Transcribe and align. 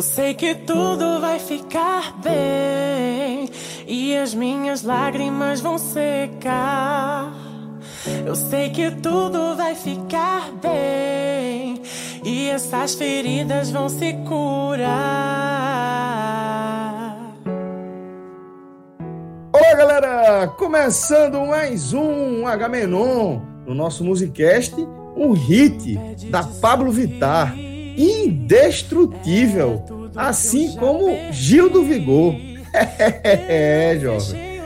Eu 0.00 0.02
sei 0.02 0.32
que 0.32 0.54
tudo 0.54 1.20
vai 1.20 1.38
ficar 1.38 2.18
bem 2.22 3.50
e 3.86 4.16
as 4.16 4.32
minhas 4.32 4.82
lágrimas 4.82 5.60
vão 5.60 5.76
secar. 5.76 7.30
Eu 8.24 8.34
sei 8.34 8.70
que 8.70 8.90
tudo 8.92 9.54
vai 9.56 9.74
ficar 9.74 10.52
bem 10.52 11.82
e 12.24 12.48
essas 12.48 12.94
feridas 12.94 13.70
vão 13.70 13.90
se 13.90 14.14
curar. 14.26 14.88
Olá, 19.52 19.74
galera! 19.76 20.48
Começando 20.56 21.46
mais 21.46 21.92
um 21.92 22.46
H-Menon 22.46 23.38
no 23.66 23.74
nosso 23.74 24.02
Musicast, 24.02 24.76
um 25.14 25.32
hit 25.32 25.98
da 26.30 26.42
Pablo 26.42 26.90
Vittar 26.90 27.54
indestrutível, 27.96 29.82
assim 30.14 30.76
como 30.76 31.32
Gil 31.32 31.70
do 31.70 31.82
Vigor. 31.82 32.34
É, 32.72 33.98
jovem. 34.00 34.60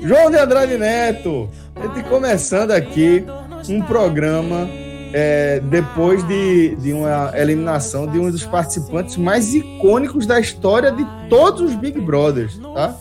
João 0.00 0.30
de 0.30 0.38
Andrade 0.38 0.78
Neto, 0.78 1.50
a 1.74 1.86
gente 1.88 2.08
começando 2.08 2.70
aqui 2.70 3.24
um 3.68 3.82
programa 3.82 4.68
é, 5.12 5.60
depois 5.60 6.26
de, 6.26 6.76
de 6.76 6.92
uma 6.92 7.32
eliminação 7.34 8.06
de 8.06 8.18
um 8.18 8.30
dos 8.30 8.44
participantes 8.44 9.16
mais 9.16 9.54
icônicos 9.54 10.26
da 10.26 10.38
história 10.38 10.92
de 10.92 11.04
todos 11.28 11.62
os 11.62 11.74
Big 11.74 12.00
Brothers, 12.00 12.58
tá? 12.58 12.94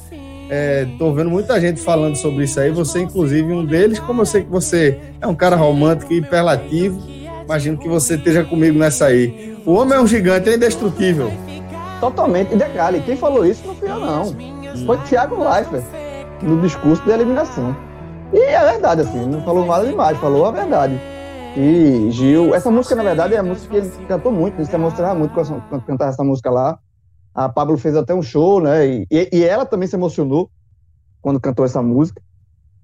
É, 0.50 0.88
tô 0.98 1.11
vendo 1.14 1.30
muita 1.30 1.59
gente 1.59 1.81
falando 1.81 2.16
sobre 2.16 2.45
isso 2.45 2.59
aí, 2.59 2.72
você 2.72 3.02
inclusive 3.02 3.52
um 3.52 3.66
deles, 3.66 4.00
como 4.00 4.22
eu 4.22 4.25
sei 4.25 4.44
que 4.44 4.50
você 4.50 4.98
é 5.20 5.28
um 5.28 5.36
cara 5.36 5.58
romântico 5.58 6.14
e 6.14 6.17
hiperlativo, 6.17 7.02
imagino 7.47 7.77
que 7.77 7.87
você 7.87 8.15
esteja 8.15 8.43
comigo 8.43 8.77
nessa 8.77 9.05
aí. 9.05 9.57
O 9.65 9.73
homem 9.73 9.97
é 9.97 10.01
um 10.01 10.05
gigante, 10.05 10.49
é 10.49 10.55
indestrutível. 10.55 11.31
Totalmente. 12.01 12.53
E 12.53 12.57
detalhe, 12.57 13.01
quem 13.01 13.15
falou 13.15 13.45
isso 13.45 13.65
não 13.65 13.73
fui 13.73 13.89
eu, 13.89 13.99
não. 13.99 14.35
Foi 14.85 14.97
Thiago 15.05 15.41
Leifert, 15.41 15.85
no 16.41 16.61
discurso 16.61 17.01
de 17.03 17.11
eliminação. 17.11 17.75
E 18.33 18.37
é 18.37 18.71
verdade, 18.71 19.01
assim, 19.01 19.25
não 19.25 19.41
falou 19.43 19.65
nada 19.65 19.85
demais, 19.85 20.17
falou 20.17 20.45
a 20.45 20.51
verdade. 20.51 20.99
E 21.55 22.11
Gil, 22.11 22.53
essa 22.53 22.69
música, 22.69 22.95
na 22.95 23.03
verdade, 23.03 23.33
é 23.33 23.37
a 23.37 23.43
música 23.43 23.69
que 23.69 23.77
ele 23.77 23.89
cantou 24.07 24.31
muito, 24.31 24.57
ele 24.57 24.65
se 24.65 24.75
emocionava 24.75 25.17
muito 25.17 25.33
quando 25.33 25.85
cantava 25.85 26.11
essa 26.11 26.23
música 26.23 26.51
lá. 26.51 26.77
A 27.33 27.47
Pablo 27.47 27.77
fez 27.77 27.95
até 27.95 28.13
um 28.13 28.21
show, 28.21 28.59
né? 28.59 28.86
E, 28.86 29.07
e 29.09 29.43
ela 29.43 29.65
também 29.65 29.87
se 29.87 29.95
emocionou 29.95 30.52
quando 31.21 31.39
cantou 31.39 31.63
essa 31.63 31.81
música. 31.81 32.21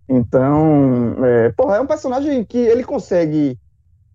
Então, 0.08 1.16
é, 1.24 1.50
porra, 1.50 1.78
é 1.78 1.82
um 1.82 1.86
personagem 1.88 2.44
que 2.46 2.58
ele 2.58 2.84
consegue 2.84 3.60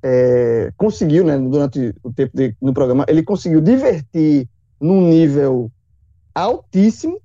é, 0.03 0.73
conseguiu, 0.77 1.25
né, 1.25 1.39
durante 1.39 1.95
o 2.03 2.13
tempo 2.13 2.37
de, 2.37 2.55
no 2.61 2.73
programa, 2.73 3.05
ele 3.09 3.23
conseguiu 3.23 3.61
divertir 3.61 4.49
num 4.81 5.09
nível 5.09 5.71
altíssimo, 6.35 7.21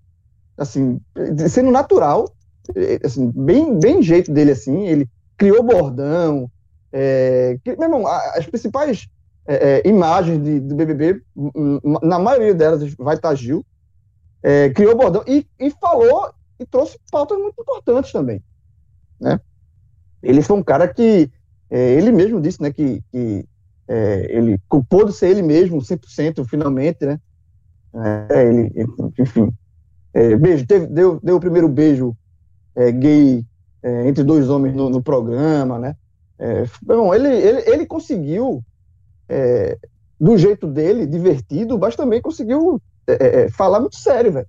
assim, 0.58 1.00
sendo 1.50 1.72
natural, 1.72 2.34
é, 2.76 3.00
assim, 3.06 3.32
bem, 3.32 3.78
bem 3.78 4.02
jeito 4.02 4.32
dele, 4.32 4.52
assim, 4.52 4.88
ele 4.88 5.08
criou 5.38 5.64
bordão, 5.64 6.50
é, 6.92 7.60
que, 7.64 7.76
meu 7.76 7.84
irmão, 7.84 8.08
as 8.08 8.46
principais 8.46 9.08
é, 9.46 9.82
é 9.82 9.88
imagens 9.88 10.42
de, 10.44 10.60
do 10.60 10.76
BBB, 10.76 11.22
na 12.02 12.18
maioria 12.20 12.54
delas 12.54 12.94
vai 12.96 13.16
estar 13.16 13.36
Gil, 13.36 13.66
é, 14.42 14.70
criou 14.70 14.96
bordão 14.96 15.24
e, 15.28 15.46
e 15.60 15.72
falou 15.72 16.34
e 16.60 16.66
trouxe 16.66 17.00
pautas 17.12 17.38
muito 17.38 17.60
importantes 17.60 18.12
também, 18.12 18.42
né? 19.20 19.40
Ele 20.22 20.42
foi 20.42 20.58
um 20.58 20.64
cara 20.64 20.88
que 20.88 21.30
é, 21.74 21.94
ele 21.94 22.12
mesmo 22.12 22.40
disse, 22.40 22.62
né, 22.62 22.72
que, 22.72 23.02
que 23.12 23.46
é, 23.88 24.28
ele 24.30 24.62
culpou 24.70 25.06
de 25.06 25.12
ser 25.12 25.30
ele 25.30 25.42
mesmo 25.42 25.80
100% 25.80 26.46
finalmente, 26.48 27.04
né? 27.04 27.20
É, 28.30 28.48
ele, 28.48 28.72
enfim, 29.18 29.52
é, 30.14 30.36
beijo, 30.36 30.68
teve, 30.68 30.86
deu, 30.86 31.20
deu 31.20 31.38
o 31.38 31.40
primeiro 31.40 31.68
beijo 31.68 32.16
é, 32.76 32.92
gay 32.92 33.44
é, 33.82 34.08
entre 34.08 34.24
dois 34.24 34.50
homens 34.50 34.76
no, 34.76 34.88
no 34.88 35.02
programa, 35.02 35.80
né? 35.80 35.96
bom, 36.82 37.14
ele, 37.14 37.30
ele, 37.30 37.64
ele 37.70 37.86
conseguiu, 37.86 38.62
do 40.20 40.38
jeito 40.38 40.68
dele, 40.68 41.08
divertido, 41.08 41.80
mas 41.80 41.96
também 41.96 42.22
conseguiu 42.22 42.82
falar 43.54 43.80
muito 43.80 43.96
sério, 43.96 44.34
velho. 44.34 44.48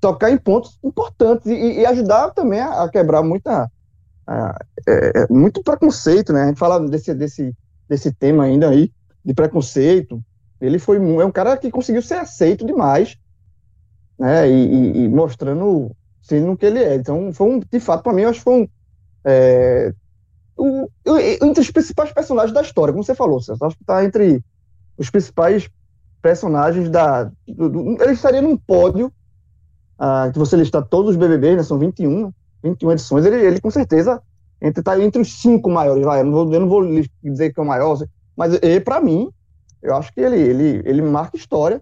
Tocar 0.00 0.32
em 0.32 0.36
pontos 0.36 0.76
importantes 0.82 1.46
e, 1.46 1.80
e 1.80 1.86
ajudar 1.86 2.32
também 2.32 2.58
a, 2.58 2.82
a 2.82 2.88
quebrar 2.88 3.22
muita 3.22 3.70
ah, 4.26 4.58
é, 4.86 5.22
é, 5.22 5.26
muito 5.30 5.62
preconceito, 5.62 6.32
né? 6.32 6.42
A 6.42 6.46
gente 6.48 6.58
fala 6.58 6.80
desse, 6.88 7.14
desse, 7.14 7.54
desse 7.88 8.12
tema 8.12 8.44
ainda 8.44 8.68
aí, 8.68 8.92
de 9.24 9.34
preconceito. 9.34 10.22
Ele 10.60 10.78
foi 10.78 10.96
é 10.96 11.24
um 11.24 11.30
cara 11.30 11.56
que 11.56 11.70
conseguiu 11.70 12.02
ser 12.02 12.14
aceito 12.14 12.66
demais, 12.66 13.16
né? 14.18 14.50
E, 14.50 14.52
e, 14.52 15.04
e 15.04 15.08
mostrando 15.08 15.94
sendo 16.26 16.52
o 16.52 16.56
que 16.56 16.66
ele 16.66 16.82
é. 16.82 16.96
Então, 16.96 17.32
foi 17.32 17.48
um, 17.48 17.60
de 17.60 17.80
fato, 17.80 18.02
para 18.02 18.12
mim, 18.12 18.22
eu 18.22 18.30
acho 18.30 18.40
que 18.40 18.44
foi 18.44 18.62
um. 18.62 18.68
É, 19.24 19.94
entre 21.42 21.60
os 21.60 21.70
principais 21.70 22.12
personagens 22.12 22.52
da 22.52 22.62
história, 22.62 22.92
como 22.92 23.04
você 23.04 23.14
falou, 23.14 23.40
você 23.40 23.52
acho 23.52 23.76
que 23.76 23.82
está 23.82 24.04
entre 24.04 24.42
os 24.96 25.10
principais 25.10 25.68
personagens 26.20 26.88
da. 26.88 27.30
Do, 27.46 27.68
do, 27.68 28.02
ele 28.02 28.12
estaria 28.12 28.42
num 28.42 28.56
pódio, 28.56 29.12
ah, 29.98 30.30
que 30.32 30.38
você 30.38 30.56
listar 30.56 30.84
todos 30.84 31.12
os 31.12 31.16
BBBs, 31.16 31.56
né? 31.56 31.62
São 31.62 31.78
21, 31.78 32.32
21 32.62 32.92
edições, 32.92 33.24
ele, 33.24 33.36
ele 33.36 33.60
com 33.60 33.70
certeza 33.70 34.22
entre, 34.60 34.82
tá 34.82 34.98
entre 34.98 35.20
os 35.20 35.40
cinco 35.40 35.70
maiores, 35.70 36.04
vai. 36.04 36.20
Eu 36.20 36.24
não 36.24 36.32
vou, 36.32 36.52
eu 36.52 36.60
não 36.60 36.68
vou 36.68 36.82
dizer 37.22 37.52
que 37.52 37.60
é 37.60 37.62
o 37.62 37.66
maior, 37.66 37.98
mas 38.36 38.58
para 38.84 39.00
mim, 39.00 39.30
eu 39.82 39.94
acho 39.94 40.12
que 40.12 40.20
ele, 40.20 40.38
ele, 40.38 40.82
ele 40.84 41.02
marca 41.02 41.36
história. 41.36 41.80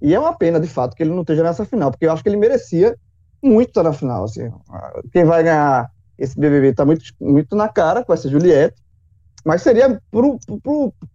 E 0.00 0.14
é 0.14 0.18
uma 0.18 0.36
pena, 0.36 0.58
de 0.58 0.66
fato, 0.66 0.96
que 0.96 1.02
ele 1.02 1.12
não 1.12 1.20
esteja 1.20 1.44
nessa 1.44 1.64
final, 1.64 1.90
porque 1.90 2.06
eu 2.06 2.12
acho 2.12 2.22
que 2.22 2.28
ele 2.28 2.36
merecia 2.36 2.96
muito 3.42 3.68
estar 3.68 3.82
na 3.84 3.92
final. 3.92 4.24
Assim. 4.24 4.50
Quem 5.12 5.24
vai 5.24 5.44
ganhar 5.44 5.90
esse 6.18 6.38
BBB 6.38 6.68
está 6.68 6.84
muito, 6.84 7.04
muito 7.20 7.54
na 7.54 7.68
cara 7.68 8.04
com 8.04 8.12
essa 8.12 8.28
Juliette, 8.28 8.82
mas 9.44 9.62
seria 9.62 10.00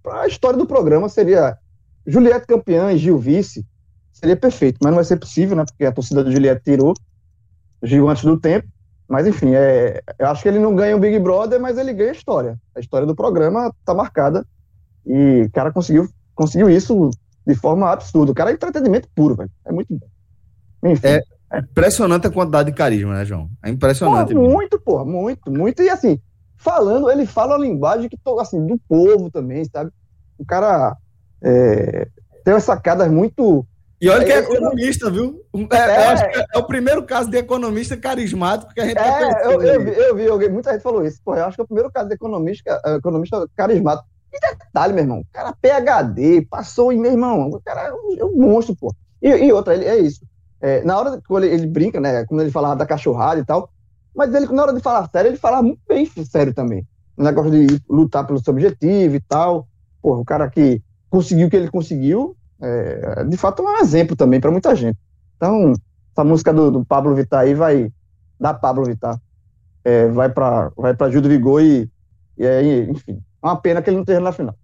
para 0.04 0.22
a 0.22 0.28
história 0.28 0.58
do 0.58 0.66
programa 0.66 1.08
seria 1.08 1.58
Juliette 2.06 2.46
campeã 2.46 2.92
e 2.92 2.98
Gil 2.98 3.18
vice, 3.18 3.66
seria 4.12 4.36
perfeito, 4.36 4.80
mas 4.82 4.92
não 4.92 4.96
vai 4.96 5.06
ser 5.06 5.18
possível, 5.18 5.56
né? 5.56 5.66
Porque 5.66 5.86
a 5.86 5.92
torcida 5.92 6.24
do 6.24 6.32
Juliette 6.32 6.64
tirou 6.64 6.94
Gil 7.84 8.10
antes 8.10 8.24
do 8.24 8.40
tempo. 8.40 8.68
Mas 9.08 9.26
enfim, 9.26 9.54
é, 9.56 10.02
eu 10.20 10.28
acho 10.28 10.44
que 10.44 10.50
ele 10.50 10.60
não 10.60 10.76
ganha 10.76 10.96
o 10.96 11.00
Big 11.00 11.18
Brother, 11.20 11.60
mas 11.60 11.78
ele 11.78 11.94
ganha 11.94 12.10
a 12.10 12.16
história. 12.16 12.60
A 12.76 12.80
história 12.80 13.08
do 13.08 13.16
programa 13.16 13.74
tá 13.86 13.94
marcada. 13.94 14.46
E 15.06 15.44
o 15.44 15.52
cara 15.52 15.72
conseguiu, 15.72 16.10
conseguiu 16.36 16.70
isso 16.70 17.10
de 17.46 17.56
forma 17.56 17.90
absurda. 17.90 18.34
O 18.34 18.36
cara 18.36 18.52
é 18.52 18.54
entretenimento 18.54 19.08
puro, 19.16 19.36
velho. 19.36 19.50
É 19.66 19.72
muito 19.72 19.88
bom. 19.94 20.08
Enfim. 20.84 21.08
É, 21.08 21.22
é 21.52 21.60
impressionante 21.60 22.28
a 22.28 22.32
quantidade 22.32 22.70
de 22.70 22.76
carisma, 22.76 23.14
né, 23.14 23.24
João? 23.24 23.50
É 23.64 23.70
impressionante. 23.70 24.34
Porra, 24.34 24.50
muito, 24.50 24.80
porra, 24.80 25.06
muito, 25.06 25.50
muito. 25.50 25.82
E 25.82 25.90
assim, 25.90 26.20
falando, 26.58 27.10
ele 27.10 27.26
fala 27.26 27.56
a 27.56 27.60
linguagem 27.60 28.10
que 28.10 28.20
assim, 28.42 28.66
do 28.66 28.78
povo 28.90 29.32
também, 29.32 29.64
sabe? 29.64 29.90
O 30.38 30.46
cara 30.46 30.98
é, 31.42 32.10
tem 32.44 32.54
umas 32.54 32.64
sacadas 32.64 33.10
muito 33.10 33.66
e 34.00 34.10
olha 34.10 34.26
que 34.26 34.32
é 34.32 34.40
economista, 34.40 35.10
viu? 35.10 35.44
É, 35.72 35.78
é, 35.78 36.46
é, 36.54 36.58
o 36.58 36.68
primeiro 36.68 37.04
caso 37.04 37.30
de 37.32 37.38
economista 37.38 37.98
carismático 37.98 38.72
que 38.72 38.80
a 38.80 38.86
gente 38.86 38.98
é, 38.98 39.34
tá 39.34 39.42
eu, 39.44 39.62
eu, 39.62 39.84
vi, 39.84 39.92
eu 39.92 40.16
vi, 40.16 40.24
eu 40.24 40.38
vi, 40.38 40.50
muita 40.50 40.72
gente 40.72 40.84
falou 40.84 41.04
isso. 41.04 41.20
Pô, 41.26 41.36
eu 41.36 41.46
acho 41.46 41.56
que 41.56 41.62
é 41.62 41.64
o 41.64 41.68
primeiro 41.68 41.92
caso 41.92 42.08
de 42.08 42.14
economista, 42.14 42.80
é, 42.86 42.96
economista 42.96 43.48
carismático. 43.56 44.08
E 44.32 44.40
detalhe, 44.40 44.94
meu 44.94 45.04
irmão, 45.04 45.20
o 45.22 45.26
cara 45.34 45.56
PHD, 45.60 46.46
passou 46.48 46.94
e, 46.94 46.98
meu 46.98 47.12
irmão, 47.12 47.50
o 47.50 47.62
cara 47.62 47.88
é 47.88 47.94
um, 47.94 48.18
é 48.20 48.26
um 48.26 48.36
monstro, 48.36 48.76
pô. 48.76 48.94
E, 49.20 49.30
e, 49.30 49.52
outra, 49.52 49.74
ele, 49.74 49.86
é 49.86 49.98
isso. 49.98 50.22
É, 50.62 50.84
na 50.84 51.00
hora 51.00 51.20
que 51.20 51.34
ele, 51.34 51.48
ele, 51.48 51.66
brinca, 51.66 52.00
né, 52.00 52.24
quando 52.26 52.42
ele 52.42 52.52
falava 52.52 52.76
da 52.76 52.86
cachorrada 52.86 53.40
e 53.40 53.46
tal, 53.46 53.72
mas 54.16 54.32
ele, 54.34 54.46
na 54.48 54.62
hora 54.62 54.74
de 54.74 54.80
falar 54.80 55.10
sério, 55.10 55.30
ele 55.30 55.38
falava 55.38 55.64
muito 55.64 55.82
bem 55.88 56.06
sério 56.06 56.54
também. 56.54 56.86
um 57.18 57.24
negócio 57.24 57.50
de 57.50 57.82
lutar 57.90 58.28
pelo 58.28 58.44
seu 58.44 58.54
objetivo 58.54 59.16
e 59.16 59.20
tal. 59.20 59.68
Pô, 60.04 60.18
o 60.18 60.26
cara 60.26 60.48
que 60.50 60.84
conseguiu 61.10 61.48
o 61.48 61.50
que 61.50 61.56
ele 61.56 61.72
conseguiu, 61.72 62.37
é, 62.62 63.24
de 63.24 63.38
fato 63.38 63.62
é 63.62 63.66
um 63.66 63.78
exemplo 63.80 64.16
também 64.16 64.40
para 64.40 64.52
muita 64.52 64.76
gente. 64.76 64.98
Então, 65.36 65.74
essa 66.12 66.24
música 66.24 66.54
do, 66.54 66.72
do, 66.72 66.86
Pablo 66.86 67.16
Vittar 67.16 67.42
aí 67.42 67.54
vai, 67.54 67.92
da 68.40 68.54
Pablo 68.54 68.86
Vittar, 68.86 69.20
é, 69.84 70.08
vai 70.08 70.30
para 70.30 70.72
vai 70.76 70.94
pra 70.96 71.10
Gil 71.10 71.22
do 71.22 71.30
Vigor 71.30 71.62
e, 71.62 71.90
e 72.38 72.46
aí, 72.46 72.90
enfim, 72.90 73.22
é 73.44 73.46
uma 73.48 73.56
pena 73.56 73.82
que 73.82 73.90
ele 73.90 73.98
não 73.98 74.04
esteja 74.04 74.20
na 74.20 74.32
final. 74.32 74.56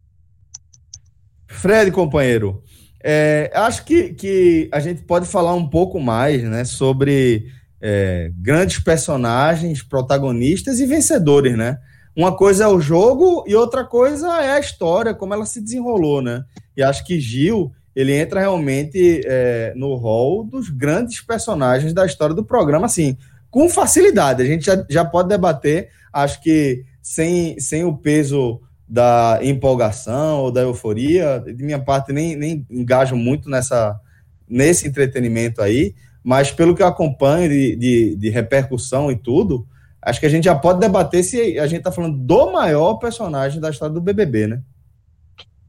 Fred, 1.47 1.91
companheiro, 1.91 2.63
é, 3.03 3.51
acho 3.53 3.85
que, 3.85 4.13
que 4.13 4.69
a 4.71 4.79
gente 4.79 5.03
pode 5.03 5.27
falar 5.27 5.53
um 5.53 5.69
pouco 5.69 5.99
mais 5.99 6.41
né, 6.43 6.63
sobre 6.63 7.47
é, 7.81 8.31
grandes 8.35 8.79
personagens, 8.79 9.83
protagonistas 9.83 10.79
e 10.79 10.85
vencedores, 10.85 11.57
né? 11.57 11.77
Uma 12.15 12.35
coisa 12.35 12.63
é 12.63 12.67
o 12.67 12.79
jogo 12.79 13.43
e 13.47 13.55
outra 13.55 13.83
coisa 13.83 14.27
é 14.41 14.53
a 14.53 14.59
história, 14.59 15.13
como 15.13 15.33
ela 15.33 15.45
se 15.45 15.59
desenrolou, 15.59 16.21
né? 16.21 16.45
E 16.77 16.83
acho 16.83 17.03
que 17.03 17.19
Gil, 17.19 17.71
ele 17.95 18.13
entra 18.13 18.39
realmente 18.39 19.21
é, 19.25 19.73
no 19.75 19.95
rol 19.95 20.43
dos 20.43 20.69
grandes 20.69 21.21
personagens 21.21 21.93
da 21.93 22.05
história 22.05 22.35
do 22.35 22.43
programa, 22.43 22.87
assim, 22.87 23.17
com 23.51 23.69
facilidade. 23.69 24.41
A 24.41 24.45
gente 24.45 24.65
já, 24.65 24.83
já 24.89 25.05
pode 25.05 25.29
debater, 25.29 25.89
acho 26.11 26.41
que 26.41 26.83
sem, 27.01 27.59
sem 27.59 27.83
o 27.83 27.95
peso 27.95 28.61
da 28.87 29.39
empolgação 29.41 30.41
ou 30.41 30.51
da 30.51 30.61
euforia, 30.61 31.43
de 31.45 31.63
minha 31.63 31.79
parte 31.79 32.11
nem, 32.11 32.35
nem 32.35 32.65
engajo 32.69 33.15
muito 33.15 33.49
nessa, 33.49 33.99
nesse 34.47 34.87
entretenimento 34.87 35.61
aí, 35.61 35.93
mas 36.23 36.51
pelo 36.51 36.75
que 36.75 36.81
eu 36.81 36.87
acompanho 36.87 37.49
de, 37.49 37.75
de, 37.75 38.15
de 38.15 38.29
repercussão 38.29 39.11
e 39.11 39.15
tudo, 39.15 39.67
acho 40.01 40.19
que 40.19 40.25
a 40.25 40.29
gente 40.29 40.45
já 40.45 40.55
pode 40.55 40.79
debater 40.79 41.23
se 41.23 41.59
a 41.59 41.67
gente 41.67 41.79
está 41.79 41.91
falando 41.91 42.17
do 42.17 42.51
maior 42.51 42.95
personagem 42.95 43.59
da 43.59 43.69
história 43.69 43.93
do 43.93 44.01
BBB, 44.01 44.47
né? 44.47 44.61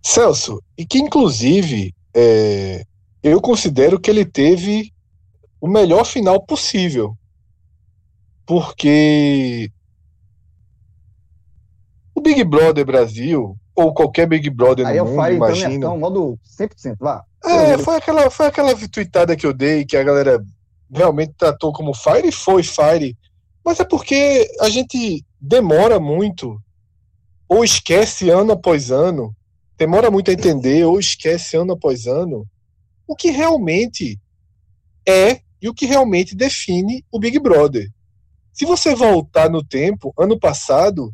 Celso, 0.03 0.63
e 0.77 0.85
que 0.85 0.99
inclusive 0.99 1.95
é, 2.15 2.85
eu 3.23 3.41
considero 3.41 3.99
que 3.99 4.11
ele 4.11 4.25
teve 4.25 4.93
o 5.61 5.67
melhor 5.67 6.05
final 6.05 6.41
possível. 6.41 7.17
Porque 8.47 9.71
o 12.15 12.21
Big 12.21 12.45
Brother 12.45 12.85
Brasil, 12.85 13.57
ou 13.75 13.93
qualquer 13.93 14.27
Big 14.27 14.49
Brother 14.51 14.87
Aí 14.87 14.99
no 14.99 15.07
mundo, 15.07 15.31
imagina. 15.31 15.75
Então, 15.75 15.99
modo 15.99 16.39
100%, 16.59 16.97
vá. 17.01 17.25
É, 17.45 17.77
foi 17.79 17.97
aquela, 17.97 18.31
foi 18.31 18.47
aquela 18.47 18.75
tweetada 18.89 19.37
que 19.37 19.47
eu 19.47 19.53
dei, 19.53 19.85
que 19.85 19.97
a 19.97 20.03
galera 20.03 20.45
realmente 20.91 21.35
tratou 21.37 21.73
como 21.73 21.95
Fire, 21.95 22.29
e 22.29 22.33
foi 22.33 22.63
Fire. 22.63 23.17
Mas 23.65 23.81
é 23.81 23.85
porque 23.85 24.49
a 24.61 24.69
gente 24.69 25.25
demora 25.41 25.99
muito, 25.99 26.61
ou 27.49 27.65
esquece 27.65 28.31
ano 28.31 28.53
após 28.53 28.91
ano, 28.91 29.35
demora 29.77 30.11
muito 30.11 30.31
a 30.31 30.35
entender, 30.35 30.85
ou 30.85 30.99
esquece 30.99 31.57
ano 31.57 31.73
após 31.73 32.07
ano, 32.07 32.47
o 33.07 33.15
que 33.15 33.31
realmente 33.31 34.19
é 35.07 35.41
e 35.61 35.69
o 35.69 35.75
que 35.75 35.87
realmente 35.87 36.35
define 36.35 37.05
o 37.11 37.19
Big 37.19 37.39
Brother. 37.39 37.91
Se 38.53 38.65
você 38.65 38.95
voltar 38.95 39.51
no 39.51 39.65
tempo, 39.65 40.13
ano 40.17 40.39
passado, 40.39 41.13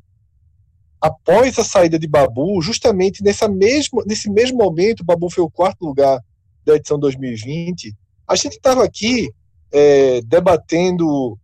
após 1.01 1.59
a 1.59 1.65
saída 1.65 1.99
de 1.99 2.07
Babu, 2.07 2.61
justamente 2.61 3.23
nessa 3.23 3.49
mesmo, 3.49 4.03
nesse 4.07 4.29
mesmo 4.29 4.59
momento, 4.59 5.05
Babu 5.05 5.31
foi 5.31 5.43
o 5.43 5.51
quarto 5.51 5.85
lugar 5.85 6.21
da 6.65 6.77
edição 6.77 6.99
2020, 6.99 7.97
a 8.29 8.37
gente 8.37 8.53
estava 8.53 8.85
aqui 8.85 9.33
é, 9.73 10.21
debatendo 10.23 11.39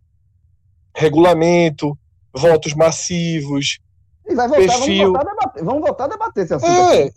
regulamento, 0.95 1.97
votos 2.33 2.73
massivos, 2.73 3.79
e 4.29 4.35
vai 4.35 4.47
voltar, 4.47 4.77
perfil. 4.77 5.13
Vamos 5.13 5.13
voltar 5.13 5.21
a 5.21 5.33
debater, 5.33 5.63
vamos 5.63 5.81
voltar 5.81 6.03
a 6.03 6.07
debater 6.07 6.43
esse 6.43 6.53
assunto. 6.53 6.71
É, 6.71 7.11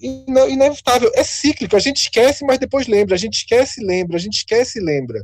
inevitável. 0.50 1.10
É 1.14 1.24
cíclico. 1.24 1.76
A 1.76 1.80
gente 1.80 1.96
esquece, 1.96 2.44
mas 2.44 2.58
depois 2.58 2.86
lembra. 2.86 3.14
A 3.14 3.18
gente 3.18 3.34
esquece 3.34 3.82
e 3.82 3.86
lembra. 3.86 4.16
A 4.16 4.20
gente 4.20 4.38
esquece 4.38 4.78
e 4.78 4.82
lembra. 4.82 5.22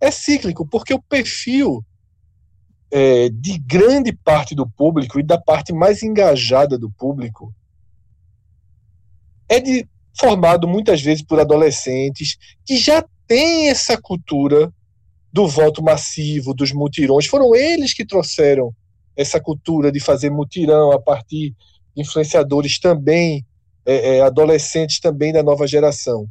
É 0.00 0.10
cíclico, 0.10 0.66
porque 0.66 0.92
o 0.92 1.02
perfil 1.02 1.84
é, 2.90 3.28
de 3.28 3.58
grande 3.58 4.12
parte 4.12 4.54
do 4.54 4.68
público 4.68 5.20
e 5.20 5.22
da 5.22 5.38
parte 5.38 5.72
mais 5.72 6.02
engajada 6.02 6.78
do 6.78 6.90
público 6.90 7.54
é 9.48 9.60
de, 9.60 9.88
formado 10.18 10.66
muitas 10.66 11.00
vezes 11.00 11.22
por 11.22 11.38
adolescentes 11.38 12.36
que 12.64 12.76
já 12.76 13.04
têm 13.26 13.68
essa 13.68 13.96
cultura 14.00 14.72
do 15.32 15.46
voto 15.46 15.82
massivo, 15.82 16.54
dos 16.54 16.72
mutirões. 16.72 17.26
Foram 17.26 17.54
eles 17.54 17.94
que 17.94 18.04
trouxeram 18.04 18.74
essa 19.18 19.40
cultura 19.40 19.90
de 19.90 19.98
fazer 19.98 20.30
mutirão 20.30 20.92
a 20.92 21.00
partir 21.00 21.50
de 21.94 22.02
influenciadores 22.02 22.78
também, 22.78 23.44
é, 23.84 24.18
é, 24.18 24.20
adolescentes 24.22 25.00
também 25.00 25.32
da 25.32 25.42
nova 25.42 25.66
geração. 25.66 26.28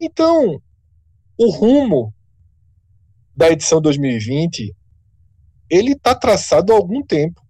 Então, 0.00 0.62
o 1.36 1.50
rumo 1.50 2.14
da 3.36 3.50
edição 3.50 3.80
2020 3.80 4.72
ele 5.68 5.92
está 5.92 6.14
traçado 6.14 6.72
há 6.72 6.76
algum 6.76 7.02
tempo. 7.02 7.42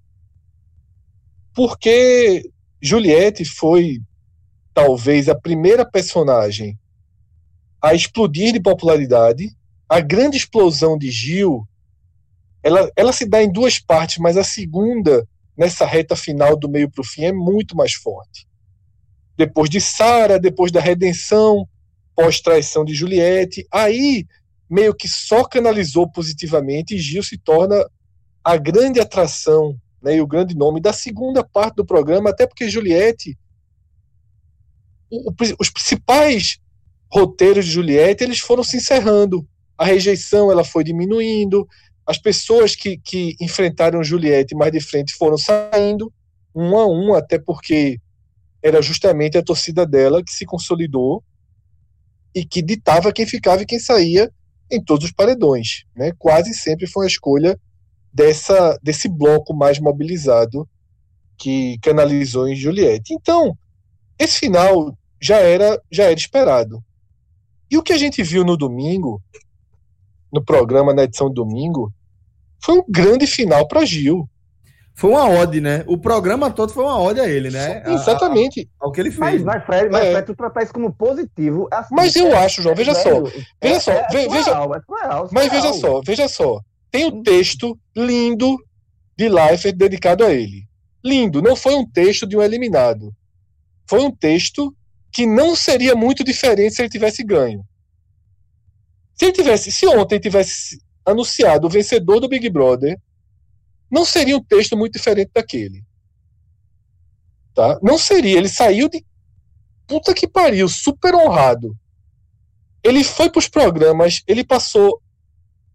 Porque 1.53 2.51
Juliette 2.81 3.45
foi 3.45 4.01
talvez 4.73 5.29
a 5.29 5.35
primeira 5.35 5.85
personagem 5.85 6.79
a 7.83 7.93
explodir 7.93 8.55
de 8.55 8.61
popularidade. 8.61 9.55
A 9.87 10.01
grande 10.01 10.39
explosão 10.39 10.97
de 10.97 11.11
Gil, 11.11 11.69
ela, 12.65 12.91
ela 12.97 13.13
se 13.13 13.27
dá 13.27 13.43
em 13.43 13.53
duas 13.53 13.79
partes, 13.79 14.17
mas 14.17 14.39
a 14.39 14.43
segunda, 14.43 15.29
nessa 15.55 15.85
reta 15.85 16.17
final 16.17 16.57
do 16.57 16.67
meio 16.67 16.91
para 16.91 17.03
o 17.03 17.05
fim, 17.05 17.25
é 17.25 17.33
muito 17.33 17.77
mais 17.77 17.93
forte. 17.93 18.49
Depois 19.37 19.69
de 19.69 19.83
Sara, 19.83 20.41
depois 20.41 20.73
da 20.73 20.81
redenção, 20.81 21.69
pós-traição 22.17 22.83
de 22.83 22.95
Juliette, 22.95 23.67
aí 23.71 24.27
meio 24.71 24.95
que 24.95 25.07
só 25.07 25.45
canalizou 25.45 26.11
positivamente 26.11 26.95
e 26.95 26.99
Gil 26.99 27.23
se 27.23 27.37
torna 27.37 27.85
a 28.43 28.57
grande 28.57 28.99
atração 28.99 29.79
né, 30.03 30.17
e 30.17 30.21
o 30.23 30.27
grande 30.27 30.57
nome 30.57 30.81
da 30.81 30.93
segunda 30.93 31.45
parte 31.45 31.77
do 31.77 31.85
programa, 31.85 32.31
até 32.31 32.47
porque 32.47 32.71
Juliette, 32.71 33.39
o, 35.11 35.31
os 35.61 35.69
principais 35.69 36.59
roteiros 37.11 37.67
de 37.67 37.73
Juliette, 37.73 38.25
eles 38.25 38.39
foram 38.39 38.65
se 38.65 38.79
encerrando. 38.79 39.47
A 39.77 39.85
rejeição 39.85 40.51
ela 40.51 40.65
foi 40.65 40.83
diminuindo, 40.83 41.69
as 42.07 42.19
pessoas 42.19 42.77
que, 42.77 42.99
que 42.99 43.37
enfrentaram 43.41 44.05
Juliette 44.05 44.55
mais 44.55 44.73
de 44.73 44.81
frente 44.81 45.15
foram 45.15 45.39
saindo, 45.39 46.13
um 46.55 46.77
a 46.77 46.87
um, 46.87 47.15
até 47.15 47.39
porque 47.39 47.99
era 48.63 48.81
justamente 48.81 49.37
a 49.37 49.43
torcida 49.43 49.87
dela 49.87 50.23
que 50.23 50.33
se 50.33 50.45
consolidou 50.45 51.23
e 52.35 52.45
que 52.45 52.63
ditava 52.63 53.13
quem 53.13 53.27
ficava 53.27 53.63
e 53.63 53.67
quem 53.67 53.79
saía 53.79 54.31
em 54.71 54.83
todos 54.83 55.07
os 55.07 55.13
paredões. 55.13 55.85
Né? 55.95 56.13
Quase 56.19 56.55
sempre 56.55 56.87
foi 56.87 57.07
a 57.07 57.09
escolha 57.09 57.61
dessa, 58.13 58.79
desse 58.83 59.09
bloco 59.09 59.55
mais 59.55 59.79
mobilizado 59.79 60.69
que 61.37 61.79
canalizou 61.79 62.49
em 62.49 62.57
Juliette. 62.57 63.15
Então, 63.15 63.57
esse 64.19 64.39
final 64.41 64.97
já 65.21 65.39
era, 65.39 65.81
já 65.91 66.05
era 66.05 66.15
esperado. 66.15 66.83
E 67.71 67.77
o 67.77 67.83
que 67.83 67.93
a 67.93 67.99
gente 67.99 68.23
viu 68.23 68.45
no 68.45 68.57
domingo, 68.57 69.23
no 70.33 70.45
programa, 70.45 70.93
na 70.93 71.05
edição 71.05 71.29
de 71.29 71.35
domingo, 71.35 71.93
foi 72.65 72.79
um 72.79 72.85
grande 72.89 73.27
final 73.27 73.69
para 73.69 73.85
Gil. 73.85 74.27
Foi 74.97 75.11
uma 75.11 75.29
ode, 75.29 75.61
né? 75.61 75.85
O 75.87 75.99
programa 75.99 76.51
todo 76.51 76.73
foi 76.73 76.83
uma 76.83 76.99
ode 76.99 77.21
a 77.21 77.29
ele, 77.29 77.51
né? 77.51 77.83
Exatamente. 77.87 78.71
Ao 78.81 78.91
que 78.91 79.01
ele 79.03 79.11
fez. 79.11 79.21
Mas, 79.21 79.43
mas 79.43 79.67
Fred, 79.67 79.91
mas, 79.91 80.05
é. 80.05 80.13
Fred, 80.13 80.27
tu 80.27 80.35
tratar 80.35 80.63
isso 80.63 80.73
como 80.73 80.91
positivo. 80.91 81.69
Assim, 81.71 81.95
mas 81.95 82.17
eu 82.17 82.29
é, 82.29 82.45
acho, 82.45 82.63
João, 82.63 82.75
veja 82.75 82.93
é, 82.93 82.95
só. 82.95 83.23
Veja 83.61 83.81
só, 83.81 83.91
é, 83.91 84.07
veja, 84.09 84.51
é 84.53 85.29
mas 85.31 85.51
veja 85.51 85.73
só, 85.75 86.01
veja 86.01 86.29
só. 86.29 86.61
Tem 86.91 87.05
um 87.07 87.23
texto 87.23 87.79
lindo 87.95 88.57
de 89.19 89.29
Leifert 89.29 89.77
dedicado 89.77 90.25
a 90.25 90.33
ele. 90.33 90.65
Lindo, 91.05 91.43
não 91.43 91.57
foi 91.57 91.75
um 91.75 91.85
texto 91.85 92.27
de 92.27 92.35
um 92.37 92.43
eliminado. 92.43 93.13
Foi 93.87 94.01
um 94.01 94.11
texto 94.11 94.75
que 95.13 95.27
não 95.27 95.55
seria 95.55 95.95
muito 95.95 96.25
diferente 96.25 96.77
se 96.77 96.83
ele 96.83 96.89
tivesse 96.89 97.23
ganho. 97.23 97.63
Se 99.15 99.27
ele 99.27 99.33
tivesse, 99.33 99.71
se 99.71 99.87
ontem 99.87 100.19
tivesse 100.19 100.79
anunciado 101.05 101.67
o 101.67 101.71
vencedor 101.71 102.21
do 102.21 102.29
Big 102.29 102.49
Brother, 102.49 102.99
não 103.91 104.05
seria 104.05 104.37
um 104.37 104.43
texto 104.43 104.77
muito 104.77 104.95
diferente 104.95 105.31
daquele. 105.35 105.85
Tá? 107.55 107.79
Não 107.83 107.97
seria, 107.97 108.39
ele 108.39 108.49
saiu 108.49 108.89
de 108.89 109.05
puta 109.87 110.15
que 110.15 110.27
pariu, 110.27 110.69
super 110.69 111.15
honrado. 111.15 111.77
Ele 112.83 113.05
foi 113.05 113.31
para 113.31 113.39
os 113.39 113.49
programas, 113.49 114.23
ele 114.27 114.45
passou 114.45 115.01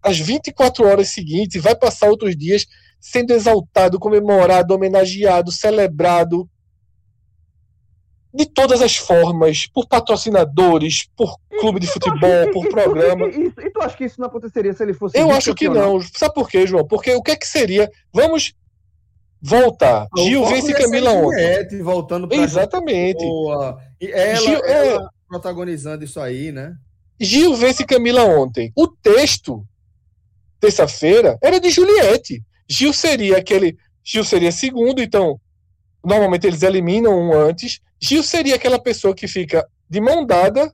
as 0.02 0.18
24 0.18 0.86
horas 0.86 1.08
seguintes, 1.08 1.62
vai 1.62 1.74
passar 1.74 2.08
outros 2.08 2.36
dias 2.36 2.66
sendo 3.00 3.32
exaltado, 3.32 3.98
comemorado, 3.98 4.74
homenageado, 4.74 5.50
celebrado 5.50 6.48
de 8.32 8.46
todas 8.46 8.80
as 8.80 8.96
formas, 8.96 9.66
por 9.66 9.86
patrocinadores, 9.88 11.08
por 11.16 11.36
clube 11.60 11.80
de 11.80 11.88
futebol, 11.88 12.50
por 12.52 12.68
programa. 12.68 13.26
E, 13.26 13.46
e, 13.46 13.46
e, 13.46 13.70
tu 13.70 13.82
acha 13.82 13.96
que 13.96 14.04
isso 14.04 14.20
não 14.20 14.28
aconteceria 14.28 14.72
se 14.72 14.82
ele 14.82 14.94
fosse. 14.94 15.18
Eu 15.18 15.30
acho 15.30 15.54
que 15.54 15.68
não. 15.68 16.00
Sabe 16.00 16.34
por 16.34 16.48
quê, 16.48 16.66
João? 16.66 16.86
Porque 16.86 17.12
o 17.14 17.22
que 17.22 17.32
é 17.32 17.36
que 17.36 17.46
seria? 17.46 17.90
Vamos 18.12 18.54
voltar. 19.42 20.06
O 20.16 20.22
Gil 20.22 20.44
vence 20.46 20.72
Camila 20.72 21.10
ontem. 21.12 21.82
Voltando 21.82 22.28
pra 22.28 22.36
Exatamente. 22.36 23.24
boa. 23.24 23.80
E 24.00 24.10
ela, 24.10 24.36
Gil- 24.36 24.64
ela 24.64 25.10
protagonizando 25.28 26.04
isso 26.04 26.20
aí, 26.20 26.52
né? 26.52 26.74
Gil 27.18 27.54
vence 27.54 27.84
Camila 27.84 28.24
ontem. 28.24 28.72
O 28.76 28.86
texto, 28.86 29.64
terça-feira, 30.60 31.38
era 31.42 31.58
de 31.58 31.70
Juliette. 31.70 32.42
Gil 32.68 32.92
seria 32.92 33.38
aquele. 33.38 33.76
Gil 34.04 34.24
seria 34.24 34.52
segundo, 34.52 35.02
então. 35.02 35.40
Normalmente 36.04 36.46
eles 36.46 36.62
eliminam 36.62 37.12
um 37.12 37.32
antes. 37.32 37.80
Gil 38.00 38.22
seria 38.22 38.56
aquela 38.56 38.78
pessoa 38.78 39.14
que 39.14 39.28
fica 39.28 39.66
de 39.88 40.00
mão 40.00 40.24
dada 40.24 40.72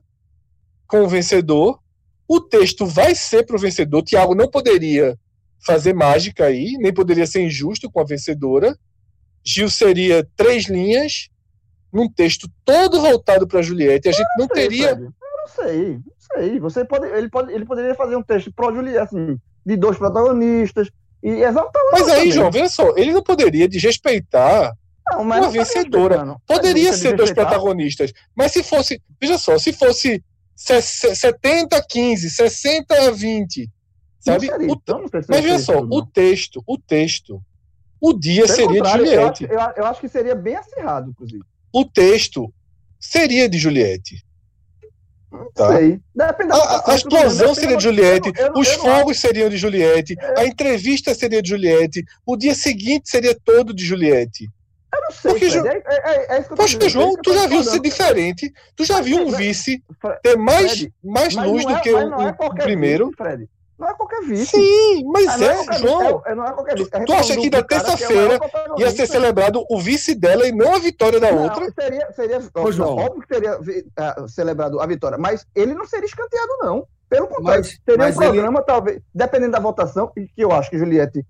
com 0.87 1.01
o 1.01 1.07
vencedor. 1.07 1.79
O 2.27 2.39
texto 2.39 2.85
vai 2.85 3.13
ser 3.15 3.45
para 3.45 3.55
o 3.55 3.59
vencedor. 3.59 4.03
Tiago 4.03 4.35
não 4.35 4.49
poderia 4.49 5.17
fazer 5.59 5.93
mágica 5.93 6.45
aí, 6.45 6.77
nem 6.79 6.93
poderia 6.93 7.25
ser 7.25 7.41
injusto 7.41 7.89
com 7.89 7.99
a 7.99 8.05
vencedora. 8.05 8.77
Gil 9.43 9.69
seria 9.69 10.27
três 10.35 10.67
linhas, 10.67 11.29
num 11.91 12.09
texto 12.09 12.49
todo 12.65 13.01
voltado 13.01 13.47
para 13.47 13.61
Juliette. 13.61 14.09
A 14.09 14.11
gente 14.11 14.27
não 14.37 14.47
sei, 14.47 14.55
teria. 14.55 14.89
Fred. 14.89 15.03
Eu 15.03 15.37
não 15.37 15.47
sei, 15.47 15.87
não 15.93 16.13
sei. 16.19 16.59
Você 16.59 16.85
pode, 16.85 17.07
ele, 17.07 17.29
pode, 17.29 17.53
ele 17.53 17.65
poderia 17.65 17.95
fazer 17.95 18.15
um 18.15 18.23
texto 18.23 18.51
pro 18.51 18.73
Juliette, 18.73 18.99
assim, 18.99 19.39
de 19.65 19.75
dois 19.77 19.97
protagonistas. 19.97 20.89
E 21.23 21.29
exaltar 21.29 21.81
Mas 21.91 22.07
aí, 22.07 22.17
também. 22.17 22.31
João, 22.31 22.51
veja 22.51 22.69
só, 22.69 22.95
ele 22.95 23.11
não 23.11 23.23
poderia 23.23 23.67
desrespeitar 23.67 24.73
Não, 25.11 25.21
uma 25.21 25.35
não 25.39 25.47
estaria 25.47 25.63
vencedora. 25.63 26.15
respeitando. 26.17 26.41
Poderia 26.45 26.89
Mas 26.91 26.99
ser 26.99 27.15
dois 27.15 27.31
protagonistas. 27.31 28.13
Mas 28.35 28.51
se 28.51 28.63
fosse, 28.63 29.01
veja 29.19 29.37
só, 29.37 29.57
se 29.57 29.71
fosse 29.73 30.23
se- 30.55 30.81
se- 30.81 31.15
70 31.15 31.77
a 31.77 31.83
15, 31.85 32.29
60 32.29 32.93
a 33.07 33.11
20, 33.11 33.69
sabe? 34.19 34.47
Não 34.47 34.53
seria, 34.57 34.67
O- 34.69 34.73
então 34.73 35.01
não 35.01 35.09
mas 35.11 35.41
veja 35.43 35.59
só, 35.59 35.73
não. 35.81 35.89
o 35.97 36.05
texto, 36.05 36.63
o 36.65 36.77
texto, 36.77 37.41
o 38.01 38.11
dia 38.13 38.43
Pelo 38.43 38.55
seria 38.55 38.67
de 38.69 38.77
contrário, 38.79 39.05
eu 39.05 39.11
Juliette. 39.11 39.45
acho, 39.45 39.53
eu, 39.53 39.73
eu 39.77 39.85
acho 39.85 40.01
que 40.01 40.09
seria 40.09 40.35
bem 40.35 40.55
acirrado, 40.55 41.09
inclusive. 41.11 41.43
O 41.71 41.85
texto 41.85 42.51
seria 42.99 43.47
de 43.47 43.57
Juliette. 43.57 44.25
Não 45.31 45.51
Tá. 45.51 45.69
A, 45.75 46.91
a- 46.91 46.95
explosão 46.95 47.53
seria 47.53 47.75
de 47.77 47.83
Juliette, 47.83 48.31
eu 48.37 48.51
não- 48.53 48.61
os 48.61 48.67
eu 48.69 48.77
não 48.77 48.83
fogos 48.85 49.19
seriam 49.19 49.49
de 49.49 49.57
Juliette, 49.57 50.15
a 50.37 50.45
entrevista 50.45 51.13
seria 51.13 51.41
de 51.41 51.49
Juliette, 51.49 52.03
o 52.25 52.35
dia 52.37 52.55
seguinte 52.55 53.09
seria 53.09 53.37
todo 53.43 53.73
de 53.73 53.85
Juliette. 53.85 54.49
Eu 54.93 55.01
não 55.01 55.11
sei, 55.11 55.31
Porque, 55.31 55.49
Fred, 55.49 55.53
João- 55.53 55.67
é, 55.67 55.83
é, 55.85 56.35
é 56.35 56.39
isso 56.39 56.47
que 56.47 56.53
eu 56.53 56.57
tô 56.79 56.85
é 56.85 56.89
João, 56.89 57.13
tu 57.21 57.33
já 57.33 57.47
viu 57.47 57.63
ser 57.63 57.79
diferente, 57.81 58.53
tu 58.75 58.85
já 58.85 59.01
viu 59.01 59.17
um 59.21 59.29
Fred, 59.31 59.47
vice 59.47 59.83
ter 60.23 60.37
mais, 60.37 60.71
Fred, 60.71 60.93
mais 61.03 61.35
luz 61.35 61.65
do 61.65 61.73
é- 61.73 61.79
que 61.81 61.93
o, 61.93 62.21
é 62.23 62.33
primeiro? 62.63 63.05
vice, 63.07 63.17
Fred. 63.17 63.49
Não 63.77 63.87
é 63.87 63.93
qualquer 63.93 64.21
vice. 64.23 64.45
Sim, 64.47 65.03
mas 65.11 65.27
Ah, 65.27 65.37
não 65.37 65.45
é, 65.45 65.77
João. 65.77 65.99
vice, 65.99 66.21
é- 66.31 66.35
não 66.35 66.45
é 66.47 66.51
qualquer 66.53 66.75
vice. 66.77 66.89
Tu 66.89 67.13
acha 67.13 67.35
que 67.37 67.49
na 67.49 67.57
é 67.57 67.61
o 67.61 67.63
terça-feira 67.63 68.39
Ia 68.77 68.91
ser 68.91 69.07
celebrado 69.07 69.63
o 69.69 69.79
vice 69.79 70.15
dela 70.15 70.47
e 70.47 70.51
não 70.51 70.73
a 70.73 70.79
vitória 70.79 71.19
da 71.19 71.31
Não, 71.31 71.43
outra. 71.43 71.71
Seria, 71.79 72.11
seria 72.13 72.41
Ô, 72.55 72.71
João. 72.71 72.95
óbvio 72.95 73.21
que 73.21 73.27
teria 73.27 73.59
vi- 73.59 73.85
ah, 73.97 74.25
celebrado 74.27 74.79
a 74.79 74.87
vitória, 74.87 75.17
mas 75.17 75.45
ele 75.53 75.75
não 75.75 75.85
seria 75.85 76.07
escanteado, 76.07 76.47
não. 76.61 76.87
Pelo 77.09 77.27
contrário, 77.27 77.61
Mas- 77.61 77.79
seria 77.85 77.97
mas 77.97 78.15
um 78.15 78.19
programa, 78.19 78.61
talvez, 78.63 78.99
dependendo 79.13 79.51
da 79.51 79.59
votação, 79.59 80.11
e 80.17 80.25
que 80.27 80.41
eu 80.43 80.51
acho 80.51 80.69
que 80.71 80.77
Juliette 80.79 81.23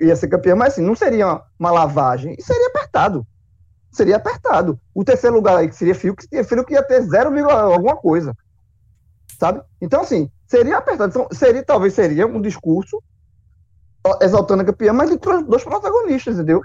ia 0.00 0.16
ser 0.16 0.28
campeã, 0.28 0.54
mas 0.54 0.74
assim, 0.74 0.82
não 0.82 0.94
seria 0.94 1.40
uma, 1.58 1.70
lavagem, 1.70 2.34
e 2.38 2.42
seria 2.42 2.68
apertado. 2.68 3.26
Seria 3.92 4.16
apertado. 4.16 4.78
O 4.94 5.04
terceiro 5.04 5.36
lugar 5.36 5.56
aí, 5.56 5.68
que 5.68 5.76
seria 5.76 5.94
Fiuk, 5.94 6.26
Fiuk 6.44 6.72
ia 6.72 6.82
ter 6.82 7.00
0, 7.02 7.48
alguma 7.50 7.96
coisa. 7.96 8.34
Sabe? 9.38 9.60
Então, 9.80 10.02
assim, 10.02 10.30
seria 10.46 10.78
apertado. 10.78 11.10
Então, 11.10 11.28
seria, 11.32 11.62
talvez 11.62 11.94
seria 11.94 12.26
um 12.26 12.40
discurso 12.40 13.02
exaltando 14.20 14.62
a 14.62 14.66
campeã, 14.66 14.92
mas 14.92 15.10
de 15.10 15.16
tro- 15.16 15.42
dois 15.42 15.62
protagonistas, 15.64 16.34
entendeu? 16.34 16.60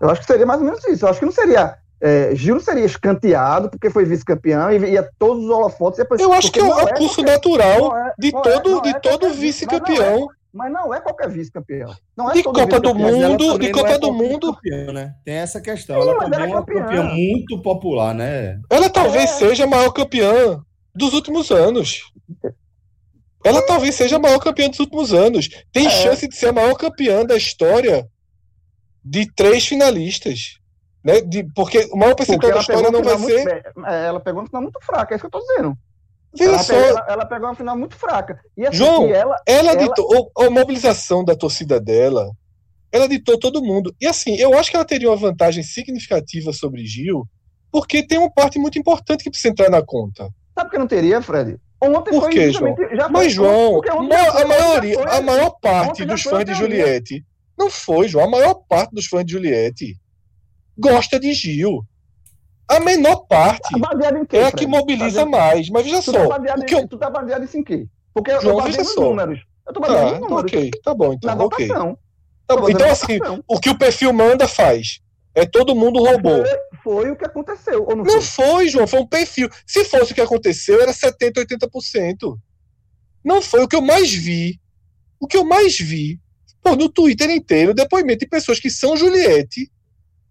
Eu 0.00 0.10
acho 0.10 0.20
que 0.22 0.26
seria 0.26 0.46
mais 0.46 0.60
ou 0.60 0.66
menos 0.66 0.84
isso. 0.86 1.04
Eu 1.04 1.10
acho 1.10 1.20
que 1.20 1.26
não 1.26 1.32
seria. 1.32 1.76
É, 2.00 2.34
Gil 2.34 2.54
não 2.54 2.62
seria 2.62 2.84
escanteado 2.86 3.68
porque 3.68 3.90
foi 3.90 4.06
vice-campeão 4.06 4.70
e 4.72 4.92
ia 4.92 5.06
todos 5.18 5.44
os 5.44 5.50
holofotes. 5.50 6.02
Eu 6.18 6.32
acho 6.32 6.50
que 6.50 6.58
é 6.58 6.64
o 6.64 6.88
é 6.88 6.94
curso 6.96 7.22
natural 7.22 7.96
é- 7.96 8.14
de 8.18 8.28
é- 8.28 8.42
todo, 8.42 8.80
de 8.80 9.00
todo 9.00 9.30
vice-campeão. 9.34 10.28
Mas 10.52 10.72
não 10.72 10.92
é 10.92 11.00
qualquer 11.00 11.28
vice-campeão. 11.28 11.94
Não 12.16 12.30
é 12.30 12.34
De 12.34 12.42
todo 12.42 12.58
Copa 12.58 12.80
do 12.80 12.94
Mundo, 12.94 13.58
de 13.58 13.70
Copa 13.70 13.88
é 13.90 13.98
do 13.98 14.12
Mundo. 14.12 14.52
campeã, 14.54 14.92
né? 14.92 15.14
Tem 15.24 15.34
essa 15.36 15.60
questão. 15.60 16.02
Sim, 16.02 16.08
ela 16.08 16.18
também 16.18 16.38
ela 16.40 16.46
é 16.46 16.50
é 16.50 16.54
uma 16.54 16.64
campeã. 16.64 16.84
campeã 16.86 17.04
muito 17.14 17.62
popular, 17.62 18.14
né? 18.14 18.58
Ela 18.68 18.90
talvez 18.90 19.24
É. 19.30 19.34
seja 19.34 19.64
a 19.64 19.66
maior 19.68 19.92
campeã 19.92 20.60
dos 20.94 21.14
últimos 21.14 21.50
anos. 21.52 22.00
Ela 23.44 23.62
talvez 23.62 23.94
seja 23.94 24.16
a 24.16 24.18
maior 24.18 24.38
campeã 24.40 24.68
dos 24.68 24.80
últimos 24.80 25.14
anos. 25.14 25.48
Tem 25.72 25.86
É. 25.86 25.90
chance 25.90 26.26
de 26.28 26.34
ser 26.36 26.48
a 26.48 26.52
maior 26.52 26.74
campeã 26.76 27.24
da 27.24 27.36
história 27.36 28.06
de 29.04 29.32
três 29.34 29.66
finalistas. 29.66 30.58
Né? 31.02 31.20
De, 31.22 31.44
porque 31.54 31.88
o 31.92 31.96
maior 31.96 32.14
percentual 32.14 32.52
da 32.52 32.58
história 32.60 32.90
não 32.90 33.02
vai 33.02 33.16
ser. 33.18 33.44
muito, 33.44 33.86
é, 33.86 34.06
ela 34.06 34.20
pegou 34.20 34.40
uma 34.42 34.46
final 34.46 34.60
muito 34.62 34.78
fraca, 34.84 35.14
é 35.14 35.16
isso 35.16 35.22
que 35.22 35.34
eu 35.34 35.40
tô 35.40 35.46
dizendo. 35.46 35.74
Ela, 36.38 36.58
só, 36.58 36.72
pegou, 36.74 36.88
ela, 36.88 37.06
ela 37.08 37.26
pegou 37.26 37.48
uma 37.48 37.54
final 37.54 37.76
muito 37.76 37.96
fraca. 37.96 38.38
E 38.56 38.66
assim, 38.66 38.76
João, 38.78 39.08
e 39.08 39.12
ela, 39.12 39.36
ela, 39.46 39.72
ela- 39.72 39.76
ditou 39.88 40.30
a 40.38 40.48
mobilização 40.50 41.24
da 41.24 41.34
torcida 41.34 41.80
dela, 41.80 42.30
ela 42.92 43.08
ditou 43.08 43.38
todo 43.38 43.62
mundo. 43.62 43.94
E 44.00 44.06
assim, 44.06 44.36
eu 44.36 44.56
acho 44.58 44.70
que 44.70 44.76
ela 44.76 44.84
teria 44.84 45.08
uma 45.10 45.16
vantagem 45.16 45.62
significativa 45.62 46.52
sobre 46.52 46.84
Gil, 46.86 47.26
porque 47.72 48.06
tem 48.06 48.18
uma 48.18 48.30
parte 48.30 48.58
muito 48.58 48.78
importante 48.78 49.24
que 49.24 49.30
precisa 49.30 49.48
entrar 49.52 49.70
na 49.70 49.82
conta. 49.82 50.28
sabe 50.56 50.70
que 50.70 50.78
não 50.78 50.86
teria, 50.86 51.20
Fred? 51.22 51.56
Ontem 51.82 52.10
Por 52.10 52.22
foi 52.22 52.30
quê, 52.32 52.46
justamente- 52.52 52.94
já 52.94 53.04
foi- 53.04 53.10
Mas, 53.12 53.32
João, 53.32 53.80
a 53.86 54.44
maioria, 54.44 54.94
foi- 54.94 55.10
a 55.10 55.20
maior 55.22 55.50
parte 55.60 56.04
dos 56.04 56.22
fãs 56.22 56.40
de 56.44 56.52
teoria. 56.52 56.54
Juliette 56.84 57.24
não 57.58 57.70
foi, 57.70 58.06
João. 58.08 58.26
A 58.26 58.30
maior 58.30 58.54
parte 58.68 58.94
dos 58.94 59.06
fãs 59.06 59.24
de 59.24 59.32
Juliette 59.32 59.96
gosta 60.78 61.18
de 61.18 61.32
Gil. 61.32 61.82
A 62.70 62.78
menor 62.80 63.26
parte 63.26 63.80
Tá 63.80 63.96
quê, 64.28 64.36
é 64.36 64.44
a 64.46 64.52
que 64.52 64.66
mobiliza 64.66 65.24
Baseado- 65.24 65.30
mais. 65.30 65.68
Mas 65.70 65.84
veja 65.84 65.98
Tu 66.02 66.12
só, 66.12 66.28
tá 66.28 66.38
baseado 66.38 66.60
o 66.60 66.64
que 66.64 66.74
eu... 66.74 66.88
tu 66.88 66.98
tá 66.98 67.10
baseado 67.10 67.44
isso 67.44 67.56
em 67.58 67.64
quê? 67.64 67.86
Porque 68.14 68.30
eu 68.30 68.40
João, 68.40 68.56
baseei 68.56 68.72
veja 68.72 68.84
nos 68.84 68.94
só. 68.94 69.00
números. 69.00 69.40
Eu 69.66 69.72
tô 69.74 69.80
baseado 69.80 70.04
Tá, 70.04 70.10
nos 70.12 70.20
números. 70.30 70.52
ok, 70.52 70.70
tá 70.82 70.94
bom, 70.94 71.08
Na 71.08 71.14
então, 71.32 71.38
ok. 71.46 71.66
votação. 71.66 71.98
Tá 72.46 72.56
bom. 72.56 72.68
Então, 72.70 72.86
na 72.86 72.92
assim, 72.92 73.18
o 73.48 73.58
que 73.60 73.70
o 73.70 73.78
perfil 73.78 74.12
manda 74.12 74.46
faz. 74.48 75.00
É 75.34 75.44
todo 75.46 75.74
mundo 75.76 76.00
roubou. 76.02 76.44
Foi, 76.82 77.02
foi 77.04 77.10
o 77.12 77.16
que 77.16 77.24
aconteceu, 77.24 77.82
ou 77.88 77.96
não, 77.96 78.04
Não 78.04 78.20
foi? 78.20 78.46
foi, 78.46 78.68
João, 78.68 78.86
foi 78.86 79.00
um 79.00 79.06
perfil. 79.06 79.48
Se 79.66 79.84
fosse 79.84 80.12
o 80.12 80.14
que 80.14 80.20
aconteceu, 80.20 80.80
era 80.80 80.92
70%, 80.92 81.32
80%. 81.38 82.36
Não 83.24 83.40
foi 83.42 83.62
o 83.62 83.68
que 83.68 83.76
eu 83.76 83.80
mais 83.82 84.12
vi. 84.12 84.60
O 85.20 85.26
que 85.26 85.36
eu 85.36 85.44
mais 85.44 85.78
vi, 85.78 86.18
pô, 86.62 86.74
no 86.74 86.88
Twitter 86.88 87.30
inteiro, 87.30 87.74
depoimento 87.74 88.20
de 88.20 88.28
pessoas 88.28 88.58
que 88.58 88.70
são 88.70 88.96
Juliette 88.96 89.70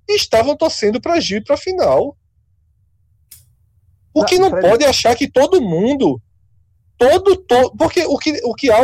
e 0.07 0.15
estavam 0.15 0.55
torcendo 0.57 0.99
pra 0.99 1.19
Gil 1.19 1.37
e 1.37 1.43
pra 1.43 1.55
final. 1.55 2.17
O 4.13 4.25
que 4.25 4.37
Não, 4.37 4.49
não 4.49 4.59
pode 4.59 4.83
achar 4.83 5.15
que 5.15 5.29
todo 5.29 5.61
mundo, 5.61 6.21
todo, 6.97 7.35
todo 7.35 7.75
porque 7.77 8.05
o 8.05 8.17
que, 8.17 8.39
o 8.43 8.53
que 8.53 8.71
há, 8.71 8.81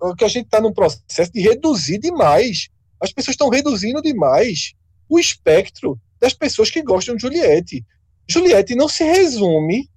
o 0.00 0.14
que 0.14 0.24
a 0.24 0.28
gente 0.28 0.46
está 0.46 0.60
num 0.60 0.72
processo 0.72 1.32
de 1.32 1.40
reduzir 1.40 1.98
demais. 1.98 2.68
As 3.00 3.12
pessoas 3.12 3.34
estão 3.34 3.48
reduzindo 3.48 4.00
demais 4.00 4.74
o 5.08 5.18
espectro 5.18 5.98
das 6.20 6.32
pessoas 6.32 6.70
que 6.70 6.82
gostam 6.82 7.16
de 7.16 7.22
Juliette. 7.22 7.84
Juliette 8.28 8.74
não 8.74 8.88
se 8.88 9.04
resume, 9.04 9.90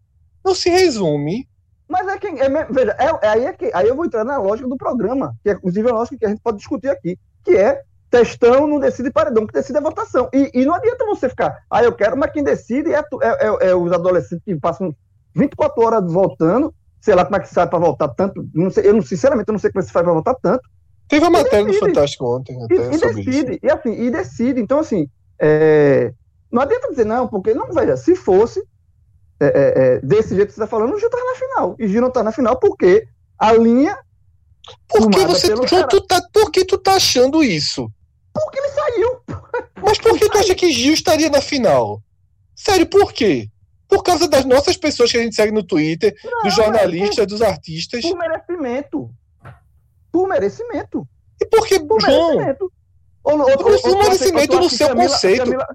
não 0.44 0.54
se 0.54 0.70
resume. 0.70 1.48
Mas 1.88 2.08
é 2.08 2.18
que, 2.18 2.28
é, 2.28 2.50
veja, 2.66 2.96
é, 3.00 3.06
é 3.06 3.30
aí, 3.30 3.46
é 3.46 3.54
que, 3.54 3.72
aí 3.74 3.88
eu 3.88 3.96
vou 3.96 4.06
entrar 4.06 4.24
na 4.24 4.38
lógica 4.38 4.68
do 4.68 4.76
programa, 4.76 5.36
que 5.44 5.50
é 5.50 5.54
inclusive 5.54 5.90
a 5.90 5.94
lógica 5.94 6.18
que 6.18 6.26
a 6.26 6.30
gente 6.30 6.42
pode 6.42 6.58
discutir 6.58 6.90
aqui, 6.90 7.18
que 7.44 7.56
é 7.56 7.82
testão 8.10 8.68
não 8.68 8.80
decide 8.80 9.12
paredão, 9.12 9.46
que 9.48 9.54
decide 9.54 9.78
a 9.78 9.82
votação. 9.82 10.30
E, 10.34 10.52
e 10.54 10.66
não 10.66 10.74
adianta 10.74 11.06
você 11.06 11.30
ficar, 11.30 11.58
ah, 11.70 11.84
eu 11.84 11.92
quero, 11.94 12.18
mas 12.18 12.32
quem 12.32 12.44
decide 12.44 12.94
é, 12.94 13.00
é- 13.00 13.48
é- 13.48 13.70
é 13.70 13.76
os 13.76 13.92
adolescentes 13.92 14.44
que 14.46 14.56
passam 14.56 14.96
24 15.34 15.84
horas 15.84 16.12
voltando, 16.12 16.74
sei 17.02 17.14
lá 17.16 17.26
como 17.26 17.36
é 17.38 17.40
que 17.40 17.50
sai 17.50 17.68
para 17.68 17.80
voltar 17.80 18.08
tanto, 18.10 18.48
não 18.54 18.70
sei, 18.70 18.88
eu 18.88 18.94
não, 18.94 19.02
sinceramente 19.02 19.50
eu 19.50 19.54
não 19.54 19.60
sei 19.60 19.72
como 19.72 19.80
é 19.80 19.84
que 19.84 19.88
se 19.88 19.94
faz 19.94 20.04
para 20.04 20.14
voltar 20.14 20.36
tanto, 20.36 20.62
Teve 21.08 21.26
a 21.26 21.30
matéria 21.30 21.66
decide. 21.66 21.86
Fantástico 21.88 22.26
ontem 22.36 22.58
e, 22.60 22.64
até 22.64 22.96
e 22.96 22.98
sobre 22.98 23.24
decide, 23.24 23.52
isso. 23.52 23.60
e 23.62 23.70
assim, 23.70 23.94
e 23.94 24.10
decide. 24.10 24.60
Então, 24.60 24.80
assim, 24.80 25.08
é, 25.40 26.12
não 26.52 26.62
adianta 26.62 26.90
dizer 26.90 27.06
não, 27.06 27.28
porque, 27.28 27.54
não, 27.54 27.68
veja, 27.72 27.96
se 27.96 28.16
fosse 28.16 28.64
é, 29.40 29.46
é, 29.46 29.84
é, 29.96 30.00
desse 30.00 30.36
jeito 30.36 30.48
que 30.48 30.54
você 30.56 30.64
está 30.64 30.68
falando, 30.68 30.96
o 30.96 31.00
Gil 31.00 31.10
tá 31.10 31.18
na 31.18 31.36
final. 31.36 31.76
E 31.78 31.88
Gil 31.88 32.02
não 32.02 32.10
tá 32.10 32.24
na 32.24 32.32
final 32.32 32.58
porque 32.60 33.06
a 33.38 33.54
linha. 33.54 33.98
Por 34.88 35.10
que 35.10 35.26
você, 35.26 35.54
cara- 35.68 35.88
tu 35.88 36.02
tá, 36.02 36.22
por 36.34 36.52
que 36.52 36.66
tu 36.66 36.78
tá 36.78 36.94
achando 36.96 37.44
isso? 37.44 37.92
Porque 38.34 38.60
ele 38.60 38.70
saiu. 38.70 39.22
Mas 39.84 39.98
por 39.98 40.18
que 40.18 40.30
tu 40.30 40.38
acha 40.38 40.56
que 40.56 40.72
Gil 40.72 40.94
estaria 40.94 41.30
na 41.30 41.42
final? 41.42 42.02
Sério, 42.56 42.86
por 42.88 43.14
quê? 43.14 43.50
Por 43.88 44.04
causa 44.04 44.28
das 44.28 44.44
nossas 44.46 44.76
pessoas 44.78 45.12
que 45.12 45.18
a 45.18 45.22
gente 45.22 45.36
segue 45.36 45.52
no 45.52 45.64
Twitter, 45.64 46.16
dos 46.44 46.54
jornalistas, 46.56 47.28
dos 47.28 47.42
artistas. 47.42 48.02
Por 48.02 48.18
merecimento. 48.18 49.10
Por 50.12 50.28
merecimento. 50.28 51.08
E 51.42 51.46
por 51.46 51.68
que, 51.68 51.80
Por 51.80 52.02
João? 52.02 52.30
merecimento. 52.38 52.72
Ou, 53.24 53.40
ou, 53.40 53.58
Por 53.58 53.80
tu 53.80 53.98
merecimento 53.98 54.48
tu 54.54 54.60
no 54.60 54.70
seu 54.70 54.88
Camila- 54.90 55.08
conceito. 55.10 55.44
Camila- 55.44 55.68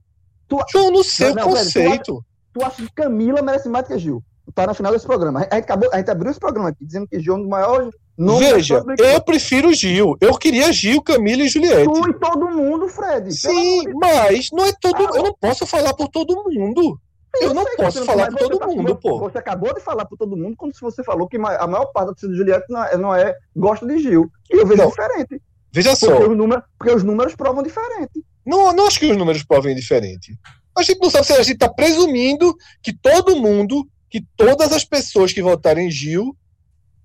João, 0.73 0.91
no 0.91 1.05
seu 1.05 1.29
Não, 1.29 1.35
não, 1.35 1.53
velho, 1.53 1.55
tu 1.55 1.59
conceito. 1.65 2.25
tu 2.53 2.65
acha 2.65 2.83
que 2.83 2.93
Camila 2.95 3.43
merece 3.43 3.69
mais 3.69 3.85
do 3.87 3.89
que 3.95 3.99
Gil? 3.99 4.23
Tá 4.55 4.67
na 4.67 4.75
final 4.75 4.93
desse 4.93 5.07
programa. 5.07 5.41
A 5.41 5.43
gente, 5.45 5.53
acabou, 5.65 5.89
a 5.93 5.99
gente 5.99 6.11
abriu 6.11 6.31
esse 6.31 6.41
programa 6.41 6.71
aqui 6.71 6.85
dizendo 6.85 7.07
que 7.07 7.21
Gil 7.21 7.35
é 7.35 7.37
um 7.37 7.41
dos 7.41 7.49
maiores 7.49 7.95
Veja, 8.39 8.85
eu 8.99 9.23
prefiro 9.23 9.73
Gil. 9.73 10.17
Eu 10.21 10.37
queria 10.37 10.71
Gil, 10.73 11.01
Camila 11.01 11.43
e 11.43 11.49
Juliette. 11.49 11.91
Tu 11.91 12.11
e 12.11 12.15
todo 12.15 12.51
mundo, 12.51 12.87
Fred. 12.87 13.33
Sim, 13.33 13.85
mas 13.95 14.51
não 14.53 14.67
é 14.67 14.73
todo. 14.79 14.97
Ah, 14.97 15.17
eu 15.17 15.23
não 15.23 15.35
posso 15.35 15.67
falar 15.67 15.95
por 15.95 16.09
todo 16.09 16.35
mundo. 16.51 17.01
Eu, 17.41 17.49
eu 17.49 17.55
não 17.55 17.65
posso 17.77 18.05
falar 18.05 18.29
por 18.29 18.39
todo 18.39 18.59
tá, 18.59 18.67
mundo, 18.67 18.97
pô. 18.97 19.19
Você 19.21 19.39
acabou 19.39 19.73
de 19.73 19.81
falar 19.81 20.05
por 20.05 20.19
todo 20.19 20.37
mundo 20.37 20.55
como 20.57 20.75
se 20.75 20.81
você 20.81 21.03
falou 21.03 21.29
que 21.29 21.37
a 21.37 21.67
maior 21.67 21.87
parte 21.87 22.09
da 22.09 22.13
torcida 22.13 22.33
de 22.33 22.39
Juliette 22.39 22.67
não 22.69 22.85
é, 22.85 22.97
não 22.99 23.15
é 23.15 23.37
gosta 23.57 23.87
de 23.87 23.99
Gil. 23.99 24.31
E 24.51 24.57
eu 24.61 24.67
vejo 24.67 24.83
não. 24.83 24.91
diferente. 24.91 25.41
Veja 25.73 25.91
porque 25.91 26.07
só. 26.07 26.29
Os 26.29 26.37
números, 26.37 26.65
porque 26.77 26.95
os 26.95 27.05
números 27.05 27.35
provam 27.35 27.63
diferente. 27.63 28.25
Não, 28.45 28.73
não 28.73 28.87
acho 28.87 28.99
que 28.99 29.11
os 29.11 29.17
números 29.17 29.45
provem 29.45 29.75
diferente. 29.75 30.37
A 30.77 30.83
gente 30.83 31.01
não 31.01 31.09
sabe 31.09 31.27
se 31.27 31.33
a 31.33 31.43
gente 31.43 31.55
está 31.55 31.69
presumindo 31.69 32.55
que 32.83 32.93
todo 32.93 33.37
mundo, 33.37 33.87
que 34.11 34.23
todas 34.37 34.73
as 34.73 34.85
pessoas 34.85 35.33
que 35.33 35.41
votarem 35.41 35.87
em 35.87 35.91
Gil 35.91 36.37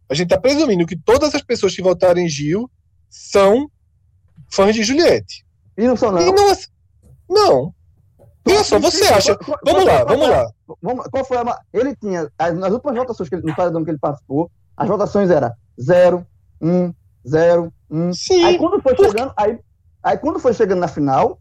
a 0.09 0.13
gente 0.13 0.27
está 0.27 0.39
presumindo 0.39 0.85
que 0.85 0.97
todas 0.97 1.33
as 1.33 1.41
pessoas 1.41 1.75
que 1.75 1.81
votarem 1.81 2.25
em 2.25 2.29
Gil 2.29 2.69
são 3.09 3.69
fãs 4.51 4.75
de 4.75 4.83
Juliette. 4.83 5.45
E 5.77 5.87
não 5.87 5.95
são, 5.95 6.11
não? 6.11 6.21
Não, 6.25 6.51
é 6.51 6.57
não. 7.29 7.75
Olha 8.47 8.63
só, 8.63 8.79
você 8.79 9.03
acha. 9.05 9.37
Vamos 9.65 9.85
lá, 9.85 10.03
vamos 10.03 10.29
lá. 10.29 10.47
Qual 11.11 11.25
foi 11.25 11.37
a. 11.37 11.59
Ele 11.73 11.95
tinha. 11.95 12.29
Nas 12.55 12.71
últimas 12.71 12.95
votações 12.95 13.27
que 13.27 13.35
ele, 13.35 13.43
no 13.43 13.55
paredão 13.55 13.83
que 13.83 13.89
ele 13.89 13.97
participou, 13.97 14.51
as 14.77 14.87
votações 14.87 15.31
eram 15.31 15.51
0, 15.81 16.25
1, 16.61 16.93
0, 17.27 17.73
1. 17.89 18.13
Sim. 18.13 18.45
Aí 18.45 18.57
quando 18.57 18.81
foi 18.81 18.95
chegando. 18.95 19.33
Aí, 19.35 19.59
aí 20.03 20.17
quando 20.17 20.39
foi 20.39 20.53
chegando 20.53 20.79
na 20.79 20.87
final, 20.87 21.39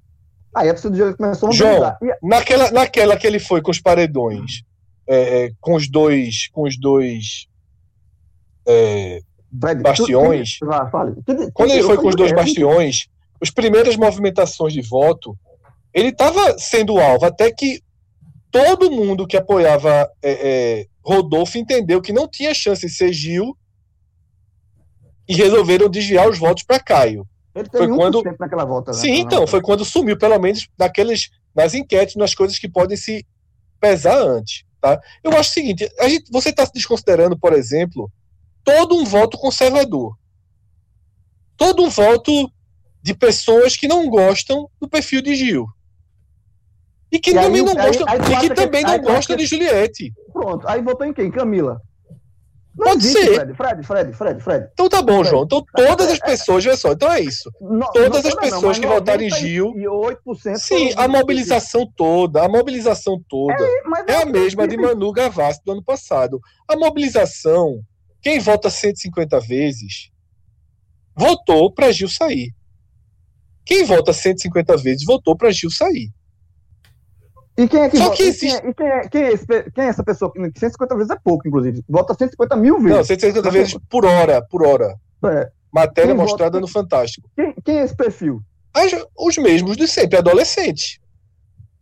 aí 0.55 0.69
a 0.71 0.73
torcida 0.73 0.93
de 0.93 0.99
Juliette 0.99 1.19
começou 1.19 1.49
a 1.51 1.53
mobilizar. 1.53 1.99
João, 2.01 2.17
naquela, 2.23 2.71
naquela 2.71 3.17
que 3.17 3.27
ele 3.27 3.39
foi 3.39 3.61
com 3.61 3.71
os 3.71 3.81
paredões, 3.81 4.63
é, 5.07 5.45
é 5.45 5.51
com 5.61 5.75
os 5.75 5.89
dois. 5.89 6.49
Com 6.53 6.63
os 6.63 6.79
dois 6.81 7.47
é, 8.67 9.21
bastiões. 9.51 10.59
Quando 11.53 11.71
ele 11.71 11.83
foi 11.83 11.97
com 11.97 12.09
os 12.09 12.17
dois 12.17 12.33
bastiões, 12.33 13.07
as 13.41 13.51
primeiras 13.51 13.97
movimentações 13.97 14.73
de 14.73 14.83
voto, 14.83 15.37
ele 15.93 16.09
estava 16.09 16.59
sendo 16.59 16.99
alvo, 16.99 17.25
até 17.25 17.51
que 17.53 17.81
todo 18.51 18.91
mundo 18.91 19.27
que 19.27 19.37
apoiava 19.37 20.11
é, 20.23 20.33
é, 20.33 20.87
Rodolfo 21.05 21.59
entendeu 21.59 22.01
que 22.01 22.13
não 22.13 22.29
tinha 22.29 22.55
chance 22.55 22.87
de 22.87 22.93
ser 22.93 23.13
Gil 23.13 23.57
e 25.29 25.35
resolveram 25.35 25.89
desviar 25.89 26.29
os 26.29 26.39
votos 26.39 26.63
para 26.63 26.81
Caio. 26.81 27.27
Ele 27.55 27.69
foi 27.71 27.89
quando 27.89 28.23
naquela 28.39 28.65
volta. 28.65 28.91
Né? 28.91 28.99
Sim, 28.99 29.15
então, 29.21 29.47
foi 29.47 29.61
quando 29.61 29.85
sumiu, 29.85 30.19
pelo 30.19 30.39
menos 30.39 30.69
naqueles, 30.77 31.31
nas 31.55 31.73
enquetes, 31.75 32.17
nas 32.17 32.35
coisas 32.35 32.59
que 32.59 32.69
podem 32.69 32.97
se 32.97 33.25
pesar 33.81 34.19
antes. 34.19 34.65
Tá? 34.81 35.01
Eu 35.23 35.31
acho 35.33 35.51
o 35.51 35.53
seguinte: 35.53 35.89
a 36.01 36.09
gente, 36.09 36.31
você 36.33 36.51
está 36.51 36.67
se 36.67 36.73
desconsiderando, 36.73 37.39
por 37.39 37.53
exemplo, 37.53 38.11
todo 38.65 38.97
um 38.97 39.05
voto 39.05 39.39
conservador. 39.39 40.17
Todo 41.57 41.83
um 41.83 41.89
voto 41.89 42.51
de 43.03 43.15
pessoas 43.15 43.77
que 43.77 43.87
não 43.87 44.09
gostam 44.09 44.69
do 44.81 44.89
perfil 44.89 45.21
de 45.21 45.35
Gil. 45.35 45.67
E 47.13 47.19
que 47.21 47.31
e 47.31 47.35
também 47.35 47.61
aí, 47.61 47.67
não 47.67 47.75
gostam, 47.75 48.07
aí, 48.09 48.19
aí 48.19 48.35
e 48.35 48.49
que 48.49 48.55
também 48.55 48.83
não 48.83 48.99
gostam 49.01 49.37
de 49.37 49.47
Juliette. 49.47 50.13
Pronto, 50.33 50.67
aí 50.67 50.83
votou 50.83 51.07
em 51.07 51.13
quem? 51.13 51.31
Camila. 51.31 51.81
Não 52.77 52.87
Pode 52.89 53.07
existe, 53.07 53.25
ser. 53.25 53.35
Fred, 53.35 53.55
Fred, 53.55 53.87
Fred, 53.87 54.13
Fred, 54.13 54.41
Fred. 54.43 54.69
Então 54.73 54.89
tá 54.89 55.01
bom, 55.01 55.19
Fred, 55.19 55.31
João. 55.31 55.45
Então 55.45 55.65
todas 55.77 56.11
as 56.11 56.19
pessoas, 56.19 56.67
olha 56.67 56.77
só, 56.77 56.93
então 56.93 57.13
é 57.13 57.21
isso. 57.21 57.49
Não, 57.61 57.93
todas 57.93 58.27
as 58.27 58.35
pessoas 58.35 58.79
não, 58.79 58.89
que 58.89 58.95
votaram 58.95 59.23
em 59.23 59.31
Gil. 59.31 59.73
Sim, 60.57 60.93
a 60.97 61.07
mobilização 61.07 61.89
toda, 61.95 62.43
a 62.43 62.49
mobilização 62.49 63.23
toda 63.29 63.63
é, 64.09 64.13
é 64.13 64.23
a 64.23 64.27
mesma 64.27 64.67
de 64.67 64.77
Manu 64.77 65.13
Gavassi 65.13 65.61
do 65.65 65.71
ano 65.71 65.85
passado. 65.85 66.41
A 66.67 66.75
mobilização 66.75 67.81
quem 68.25 68.41
vota 68.41 68.71
150 68.71 69.39
vezes 69.41 70.11
votou 71.15 71.71
para 71.71 71.93
Gil 71.93 72.09
sair. 72.09 72.55
Quem 73.67 73.85
vota 73.85 74.15
150 74.15 74.79
vezes 74.79 75.05
votou 75.05 75.37
para 75.37 75.53
Gil 75.53 75.71
sair. 75.71 76.11
E 77.59 77.69
quem 77.69 77.83
é 77.83 77.91
que 77.91 77.99
Só 77.99 78.05
vota, 78.05 78.17
que 78.17 78.23
existe... 78.23 78.61
quem, 78.61 78.71
é, 78.71 78.73
quem, 78.73 78.87
é, 78.87 79.09
quem, 79.09 79.23
é 79.25 79.33
esse, 79.33 79.47
quem 79.47 79.85
é 79.85 79.89
essa 79.89 80.03
pessoa? 80.03 80.33
150 80.35 80.97
vezes 80.97 81.11
é 81.11 81.17
pouco, 81.23 81.47
inclusive. 81.47 81.85
Vota 81.87 82.15
150 82.15 82.57
mil 82.57 82.79
vezes. 82.81 82.97
Não, 82.97 83.05
150 83.05 83.51
vezes 83.51 83.79
por 83.91 84.07
hora, 84.07 84.43
por 84.49 84.67
hora. 84.67 84.99
É. 85.27 85.51
Matéria 85.71 86.15
quem 86.15 86.17
mostrada 86.17 86.53
vota, 86.53 86.61
no 86.61 86.67
Fantástico. 86.67 87.31
Quem, 87.37 87.55
quem, 87.63 87.79
é 87.79 87.85
esse 87.85 87.95
perfil? 87.95 88.41
As, 88.73 88.91
os 89.19 89.37
mesmos 89.37 89.77
de 89.77 89.87
sempre, 89.87 90.17
adolescentes. 90.17 90.99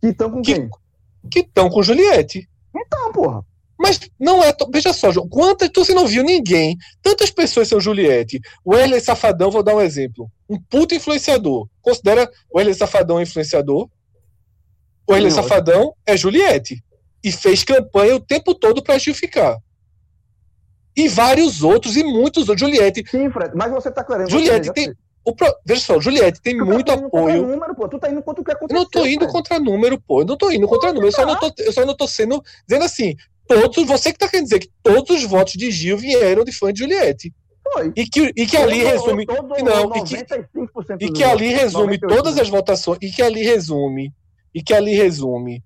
Que 0.01 0.07
estão 0.07 0.29
com 0.29 0.41
que, 0.41 0.55
quem? 0.55 0.69
Que 1.31 1.39
estão 1.39 1.69
com 1.69 1.81
Juliette. 1.81 2.49
Então, 2.75 3.13
porra. 3.13 3.45
Mas 3.83 3.99
não 4.17 4.41
é. 4.41 4.55
Veja 4.71 4.93
só, 4.93 5.11
João, 5.11 5.27
quantas. 5.27 5.69
Você 5.75 5.93
não 5.93 6.07
viu 6.07 6.23
ninguém. 6.23 6.77
Tantas 7.01 7.29
pessoas 7.29 7.67
são 7.67 7.81
Juliette. 7.81 8.39
O 8.63 8.73
Wesley 8.73 9.01
Safadão, 9.01 9.51
vou 9.51 9.61
dar 9.61 9.75
um 9.75 9.81
exemplo. 9.81 10.31
Um 10.49 10.57
puto 10.57 10.95
influenciador. 10.95 11.67
Considera 11.81 12.31
o 12.49 12.57
Wesley 12.57 12.75
Safadão 12.75 13.21
influenciador? 13.21 13.89
O 15.05 15.11
Wesley 15.11 15.31
Safadão 15.31 15.93
é 16.05 16.15
Juliette. 16.15 16.81
E 17.21 17.29
fez 17.29 17.65
campanha 17.65 18.15
o 18.15 18.21
tempo 18.21 18.55
todo 18.55 18.81
para 18.81 18.97
Gil 18.97 19.13
ficar. 19.13 19.57
E 20.95 21.09
vários 21.09 21.61
outros, 21.61 21.97
e 21.97 22.05
muitos 22.05 22.47
outros. 22.47 22.61
Juliette. 22.61 23.03
Sim, 23.09 23.29
Fred, 23.31 23.51
mas 23.53 23.69
você 23.69 23.89
está 23.89 24.01
querendo. 24.01 24.29
Juliette 24.29 24.71
tem. 24.71 24.93
O 25.25 25.35
pro... 25.35 25.53
Veja 25.65 25.81
só, 25.81 25.99
Juliette 25.99 26.41
tem 26.41 26.57
tu 26.57 26.65
tá 26.65 26.71
muito 26.71 26.85
tá 26.85 26.93
apoio. 26.93 27.47
Número, 27.47 27.75
pô. 27.75 27.89
Tu 27.89 27.99
tá 27.99 28.09
indo 28.09 28.21
contra 28.23 28.41
o 28.41 28.45
que 28.45 28.51
aconteceu. 28.51 28.77
Eu 28.77 28.83
não 28.83 28.89
tô 28.89 29.05
indo 29.05 29.27
contra 29.27 29.59
número, 29.59 29.99
pô. 29.99 30.21
Eu 30.21 30.25
não 30.25 30.37
tô 30.37 30.51
indo 30.51 30.67
contra 30.67 30.93
número. 30.93 31.07
Eu 31.07 31.11
só, 31.11 31.25
não 31.25 31.37
tô, 31.37 31.51
eu 31.57 31.73
só 31.73 31.85
não 31.85 31.95
tô 31.95 32.07
sendo. 32.07 32.41
Dizendo 32.67 32.85
assim, 32.85 33.15
todos, 33.47 33.85
você 33.85 34.09
que 34.09 34.15
está 34.15 34.27
querendo 34.27 34.45
dizer 34.45 34.59
que 34.59 34.69
todos 34.81 35.23
os 35.23 35.23
votos 35.23 35.53
de 35.53 35.71
Gil 35.71 35.97
vieram 35.97 36.43
de 36.43 36.51
fã 36.51 36.71
de 36.71 36.79
Juliette. 36.79 37.33
Foi. 37.71 37.91
E 37.95 38.05
que, 38.05 38.31
e 38.35 38.45
que 38.45 38.57
ali 38.57 38.83
todo, 38.83 38.91
resume. 38.91 39.25
Todo, 39.25 39.47
não, 39.63 39.95
e 39.95 40.03
que, 40.03 41.05
e 41.05 41.11
que 41.11 41.23
ali 41.23 41.47
resume 41.47 41.97
todas 41.97 42.37
as 42.37 42.49
votações. 42.49 42.99
E 43.01 43.09
que 43.09 43.21
ali 43.21 43.43
resume. 43.43 44.13
E 44.53 44.61
que 44.61 44.73
ali 44.73 44.93
resume 44.93 45.63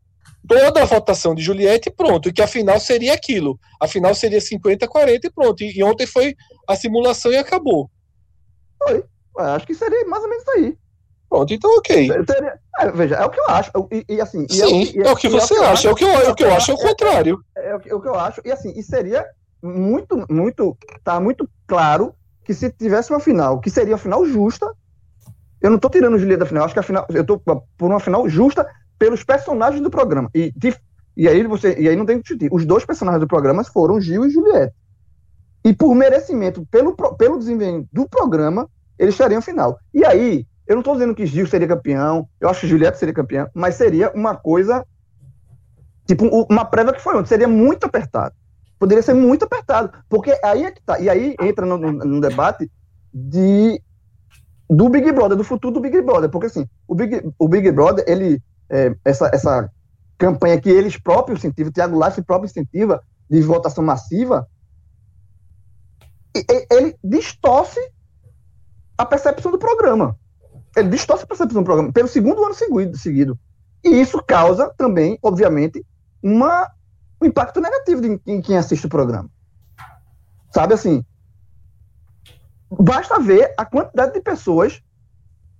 toda 0.47 0.81
a 0.81 0.85
votação 0.85 1.35
de 1.35 1.41
Juliette 1.41 1.89
e 1.89 1.91
pronto. 1.91 2.29
E 2.29 2.33
que 2.33 2.41
a 2.41 2.47
final 2.47 2.79
seria 2.79 3.13
aquilo. 3.13 3.59
A 3.81 3.87
final 3.87 4.15
seria 4.15 4.39
50-40 4.39 5.25
e 5.25 5.29
pronto. 5.29 5.63
E, 5.63 5.77
e, 5.77 5.83
ontem 5.83 6.05
foi 6.05 6.35
a 6.67 6.75
simulação 6.75 7.31
e 7.31 7.37
acabou. 7.37 7.89
Foi. 8.81 9.03
Acho 9.39 9.67
que 9.67 9.75
seria 9.75 10.05
mais 10.05 10.23
ou 10.23 10.29
menos 10.29 10.43
isso 10.43 10.51
aí. 10.51 10.77
Pronto, 11.29 11.53
então 11.53 11.69
ok. 11.77 12.09
É, 12.79 12.91
veja, 12.91 13.15
é 13.15 13.25
o 13.25 13.29
que 13.29 13.39
eu 13.39 13.49
acho. 13.49 13.71
E, 13.91 14.05
e 14.15 14.21
assim. 14.21 14.45
É 14.45 14.53
Sim, 14.53 14.99
é, 14.99 15.03
o, 15.03 15.07
é 15.07 15.11
o 15.11 15.15
que 15.15 15.27
você 15.27 15.55
acha. 15.55 15.89
É 15.89 15.91
o 15.91 15.95
que 15.95 16.03
eu, 16.03 16.09
é 16.09 16.29
o 16.29 16.35
que 16.35 16.43
eu 16.43 16.53
acho 16.53 16.71
é 16.71 16.73
o 16.73 16.77
contrário. 16.77 17.39
É, 17.55 17.75
o 17.75 17.79
que, 17.79 18.07
eu 18.07 18.15
acho. 18.15 18.41
E 18.45 18.51
assim, 18.51 18.71
e 18.75 18.81
seria 18.81 19.25
muito, 19.61 20.25
muito. 20.29 20.77
Tá 21.03 21.19
muito 21.19 21.49
claro 21.65 22.13
que 22.45 22.53
se 22.53 22.69
tivesse 22.71 23.11
uma 23.11 23.19
final, 23.19 23.59
que 23.59 23.69
seria 23.69 23.93
uma 23.93 23.99
final 23.99 24.25
justa. 24.25 24.71
Eu 25.59 25.71
não 25.71 25.77
tô 25.77 25.89
tirando 25.89 26.13
o 26.13 26.19
Julieta 26.19 26.41
da 26.41 26.45
final, 26.45 26.63
acho 26.63 26.73
que 26.73 26.79
a 26.79 26.83
final. 26.83 27.05
Eu 27.09 27.25
tô 27.25 27.39
por 27.39 27.89
uma 27.89 27.99
final 27.99 28.29
justa 28.29 28.65
pelos 28.97 29.23
personagens 29.23 29.81
do 29.81 29.89
programa. 29.89 30.29
E, 30.33 30.53
e 31.17 31.27
aí 31.27 31.43
você. 31.43 31.75
E 31.77 31.89
aí 31.89 31.95
não 31.95 32.05
tem 32.05 32.17
que 32.17 32.23
discutir. 32.23 32.49
Os 32.53 32.65
dois 32.65 32.85
personagens 32.85 33.19
do 33.19 33.27
programa 33.27 33.65
foram 33.65 33.99
Gil 33.99 34.25
e 34.25 34.29
Juliette. 34.29 34.73
E 35.65 35.73
por 35.73 35.93
merecimento, 35.93 36.65
pelo, 36.71 36.95
pelo 37.17 37.37
desempenho 37.37 37.85
do 37.91 38.07
programa, 38.07 38.69
eles 38.97 39.13
estariam 39.15 39.41
final. 39.41 39.77
E 39.93 40.05
aí, 40.05 40.47
eu 40.67 40.75
não 40.75 40.81
estou 40.81 40.93
dizendo 40.93 41.15
que 41.15 41.25
Gil 41.25 41.47
seria 41.47 41.67
campeão, 41.67 42.27
eu 42.41 42.49
acho 42.49 42.61
que 42.61 42.67
Juliette 42.67 42.97
seria 42.97 43.13
campeão, 43.13 43.49
mas 43.53 43.75
seria 43.75 44.11
uma 44.13 44.35
coisa, 44.35 44.85
tipo, 46.05 46.27
uma 46.49 46.65
prévia 46.65 46.93
que 46.93 47.01
foi 47.01 47.15
ontem, 47.15 47.29
seria 47.29 47.47
muito 47.47 47.85
apertado. 47.85 48.35
Poderia 48.77 49.01
ser 49.01 49.13
muito 49.13 49.45
apertado, 49.45 49.91
porque 50.09 50.37
aí 50.43 50.65
é 50.65 50.71
que 50.71 50.81
tá, 50.83 50.99
e 50.99 51.09
aí 51.09 51.35
entra 51.41 51.65
no, 51.65 51.77
no, 51.77 52.21
debate 52.21 52.69
de 53.13 53.81
do 54.69 54.89
Big 54.89 55.09
Brother, 55.13 55.37
do 55.37 55.43
futuro 55.43 55.73
do 55.73 55.79
Big 55.79 56.01
Brother, 56.01 56.29
porque 56.29 56.47
assim, 56.47 56.67
o 56.85 56.93
Big, 56.93 57.23
o 57.39 57.47
Big 57.47 57.71
Brother, 57.71 58.03
ele, 58.05 58.43
é, 58.69 58.93
essa, 59.05 59.31
essa 59.33 59.71
campanha 60.17 60.59
que 60.59 60.69
eles 60.69 60.97
próprios 60.97 61.39
incentivam, 61.39 61.69
o 61.69 61.73
Thiago 61.73 62.05
Life 62.05 62.21
próprio 62.23 62.49
incentiva, 62.49 63.01
de 63.29 63.41
votação 63.41 63.83
massiva, 63.83 64.47
ele 66.69 66.95
distorce 67.03 67.79
a 68.97 69.05
percepção 69.05 69.51
do 69.51 69.57
programa 69.57 70.15
ele 70.77 70.89
distorce 70.89 71.23
a 71.23 71.27
percepção 71.27 71.61
do 71.61 71.65
programa 71.65 71.91
pelo 71.91 72.07
segundo 72.07 72.43
ano 72.43 72.53
seguido, 72.53 72.97
seguido. 72.97 73.39
E 73.83 73.89
isso 73.89 74.21
causa 74.23 74.71
também, 74.77 75.17
obviamente, 75.21 75.85
uma, 76.21 76.69
um 77.21 77.25
impacto 77.25 77.59
negativo 77.59 78.19
em 78.25 78.41
quem 78.41 78.57
assiste 78.57 78.85
o 78.85 78.89
programa. 78.89 79.29
Sabe 80.53 80.73
assim? 80.73 81.03
Basta 82.69 83.19
ver 83.19 83.53
a 83.57 83.65
quantidade 83.65 84.13
de 84.13 84.21
pessoas 84.21 84.81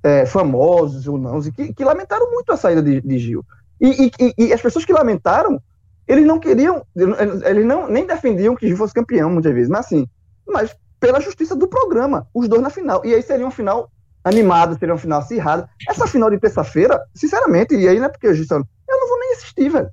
é, 0.03 0.25
famosos 0.25 1.08
ou 1.08 1.17
não, 1.17 1.41
que, 1.41 1.73
que, 1.73 1.84
lamentaram 1.84 2.32
muito 2.32 2.51
a 2.51 2.58
saída 2.58 2.82
de, 2.82 3.01
de 3.01 3.17
Gil. 3.17 3.45
E, 3.80 4.12
e, 4.19 4.34
e, 4.38 4.53
as 4.53 4.62
pessoas 4.62 4.86
que 4.86 4.93
lamentaram, 4.93 5.62
eles 6.08 6.25
não 6.25 6.39
queriam, 6.39 6.86
eles 6.95 7.65
não, 7.65 7.88
nem 7.88 8.06
defendiam 8.06 8.56
que 8.56 8.67
Gil 8.67 8.77
fosse 8.77 8.93
campeão 8.93 9.30
muitas 9.30 9.53
vezes, 9.53 9.69
mas 9.69 9.86
assim, 9.86 10.08
mas 10.47 10.75
pela 10.99 11.19
justiça 11.19 11.56
do 11.56 11.67
programa, 11.67 12.27
os 12.34 12.47
dois 12.47 12.62
na 12.62 12.69
final. 12.69 13.06
E 13.06 13.13
aí 13.13 13.21
seria 13.21 13.45
um 13.45 13.51
final 13.51 13.91
animado, 14.27 14.77
seria 14.77 14.93
um 14.93 14.97
final 14.97 15.19
acirrado. 15.19 15.67
Essa 15.87 16.07
final 16.07 16.29
de 16.29 16.39
terça-feira, 16.39 17.01
sinceramente, 17.13 17.75
e 17.75 17.87
aí 17.87 17.99
não 17.99 18.05
é 18.05 18.09
porque 18.09 18.27
eu 18.27 18.33
disse, 18.33 18.53
eu 18.53 18.59
não 18.87 19.07
vou 19.07 19.19
nem 19.19 19.33
assistir, 19.33 19.69
velho. 19.69 19.89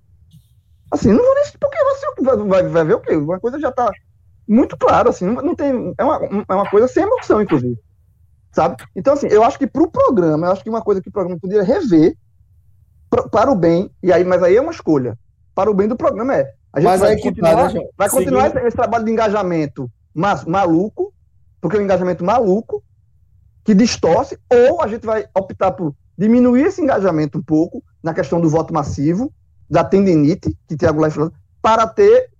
Assim, 0.91 1.13
não 1.13 1.25
vou 1.25 1.35
nem 1.35 1.43
assistir, 1.43 1.59
porque 1.59 1.77
você 1.83 2.07
vai, 2.23 2.37
vai, 2.37 2.69
vai 2.69 2.85
ver 2.85 2.95
o 2.95 3.01
quê? 3.01 3.17
Uma 3.17 3.41
coisa 3.41 3.59
já 3.59 3.73
tá. 3.73 3.91
muito 4.47 4.77
claro, 4.77 5.11
assim, 5.11 5.27
não, 5.27 5.43
não 5.43 5.55
tem. 5.55 5.95
É 5.99 6.05
uma, 6.05 6.45
é 6.49 6.55
uma 6.55 6.69
coisa 6.69 6.89
sem 6.89 7.03
emoção, 7.03 7.41
inclusive. 7.41 7.79
Sabe? 8.53 8.77
Então, 8.95 9.15
assim, 9.15 9.27
eu 9.29 9.43
acho 9.43 9.59
que 9.59 9.67
para 9.67 9.83
o 9.83 9.91
programa, 9.91 10.47
eu 10.47 10.53
acho 10.53 10.63
que 10.63 10.71
uma 10.71 10.83
coisa 10.83 11.01
que 11.01 11.09
o 11.09 11.13
programa 11.13 11.41
poderia 11.41 11.65
rever 11.65 12.17
pra, 13.11 13.29
para 13.29 13.51
o 13.51 13.57
bem, 13.57 13.91
e 14.03 14.13
aí, 14.13 14.25
mas 14.25 14.43
aí 14.43 14.57
é 14.57 14.61
uma 14.61 14.73
escolha. 14.73 15.19
Para 15.55 15.71
o 15.71 15.75
bem 15.75 15.89
do 15.89 15.97
programa 15.97 16.35
é. 16.35 16.53
A 16.73 16.81
gente 16.81 16.91
Mas 16.91 17.01
vai 17.01 17.15
aí 17.15 17.23
continuar, 17.23 17.73
vai 17.97 18.11
continuar 18.11 18.47
esse, 18.49 18.59
esse 18.67 18.77
trabalho 18.77 19.05
de 19.05 19.13
engajamento 19.13 19.89
mas, 20.15 20.45
maluco, 20.45 21.13
porque 21.61 21.77
é 21.77 21.81
um 21.81 21.83
engajamento 21.83 22.25
maluco, 22.25 22.83
que 23.65 23.75
distorce, 23.75 24.39
ou 24.53 24.83
a 24.83 24.87
gente 24.87 25.07
vai 25.07 25.27
optar 25.35 25.73
por 25.73 25.95
diminuir 26.17 26.67
esse 26.67 26.83
engajamento 26.83 27.39
um 27.39 27.43
pouco 27.43 27.83
na 28.03 28.13
questão 28.13 28.41
do 28.41 28.49
voto 28.49 28.73
massivo, 28.73 29.33
da 29.69 29.83
tendinite, 29.83 30.57
que 30.69 30.77
Tiago 30.77 31.11
falou, 31.11 31.33
para 31.63 31.87
ter 31.87 32.31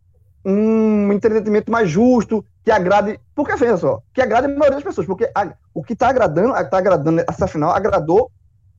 um 0.45 1.11
entretenimento 1.11 1.73
mais 1.73 1.89
justo, 1.89 2.45
que 2.63 2.71
agrade. 2.71 3.19
Porque, 3.35 3.57
veja 3.57 3.79
só, 3.79 4.03
que 4.13 4.21
agrade 4.21 4.47
a 4.47 4.51
maioria 4.51 4.73
das 4.73 4.85
pessoas, 4.85 5.07
porque 5.07 5.31
a- 5.35 5.55
o 5.73 5.83
que 5.83 5.95
está 5.95 6.09
agradando, 6.09 6.55
está 6.55 6.79
agradando 6.79 7.25
essa 7.27 7.47
final, 7.47 7.71
agradou 7.71 8.31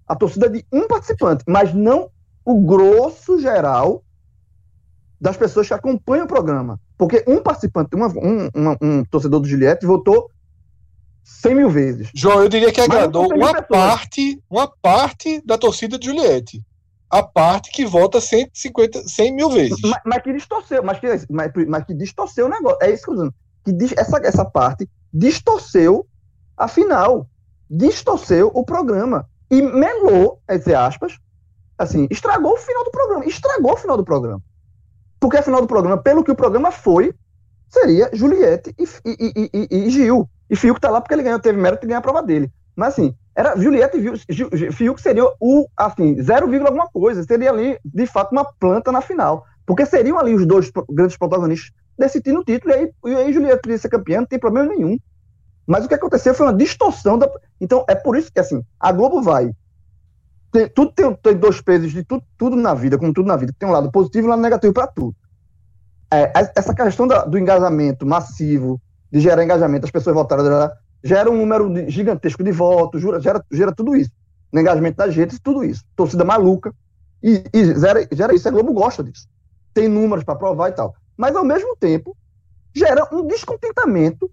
a 0.08 0.16
torcida 0.16 0.48
de 0.48 0.64
um 0.72 0.88
participante, 0.88 1.44
mas 1.48 1.74
não 1.74 2.10
o 2.46 2.62
grosso 2.62 3.40
geral 3.40 4.04
das 5.20 5.36
pessoas 5.36 5.68
que 5.68 5.74
acompanham 5.74 6.26
o 6.26 6.28
programa. 6.28 6.80
Porque 6.96 7.24
um 7.28 7.42
participante, 7.42 7.96
uma- 7.96 8.08
um, 8.10 8.50
uma- 8.54 8.78
um 8.80 9.04
torcedor 9.04 9.40
do 9.40 9.48
Juliette 9.48 9.86
votou 9.86 10.30
100 11.26 11.56
mil 11.56 11.70
vezes. 11.72 12.10
João, 12.14 12.42
eu 12.44 12.48
diria 12.48 12.72
que 12.72 12.80
agradou 12.80 13.24
são 13.24 13.30
100 13.30 13.38
uma 13.40 13.52
pessoas. 13.54 13.68
parte, 13.68 14.44
uma 14.50 14.68
parte 14.68 15.42
da 15.44 15.58
torcida 15.58 15.98
de 15.98 16.06
Juliette. 16.06 16.62
A 17.10 17.24
parte 17.24 17.72
que 17.72 17.86
vota 17.86 18.22
150, 18.22 19.08
100 19.08 19.36
mil 19.36 19.50
vezes. 19.50 19.80
Mas, 19.84 20.02
mas 20.06 20.22
que 20.24 20.34
distorceu, 20.34 20.84
mas 20.84 21.00
que, 21.00 21.08
mas, 21.30 21.52
mas 21.68 21.84
que 21.84 21.94
distorceu 21.94 22.46
o 22.46 22.50
negócio. 22.50 22.78
É 22.82 22.92
isso 22.92 23.04
que 23.04 23.10
eu 23.12 23.16
tô 23.16 23.22
dizendo. 23.72 23.90
Que 23.96 24.00
essa, 24.00 24.18
essa 24.24 24.46
parte 24.46 24.88
distorceu 25.14 26.06
a 26.56 26.68
final. 26.68 27.28
Distorceu 27.70 28.52
o 28.54 28.64
programa. 28.64 29.28
E 29.50 29.62
melou, 29.62 30.40
entre 30.50 30.76
aspas, 30.76 31.18
assim, 31.78 32.08
estragou 32.12 32.54
o 32.54 32.58
final 32.58 32.84
do 32.84 32.92
programa. 32.92 33.26
Estragou 33.26 33.74
o 33.74 33.78
final 33.78 33.98
do 33.98 34.04
programa. 34.06 34.42
Porque 35.20 35.38
a 35.38 35.44
final 35.44 35.62
do 35.62 35.68
programa, 35.68 35.98
pelo 35.98 36.24
que 36.24 36.32
o 36.32 36.36
programa 36.36 36.72
foi, 36.72 37.14
seria 37.68 38.10
Juliette 38.14 38.76
e, 38.78 38.84
e, 39.06 39.50
e- 39.54 39.68
e 39.88 39.90
Gil. 39.90 40.30
E 40.56 40.58
Fiuk 40.58 40.80
tá 40.80 40.90
lá 40.90 41.02
porque 41.02 41.14
ele 41.14 41.24
ganhou, 41.24 41.38
teve 41.38 41.60
mérito 41.60 41.82
de 41.82 41.88
ganhar 41.88 42.00
a 42.00 42.02
prova 42.02 42.24
dele. 42.24 42.50
Mas 42.76 42.94
assim, 42.94 43.14
era 43.36 43.58
Juliette 43.58 43.98
e 43.98 44.72
Fiuk 44.72 45.02
seria 45.02 45.26
o, 45.38 45.68
assim, 45.76 46.22
0, 46.22 46.66
alguma 46.66 46.88
coisa. 46.88 47.24
Seria 47.24 47.52
ali, 47.52 47.78
de 47.84 48.06
fato, 48.06 48.32
uma 48.32 48.46
planta 48.46 48.90
na 48.90 49.02
final. 49.02 49.46
Porque 49.66 49.86
seriam 49.86 50.18
ali 50.18 50.34
os 50.34 50.46
dois 50.46 50.72
grandes 50.90 51.18
protagonistas 51.18 51.72
decidindo 51.98 52.40
o 52.40 52.44
título. 52.44 52.74
E 52.74 52.78
aí, 52.78 52.92
e 53.06 53.16
aí 53.16 53.34
Juliette 53.34 53.62
podia 53.62 53.78
ser 53.78 53.90
campeã, 53.90 54.20
não 54.20 54.28
tem 54.28 54.40
problema 54.40 54.70
nenhum. 54.70 54.98
Mas 55.68 55.84
o 55.84 55.88
que 55.90 55.96
aconteceu 55.96 56.34
foi 56.34 56.46
uma 56.46 56.54
distorção 56.54 57.18
da. 57.18 57.30
Então, 57.60 57.84
é 57.90 57.96
por 57.96 58.16
isso 58.18 58.32
que, 58.32 58.40
assim, 58.40 58.64
a 58.80 58.92
Globo 58.94 59.22
vai. 59.22 59.52
Tem, 60.54 60.70
tudo 60.70 60.94
tem, 60.94 61.14
tem 61.16 61.36
dois 61.36 61.60
pesos 61.60 61.92
de 61.92 62.02
tudo, 62.04 62.24
tudo 62.38 62.56
na 62.56 62.74
vida, 62.74 62.98
como 62.98 63.12
tudo 63.14 63.28
na 63.28 63.36
vida. 63.36 63.54
Tem 63.60 63.68
um 63.68 63.74
lado 63.74 63.92
positivo 63.92 64.26
e 64.26 64.28
um 64.28 64.30
lado 64.30 64.42
negativo 64.42 64.74
para 64.74 64.88
tudo. 64.88 65.14
É, 66.14 66.32
essa 66.56 66.74
questão 66.74 67.08
da- 67.08 67.26
do 67.26 67.38
engajamento 67.38 68.06
massivo, 68.06 68.80
de 69.16 69.22
gerar 69.22 69.46
engajamento, 69.46 69.86
as 69.86 69.92
pessoas 69.92 70.14
votaram, 70.14 70.44
gera 71.02 71.32
um 71.32 71.38
número 71.38 71.90
gigantesco 71.90 72.44
de 72.44 72.52
votos, 72.52 73.02
gera, 73.24 73.42
gera 73.50 73.74
tudo 73.74 73.96
isso. 73.96 74.12
No 74.52 74.60
engajamento 74.60 74.98
das 74.98 75.16
redes, 75.16 75.40
tudo 75.42 75.64
isso. 75.64 75.86
Torcida 75.96 76.26
maluca. 76.26 76.74
E, 77.24 77.42
e 77.54 77.80
gera, 77.80 78.06
gera 78.12 78.36
isso. 78.36 78.46
A 78.46 78.52
Globo 78.52 78.74
gosta 78.74 79.02
disso. 79.02 79.26
Tem 79.74 79.88
números 79.88 80.26
para 80.26 80.36
provar 80.36 80.68
e 80.68 80.74
tal. 80.74 80.94
Mas, 81.16 81.34
ao 81.34 81.46
mesmo 81.46 81.78
tempo, 81.78 82.14
gera 82.76 83.08
um 83.10 83.26
descontentamento 83.26 84.30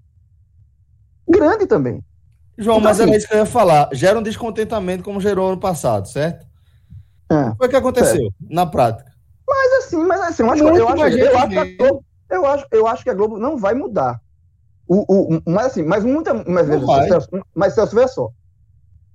grande 1.29 1.65
também. 1.65 2.03
João, 2.59 2.79
Então, 2.79 2.91
mas 2.91 2.99
era 2.99 3.09
assim- 3.09 3.19
isso 3.19 3.29
que 3.29 3.35
eu 3.35 3.39
ia 3.39 3.47
falar. 3.47 3.89
Gera 3.93 4.19
um 4.19 4.23
descontentamento 4.23 5.05
como 5.05 5.21
gerou 5.21 5.53
ano 5.53 5.61
passado, 5.61 6.09
certo? 6.09 6.45
É. 7.31 7.35
O 7.35 7.51
que 7.53 7.57
foi 7.59 7.69
que 7.69 7.77
aconteceu 7.77 8.31
na 8.51 8.67
prática? 8.67 9.13
Mas 9.49 9.85
assim, 9.85 9.97
mas 10.05 10.21
assim, 10.23 10.43
eu 10.43 10.51
acho, 10.51 10.63
eu 10.65 10.89
acho, 10.89 11.03
eu 11.07 11.39
acho. 11.39 11.77
Globo, 11.77 12.05
eu 12.31 12.47
acho, 12.47 12.67
eu 12.73 12.87
acho 12.89 13.05
que 13.05 13.11
a 13.11 13.15
Globo 13.15 13.39
não 13.39 13.57
vai 13.57 13.75
mudar. 13.75 14.21
O, 14.89 15.05
o, 15.13 15.37
o- 15.37 15.43
mas 15.47 15.67
assim, 15.67 15.83
mas 15.85 16.05
muita, 16.05 16.35
mas, 16.35 16.67
veja. 16.69 16.85
Celso, 17.09 17.29
mas 17.55 17.75
Celso, 17.75 17.95
veja 17.95 18.09
só. 18.09 18.31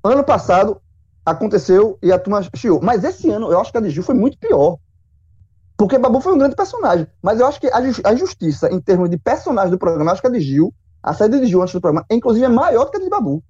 Ano 0.03 0.23
passado 0.23 0.81
aconteceu 1.25 1.97
e 2.01 2.11
a 2.11 2.17
turma 2.19 2.41
chiou. 2.55 2.79
Mas 2.81 3.03
esse 3.03 3.29
ano 3.29 3.51
eu 3.51 3.59
acho 3.59 3.71
que 3.71 3.77
a 3.77 3.81
de 3.81 3.89
Gil 3.89 4.03
foi 4.03 4.15
muito 4.15 4.37
pior. 4.37 4.77
Porque 5.77 5.97
Babu 5.99 6.19
foi 6.21 6.33
um 6.33 6.37
grande 6.37 6.55
personagem. 6.55 7.05
Mas 7.21 7.39
eu 7.39 7.45
acho 7.45 7.59
que 7.59 7.67
a, 7.67 7.81
ju- 7.91 8.01
a 8.03 8.15
justiça, 8.15 8.71
em 8.71 8.79
termos 8.79 9.09
de 9.09 9.17
personagem 9.17 9.69
do 9.71 9.77
programa, 9.77 10.09
eu 10.09 10.13
acho 10.13 10.21
que 10.21 10.27
a 10.27 10.31
de 10.31 10.39
Gil, 10.39 10.73
a 11.03 11.13
saída 11.13 11.39
de 11.39 11.45
Gil 11.45 11.61
antes 11.61 11.73
do 11.73 11.81
programa, 11.81 12.05
inclusive, 12.09 12.45
é 12.45 12.49
maior 12.49 12.85
do 12.85 12.91
que 12.91 12.97
a 12.97 12.99
de 13.01 13.09
Babu. 13.09 13.43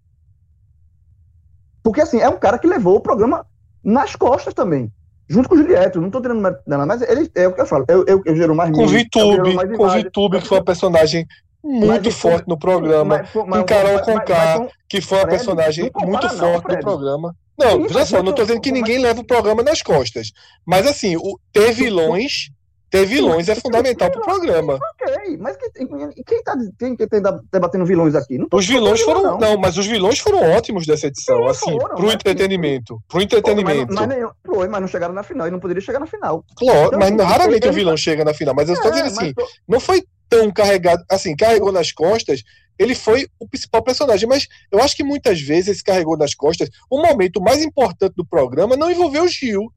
Porque 1.84 2.02
assim, 2.02 2.20
é 2.20 2.28
um 2.28 2.38
cara 2.38 2.60
que 2.60 2.68
levou 2.68 2.96
o 2.98 3.02
programa 3.02 3.46
nas 3.84 4.16
costas 4.16 4.54
também. 4.54 4.92
Junto 5.30 5.48
com 5.50 5.56
o 5.56 5.58
Juliette, 5.58 5.96
eu 5.98 6.02
não 6.02 6.10
tô 6.10 6.22
tirando 6.22 6.42
mérito 6.42 6.62
dela, 6.68 6.86
mas 6.86 7.02
ele 7.02 7.30
é 7.36 7.48
o 7.48 7.54
que 7.54 7.62
eu 7.62 7.66
falo. 7.66 7.86
Eu, 7.88 8.04
eu, 8.08 8.22
eu 8.26 8.36
gero 8.36 8.56
mais 8.56 8.72
Com 8.72 8.88
Vitube, 8.88 9.54
mais 9.56 9.78
com 9.78 9.90
Vitube, 9.90 10.36
eu- 10.36 10.42
que 10.42 10.48
foi 10.48 10.58
uma 10.58 10.66
personagem 10.66 11.28
muito 11.64 12.12
forte 12.12 12.48
no 12.48 12.58
programa, 12.58 13.18
mas- 13.20 13.30
mas- 13.46 13.60
com 13.60 13.66
Carol 13.66 13.94
mas- 13.96 14.08
mas- 14.08 14.20
Conká, 14.20 14.68
que 14.88 15.02
foi 15.02 15.18
uma 15.20 15.28
personagem 15.28 15.92
não 16.00 16.08
muito 16.08 16.28
não, 16.28 16.38
forte 16.38 16.76
no 16.76 16.80
programa. 16.80 17.36
Não, 17.58 17.82
veja 17.84 18.06
só, 18.06 18.22
não 18.22 18.34
tô- 18.34 18.44
dizendo 18.44 18.62
que 18.62 18.72
ninguém 18.72 19.00
leva 19.00 19.20
o 19.22 19.26
programa 19.26 19.64
nas 19.64 19.82
costas. 19.82 20.32
Mas 20.66 20.86
assim, 20.86 21.18
o, 21.18 21.40
ter 21.52 21.72
vilões, 21.74 22.52
ter 22.90 23.04
vilões 23.06 23.50
é 23.50 23.56
fundamental 23.56 24.12
pro 24.12 24.22
programa. 24.22 24.78
Ok, 25.02 25.38
mas 25.40 25.58
quem, 25.58 25.88
e 26.16 26.24
quem 26.24 26.44
tá 26.44 26.56
quem, 26.80 26.96
tá 26.96 27.40
debatendo 27.52 27.84
vilões 27.86 28.14
aqui? 28.14 28.38
Não 28.38 28.48
tô 28.48 28.58
Os 28.58 28.68
vilões 28.68 29.02
foram. 29.02 29.40
Não, 29.40 29.58
mas 29.58 29.76
os 29.78 29.88
vilões 29.88 30.20
foram 30.20 30.52
ótimos 30.52 30.86
dessa 30.86 31.08
edição, 31.08 31.38
Sim, 31.46 31.50
assim, 31.50 31.80
foram, 31.80 31.96
pro 31.96 32.06
mas- 32.06 32.14
entretenimento. 32.14 33.02
Pro 33.08 33.18
Pô, 33.18 33.22
entretenimento. 33.24 33.94
Mas, 33.94 34.06
mas, 34.08 34.16
nenhum- 34.16 34.32
foi, 34.46 34.68
mas 34.68 34.82
não 34.82 34.88
chegaram 34.88 35.14
na 35.16 35.24
final 35.24 35.48
e 35.48 35.52
não 35.52 35.60
poderia 35.60 35.82
chegar 35.82 36.00
na 36.00 36.08
final. 36.08 36.46
Claro, 36.56 36.88
Então, 36.88 37.00
mas 37.00 37.12
assim, 37.12 37.24
raramente 37.24 37.68
o 37.68 37.74
vilão 37.74 37.98
chega 37.98 38.24
na 38.24 38.34
final. 38.36 38.54
Mas 38.56 38.70
eu 38.70 38.76
estou 38.76 38.92
É, 38.92 38.94
dizendo 38.94 39.08
assim, 39.08 39.34
mas 39.36 39.46
tô- 39.48 39.48
não 39.68 39.80
foi 39.80 40.06
tão 40.30 40.52
carregado, 40.52 41.04
assim, 41.10 41.36
carregou 41.36 41.72
nas 41.72 41.92
costas, 41.92 42.44
ele 42.78 42.94
foi 42.94 43.28
o 43.40 43.48
principal 43.48 43.82
personagem, 43.82 44.28
mas 44.28 44.48
eu 44.72 44.80
acho 44.80 44.96
que 44.96 45.04
muitas 45.04 45.42
vezes 45.42 45.68
esse 45.68 45.84
carregou 45.84 46.18
nas 46.18 46.36
costas, 46.36 46.70
o 46.90 47.02
momento 47.02 47.42
mais 47.42 47.64
importante 47.64 48.14
do 48.16 48.26
programa 48.26 48.78
não 48.78 48.92
envolveu 48.92 49.24
o 49.24 49.28
Gil. 49.28 49.72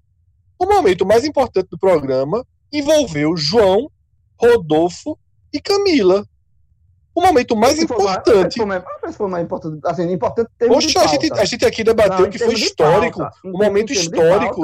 O 0.58 0.66
momento 0.66 1.06
mais 1.06 1.24
importante 1.24 1.68
do 1.70 1.78
programa 1.78 2.46
envolveu 2.70 3.36
João, 3.36 3.90
Rodolfo 4.38 5.18
e 5.52 5.60
Camila. 5.60 6.26
O 7.14 7.22
momento 7.22 7.56
mais 7.56 7.78
importante. 7.78 8.58
For 8.58 8.66
mais, 9.28 9.44
importante, 9.44 9.80
assim, 9.84 10.12
importante 10.12 10.48
Poxa, 10.68 11.00
a 11.00 11.06
gente, 11.06 11.32
a 11.32 11.44
gente 11.44 11.66
aqui 11.66 11.82
debateu 11.82 12.20
Não, 12.20 12.30
que 12.30 12.38
foi 12.38 12.54
histórico, 12.54 13.26
um 13.44 13.52
momento 13.52 13.92
histórico 13.92 14.62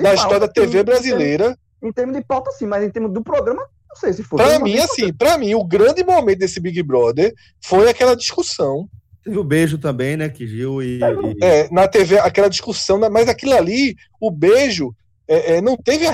da 0.00 0.14
história 0.14 0.40
da 0.40 0.48
TV 0.48 0.82
brasileira. 0.82 1.58
Em 1.82 1.92
termos 1.92 2.16
de 2.16 2.24
pauta, 2.24 2.50
sim, 2.52 2.66
mas 2.66 2.82
em 2.82 2.90
termos 2.90 3.12
do 3.12 3.22
programa, 3.22 3.64
não 3.88 3.96
sei 3.96 4.12
se 4.12 4.22
foi. 4.22 4.38
Pra 4.42 4.58
mim, 4.58 4.78
assim, 4.78 5.12
pra 5.12 5.38
mim, 5.38 5.54
o 5.54 5.64
grande 5.64 6.04
momento 6.04 6.38
desse 6.38 6.60
Big 6.60 6.82
Brother 6.82 7.34
foi 7.64 7.88
aquela 7.88 8.14
discussão. 8.14 8.88
Teve 9.24 9.38
o 9.38 9.44
beijo 9.44 9.78
também, 9.78 10.16
né? 10.16 10.28
Que 10.28 10.46
Gil 10.46 10.82
e. 10.82 11.00
É, 11.42 11.68
na 11.70 11.86
TV, 11.88 12.18
aquela 12.18 12.48
discussão, 12.48 12.98
né, 12.98 13.08
mas 13.08 13.28
aquilo 13.28 13.54
ali, 13.54 13.94
o 14.20 14.30
beijo, 14.30 14.94
é, 15.26 15.56
é, 15.56 15.60
não 15.60 15.76
teve. 15.76 16.06
a 16.06 16.12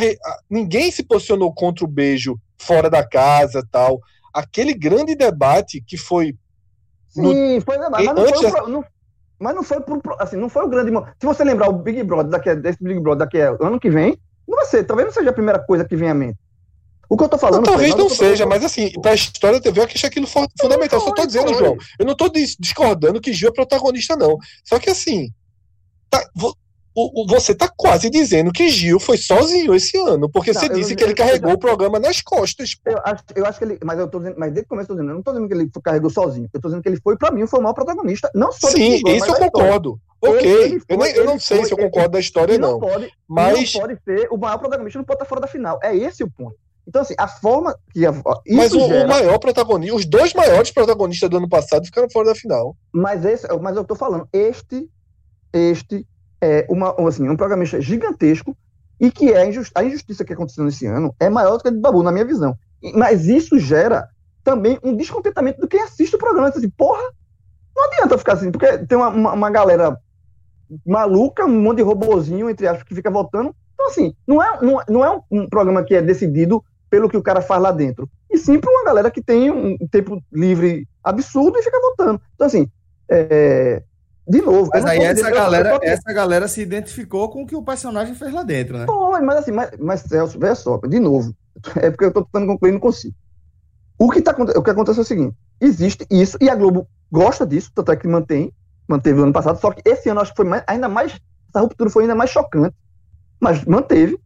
ninguém 0.51 0.91
se 0.91 1.03
posicionou 1.03 1.53
contra 1.53 1.85
o 1.85 1.89
beijo 1.89 2.37
fora 2.59 2.89
da 2.91 3.07
casa 3.07 3.67
tal. 3.71 4.01
Aquele 4.33 4.75
grande 4.75 5.15
debate 5.15 5.81
que 5.87 5.97
foi. 5.97 6.35
Sim, 7.09 7.61
foi 7.61 7.79
mas, 7.79 7.91
mas 7.91 8.05
não 8.07 8.23
antes 8.25 8.41
foi 8.41 8.51
da- 8.51 8.69
não- 8.69 8.85
mas 9.39 9.55
não 9.55 9.63
foi 9.63 9.81
pro, 9.81 10.01
assim, 10.19 10.37
não 10.37 10.49
foi 10.49 10.65
o 10.65 10.69
grande 10.69 10.91
Se 11.21 11.27
você 11.27 11.45
lembrar 11.45 11.69
o 11.69 11.73
Big 11.73 12.03
Brother 12.03 12.31
daqui 12.31 12.49
a, 12.51 12.55
desse 12.55 12.83
Big 12.83 12.99
Brother 12.99 13.19
daqui 13.27 13.41
a 13.41 13.51
ano 13.61 13.79
que 13.79 13.91
vem, 13.91 14.19
não 14.49 14.57
vai 14.57 14.67
ser, 14.67 14.85
talvez 14.85 15.07
não 15.07 15.13
seja 15.13 15.31
a 15.31 15.35
primeira 15.35 15.59
coisa 15.61 15.85
que 15.85 15.95
vem 15.95 16.09
à 16.11 16.15
mente. 16.15 16.39
O 17.09 17.17
que 17.17 17.25
eu 17.25 17.29
tô 17.29 17.39
falando, 17.39 17.59
Não, 17.65 17.73
talvez 17.73 17.95
não 17.95 18.09
seja, 18.09 18.47
mas 18.47 18.65
assim, 18.65 18.91
pra 19.01 19.15
história 19.15 19.59
da 19.59 19.63
TV 19.63 19.81
eu 19.81 19.85
acho 19.85 20.07
aquilo 20.07 20.27
fundamental. 20.27 21.01
Só 21.01 21.13
tô 21.13 21.27
dizendo. 21.27 21.53
João. 21.55 21.77
Eu 21.99 22.07
não 22.07 22.15
tô 22.15 22.29
dis- 22.29 22.57
discordando 22.59 23.21
que 23.21 23.33
Gil 23.33 23.49
é 23.51 23.53
protagonista, 23.53 24.17
não. 24.17 24.37
Só 24.65 24.79
que 24.79 24.91
assim. 24.91 25.29
tá- 26.11 26.25
o- 26.97 27.23
o- 27.23 27.27
você 27.27 27.53
tá 27.55 27.69
quase 27.77 28.09
dizendo 28.09 28.53
que 28.53 28.69
Gil 28.69 29.01
foi 29.01 29.17
sozinho 29.17 29.75
esse 29.75 29.99
ano, 29.99 30.31
porque 30.31 30.53
Não, 30.53 30.61
você 30.61 30.69
disse 30.69 30.95
que 30.95 31.03
ele 31.03 31.11
eu- 31.13 31.17
carregou 31.17 31.51
eu- 31.51 31.57
o 31.57 31.59
programa 31.59 31.99
nas 31.99 32.21
costas. 32.21 32.77
Eu 32.87 32.99
acho, 33.05 33.25
eu 33.35 33.45
acho 33.47 33.59
que 33.59 33.65
ele, 33.65 33.79
mas 33.85 33.99
eu 33.99 34.07
tô 34.09 34.19
dizendo, 34.19 34.37
mas 34.39 34.53
desde 34.53 34.67
o 34.67 34.69
começo 34.69 34.85
eu 34.85 34.95
tô 34.95 34.95
dizendo, 34.95 35.11
eu 35.11 35.17
não 35.17 35.23
tô 35.23 35.33
dizendo 35.33 35.49
que 35.49 35.55
ele 35.55 35.71
carregou 35.83 36.09
sozinho, 36.09 36.49
eu 36.55 36.61
tô 36.61 36.69
dizendo 36.69 36.83
que 36.85 36.89
ele 36.89 37.01
foi, 37.03 37.17
pra 37.17 37.33
mim, 37.33 37.45
foi 37.49 37.59
o 37.59 37.63
maior 37.65 37.75
protagonista, 37.75 38.31
não 38.33 38.53
só 38.53 38.69
Sim, 38.69 39.03
Brother, 39.03 39.17
isso 39.17 39.27
eu 39.27 39.51
concordo. 39.51 40.01
Ele- 40.23 40.37
Ok, 40.37 40.53
ele 40.53 40.77
eu, 40.77 40.81
foi- 40.81 40.97
nem- 40.97 41.17
eu 41.17 41.25
não 41.25 41.33
ele 41.33 41.41
sei 41.41 41.57
foi- 41.59 41.67
se 41.67 41.75
eu 41.75 41.79
ele- 41.79 41.87
concordo 41.91 42.11
da 42.11 42.21
história, 42.21 42.59
não 42.59 42.71
não. 42.73 42.79
pode, 42.81 43.11
Mas, 43.29 43.75
não 43.75 43.81
pode 43.83 43.99
ser 44.05 44.29
o 44.31 44.37
maior 44.39 44.59
protagonista 44.59 44.99
não 44.99 45.05
pode 45.05 45.17
estar 45.17 45.27
fora 45.27 45.41
da 45.41 45.47
final. 45.49 45.79
É 45.83 45.95
esse 45.97 46.23
o 46.23 46.31
ponto. 46.31 46.57
Então, 46.87 47.03
assim, 47.03 47.15
a 47.19 47.27
forma 47.27 47.75
que 47.93 48.05
a, 48.05 48.13
mas 48.51 48.73
o, 48.73 48.79
o 48.85 48.89
gera, 48.89 49.09
maior 49.09 49.39
protagonista, 49.39 49.97
os 49.97 50.05
dois 50.05 50.35
maiores 50.35 50.71
protagonistas 50.71 51.31
do 51.31 51.39
ano 51.39 51.49
passado 51.49 51.85
ficaram 51.87 52.09
fora 52.11 52.29
da 52.29 52.35
final. 52.35 52.77
mas 52.93 53.25
esse, 53.25 53.47
mas 53.59 53.77
eu 53.77 53.85
tô 53.85 53.95
falando, 53.95 54.29
este, 54.33 54.89
este 55.53 56.07
é 56.41 56.67
uma, 56.69 56.95
assim, 57.09 57.27
um 57.29 57.37
protagonista 57.37 57.81
gigantesco 57.81 58.55
e 59.01 59.11
que 59.11 59.33
é 59.33 59.49
injusti- 59.49 59.73
a 59.75 59.83
injustiça 59.83 60.25
que 60.25 60.33
aconteceu 60.35 60.63
nesse 60.65 60.87
ano 60.87 61.15
é 61.19 61.31
maior 61.31 61.57
do 61.57 61.63
que 61.63 61.69
a 61.69 61.73
de 61.73 61.79
Babu, 61.79 62.03
na 62.03 62.13
minha 62.13 62.25
visão. 62.25 62.57
Mas 62.95 63.27
isso 63.27 63.59
gera 63.59 64.07
também 64.43 64.79
um 64.85 64.95
descontentamento 64.95 65.61
do 65.61 65.67
quem 65.67 65.81
assiste 65.81 66.15
o 66.17 66.19
programa. 66.19 66.49
Assim, 66.49 66.69
porra, 66.69 67.03
não 67.75 67.87
adianta 67.87 68.19
ficar 68.19 68.35
assim, 68.35 68.51
porque 68.51 68.79
tem 68.87 68.99
uma, 68.99 69.09
uma, 69.09 69.33
uma 69.33 69.51
galera 69.51 69.99
maluca, 70.87 71.45
um 71.47 71.61
monte 71.61 71.79
de 71.79 71.83
robozinho, 71.83 72.49
entre 72.51 72.67
aspas, 72.67 72.83
que 72.85 72.95
fica 72.95 73.11
votando. 73.11 73.55
Então, 73.73 73.87
assim, 73.87 74.15
não 74.27 74.43
é, 74.43 74.61
não, 74.63 74.81
não 74.89 75.05
é 75.05 75.11
um, 75.17 75.21
um 75.31 75.49
programa 75.49 75.83
que 75.83 75.95
é 75.95 76.03
decidido 76.03 76.63
pelo 76.95 77.09
que 77.09 77.17
o 77.17 77.23
cara 77.23 77.43
faz 77.43 77.61
lá 77.61 77.73
dentro. 77.73 78.09
E 78.31 78.39
sim 78.39 78.61
para 78.61 78.71
uma 78.71 78.85
galera 78.85 79.11
que 79.11 79.21
tem 79.21 79.51
um 79.51 79.77
tempo 79.91 80.23
livre 80.33 80.87
absurdo 81.03 81.59
e 81.59 81.63
fica 81.63 81.81
votando. 81.81 82.21
Então, 82.37 82.47
assim, 82.47 82.71
é, 83.11 83.83
de 84.29 84.41
novo. 84.41 84.71
Mas 84.73 84.85
aí 84.85 85.01
essa 85.01 85.29
galera, 85.29 85.81
essa 85.83 86.13
galera 86.13 86.47
se 86.47 86.61
identificou 86.61 87.29
com 87.29 87.43
o 87.43 87.47
que 87.49 87.57
o 87.57 87.65
personagem 87.65 88.15
fez 88.15 88.33
lá 88.33 88.45
dentro, 88.45 88.79
né? 88.79 88.87
Foi, 88.87 89.21
mas 89.23 89.39
assim, 89.39 89.51
mas, 89.51 89.71
mas 89.77 90.03
Celso, 90.03 90.39
veja 90.39 90.55
só, 90.55 90.77
de 90.77 91.01
novo, 91.01 91.35
é 91.75 91.91
porque 91.91 92.05
eu 92.05 92.09
estou 92.11 92.25
tentando 92.25 92.47
concluir 92.47 92.71
não 92.71 92.79
consigo. 92.79 93.17
O 93.99 94.09
que, 94.09 94.23
tá, 94.23 94.33
o 94.57 94.63
que 94.63 94.71
acontece 94.71 95.01
é 95.01 95.03
o 95.03 95.05
seguinte: 95.05 95.37
existe 95.61 96.07
isso, 96.09 96.39
e 96.41 96.49
a 96.49 96.55
Globo 96.55 96.87
gosta 97.11 97.45
disso, 97.45 97.73
tanto 97.75 97.91
é 97.91 97.97
que 97.97 98.07
mantém, 98.07 98.53
manteve 98.87 99.19
o 99.19 99.25
ano 99.25 99.33
passado, 99.33 99.61
só 99.61 99.73
que 99.73 99.83
esse 99.85 100.09
ano 100.09 100.21
acho 100.21 100.31
que 100.31 100.37
foi 100.37 100.47
mais, 100.47 100.63
ainda 100.69 100.89
mais, 100.89 101.21
essa 101.49 101.61
ruptura 101.61 101.91
foi 101.91 102.05
ainda 102.05 102.15
mais 102.15 102.31
chocante, 102.31 102.77
mas 103.41 103.65
manteve. 103.65 104.17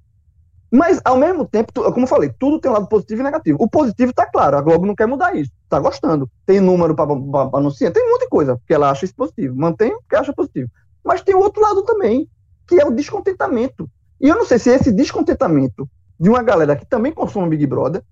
Mas, 0.70 1.00
ao 1.04 1.16
mesmo 1.16 1.46
tempo, 1.46 1.72
como 1.72 2.04
eu 2.04 2.06
falei, 2.06 2.30
tudo 2.38 2.60
tem 2.60 2.70
um 2.70 2.74
lado 2.74 2.88
positivo 2.88 3.22
e 3.22 3.24
negativo. 3.24 3.58
O 3.60 3.68
positivo 3.68 4.10
está 4.10 4.26
claro, 4.26 4.58
a 4.58 4.60
Globo 4.60 4.86
não 4.86 4.94
quer 4.94 5.06
mudar 5.06 5.34
isso, 5.34 5.50
está 5.64 5.78
gostando. 5.78 6.30
Tem 6.44 6.60
número 6.60 6.94
para 6.94 7.10
anunciar, 7.54 7.92
tem 7.92 8.06
muita 8.06 8.28
coisa 8.28 8.60
que 8.66 8.74
ela 8.74 8.90
acha 8.90 9.06
isso 9.06 9.14
positivo. 9.14 9.56
Mantém 9.56 9.90
porque 10.00 10.16
acha 10.16 10.32
positivo. 10.32 10.70
Mas 11.02 11.22
tem 11.22 11.34
o 11.34 11.40
outro 11.40 11.62
lado 11.62 11.82
também, 11.84 12.28
que 12.66 12.78
é 12.78 12.84
o 12.84 12.90
descontentamento. 12.90 13.88
E 14.20 14.28
eu 14.28 14.36
não 14.36 14.44
sei 14.44 14.58
se 14.58 14.70
esse 14.70 14.92
descontentamento 14.92 15.88
de 16.20 16.28
uma 16.28 16.42
galera 16.42 16.76
que 16.76 16.84
também 16.84 17.12
consome 17.12 17.48
Big 17.48 17.66
Brother, 17.66 18.02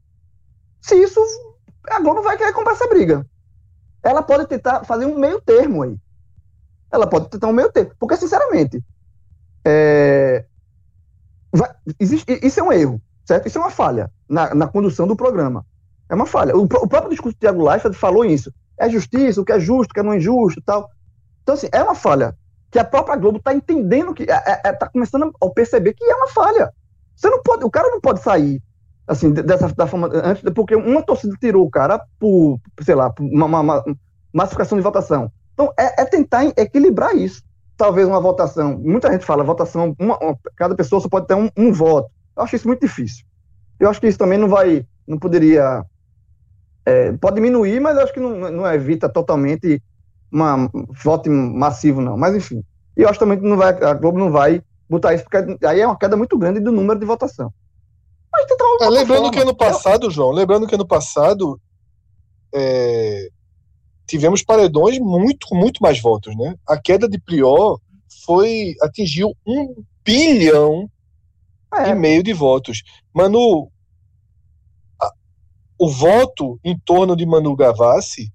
se 0.80 0.94
isso 0.94 1.20
a 1.88 2.00
Globo 2.00 2.22
vai 2.22 2.36
querer 2.36 2.52
comprar 2.52 2.72
essa 2.72 2.88
briga. 2.88 3.26
Ela 4.02 4.22
pode 4.22 4.46
tentar 4.46 4.84
fazer 4.84 5.04
um 5.04 5.18
meio 5.18 5.40
termo 5.40 5.82
aí. 5.82 5.98
Ela 6.90 7.06
pode 7.06 7.28
tentar 7.28 7.48
um 7.48 7.52
meio 7.52 7.70
termo. 7.70 7.92
Porque, 7.98 8.16
sinceramente, 8.16 8.82
é, 9.64 10.44
vai, 11.56 11.70
existe, 11.98 12.40
isso 12.42 12.60
é 12.60 12.62
um 12.62 12.72
erro, 12.72 13.00
certo? 13.24 13.46
Isso 13.46 13.58
é 13.58 13.60
uma 13.60 13.70
falha 13.70 14.10
na, 14.28 14.54
na 14.54 14.68
condução 14.68 15.06
do 15.06 15.16
programa. 15.16 15.64
É 16.08 16.14
uma 16.14 16.26
falha. 16.26 16.56
O, 16.56 16.62
o 16.62 16.88
próprio 16.88 17.10
discurso 17.10 17.36
do 17.36 17.40
Tiago 17.40 17.68
Leifert 17.68 17.94
falou 17.94 18.24
isso. 18.24 18.52
É 18.78 18.88
justiça, 18.88 19.40
o 19.40 19.44
que 19.44 19.52
é 19.52 19.60
justo, 19.60 19.90
o 19.90 19.94
que 19.94 20.00
é 20.00 20.02
não 20.02 20.12
é 20.12 20.18
injusto 20.18 20.62
tal. 20.64 20.88
Então, 21.42 21.54
assim, 21.54 21.68
é 21.72 21.82
uma 21.82 21.94
falha 21.94 22.36
que 22.70 22.78
a 22.78 22.84
própria 22.84 23.16
Globo 23.16 23.38
está 23.38 23.54
entendendo 23.54 24.12
que 24.12 24.24
está 24.24 24.42
é, 24.46 24.68
é, 24.68 24.72
tá 24.72 24.88
começando 24.88 25.32
a 25.40 25.50
perceber 25.50 25.94
que 25.94 26.04
é 26.04 26.14
uma 26.14 26.28
falha. 26.28 26.72
Você 27.14 27.30
não 27.30 27.42
pode, 27.42 27.64
o 27.64 27.70
cara 27.70 27.88
não 27.90 28.00
pode 28.00 28.20
sair 28.20 28.62
assim, 29.06 29.32
dessa 29.32 29.68
da 29.68 29.86
forma, 29.86 30.10
antes, 30.12 30.42
porque 30.54 30.74
uma 30.74 31.02
torcida 31.02 31.34
tirou 31.40 31.64
o 31.64 31.70
cara 31.70 32.04
por, 32.18 32.58
sei 32.82 32.94
lá, 32.94 33.08
por 33.10 33.24
uma, 33.24 33.46
uma, 33.46 33.60
uma 33.60 33.96
massificação 34.32 34.76
de 34.76 34.82
votação. 34.82 35.30
Então, 35.54 35.72
é, 35.78 36.02
é, 36.02 36.04
tentar 36.04 36.44
equilibrar 36.56 37.14
isso. 37.14 37.42
Talvez 37.76 38.08
uma 38.08 38.20
votação, 38.20 38.78
muita 38.78 39.10
gente 39.12 39.24
fala, 39.24 39.44
votação, 39.44 39.94
uma, 39.98 40.18
cada 40.56 40.74
pessoa 40.74 41.00
só 41.00 41.08
pode 41.08 41.26
ter 41.26 41.34
um, 41.34 41.50
um, 41.56 41.72
voto. 41.72 42.10
Eu 42.36 42.42
acho 42.42 42.56
isso 42.56 42.66
muito 42.66 42.80
difícil. 42.80 43.24
Eu 43.78 43.90
acho 43.90 44.00
que 44.00 44.06
isso 44.06 44.18
também 44.18 44.38
não 44.38 44.48
vai, 44.48 44.86
não 45.06 45.18
poderia, 45.18 45.84
é, 46.86 47.12
pode 47.12 47.36
diminuir, 47.36 47.80
mas 47.80 47.98
acho 47.98 48.14
que 48.14 48.20
não, 48.20 48.50
não 48.50 48.66
evita 48.72 49.08
totalmente 49.08 49.82
uma 50.32 50.70
voto 51.02 51.30
massivo, 51.30 52.00
não. 52.00 52.16
Mas, 52.16 52.34
enfim. 52.34 52.64
E 52.96 53.02
eu 53.02 53.08
acho 53.08 53.18
também 53.18 53.38
que 53.38 53.46
não 53.46 53.56
vai, 53.56 53.68
a 53.82 53.92
Globo 53.92 54.18
não 54.18 54.30
vai 54.30 54.62
botar 54.88 55.14
isso, 55.14 55.24
porque 55.24 55.66
aí 55.66 55.80
é 55.80 55.86
uma 55.86 55.98
queda 55.98 56.16
muito 56.16 56.38
grande 56.38 56.60
do 56.60 56.72
número 56.72 56.98
de 56.98 57.04
votação. 57.04 57.52
Mas 58.32 58.46
é, 58.80 58.90
lembrando 58.90 59.30
que 59.30 59.40
ano 59.40 59.54
passado, 59.54 60.10
João, 60.10 60.30
lembrando 60.30 60.66
que 60.66 60.74
ano 60.74 60.86
passado 60.86 61.60
é, 62.54 63.28
tivemos 64.06 64.42
paredões 64.42 64.98
muito, 64.98 65.54
muito 65.54 65.82
mais 65.82 66.00
votos, 66.00 66.36
né? 66.36 66.54
A 66.66 66.80
queda 66.80 67.08
de 67.08 67.18
Prior 67.18 67.80
foi 68.24 68.74
atingiu 68.80 69.36
um 69.46 69.82
bilhão 70.04 70.88
é. 71.74 71.90
e 71.90 71.94
meio 71.94 72.22
de 72.22 72.32
votos. 72.32 72.82
Manu, 73.12 73.70
a, 75.00 75.10
o 75.78 75.88
voto 75.88 76.58
em 76.64 76.78
torno 76.78 77.16
de 77.16 77.26
Manu 77.26 77.54
Gavassi 77.56 78.32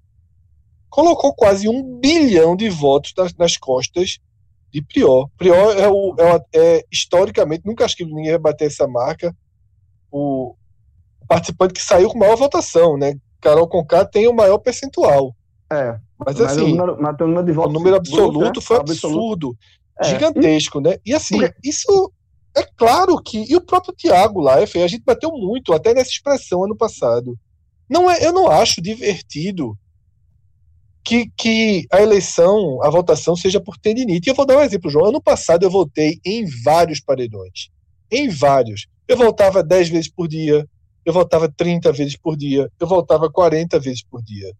colocou 0.90 1.34
quase 1.34 1.68
um 1.68 1.98
bilhão 1.98 2.54
de 2.54 2.68
votos 2.68 3.14
nas, 3.16 3.34
nas 3.34 3.56
costas 3.56 4.18
de 4.70 4.82
Prior. 4.82 5.28
Prior 5.38 5.76
é, 5.78 5.88
o, 5.88 6.14
é, 6.18 6.44
é, 6.54 6.84
historicamente, 6.90 7.66
nunca 7.66 7.84
acho 7.84 7.96
que 7.96 8.04
ninguém 8.04 8.32
vai 8.32 8.38
bater 8.38 8.66
essa 8.66 8.86
marca, 8.86 9.34
o 10.10 10.54
participante 11.26 11.74
que 11.74 11.82
saiu 11.82 12.10
com 12.10 12.18
maior 12.18 12.36
votação, 12.36 12.98
né? 12.98 13.14
Carol 13.40 13.68
Conká 13.68 14.04
tem 14.04 14.28
o 14.28 14.34
maior 14.34 14.58
percentual. 14.58 15.34
É. 15.72 15.98
Mas, 16.18 16.38
mas 16.38 16.40
assim, 16.40 16.62
o 16.62 16.68
número, 16.68 16.96
mas 17.00 17.16
o 17.20 17.26
número, 17.26 17.44
de 17.44 17.52
votos 17.52 17.70
o 17.70 17.78
número 17.78 17.96
absoluto 17.96 18.58
é, 18.58 18.62
foi 18.62 18.76
absurdo, 18.76 19.56
é. 20.00 20.04
gigantesco, 20.04 20.80
né? 20.80 20.96
E 21.04 21.14
assim, 21.14 21.38
isso 21.62 22.12
é 22.54 22.62
claro 22.76 23.16
que. 23.22 23.50
E 23.50 23.56
o 23.56 23.60
próprio 23.60 23.94
Tiago 23.94 24.40
lá, 24.40 24.56
a 24.56 24.86
gente 24.86 25.02
bateu 25.04 25.30
muito 25.30 25.72
até 25.72 25.94
nessa 25.94 26.10
expressão 26.10 26.64
ano 26.64 26.76
passado. 26.76 27.38
Não 27.88 28.10
é, 28.10 28.24
eu 28.24 28.32
não 28.32 28.48
acho 28.48 28.80
divertido 28.80 29.76
que, 31.04 31.30
que 31.36 31.86
a 31.90 32.00
eleição, 32.00 32.82
a 32.82 32.90
votação 32.90 33.34
seja 33.34 33.60
por 33.60 33.76
tendinite. 33.76 34.28
E 34.28 34.30
eu 34.30 34.34
vou 34.34 34.46
dar 34.46 34.58
um 34.58 34.62
exemplo, 34.62 34.90
João. 34.90 35.06
Ano 35.06 35.20
passado 35.20 35.64
eu 35.64 35.70
votei 35.70 36.20
em 36.24 36.46
vários 36.64 37.00
paredões. 37.00 37.70
Em 38.10 38.28
vários. 38.28 38.86
Eu 39.08 39.16
voltava 39.16 39.62
10 39.62 39.88
vezes 39.88 40.08
por 40.08 40.28
dia, 40.28 40.66
eu 41.04 41.12
voltava 41.12 41.48
30 41.48 41.92
vezes 41.92 42.16
por 42.16 42.36
dia, 42.36 42.70
eu 42.78 42.86
voltava 42.86 43.30
40 43.30 43.78
vezes 43.80 44.04
por 44.04 44.22
dia. 44.22 44.52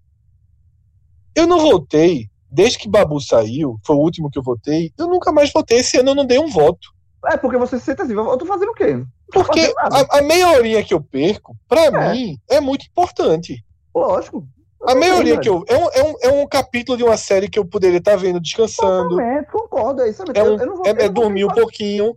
Eu 1.35 1.47
não 1.47 1.61
voltei, 1.61 2.29
desde 2.51 2.79
que 2.79 2.89
Babu 2.89 3.21
saiu, 3.21 3.79
foi 3.85 3.97
o 3.97 4.01
último 4.01 4.31
que 4.31 4.39
eu 4.39 4.43
votei, 4.43 4.93
eu 4.99 5.09
nunca 5.09 5.33
mais 5.33 5.53
votei. 5.53 5.79
Esse 5.79 5.99
ano 5.99 6.11
eu 6.11 6.15
não 6.15 6.27
dei 6.27 6.39
um 6.39 6.49
voto. 6.49 6.89
É, 7.27 7.37
porque 7.37 7.57
você 7.57 7.79
se 7.79 7.85
sente 7.85 8.03
assim, 8.03 8.15
eu 8.15 8.37
tô 8.37 8.47
fazendo 8.47 8.71
o 8.71 8.75
quê? 8.75 9.05
Porque 9.33 9.73
a, 9.79 10.19
a 10.19 10.23
meia 10.23 10.51
horinha 10.51 10.83
que 10.83 10.93
eu 10.93 11.01
perco, 11.01 11.57
pra 11.69 11.85
é. 11.85 12.13
mim, 12.13 12.39
é 12.51 12.61
muito 12.61 12.85
importante. 12.85 13.65
Lógico. 13.95 14.47
A 14.85 14.95
maioria 14.97 15.39
que 15.39 15.49
eu. 15.49 15.65
É 15.69 15.77
um, 15.77 15.89
é, 15.93 16.03
um, 16.03 16.15
é 16.23 16.43
um 16.43 16.47
capítulo 16.49 16.99
de 16.99 17.05
uma 17.05 17.17
série 17.17 17.49
que 17.49 17.59
eu 17.59 17.65
poderia 17.65 17.99
estar 17.99 18.17
vendo 18.17 18.41
descansando. 18.41 19.11
Totalmente, 19.11 19.51
concordo. 19.51 20.03
É, 20.03 20.11
isso 20.11 20.25
é, 20.35 20.43
um, 20.43 20.59
eu, 20.59 20.83
é, 20.85 21.05
é 21.05 21.09
dormir 21.09 21.45
um 21.45 21.51
pouquinho. 21.51 22.17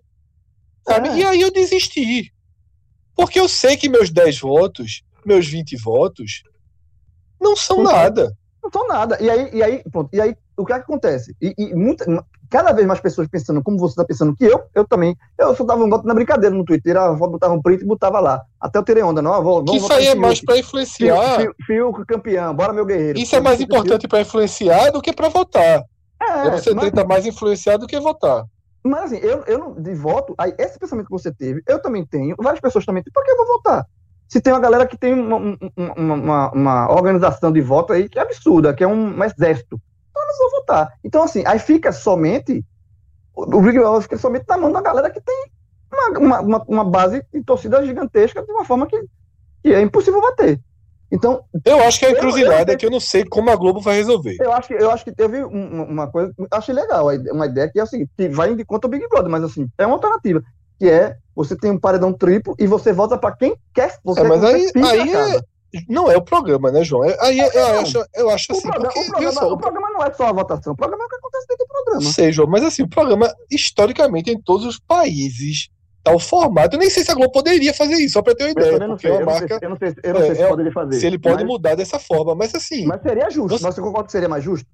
Sabe? 0.87 1.09
É. 1.09 1.17
E 1.17 1.23
aí 1.23 1.41
eu 1.41 1.51
desisti. 1.51 2.33
Porque 3.15 3.39
eu 3.39 3.47
sei 3.47 3.77
que 3.77 3.87
meus 3.87 4.09
10 4.09 4.39
votos, 4.39 5.03
meus 5.23 5.47
20 5.47 5.77
votos, 5.77 6.43
não 7.39 7.55
são 7.55 7.83
nada. 7.83 8.35
Não 8.65 8.71
são 8.71 8.87
nada. 8.87 9.17
E 9.21 9.29
aí, 9.29 9.49
e 9.53 9.61
aí, 9.61 9.83
pronto, 9.91 10.09
e 10.11 10.19
aí 10.19 10.35
o 10.57 10.65
que, 10.65 10.73
é 10.73 10.77
que 10.77 10.81
acontece? 10.81 11.35
E, 11.39 11.53
e 11.55 11.75
muita, 11.75 12.03
cada 12.49 12.71
vez 12.71 12.87
mais 12.87 12.99
pessoas 12.99 13.27
pensando 13.27 13.61
como 13.61 13.77
você 13.77 13.91
está 13.91 14.03
pensando 14.03 14.35
que 14.35 14.43
eu, 14.43 14.59
eu 14.73 14.83
também. 14.87 15.15
Eu 15.37 15.55
só 15.55 15.63
dava 15.63 15.83
um 15.83 15.89
voto 15.89 16.07
na 16.07 16.15
brincadeira 16.15 16.55
no 16.55 16.65
Twitter, 16.65 16.97
a 16.97 17.09
avó 17.09 17.27
botava 17.27 17.53
um 17.53 17.61
print 17.61 17.83
e 17.83 17.85
botava 17.85 18.19
lá. 18.19 18.41
Até 18.59 18.79
eu 18.79 18.83
tirei 18.83 19.03
onda, 19.03 19.21
não. 19.21 19.43
Vou, 19.43 19.63
vamos 19.63 19.83
isso 19.83 19.93
aí 19.93 20.07
é 20.07 20.15
mais 20.15 20.41
para 20.41 20.57
influenciar. 20.57 21.45
Fio, 21.67 21.93
campeão, 22.07 22.55
bora 22.55 22.73
meu 22.73 22.85
guerreiro. 22.85 23.19
Isso 23.19 23.35
é 23.35 23.39
mais 23.39 23.61
importante 23.61 24.07
para 24.07 24.21
influenciar 24.21 24.91
do 24.91 25.01
que 25.01 25.13
para 25.13 25.29
votar. 25.29 25.83
É, 26.19 26.49
você 26.49 26.73
mas... 26.73 26.85
tenta 26.85 27.05
mais 27.05 27.25
influenciar 27.27 27.77
do 27.77 27.85
que 27.85 27.99
votar. 27.99 28.45
Mas 28.83 29.05
assim, 29.05 29.17
eu, 29.17 29.43
eu 29.45 29.59
não, 29.59 29.73
de 29.73 29.93
voto, 29.93 30.33
aí, 30.37 30.53
esse 30.57 30.79
pensamento 30.79 31.07
que 31.07 31.11
você 31.11 31.31
teve, 31.31 31.61
eu 31.67 31.81
também 31.81 32.05
tenho, 32.05 32.35
várias 32.39 32.61
pessoas 32.61 32.85
também 32.85 33.03
têm, 33.03 33.11
por 33.11 33.23
que 33.23 33.31
eu 33.31 33.37
vou 33.37 33.47
votar? 33.47 33.85
Se 34.27 34.41
tem 34.41 34.53
uma 34.53 34.59
galera 34.59 34.87
que 34.87 34.97
tem 34.97 35.13
uma, 35.13 35.57
uma, 35.75 36.13
uma, 36.15 36.51
uma 36.51 36.91
organização 36.91 37.51
de 37.51 37.61
voto 37.61 37.93
aí 37.93 38.09
que 38.09 38.17
é 38.17 38.21
absurda, 38.21 38.73
que 38.73 38.83
é 38.83 38.87
um, 38.87 39.17
um 39.17 39.23
exército. 39.23 39.79
Então 40.09 40.27
não 40.27 40.37
vou 40.37 40.59
votar. 40.59 40.93
Então, 41.03 41.23
assim, 41.23 41.43
aí 41.45 41.59
fica 41.59 41.91
somente, 41.91 42.65
o 43.35 43.61
Big 43.61 43.77
Brother 43.77 44.01
fica 44.01 44.17
somente 44.17 44.45
na 44.47 44.57
mão 44.57 44.71
da 44.71 44.81
galera 44.81 45.09
que 45.09 45.21
tem 45.21 45.51
uma, 46.19 46.39
uma, 46.41 46.63
uma 46.67 46.83
base 46.83 47.23
de 47.33 47.43
torcida 47.43 47.85
gigantesca 47.85 48.43
de 48.43 48.51
uma 48.51 48.65
forma 48.65 48.87
que, 48.87 48.99
que 49.63 49.73
é 49.73 49.81
impossível 49.81 50.21
bater. 50.21 50.59
Então, 51.11 51.43
eu 51.63 51.79
acho 51.83 51.99
que 51.99 52.05
a 52.05 52.11
encruzilhada 52.11 52.73
é 52.73 52.75
que 52.75 52.85
eu 52.85 52.91
não 52.91 52.99
sei 52.99 53.23
como 53.23 53.49
a 53.51 53.55
Globo 53.55 53.79
vai 53.79 53.95
resolver. 53.95 54.37
Eu 54.39 54.51
acho 54.51 54.67
que 54.67 54.73
eu 54.73 54.89
acho 54.89 55.03
que 55.03 55.11
teve 55.11 55.43
uma 55.43 56.07
coisa, 56.07 56.33
achei 56.51 56.73
legal, 56.73 57.07
uma 57.31 57.45
ideia 57.45 57.69
que 57.69 57.79
é 57.79 57.83
o 57.83 57.87
seguinte, 57.87 58.11
que 58.17 58.27
vai 58.27 58.53
de 58.55 58.65
conta 58.65 58.87
o 58.87 58.89
Big 58.89 59.07
Brother, 59.07 59.29
mas 59.29 59.43
assim, 59.43 59.69
é 59.77 59.85
uma 59.85 59.95
alternativa, 59.95 60.43
que 60.79 60.89
é 60.89 61.15
você 61.35 61.55
tem 61.55 61.71
um 61.71 61.79
paredão 61.79 62.13
triplo 62.13 62.55
e 62.57 62.65
você 62.65 62.93
vota 62.93 63.17
para 63.17 63.35
quem 63.35 63.55
quer. 63.73 63.99
Você, 64.03 64.21
é, 64.21 64.23
mas 64.23 64.43
aí, 64.43 64.71
aí 64.75 65.13
é, 65.13 65.39
não 65.89 66.09
é 66.09 66.15
o 66.15 66.21
programa, 66.21 66.71
né, 66.71 66.83
João? 66.83 67.03
É, 67.03 67.17
aí 67.19 67.39
é, 67.39 67.47
eu, 67.47 67.79
acho, 67.79 68.05
eu 68.15 68.29
acho 68.29 68.51
assim. 68.51 68.67
O 68.67 68.71
programa, 68.71 68.93
porque, 68.93 68.99
o, 68.99 69.11
programa, 69.11 69.33
só, 69.33 69.53
o 69.53 69.57
programa 69.57 69.89
não 69.91 70.03
é 70.03 70.13
só 70.13 70.27
a 70.27 70.31
votação, 70.31 70.73
o 70.73 70.75
programa 70.75 71.03
é 71.03 71.05
o 71.05 71.09
que 71.09 71.15
acontece 71.15 71.47
dentro 71.47 71.65
do 71.65 71.69
programa. 71.69 72.13
Sei, 72.13 72.31
João, 72.31 72.49
mas 72.49 72.63
assim, 72.63 72.83
o 72.83 72.89
programa, 72.89 73.33
historicamente, 73.51 74.31
em 74.31 74.39
todos 74.39 74.65
os 74.65 74.79
países 74.79 75.69
tal 76.05 76.19
formato. 76.19 76.75
Eu 76.75 76.79
nem 76.79 76.89
sei 76.89 77.03
se 77.03 77.11
a 77.11 77.15
Globo 77.15 77.31
poderia 77.31 77.73
fazer 77.73 77.95
isso, 77.95 78.13
só 78.13 78.21
para 78.21 78.35
ter 78.35 78.43
uma 78.43 78.51
ideia. 78.51 78.73
Eu 78.73 78.87
não 78.87 78.97
sei, 78.97 79.11
eu 79.11 79.25
marca, 79.25 79.59
eu 79.59 79.69
não 79.69 79.77
sei, 79.77 79.95
eu 80.03 80.13
não 80.13 80.21
sei, 80.21 80.29
é, 80.29 80.35
se 80.35 80.41
é, 80.43 80.47
poderia 80.47 80.71
fazer. 80.71 80.99
Se 80.99 81.07
ele 81.07 81.17
pode 81.17 81.43
mas, 81.43 81.45
mudar 81.45 81.75
dessa 81.75 81.97
forma, 81.97 82.35
mas 82.35 82.53
assim. 82.53 82.85
Mas 82.85 83.01
seria 83.01 83.29
justo. 83.29 83.57
Você, 83.57 83.65
você 83.65 83.81
concorda 83.81 84.05
que 84.05 84.11
seria 84.11 84.29
mais 84.29 84.43
justo? 84.43 84.67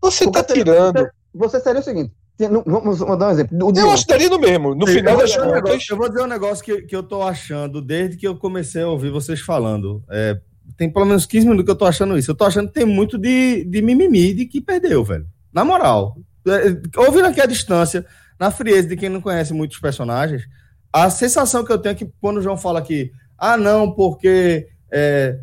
Você 0.00 0.24
está 0.24 0.42
tirando. 0.42 0.98
Você, 0.98 1.10
você, 1.34 1.60
seria 1.60 1.80
o 1.80 1.84
seguinte. 1.84 2.12
Vamos, 2.38 2.98
vamos 3.00 3.18
dar 3.18 3.28
um 3.28 3.30
exemplo. 3.32 3.58
O 3.66 3.76
eu 3.76 3.90
acho 3.90 4.06
que 4.06 4.12
daria 4.12 4.28
no 4.28 4.38
mesmo. 4.38 4.74
No 4.74 4.86
Sim, 4.86 4.94
final 4.94 5.16
das 5.16 5.34
contas. 5.34 5.50
Um 5.50 5.54
negócio, 5.54 5.92
eu 5.92 5.96
vou 5.96 6.08
dizer 6.08 6.22
um 6.22 6.26
negócio 6.26 6.64
que, 6.64 6.82
que 6.82 6.94
eu 6.94 7.02
tô 7.02 7.22
achando 7.22 7.82
desde 7.82 8.16
que 8.16 8.28
eu 8.28 8.36
comecei 8.36 8.82
a 8.82 8.88
ouvir 8.88 9.10
vocês 9.10 9.40
falando. 9.40 10.04
É, 10.08 10.38
tem 10.76 10.88
pelo 10.88 11.04
menos 11.06 11.26
15 11.26 11.46
minutos 11.46 11.64
que 11.64 11.70
eu 11.70 11.76
tô 11.76 11.84
achando 11.84 12.16
isso. 12.16 12.30
Eu 12.30 12.36
tô 12.36 12.44
achando 12.44 12.68
que 12.68 12.74
tem 12.74 12.86
muito 12.86 13.18
de, 13.18 13.64
de 13.64 13.82
mimimi 13.82 14.32
de 14.32 14.46
que 14.46 14.60
perdeu, 14.60 15.02
velho. 15.02 15.26
Na 15.52 15.64
moral. 15.64 16.16
É, 16.46 17.00
ouvindo 17.00 17.26
aqui 17.26 17.40
a 17.40 17.46
distância, 17.46 18.06
na 18.38 18.52
frieza 18.52 18.88
de 18.88 18.96
quem 18.96 19.08
não 19.08 19.20
conhece 19.20 19.52
muitos 19.52 19.78
personagens, 19.78 20.48
a 20.92 21.10
sensação 21.10 21.64
que 21.64 21.72
eu 21.72 21.78
tenho 21.78 21.92
é 21.92 21.96
que 21.96 22.10
quando 22.20 22.38
o 22.38 22.42
João 22.42 22.56
fala 22.56 22.80
que, 22.80 23.10
ah, 23.36 23.56
não, 23.56 23.90
porque 23.90 24.68
é, 24.90 25.38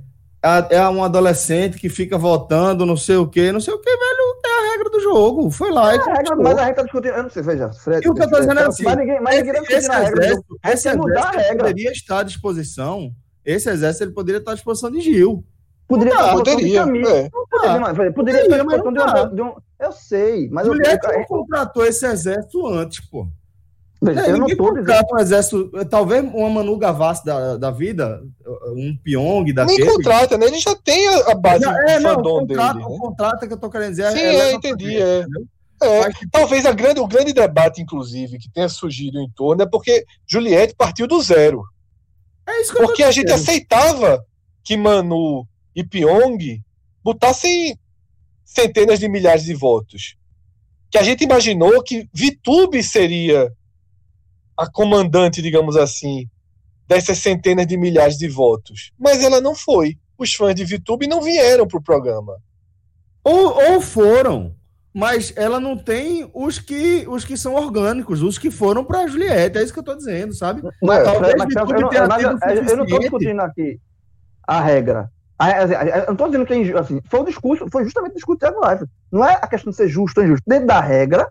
é 0.70 0.90
um 0.90 1.04
adolescente 1.04 1.78
que 1.78 1.90
fica 1.90 2.18
votando, 2.18 2.86
não 2.86 2.98
sei 2.98 3.18
o 3.18 3.28
quê, 3.28 3.52
não 3.52 3.60
sei 3.60 3.74
o 3.74 3.80
quê, 3.80 3.90
velho, 3.90 4.15
é 4.46 4.60
a 4.60 4.72
regra 4.72 4.90
do 4.90 5.00
jogo. 5.00 5.52
Foi 5.52 5.72
lá 5.72 5.94
é 5.94 5.96
e. 5.96 6.00
Regra, 6.00 6.36
mas 6.36 6.58
a 6.58 6.66
regra 6.66 6.76
tá 6.76 6.84
discutindo. 6.84 7.14
Eu 7.14 7.24
não 7.24 7.30
sei, 7.30 7.44
veja. 7.44 7.72
Fred, 7.74 8.06
e 8.06 8.10
o 8.10 8.14
que 8.14 8.24
eu 8.24 8.30
tô 8.30 8.40
dizendo 8.40 8.60
é 8.60 8.66
assim. 8.66 8.84
Mas 8.84 8.98
ninguém, 8.98 9.22
mas 9.22 9.38
ninguém 9.38 9.54
tá 9.54 9.78
esse, 9.78 9.92
a 9.92 10.00
regra. 10.00 10.26
Exército, 10.26 10.60
esse 10.66 10.94
mudar 10.96 11.28
a 11.28 11.32
regra. 11.32 11.58
poderia 11.58 11.92
estar 11.92 12.20
à 12.20 12.24
disposição. 12.24 13.12
Esse 13.44 13.70
exército 13.70 14.06
ele 14.06 14.14
poderia 14.14 14.40
estar 14.40 14.52
à 14.52 14.56
disposição 14.56 14.92
de 14.92 15.02
Gil. 15.02 15.44
Poderia 15.88 16.14
estar 16.14 16.32
à 16.32 16.42
disposição 16.42 16.58
de 16.58 16.74
Camilo. 16.74 17.10
É. 17.10 17.30
Poderia, 17.30 18.14
poderia 18.14 18.42
estar 18.42 18.56
à 18.56 18.64
disposição 18.64 19.34
de, 19.34 19.42
um. 19.42 19.56
Eu 19.80 19.92
sei, 19.92 20.50
mas. 20.50 20.66
Juliette 20.66 21.08
não 21.08 21.24
contratou 21.26 21.86
esse 21.86 22.06
exército 22.06 22.66
antes, 22.68 23.00
pô. 23.10 23.28
É, 24.12 24.32
eu 24.32 24.38
não 24.38 24.48
tô 24.48 24.74
dizendo... 24.74 25.08
um 25.12 25.20
exército, 25.20 25.72
talvez 25.90 26.24
uma 26.24 26.50
Manu 26.50 26.78
Gavassi 26.78 27.26
da, 27.26 27.58
da 27.58 27.72
vida, 27.72 28.22
um 28.68 28.98
Pyong 29.04 29.52
da 29.54 29.66
Nem 29.66 29.86
contrata, 29.86 30.38
né? 30.38 30.48
Ele 30.48 30.60
já 30.60 30.76
tem 30.76 31.08
a, 31.08 31.32
a 31.32 31.36
base 31.36 31.64
já, 31.64 31.78
é, 31.88 32.00
não, 32.00 32.14
o 32.14 32.24
contrato, 32.24 32.48
dele. 32.48 32.80
Né? 32.80 32.86
O 32.88 32.98
contrato 32.98 33.48
que 33.48 33.54
eu 33.54 33.58
tô 33.58 33.70
querendo 33.70 33.92
dizer 33.92 34.12
Sim, 34.12 34.20
é, 34.20 34.36
é 34.36 34.54
entendi. 34.54 34.98
É. 34.98 35.26
É, 35.84 36.10
talvez 36.32 36.66
a 36.66 36.72
grande, 36.72 37.00
o 37.00 37.08
grande 37.08 37.34
debate, 37.34 37.82
inclusive, 37.82 38.38
que 38.38 38.50
tenha 38.50 38.70
surgido 38.70 39.20
em 39.20 39.30
torno 39.30 39.62
é 39.62 39.66
porque 39.66 40.06
Juliette 40.26 40.74
partiu 40.76 41.06
do 41.06 41.22
zero. 41.22 41.64
É 42.48 42.62
isso 42.62 42.74
que 42.74 42.80
porque 42.80 43.04
a 43.04 43.12
gente 43.12 43.32
aceitava 43.32 44.26
que 44.64 44.78
Manu 44.78 45.46
e 45.76 45.84
Pyong 45.84 46.62
botassem 47.04 47.78
centenas 48.44 49.00
de 49.00 49.10
milhares 49.10 49.44
de 49.44 49.54
votos. 49.54 50.16
Que 50.90 50.98
a 50.98 51.04
gente 51.04 51.24
imaginou 51.24 51.84
que 51.84 52.08
Vitube 52.14 52.82
seria 52.82 53.52
a 54.58 54.70
comandante, 54.70 55.42
digamos 55.42 55.76
assim, 55.76 56.30
dessas 56.88 57.18
centenas 57.18 57.68
de 57.68 57.78
milhares 57.78 58.18
de 58.18 58.28
votos. 58.28 58.92
Mas 58.98 59.24
ela 59.24 59.42
não 59.42 59.56
foi. 59.56 59.98
Os 60.18 60.34
fãs 60.34 60.56
de 60.56 60.64
VTube 60.64 61.08
não 61.08 61.22
vieram 61.22 61.68
para 61.68 61.78
o 61.78 61.84
programa. 61.84 62.38
Ou, 63.24 63.74
ou 63.74 63.82
foram, 63.82 64.56
mas 64.94 65.34
ela 65.36 65.60
não 65.60 65.78
tem 65.78 66.30
os 66.34 66.60
que, 66.60 67.06
os 67.08 67.26
que 67.26 67.36
são 67.36 67.56
orgânicos, 67.56 68.22
os 68.22 68.38
que 68.38 68.50
foram 68.50 68.84
para 68.84 69.00
a 69.00 69.08
Juliette. 69.08 69.58
É 69.58 69.64
isso 69.64 69.74
que 69.74 69.80
eu 69.80 69.82
estou 69.82 69.98
dizendo, 69.98 70.34
sabe? 70.34 70.62
Mas, 70.82 71.04
Talvez 71.04 71.36
mas, 71.38 71.56
eu, 71.56 71.66
não, 71.66 71.92
eu 71.92 72.78
não 72.78 72.84
estou 72.86 73.00
discutindo 73.00 73.42
aqui 73.42 73.80
a 74.48 74.62
regra. 74.62 75.12
Eu 75.38 76.06
não 76.06 76.14
estou 76.14 76.28
dizendo 76.28 76.46
que 76.46 76.54
é 76.54 76.80
assim, 76.80 77.02
foi 77.10 77.20
o 77.20 77.26
discurso, 77.26 77.68
foi 77.70 77.84
justamente 77.84 78.14
o 78.14 78.16
discurso 78.16 78.40
do 78.40 78.60
Live. 78.62 78.86
Não 79.12 79.26
é 79.26 79.34
a 79.34 79.48
questão 79.48 79.72
de 79.72 79.76
ser 79.76 79.90
justo 79.90 80.20
ou 80.20 80.26
injusto. 80.26 80.44
Dentro 80.48 80.68
da 80.68 80.80
regra, 80.80 81.30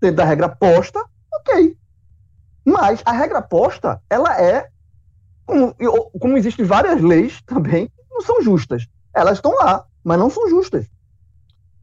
dentro 0.00 0.18
da 0.18 0.24
regra 0.24 0.48
posta, 0.48 1.02
ok. 1.34 1.76
Mas 2.64 3.00
a 3.04 3.12
regra 3.12 3.42
posta, 3.42 4.00
ela 4.08 4.40
é, 4.40 4.68
como, 5.44 5.74
como 6.18 6.38
existem 6.38 6.64
várias 6.64 7.00
leis 7.00 7.40
também, 7.46 7.90
não 8.10 8.20
são 8.20 8.42
justas. 8.42 8.86
Elas 9.14 9.38
estão 9.38 9.52
lá, 9.52 9.84
mas 10.04 10.18
não 10.18 10.30
são 10.30 10.48
justas. 10.48 10.86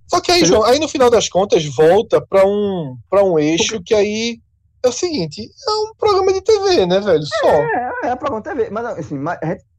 Só 0.08 0.20
que 0.20 0.32
aí, 0.32 0.44
João, 0.44 0.63
aí 0.63 0.80
no 0.80 0.88
final 0.88 1.10
das 1.10 1.30
contas 1.30 1.63
volta 1.65 2.20
para 2.20 2.46
um, 2.46 2.98
um 3.13 3.39
eixo 3.39 3.82
que 3.84 3.94
aí 3.94 4.39
é 4.82 4.88
o 4.88 4.92
seguinte, 4.92 5.42
é 5.42 5.72
um 5.72 5.94
programa 5.96 6.34
de 6.34 6.42
TV, 6.42 6.86
né, 6.86 7.00
velho? 7.00 7.24
Só. 7.24 7.48
É, 7.48 7.92
é, 8.04 8.08
é 8.08 8.13
um 8.13 8.18
programa 8.18 8.42
de 8.42 8.50
TV, 8.50 8.70
mas 8.72 8.86
assim, 8.86 9.15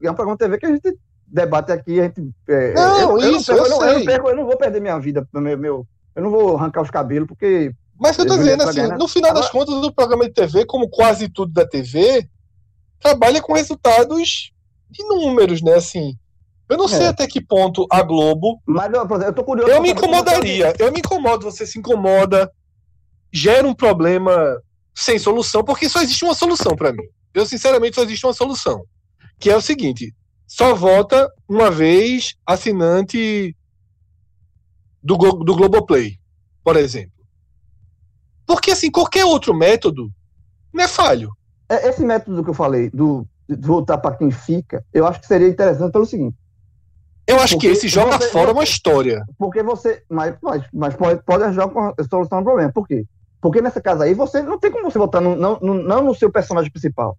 é 0.01 0.11
um 0.11 0.13
programa 0.13 0.37
de 0.37 0.45
TV 0.45 0.57
que 0.57 0.65
a 0.65 0.69
gente 0.69 0.99
debate 1.27 1.71
aqui, 1.71 1.99
a 1.99 2.03
gente. 2.03 2.29
É, 2.47 2.73
não, 2.73 3.19
eu, 3.19 3.35
isso, 3.35 3.51
eu, 3.51 3.57
eu, 3.57 3.69
não, 3.69 3.85
eu, 3.85 3.99
não 3.99 4.05
perco, 4.05 4.29
eu, 4.29 4.35
não, 4.35 4.45
vou 4.45 4.57
perder 4.57 4.79
minha 4.79 4.99
vida, 4.99 5.27
meu, 5.33 5.57
meu, 5.57 5.87
eu 6.15 6.23
não 6.23 6.29
vou 6.29 6.55
arrancar 6.55 6.81
os 6.81 6.91
cabelos, 6.91 7.27
porque 7.27 7.73
mas 8.01 8.15
que 8.15 8.23
eu 8.23 8.25
tô 8.25 8.35
dizendo 8.35 8.63
assim, 8.63 8.81
no 8.97 9.07
final 9.07 9.31
das 9.31 9.47
contas, 9.51 9.75
o 9.75 9.91
programa 9.91 10.23
de 10.23 10.33
TV, 10.33 10.65
como 10.65 10.89
quase 10.89 11.29
tudo 11.29 11.53
da 11.53 11.67
TV, 11.67 12.27
trabalha 12.99 13.39
com 13.39 13.53
resultados 13.53 14.51
de 14.89 15.03
números, 15.03 15.61
né? 15.61 15.75
Assim, 15.75 16.17
eu 16.67 16.77
não 16.77 16.85
é. 16.85 16.87
sei 16.87 17.05
até 17.05 17.27
que 17.27 17.39
ponto 17.39 17.85
a 17.91 18.01
Globo. 18.01 18.59
Mas 18.65 18.91
eu, 18.91 19.07
eu 19.07 19.33
tô 19.33 19.43
curioso. 19.43 19.71
Eu 19.71 19.79
me 19.79 19.91
incomodaria. 19.91 20.73
Eu 20.79 20.91
me 20.91 20.97
incomodo, 20.97 21.43
você 21.43 21.63
se 21.67 21.77
incomoda, 21.77 22.51
gera 23.31 23.67
um 23.67 23.73
problema 23.75 24.59
sem 24.95 25.19
solução, 25.19 25.63
porque 25.63 25.87
só 25.87 26.01
existe 26.01 26.25
uma 26.25 26.33
solução 26.33 26.75
para 26.75 26.91
mim. 26.91 27.03
Eu, 27.35 27.45
sinceramente, 27.45 27.95
só 27.95 28.01
existe 28.01 28.25
uma 28.25 28.33
solução. 28.33 28.83
Que 29.39 29.51
é 29.51 29.55
o 29.55 29.61
seguinte: 29.61 30.11
só 30.47 30.73
vota 30.73 31.31
uma 31.47 31.69
vez 31.69 32.33
assinante 32.47 33.55
do, 35.03 35.15
do 35.15 35.55
Globoplay, 35.55 36.17
por 36.63 36.75
exemplo. 36.77 37.20
Porque, 38.51 38.71
assim, 38.71 38.91
qualquer 38.91 39.23
outro 39.23 39.53
método 39.53 40.11
não 40.73 40.83
é 40.83 40.87
falho. 40.89 41.31
É, 41.69 41.87
esse 41.87 42.03
método 42.03 42.43
que 42.43 42.49
eu 42.49 42.53
falei, 42.53 42.89
do, 42.89 43.25
de 43.47 43.65
voltar 43.65 43.97
para 43.97 44.17
quem 44.17 44.29
fica, 44.29 44.83
eu 44.93 45.07
acho 45.07 45.21
que 45.21 45.27
seria 45.27 45.47
interessante 45.47 45.93
pelo 45.93 46.05
seguinte. 46.05 46.35
Eu 47.25 47.39
acho 47.39 47.57
que 47.57 47.67
esse 47.67 47.87
joga 47.87 48.17
você, 48.17 48.27
fora 48.27 48.51
uma 48.51 48.65
história. 48.65 49.23
Porque 49.37 49.63
você. 49.63 50.03
Mas, 50.09 50.35
mas, 50.41 50.63
mas 50.73 50.95
pode, 50.95 51.23
pode 51.23 51.45
ajudar 51.45 51.69
com 51.69 51.79
a 51.79 52.03
solução 52.09 52.39
do 52.39 52.43
problema. 52.43 52.73
Por 52.73 52.85
quê? 52.85 53.05
Porque 53.39 53.61
nessa 53.61 53.79
casa 53.79 54.03
aí, 54.03 54.13
você 54.13 54.41
não 54.41 54.59
tem 54.59 54.69
como 54.69 54.91
você 54.91 54.99
votar 54.99 55.21
no, 55.21 55.33
não, 55.33 55.57
no, 55.61 55.73
não 55.75 56.03
no 56.03 56.13
seu 56.13 56.29
personagem 56.29 56.69
principal. 56.69 57.17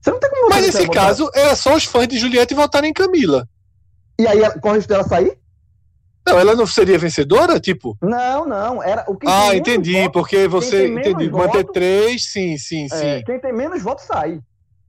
Você 0.00 0.10
não 0.10 0.18
tem 0.18 0.28
como 0.28 0.50
Mas 0.50 0.66
nesse 0.66 0.88
caso, 0.88 1.26
votar. 1.26 1.40
é 1.40 1.54
só 1.54 1.76
os 1.76 1.84
fãs 1.84 2.08
de 2.08 2.18
Juliette 2.18 2.52
votarem 2.52 2.90
em 2.90 2.92
Camila. 2.92 3.48
E 4.18 4.26
aí, 4.26 4.40
corre 4.60 4.74
o 4.74 4.76
risco 4.78 4.88
dela 4.88 5.04
sair? 5.04 5.38
Não, 6.26 6.38
ela 6.38 6.54
não 6.54 6.66
seria 6.66 6.98
vencedora, 6.98 7.58
tipo? 7.58 7.96
Não, 8.00 8.46
não. 8.46 8.82
Era 8.82 9.04
o 9.08 9.16
que 9.16 9.26
Ah, 9.28 9.56
entendi, 9.56 9.94
votos, 9.94 10.12
porque 10.12 10.46
você 10.46 10.88
entendi. 10.88 11.30
Manter 11.30 11.64
três, 11.64 12.30
sim, 12.30 12.56
sim, 12.56 12.86
é, 12.92 13.18
sim. 13.18 13.24
Quem 13.24 13.40
tem 13.40 13.52
menos 13.52 13.82
votos 13.82 14.04
sai. 14.04 14.40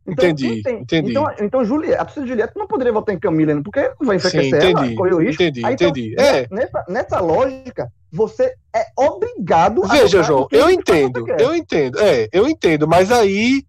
Então, 0.06 0.30
entendi, 0.30 0.62
tem, 0.62 0.82
entendi. 0.82 1.12
Então, 1.12 1.34
então 1.40 1.64
Juliette, 1.64 1.96
a 1.96 2.04
torcida 2.04 2.26
de 2.26 2.32
Juliette 2.32 2.54
não 2.58 2.68
poderia 2.68 2.92
votar 2.92 3.16
em 3.16 3.20
Camila, 3.20 3.60
porque 3.64 3.80
vai 4.02 4.18
enfraquecer 4.18 4.44
sim, 4.44 4.58
entendi, 4.58 4.88
ela, 4.88 4.96
correu 4.96 5.20
risco. 5.20 5.42
Entendi, 5.42 5.66
Aí, 5.66 5.74
então, 5.74 5.88
entendi. 5.88 6.16
É. 6.20 6.48
Nessa, 6.52 6.86
nessa 6.90 7.20
lógica, 7.22 7.90
você 8.12 8.54
é 8.76 8.86
obrigado 8.98 9.82
Veja, 9.88 10.20
a 10.20 10.24
João, 10.24 10.48
eu 10.52 10.70
entendo, 10.70 11.26
eu 11.40 11.56
entendo, 11.56 12.00
é, 12.00 12.28
eu 12.34 12.48
entendo, 12.48 12.86
mas 12.86 13.12
aí 13.14 13.64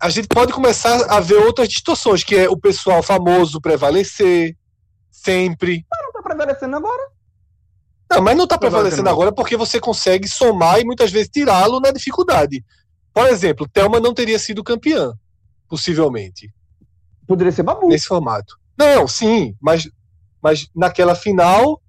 a 0.00 0.08
gente 0.08 0.28
pode 0.28 0.52
começar 0.52 1.04
a 1.08 1.20
ver 1.20 1.36
outras 1.36 1.68
distorções, 1.68 2.24
que 2.24 2.34
é 2.34 2.48
o 2.48 2.56
pessoal 2.56 3.02
famoso 3.02 3.60
prevalecer 3.60 4.56
sempre 5.10 5.86
prevalecendo 6.34 6.76
agora. 6.76 7.02
Não, 8.10 8.22
mas 8.22 8.36
não 8.36 8.44
está 8.44 8.58
prevalecendo 8.58 9.08
agora 9.08 9.32
porque 9.32 9.56
você 9.56 9.80
consegue 9.80 10.28
somar 10.28 10.80
e 10.80 10.84
muitas 10.84 11.10
vezes 11.10 11.28
tirá-lo 11.28 11.80
na 11.80 11.90
dificuldade. 11.90 12.64
Por 13.12 13.26
exemplo, 13.26 13.68
Thelma 13.68 14.00
não 14.00 14.14
teria 14.14 14.38
sido 14.38 14.62
campeã, 14.62 15.12
possivelmente. 15.68 16.52
Poderia 17.26 17.52
ser 17.52 17.62
Babu. 17.62 17.88
Nesse 17.88 18.06
formato. 18.06 18.58
Não, 18.78 19.08
sim, 19.08 19.56
mas, 19.60 19.88
mas 20.42 20.68
naquela 20.74 21.14
final, 21.14 21.81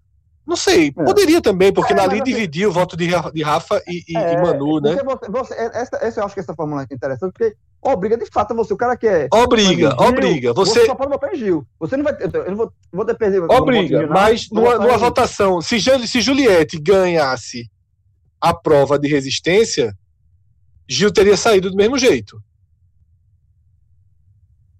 não 0.45 0.57
sei, 0.57 0.87
é. 0.87 0.91
poderia 0.91 1.41
também, 1.41 1.71
porque 1.71 1.93
é, 1.93 1.99
ali 1.99 2.15
assim, 2.15 2.23
dividiu 2.23 2.69
o 2.69 2.71
voto 2.71 2.97
de, 2.97 3.07
de 3.07 3.43
Rafa 3.43 3.81
e, 3.87 4.03
e, 4.09 4.17
é, 4.17 4.33
e 4.33 4.41
Manu, 4.41 4.81
né? 4.81 4.95
Você, 5.03 5.31
você, 5.31 5.53
essa, 5.53 5.97
essa, 6.01 6.19
eu 6.19 6.25
acho 6.25 6.33
que 6.33 6.41
essa 6.41 6.53
fórmula 6.53 6.85
é 6.89 6.93
interessante, 6.93 7.31
porque 7.31 7.55
obriga 7.81 8.17
de 8.17 8.25
fato 8.25 8.53
você, 8.53 8.73
o 8.73 8.77
cara 8.77 8.97
que 8.97 9.07
é. 9.07 9.27
Obriga, 9.31 9.89
Gil, 9.91 10.07
obriga. 10.07 10.53
Você... 10.53 10.81
você 10.81 10.85
só 10.85 10.95
pode 10.95 11.11
votar 11.11 11.33
em 11.33 11.37
Gil. 11.37 11.65
Você 11.79 11.95
não 11.95 12.03
vai. 12.03 12.13
Eu 12.19 12.49
não 12.49 12.57
vou, 12.57 12.73
vou 12.91 13.05
ter 13.05 13.15
perdido. 13.15 13.47
Obriga, 13.49 13.99
Gil, 13.99 14.09
mas 14.09 14.49
numa, 14.51 14.77
numa 14.77 14.97
votação, 14.97 15.61
se, 15.61 15.79
se 15.79 16.21
Juliette 16.21 16.77
ganhasse 16.77 17.71
a 18.41 18.53
prova 18.53 18.99
de 18.99 19.07
resistência, 19.07 19.95
Gil 20.89 21.11
teria 21.11 21.37
saído 21.37 21.71
do 21.71 21.77
mesmo 21.77 21.97
jeito. 21.97 22.37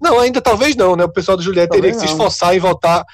Não, 0.02 0.20
ainda 0.20 0.42
talvez 0.42 0.76
não, 0.76 0.98
né? 0.98 1.06
O 1.06 1.10
pessoal 1.10 1.38
do 1.38 1.44
Juliette 1.44 1.70
talvez 1.70 1.96
teria 1.96 1.98
que 1.98 2.02
não. 2.02 2.08
se 2.08 2.12
esforçar 2.12 2.54
e 2.54 2.60
votar 2.60 3.06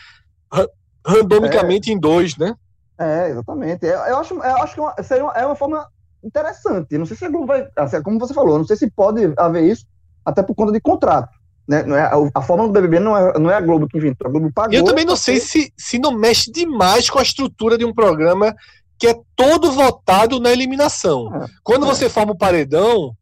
randomicamente 1.10 1.92
é. 1.92 1.94
em 1.94 2.00
dois, 2.00 2.38
né? 2.38 2.56
É, 2.98 3.30
exatamente. 3.30 3.86
Eu, 3.86 4.00
eu 4.00 4.18
acho, 4.18 4.34
eu 4.34 4.58
acho 4.58 4.74
que 4.74 4.82
uma, 4.82 4.94
seria 5.02 5.24
uma, 5.24 5.34
é 5.34 5.46
uma 5.46 5.56
forma 5.56 5.88
interessante. 6.24 6.98
Não 6.98 7.06
sei 7.06 7.16
se 7.16 7.26
a 7.26 7.30
Globo 7.30 7.48
vai. 7.48 7.68
Assim, 7.76 8.02
como 8.02 8.20
você 8.20 8.34
falou, 8.34 8.58
não 8.58 8.66
sei 8.66 8.76
se 8.76 8.90
pode 8.90 9.34
haver 9.38 9.64
isso, 9.64 9.86
até 10.26 10.44
por 10.44 10.56
conta 10.56 10.72
de 10.72 10.82
contrato. 10.82 11.30
Né? 11.68 11.84
Não 11.84 11.96
é, 11.96 12.02
a, 12.02 12.16
a 12.36 12.42
forma 12.42 12.68
do 12.68 12.74
BBB 12.74 13.00
não 13.00 13.16
é, 13.16 13.40
não 13.40 13.52
é 13.52 13.56
a 13.56 13.62
Globo 13.62 13.88
que 13.88 13.98
inventou, 13.98 14.28
a 14.28 14.32
Globo 14.32 14.52
pagou. 14.52 14.74
E 14.74 14.76
eu 14.76 14.84
também 14.84 15.06
não 15.06 15.16
sei 15.16 15.40
se, 15.40 15.72
se 15.78 16.00
não 16.00 16.12
mexe 16.12 16.52
demais 16.52 17.10
com 17.10 17.20
a 17.20 17.24
estrutura 17.24 17.78
de 17.78 17.86
um 17.86 17.94
programa 17.94 18.56
que 18.98 19.08
é 19.08 19.16
todo 19.36 19.72
votado 19.72 20.40
na 20.40 20.52
eliminação. 20.52 21.34
É, 21.34 21.46
Quando 21.64 21.86
é. 21.86 21.90
você 21.90 22.10
forma 22.10 22.34
o 22.34 22.36
um 22.36 22.38
paredão, 22.38 23.16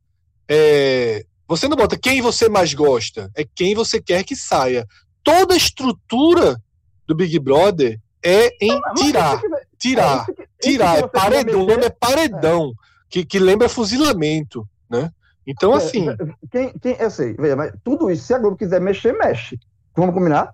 é, 0.49 1.23
você 1.47 1.67
não 1.67 1.77
bota 1.77 1.97
quem 1.97 2.21
você 2.21 2.49
mais 2.49 2.73
gosta, 2.73 3.29
é 3.35 3.45
quem 3.45 3.75
você 3.75 4.01
quer 4.01 4.23
que 4.23 4.35
saia. 4.35 4.87
Toda 5.23 5.53
a 5.53 5.57
estrutura 5.57 6.59
do 7.07 7.15
Big 7.15 7.39
Brother 7.39 7.99
é 8.23 8.49
em 8.61 8.79
tirar, 8.95 9.41
tirar, 9.79 10.25
tirar. 10.61 10.97
É 10.97 11.07
paredão, 11.07 11.69
é 11.69 11.89
paredão 11.89 12.73
que, 13.09 13.25
que 13.25 13.39
lembra 13.39 13.69
fuzilamento, 13.69 14.67
né? 14.89 15.11
Então, 15.45 15.73
é, 15.73 15.77
assim. 15.77 16.07
Quem, 16.51 16.73
quem, 16.79 16.97
eu 16.99 17.09
sei, 17.09 17.33
veja, 17.33 17.55
mas 17.55 17.71
tudo 17.83 18.11
isso, 18.11 18.25
se 18.25 18.33
a 18.33 18.39
Globo 18.39 18.57
quiser 18.57 18.81
mexer, 18.81 19.13
mexe. 19.13 19.57
Vamos 19.95 20.13
combinar? 20.13 20.53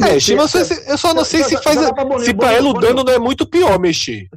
Mexe, 0.00 0.34
mas 0.34 0.54
eu, 0.86 0.98
só 0.98 1.14
não 1.14 1.24
sei 1.24 1.42
se 1.44 1.56
faz. 1.62 1.78
Se 2.22 2.34
pra 2.34 2.52
ela 2.52 2.68
o 2.68 2.74
dano 2.74 3.02
não 3.02 3.12
é 3.12 3.18
muito 3.18 3.46
pior 3.46 3.78
mexer. 3.78 4.28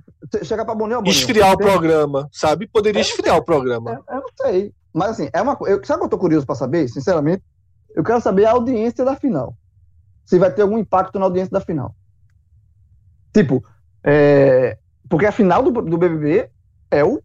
Chegar 0.44 0.64
pra 0.64 0.76
Boninho, 0.76 1.00
Boninho. 1.00 1.12
Esfriar 1.12 1.54
o 1.54 1.58
programa, 1.58 2.30
sabe? 2.32 2.68
Poderia 2.68 3.02
esfriar 3.02 3.36
o 3.36 3.44
programa. 3.44 3.92
Eu, 4.08 4.16
eu 4.16 4.22
não 4.22 4.30
sei. 4.42 4.72
Mas 4.94 5.12
assim, 5.12 5.30
é 5.34 5.42
uma 5.42 5.56
coisa. 5.56 5.82
Sabe 5.84 5.98
o 5.98 6.00
que 6.02 6.06
eu 6.06 6.10
tô 6.10 6.18
curioso 6.20 6.46
pra 6.46 6.56
saber, 6.56 6.88
sinceramente? 6.88 7.44
Eu 7.96 8.04
quero 8.04 8.22
saber 8.22 8.46
a 8.46 8.52
audiência 8.52 9.04
da 9.04 9.16
final. 9.16 9.56
Se 10.30 10.38
vai 10.38 10.54
ter 10.54 10.62
algum 10.62 10.78
impacto 10.78 11.18
na 11.18 11.26
audiência 11.26 11.50
da 11.50 11.60
final. 11.60 11.96
Tipo, 13.34 13.66
é... 14.04 14.78
porque 15.10 15.26
a 15.26 15.32
final 15.32 15.64
do, 15.64 15.72
do 15.82 15.98
BBB 15.98 16.52
é 16.92 17.04
o. 17.04 17.20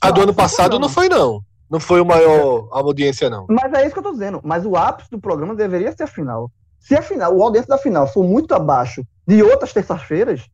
A 0.00 0.10
do 0.10 0.22
ano 0.22 0.34
passado 0.34 0.76
não 0.76 0.88
foi, 0.88 1.08
não. 1.08 1.44
Não 1.70 1.78
foi 1.78 2.00
o 2.00 2.04
maior 2.04 2.66
audiência, 2.72 3.30
não. 3.30 3.46
Mas 3.48 3.72
é 3.72 3.84
isso 3.84 3.92
que 3.92 4.00
eu 4.00 4.02
tô 4.02 4.10
dizendo. 4.10 4.40
Mas 4.42 4.66
o 4.66 4.74
ápice 4.74 5.08
do 5.12 5.20
programa 5.20 5.54
deveria 5.54 5.92
ser 5.92 6.02
a 6.02 6.08
final. 6.08 6.50
Se 6.80 6.96
a 6.96 7.02
final, 7.02 7.36
o 7.36 7.40
audiência 7.40 7.68
da 7.68 7.78
final 7.78 8.08
for 8.08 8.24
muito 8.24 8.52
abaixo 8.52 9.06
de 9.24 9.44
outras 9.44 9.72
terças-feiras, 9.72 10.50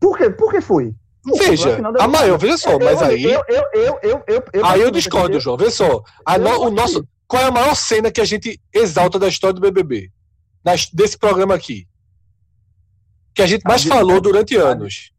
por 0.00 0.16
quê? 0.16 0.30
Por 0.30 0.50
que 0.50 0.62
foi? 0.62 0.94
Veja, 1.36 1.78
a 1.98 2.08
maior, 2.08 2.38
veja 2.38 2.56
só, 2.56 2.78
mas 2.78 3.02
aí. 3.02 3.24
Eu, 3.24 3.44
eu, 3.46 3.98
eu, 4.02 4.22
eu, 4.26 4.64
aí 4.64 4.80
eu 4.80 4.90
discordo, 4.90 5.38
João. 5.38 5.58
Veja 5.58 5.72
só. 5.72 6.02
O 6.60 6.70
nosso, 6.70 7.06
qual 7.28 7.42
é 7.42 7.46
a 7.46 7.50
maior 7.50 7.74
cena 7.74 8.10
que 8.10 8.22
a 8.22 8.24
gente 8.24 8.58
exalta 8.72 9.18
da 9.18 9.28
história 9.28 9.52
do 9.52 9.60
BBB? 9.60 10.10
Das, 10.62 10.88
desse 10.90 11.16
programa 11.16 11.54
aqui? 11.54 11.88
Que 13.34 13.42
a 13.42 13.46
gente 13.46 13.62
mais 13.64 13.84
a 13.86 13.88
falou 13.88 14.16
de, 14.16 14.22
durante 14.22 14.56
a 14.56 14.62
anos. 14.62 15.12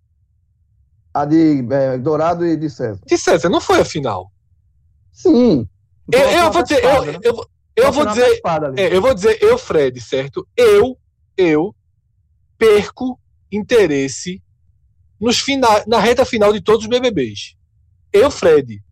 A 1.13 1.25
de 1.25 1.65
é, 1.71 1.97
Dourado 1.97 2.45
e 2.45 2.55
de 2.55 2.69
César. 2.69 3.01
De 3.05 3.17
César, 3.17 3.49
não 3.49 3.61
foi 3.61 3.81
a 3.81 3.85
final. 3.85 4.31
Sim. 5.11 5.67
Eu, 6.11 6.19
eu 6.19 6.51
vou 6.51 6.63
dizer, 6.63 6.83
eu, 6.83 7.21
eu, 7.23 7.49
eu 7.75 7.91
vou 7.91 8.05
dizer, 8.05 8.41
é, 8.77 8.95
eu 8.95 9.01
vou 9.01 9.13
dizer, 9.13 9.41
eu, 9.41 9.57
Fred, 9.57 9.99
certo? 10.01 10.47
Eu, 10.55 10.97
eu 11.37 11.73
perco 12.57 13.19
interesse 13.51 14.41
nos 15.19 15.39
final, 15.39 15.83
na 15.87 15.99
reta 15.99 16.25
final 16.25 16.51
de 16.51 16.61
todos 16.61 16.83
os 16.83 16.89
BBBs. 16.89 17.55
Eu, 18.11 18.29
Fred, 18.29 18.83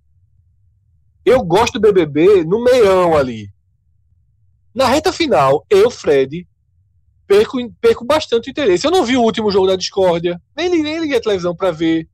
eu 1.25 1.43
gosto 1.43 1.79
do 1.79 1.81
BBB 1.81 2.43
no 2.45 2.63
meião 2.63 3.15
ali. 3.17 3.51
Na 4.73 4.87
reta 4.87 5.11
final, 5.11 5.65
eu, 5.69 5.89
Fred, 5.89 6.47
perco, 7.27 7.57
perco 7.79 8.05
bastante 8.05 8.49
interesse. 8.49 8.85
Eu 8.85 8.91
não 8.91 9.05
vi 9.05 9.15
o 9.17 9.21
último 9.21 9.51
jogo 9.51 9.67
da 9.67 9.75
discórdia, 9.75 10.41
nem, 10.55 10.69
nem 10.69 10.99
liguei 10.99 11.17
a 11.17 11.21
televisão 11.21 11.55
para 11.55 11.71
ver. 11.71 12.07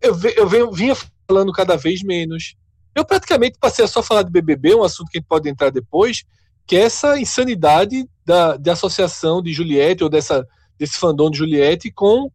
Eu, 0.00 0.16
eu 0.36 0.48
venho, 0.48 0.72
vinha 0.72 0.96
falando 1.28 1.52
cada 1.52 1.76
vez 1.76 2.02
menos. 2.02 2.54
Eu 2.94 3.04
praticamente 3.04 3.58
passei 3.58 3.84
a 3.84 3.88
só 3.88 4.02
falar 4.02 4.22
de 4.22 4.30
BBB, 4.30 4.74
um 4.74 4.84
assunto 4.84 5.10
que 5.10 5.18
a 5.18 5.20
gente 5.20 5.28
pode 5.28 5.48
entrar 5.48 5.70
depois, 5.70 6.24
que 6.66 6.76
é 6.76 6.82
essa 6.82 7.18
insanidade 7.18 8.08
da, 8.24 8.56
de 8.56 8.70
associação 8.70 9.42
de 9.42 9.52
Juliette, 9.52 10.04
ou 10.04 10.10
dessa, 10.10 10.46
desse 10.78 10.98
fandom 10.98 11.30
de 11.30 11.38
Juliette, 11.38 11.90
com 11.90 12.30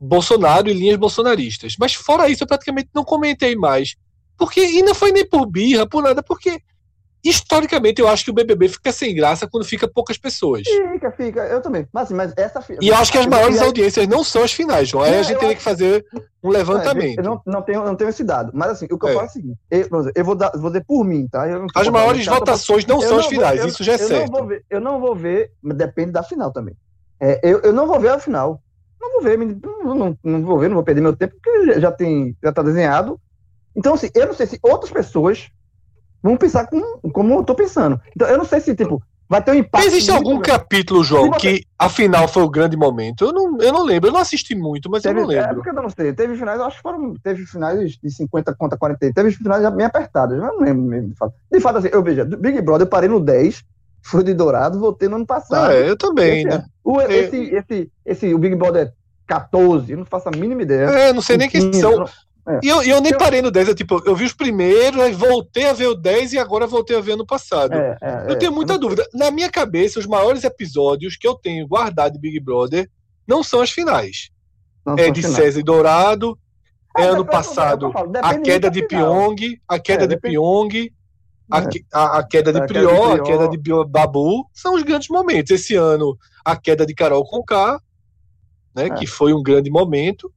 Bolsonaro 0.00 0.68
e 0.68 0.74
linhas 0.74 0.98
bolsonaristas. 0.98 1.76
Mas 1.78 1.94
fora 1.94 2.28
isso, 2.28 2.42
eu 2.42 2.48
praticamente 2.48 2.90
não 2.92 3.04
comentei 3.04 3.54
mais. 3.54 3.94
Porque, 4.36 4.60
e 4.60 4.82
não 4.82 4.94
foi 4.94 5.12
nem 5.12 5.24
por 5.28 5.46
birra, 5.46 5.86
por 5.86 6.02
nada, 6.02 6.22
porque 6.22 6.60
historicamente 7.24 8.00
eu 8.00 8.08
acho 8.08 8.24
que 8.24 8.30
o 8.30 8.34
BBB 8.34 8.68
fica 8.68 8.90
sem 8.90 9.14
graça 9.14 9.46
quando 9.46 9.64
fica 9.64 9.86
poucas 9.86 10.18
pessoas. 10.18 10.62
Fica, 10.66 11.12
fica, 11.12 11.40
eu 11.46 11.60
também. 11.60 11.86
Mas, 11.92 12.10
mas 12.10 12.32
essa 12.36 12.64
E 12.80 12.88
eu 12.88 12.96
acho 12.96 13.12
que 13.12 13.18
as 13.18 13.26
maiores 13.26 13.60
audiências 13.60 14.08
não 14.08 14.24
são 14.24 14.42
as 14.42 14.52
finais, 14.52 14.88
João. 14.88 15.04
Aí 15.04 15.18
a 15.18 15.22
gente 15.22 15.38
teria 15.38 15.54
que 15.54 15.62
fazer 15.62 16.04
um 16.42 16.50
levantamento. 16.50 17.18
Eu 17.18 17.24
não, 17.24 17.40
não, 17.46 17.62
tenho, 17.62 17.84
não 17.84 17.94
tenho 17.94 18.10
esse 18.10 18.24
dado. 18.24 18.50
Mas 18.52 18.70
assim, 18.70 18.86
o 18.90 18.98
que 18.98 19.04
eu 19.04 19.10
é. 19.10 19.12
falo 19.12 19.26
é 19.26 19.28
o 19.28 19.32
seguinte: 19.32 19.58
eu, 19.70 19.88
eu 20.14 20.24
vou, 20.24 20.34
dar, 20.34 20.50
vou 20.50 20.70
dizer 20.70 20.84
por 20.84 21.04
mim, 21.04 21.28
tá? 21.28 21.44
as 21.74 21.88
maiores 21.88 22.26
votações 22.26 22.84
não 22.86 23.00
são 23.00 23.18
as 23.18 23.26
finais, 23.26 23.60
vou, 23.60 23.68
isso 23.68 23.84
já 23.84 23.92
é 23.92 23.94
eu 23.96 24.08
certo. 24.08 24.32
Não 24.32 24.46
ver, 24.46 24.64
eu 24.68 24.80
não 24.80 25.00
vou 25.00 25.14
ver, 25.14 25.52
depende 25.62 26.10
da 26.10 26.22
final 26.22 26.50
também. 26.50 26.74
É, 27.20 27.38
eu, 27.44 27.60
eu 27.60 27.72
não 27.72 27.86
vou 27.86 28.00
ver 28.00 28.08
a 28.08 28.18
final. 28.18 28.60
Não 29.00 29.12
vou 29.12 29.22
ver, 29.22 29.38
não, 29.38 29.94
não, 29.94 30.18
não, 30.22 30.42
vou 30.42 30.58
ver, 30.58 30.68
não 30.68 30.76
vou 30.76 30.84
perder 30.84 31.00
meu 31.00 31.16
tempo, 31.16 31.34
porque 31.34 31.80
já 31.80 31.90
tem, 31.90 32.36
já 32.42 32.52
tá 32.52 32.62
desenhado. 32.62 33.20
Então, 33.74 33.94
assim, 33.94 34.08
eu 34.14 34.26
não 34.26 34.34
sei 34.34 34.46
se 34.46 34.58
outras 34.62 34.92
pessoas 34.92 35.50
vão 36.22 36.36
pensar 36.36 36.66
como, 36.66 37.00
como 37.12 37.34
eu 37.34 37.44
tô 37.44 37.54
pensando. 37.54 38.00
Então, 38.14 38.28
eu 38.28 38.38
não 38.38 38.44
sei 38.44 38.60
se, 38.60 38.74
tipo, 38.74 39.02
vai 39.28 39.42
ter 39.42 39.50
um 39.52 39.54
impacto. 39.54 39.86
Existe 39.86 40.10
algum 40.10 40.38
capítulo, 40.40 41.02
João, 41.02 41.30
que 41.30 41.64
afinal 41.78 42.28
foi 42.28 42.42
o 42.42 42.50
grande 42.50 42.76
momento? 42.76 43.24
Eu 43.24 43.32
não, 43.32 43.58
eu 43.58 43.72
não 43.72 43.82
lembro, 43.82 44.08
eu 44.08 44.12
não 44.12 44.20
assisti 44.20 44.54
muito, 44.54 44.90
mas 44.90 45.02
teve, 45.02 45.18
eu 45.18 45.24
não 45.24 45.32
é, 45.32 45.36
lembro. 45.36 45.50
É 45.50 45.54
porque 45.54 45.70
eu 45.70 45.82
não 45.82 45.90
sei. 45.90 46.12
Teve 46.12 46.36
finais, 46.36 46.60
eu 46.60 46.66
acho 46.66 46.76
que 46.76 46.82
foram. 46.82 47.14
Teve 47.22 47.46
finais 47.46 47.98
de 48.02 48.10
50 48.10 48.54
contra 48.54 48.78
40. 48.78 49.12
Teve 49.12 49.32
finais 49.32 49.68
bem 49.74 49.86
apertados, 49.86 50.36
eu 50.36 50.42
não 50.42 50.60
lembro 50.60 50.82
mesmo, 50.82 51.08
de 51.10 51.16
fato. 51.16 51.34
De 51.50 51.60
fato, 51.60 51.78
assim, 51.78 51.88
eu 51.90 52.02
veja, 52.02 52.24
Big 52.24 52.60
Brother, 52.60 52.86
eu 52.86 52.90
parei 52.90 53.08
no 53.08 53.20
10, 53.20 53.64
fui 54.02 54.22
de 54.22 54.34
Dourado, 54.34 54.78
voltei 54.78 55.08
no 55.08 55.16
ano 55.16 55.26
passado. 55.26 55.70
Ah, 55.70 55.74
é, 55.74 55.88
eu 55.88 55.96
também, 55.96 56.40
esse, 56.40 56.48
né? 56.48 56.64
O, 56.84 57.00
esse, 57.00 57.36
esse, 57.54 57.90
esse, 58.04 58.34
o 58.34 58.38
Big 58.38 58.54
Brother 58.54 58.92
14, 59.26 59.92
eu 59.92 59.98
não 59.98 60.04
faço 60.04 60.28
a 60.28 60.32
mínima 60.32 60.62
ideia. 60.62 60.86
É, 60.86 61.12
não 61.12 61.22
sei 61.22 61.38
nem 61.38 61.48
que 61.48 61.60
são. 61.74 62.04
É. 62.48 62.60
E 62.62 62.68
eu, 62.68 62.82
eu 62.82 63.00
nem 63.00 63.16
parei 63.16 63.40
no 63.40 63.50
10, 63.50 63.68
eu, 63.68 63.74
tipo, 63.74 64.02
eu 64.04 64.16
vi 64.16 64.24
os 64.24 64.32
primeiros, 64.32 65.00
aí 65.00 65.12
voltei 65.12 65.66
a 65.66 65.72
ver 65.72 65.86
o 65.86 65.94
10 65.94 66.32
e 66.32 66.38
agora 66.38 66.66
voltei 66.66 66.96
a 66.96 67.00
ver 67.00 67.16
no 67.16 67.24
passado. 67.24 67.74
É, 67.74 67.96
é, 68.02 68.26
eu 68.28 68.36
tenho 68.36 68.50
é. 68.50 68.54
muita 68.54 68.76
dúvida. 68.76 69.06
Na 69.14 69.30
minha 69.30 69.48
cabeça, 69.48 70.00
os 70.00 70.06
maiores 70.06 70.42
episódios 70.42 71.16
que 71.16 71.26
eu 71.26 71.34
tenho 71.34 71.66
guardado 71.68 72.14
de 72.14 72.18
Big 72.18 72.40
Brother 72.40 72.90
não 73.26 73.42
são 73.44 73.60
as 73.60 73.70
finais. 73.70 74.30
Não 74.84 74.96
é 74.96 75.10
de 75.10 75.22
César 75.22 75.60
e 75.60 75.62
Dourado, 75.62 76.36
é 76.96 77.04
ano 77.04 77.24
passado 77.24 77.92
a 78.20 78.38
queda 78.38 78.68
de 78.68 78.86
Pyong, 78.86 79.60
a 79.68 79.78
queda 79.78 80.06
de 80.06 80.16
Pyong, 80.18 80.90
a, 81.50 81.62
a, 81.92 82.18
a, 82.18 82.26
queda 82.26 82.52
de 82.52 82.66
Prior, 82.66 83.20
a 83.20 83.22
queda 83.22 83.48
de 83.48 83.58
Babu, 83.88 84.46
são 84.52 84.74
os 84.74 84.82
grandes 84.82 85.08
momentos. 85.08 85.50
Esse 85.50 85.74
ano, 85.74 86.16
a 86.44 86.56
queda 86.56 86.84
de 86.84 86.94
Carol 86.94 87.24
Conká, 87.24 87.80
né, 88.74 88.90
que 88.90 89.06
foi 89.06 89.32
um 89.32 89.42
grande 89.42 89.70
momento 89.70 90.32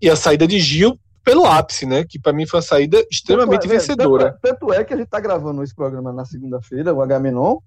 e 0.00 0.10
a 0.10 0.16
saída 0.16 0.46
de 0.46 0.58
Gil 0.58 0.98
pelo 1.24 1.46
ápice, 1.46 1.86
né? 1.86 2.04
Que 2.04 2.18
para 2.18 2.32
mim 2.32 2.46
foi 2.46 2.58
uma 2.58 2.66
saída 2.66 3.04
extremamente 3.10 3.62
tanto 3.62 3.72
é, 3.72 3.78
vencedora. 3.78 4.38
Tanto, 4.42 4.58
tanto, 4.60 4.72
é 4.72 4.84
que 4.84 4.92
a 4.92 4.96
gente 4.96 5.06
está 5.06 5.18
gravando 5.18 5.62
esse 5.62 5.74
programa 5.74 6.12
na 6.12 6.24
segunda-feira, 6.24 6.92
o 6.92 7.00
H-Menon, 7.02 7.58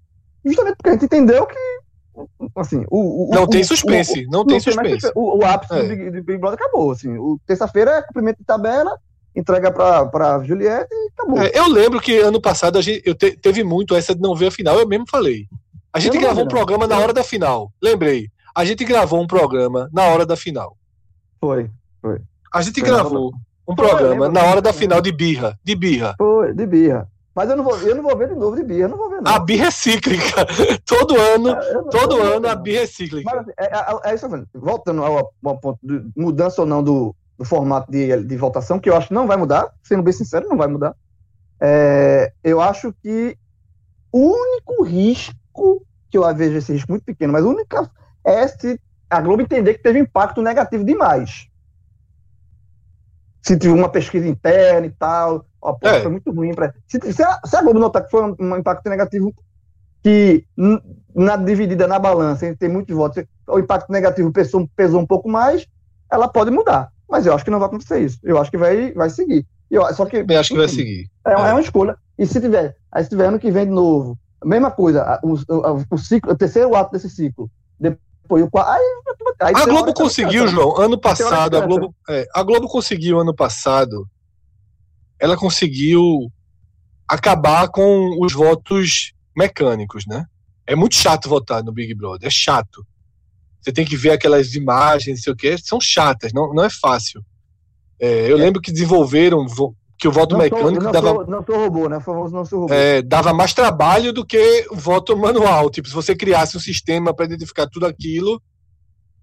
justamente 0.44 0.76
porque 0.76 0.90
a 0.90 0.92
gente 0.92 1.04
entendeu 1.04 1.46
que 1.46 1.58
assim, 2.56 2.84
o, 2.90 3.28
o 3.28 3.34
não 3.34 3.44
o, 3.44 3.48
tem 3.48 3.62
suspense, 3.62 4.26
o, 4.26 4.30
não, 4.30 4.44
tem 4.44 4.58
suspense. 4.60 5.10
O, 5.14 5.44
ápice 5.44 5.74
é. 5.74 5.82
do, 5.82 5.88
Big, 5.88 6.10
do 6.10 6.22
Big 6.22 6.38
Brother 6.38 6.58
acabou, 6.58 6.90
assim. 6.90 7.16
O 7.16 7.38
terça-feira 7.46 7.90
é 7.92 8.02
cumprimento 8.02 8.38
de 8.38 8.44
tabela, 8.44 8.98
entrega 9.34 9.70
para 9.70 10.42
Juliette 10.44 10.92
e 10.92 11.10
acabou. 11.12 11.38
É, 11.40 11.50
eu 11.54 11.68
lembro 11.68 12.00
que 12.00 12.18
ano 12.18 12.40
passado 12.40 12.78
a 12.78 12.82
gente 12.82 13.02
eu 13.04 13.14
te, 13.14 13.36
teve 13.36 13.62
muito 13.62 13.94
essa 13.94 14.14
de 14.14 14.20
não 14.20 14.34
ver 14.34 14.46
a 14.46 14.50
final, 14.50 14.78
eu 14.78 14.88
mesmo 14.88 15.06
falei. 15.08 15.46
A 15.92 16.00
gente 16.00 16.18
gravou 16.18 16.44
um 16.44 16.48
programa 16.48 16.86
na 16.86 16.98
hora 16.98 17.12
da 17.12 17.24
final. 17.24 17.72
Lembrei. 17.82 18.28
A 18.54 18.64
gente 18.64 18.84
gravou 18.84 19.20
um 19.20 19.26
programa 19.26 19.88
na 19.92 20.04
hora 20.04 20.26
da 20.26 20.36
final. 20.36 20.76
Foi. 21.40 21.70
Foi. 22.00 22.20
A 22.52 22.62
gente 22.62 22.80
foi 22.80 22.88
gravou 22.88 23.32
um 23.68 23.74
programa 23.74 24.28
na 24.28 24.42
hora 24.44 24.62
da 24.62 24.72
final 24.72 25.00
de 25.00 25.12
birra. 25.12 25.58
De 25.62 25.74
birra. 25.76 26.14
Foi, 26.16 26.54
de 26.54 26.66
birra. 26.66 27.06
Mas 27.34 27.50
eu 27.50 27.56
não 27.56 27.62
vou, 27.62 27.78
eu 27.78 27.94
não 27.94 28.02
vou 28.02 28.16
ver 28.16 28.28
de 28.28 28.34
novo 28.34 28.56
de 28.56 28.64
birra, 28.64 28.88
não 28.88 28.96
vou 28.96 29.10
ver 29.10 29.20
não. 29.20 29.32
A 29.32 29.38
birra 29.38 29.66
é 29.66 29.70
cíclica. 29.70 30.46
todo 30.84 31.16
ano, 31.16 31.54
todo 31.90 32.20
ano 32.20 32.40
não. 32.40 32.50
a 32.50 32.56
birra 32.56 32.82
é 32.82 32.86
cíclica. 32.86 33.30
Mas, 33.30 33.48
é, 33.56 33.66
é, 33.66 34.10
é, 34.10 34.14
isso, 34.14 34.26
voltando 34.54 35.04
ao, 35.04 35.32
ao 35.44 35.58
ponto 35.58 35.78
de 35.82 36.02
mudança 36.16 36.62
ou 36.62 36.66
não 36.66 36.82
do, 36.82 37.14
do 37.36 37.44
formato 37.44 37.92
de, 37.92 38.24
de 38.24 38.36
votação, 38.36 38.80
que 38.80 38.88
eu 38.88 38.96
acho 38.96 39.08
que 39.08 39.14
não 39.14 39.26
vai 39.26 39.36
mudar, 39.36 39.72
sendo 39.84 40.02
bem 40.02 40.12
sincero, 40.12 40.48
não 40.48 40.56
vai 40.56 40.66
mudar. 40.66 40.96
É, 41.60 42.32
eu 42.42 42.60
acho 42.60 42.92
que 43.02 43.36
o 44.10 44.32
único 44.32 44.82
risco, 44.82 45.86
que 46.10 46.18
eu 46.18 46.34
vejo 46.34 46.56
esse 46.56 46.72
risco 46.72 46.90
muito 46.90 47.04
pequeno, 47.04 47.34
mas 47.34 47.44
o 47.44 47.50
único 47.50 47.88
é 48.24 48.48
se 48.48 48.80
a 49.08 49.20
Globo 49.20 49.42
entender 49.42 49.74
que 49.74 49.82
teve 49.82 49.98
impacto 49.98 50.42
negativo 50.42 50.84
demais 50.84 51.48
se 53.48 53.56
tiver 53.56 53.72
uma 53.72 53.88
pesquisa 53.88 54.28
interna 54.28 54.86
e 54.86 54.90
tal, 54.90 55.46
ó, 55.60 55.72
pô, 55.72 55.88
é. 55.88 56.02
foi 56.02 56.10
muito 56.10 56.30
ruim. 56.30 56.54
Pra... 56.54 56.74
Se, 56.86 57.00
se, 57.12 57.22
a, 57.22 57.40
se 57.46 57.56
a 57.56 57.62
Globo 57.62 57.78
notar 57.78 58.04
que 58.04 58.10
foi 58.10 58.22
um, 58.22 58.36
um 58.38 58.56
impacto 58.58 58.88
negativo 58.90 59.34
que 60.02 60.44
na 61.14 61.36
dividida 61.36 61.86
na 61.86 61.98
balança, 61.98 62.54
tem 62.56 62.68
muitos 62.68 62.94
votos, 62.94 63.24
o 63.48 63.58
impacto 63.58 63.90
negativo 63.90 64.30
pesou, 64.30 64.68
pesou 64.76 65.00
um 65.00 65.06
pouco 65.06 65.30
mais, 65.30 65.66
ela 66.12 66.28
pode 66.28 66.50
mudar. 66.50 66.92
Mas 67.08 67.24
eu 67.24 67.34
acho 67.34 67.42
que 67.42 67.50
não 67.50 67.58
vai 67.58 67.68
acontecer 67.68 68.00
isso. 68.00 68.18
Eu 68.22 68.38
acho 68.38 68.50
que 68.50 68.58
vai, 68.58 68.92
vai 68.92 69.08
seguir. 69.08 69.46
Eu, 69.70 69.82
só 69.94 70.04
que, 70.04 70.24
eu 70.28 70.38
acho 70.38 70.50
que 70.50 70.58
vai 70.58 70.68
seguir. 70.68 71.10
É, 71.26 71.30
é. 71.30 71.32
é, 71.32 71.52
uma 71.52 71.60
escolha. 71.60 71.96
E 72.18 72.26
se 72.26 72.38
tiver, 72.38 72.76
aí 72.92 73.02
se 73.02 73.08
tiver 73.08 73.26
ano 73.26 73.38
que 73.38 73.50
vem 73.50 73.64
de 73.64 73.72
novo, 73.72 74.18
a 74.42 74.46
mesma 74.46 74.70
coisa, 74.70 75.18
o, 75.22 75.34
o, 75.34 75.84
o, 75.90 75.98
ciclo, 75.98 76.32
o 76.32 76.36
terceiro 76.36 76.76
ato 76.76 76.92
desse 76.92 77.08
ciclo, 77.08 77.50
Aí, 78.36 78.82
aí 79.40 79.54
a 79.56 79.64
Globo 79.64 79.94
conseguiu, 79.94 80.46
João, 80.48 80.76
ano 80.76 80.98
passado, 80.98 81.56
a 81.56 81.60
Globo, 81.60 81.94
é, 82.08 82.26
a 82.34 82.42
Globo 82.42 82.68
conseguiu 82.68 83.18
ano 83.18 83.34
passado, 83.34 84.08
ela 85.18 85.36
conseguiu 85.36 86.30
acabar 87.06 87.68
com 87.68 88.22
os 88.22 88.32
votos 88.32 89.12
mecânicos, 89.36 90.04
né? 90.06 90.26
É 90.66 90.74
muito 90.74 90.94
chato 90.94 91.28
votar 91.28 91.64
no 91.64 91.72
Big 91.72 91.94
Brother, 91.94 92.26
é 92.26 92.30
chato. 92.30 92.86
Você 93.60 93.72
tem 93.72 93.84
que 93.84 93.96
ver 93.96 94.10
aquelas 94.10 94.54
imagens, 94.54 95.22
sei 95.22 95.32
o 95.32 95.36
que, 95.36 95.56
são 95.58 95.80
chatas, 95.80 96.32
não, 96.32 96.52
não 96.52 96.64
é 96.64 96.70
fácil. 96.70 97.24
É, 97.98 98.30
eu 98.30 98.36
é. 98.38 98.40
lembro 98.40 98.60
que 98.60 98.70
desenvolveram, 98.70 99.46
que 99.98 100.06
o 100.06 100.12
voto 100.12 100.34
Não 100.34 100.38
mecânico 100.42 100.92
dava, 100.92 101.08
sou, 101.08 101.26
não 101.26 101.44
sou 101.44 101.56
robô, 101.56 101.88
né? 101.88 101.98
Famoso 101.98 102.32
não 102.32 102.44
sou 102.44 102.60
robô. 102.60 102.72
é, 102.72 103.02
dava 103.02 103.34
mais 103.34 103.52
trabalho 103.52 104.12
do 104.12 104.24
que 104.24 104.66
o 104.70 104.76
voto 104.76 105.16
manual. 105.16 105.68
Tipo, 105.68 105.88
se 105.88 105.94
você 105.94 106.14
criasse 106.14 106.56
um 106.56 106.60
sistema 106.60 107.12
para 107.12 107.26
identificar 107.26 107.66
tudo 107.66 107.84
aquilo, 107.84 108.40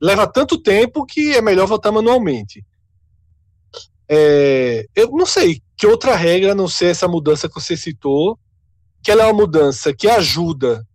leva 0.01 0.27
tanto 0.27 0.61
tempo 0.61 1.05
que 1.05 1.33
é 1.33 1.41
melhor 1.41 1.65
votar 1.65 1.93
manualmente. 1.93 2.65
É, 4.09 4.85
eu 4.93 5.09
não 5.11 5.25
sei 5.25 5.61
que 5.77 5.87
outra 5.87 6.13
regra, 6.15 6.51
a 6.51 6.55
não 6.55 6.67
ser 6.67 6.87
essa 6.87 7.07
mudança 7.07 7.47
que 7.47 7.55
você 7.55 7.77
citou, 7.77 8.37
que 9.01 9.09
ela 9.09 9.23
é 9.23 9.25
uma 9.27 9.33
mudança 9.33 9.93
que 9.93 10.09
ajuda 10.09 10.85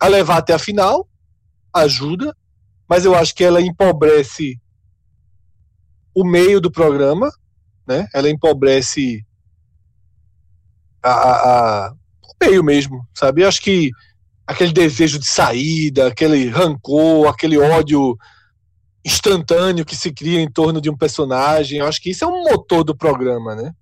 a 0.00 0.08
levar 0.08 0.38
até 0.38 0.54
a 0.54 0.58
final, 0.58 1.06
ajuda, 1.74 2.34
mas 2.88 3.04
eu 3.04 3.14
acho 3.14 3.34
que 3.34 3.44
ela 3.44 3.60
empobrece 3.60 4.58
o 6.14 6.24
meio 6.24 6.60
do 6.60 6.70
programa, 6.70 7.30
né? 7.88 8.06
Ela 8.14 8.28
empobrece 8.30 9.24
a, 11.02 11.10
a, 11.10 11.86
a- 11.86 11.92
o 12.22 12.44
meio 12.44 12.62
mesmo, 12.62 13.00
sabe? 13.14 13.42
Eu 13.42 13.48
acho 13.48 13.62
que 13.62 13.90
aquele 14.46 14.72
desejo 14.72 15.18
de 15.18 15.26
saída, 15.26 16.06
aquele 16.08 16.48
rancor, 16.48 17.26
aquele 17.28 17.58
ódio 17.58 18.16
instantâneo 19.04 19.84
que 19.84 19.96
se 19.96 20.12
cria 20.12 20.40
em 20.40 20.50
torno 20.50 20.80
de 20.80 20.90
um 20.90 20.96
personagem, 20.96 21.78
eu 21.78 21.86
acho 21.86 22.00
que 22.00 22.10
isso 22.10 22.24
é 22.24 22.28
um 22.28 22.44
motor 22.44 22.84
do 22.84 22.94
programa, 22.96 23.54
né? 23.54 23.72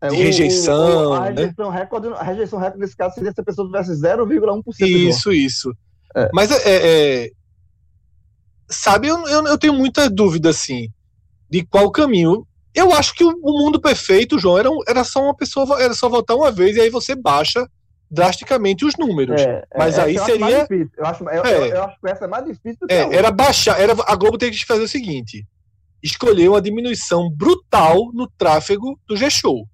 É, 0.00 0.08
de 0.08 0.16
rejeição, 0.16 1.14
a, 1.14 1.30
né? 1.30 1.40
rejeição 1.40 1.70
recorde, 1.70 2.08
a 2.08 2.22
rejeição 2.22 2.58
recorde 2.58 2.80
nesse 2.80 2.94
caso 2.96 3.14
seria 3.14 3.32
se 3.32 3.40
a 3.40 3.44
pessoa 3.44 3.66
tivesse 3.66 3.92
0,1% 3.92 4.26
do 4.26 4.62
voto. 4.62 4.74
Isso, 4.82 5.32
isso. 5.32 5.74
É. 6.14 6.28
Mas 6.34 6.50
é, 6.50 7.24
é- 7.24 7.30
sabe, 8.68 9.08
eu, 9.08 9.26
eu, 9.26 9.46
eu 9.46 9.56
tenho 9.58 9.72
muita 9.72 10.10
dúvida 10.10 10.50
assim 10.50 10.88
de 11.48 11.64
qual 11.64 11.90
caminho. 11.90 12.46
Eu 12.76 12.92
acho 12.92 13.14
que 13.14 13.24
o, 13.24 13.32
mundo 13.40 13.80
perfeito, 13.80 14.38
João, 14.38 14.58
era, 14.58 14.68
era 14.86 15.02
só 15.02 15.22
uma 15.22 15.34
pessoa, 15.34 15.82
era 15.82 15.94
só 15.94 16.10
votar 16.10 16.36
uma 16.36 16.52
vez 16.52 16.76
e 16.76 16.80
aí 16.82 16.90
você 16.90 17.14
baixa 17.14 17.66
drasticamente 18.10 18.84
os 18.84 18.94
números. 18.98 19.40
É, 19.40 19.64
Mas 19.74 19.96
é, 19.96 20.02
aí 20.02 20.18
seria-. 20.18 20.68
Eu 20.94 21.06
acho, 21.06 21.24
eu, 21.24 21.42
É. 21.42 21.72
eu, 21.72 21.82
acho 21.84 21.98
que 21.98 22.10
essa 22.10 22.26
é 22.26 22.28
mais 22.28 22.44
difícil 22.44 22.80
do 22.82 22.86
que 22.86 22.92
É, 22.92 23.16
era 23.16 23.30
baixar, 23.30 23.80
era 23.80 23.94
a 24.06 24.14
Globo 24.14 24.36
tem 24.36 24.50
que 24.50 24.66
fazer 24.66 24.82
o 24.82 24.88
seguinte: 24.88 25.46
escolher 26.02 26.50
uma 26.50 26.60
diminuição 26.60 27.30
brutal 27.30 28.12
no 28.12 28.28
tráfego 28.36 29.00
do 29.08 29.16
G-Show. 29.16 29.66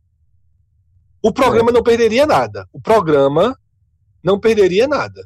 O 1.20 1.32
programa 1.32 1.72
não 1.72 1.82
perderia 1.82 2.24
nada. 2.24 2.68
O 2.72 2.80
programa 2.80 3.59
não 4.22 4.38
perderia 4.38 4.86
nada. 4.86 5.20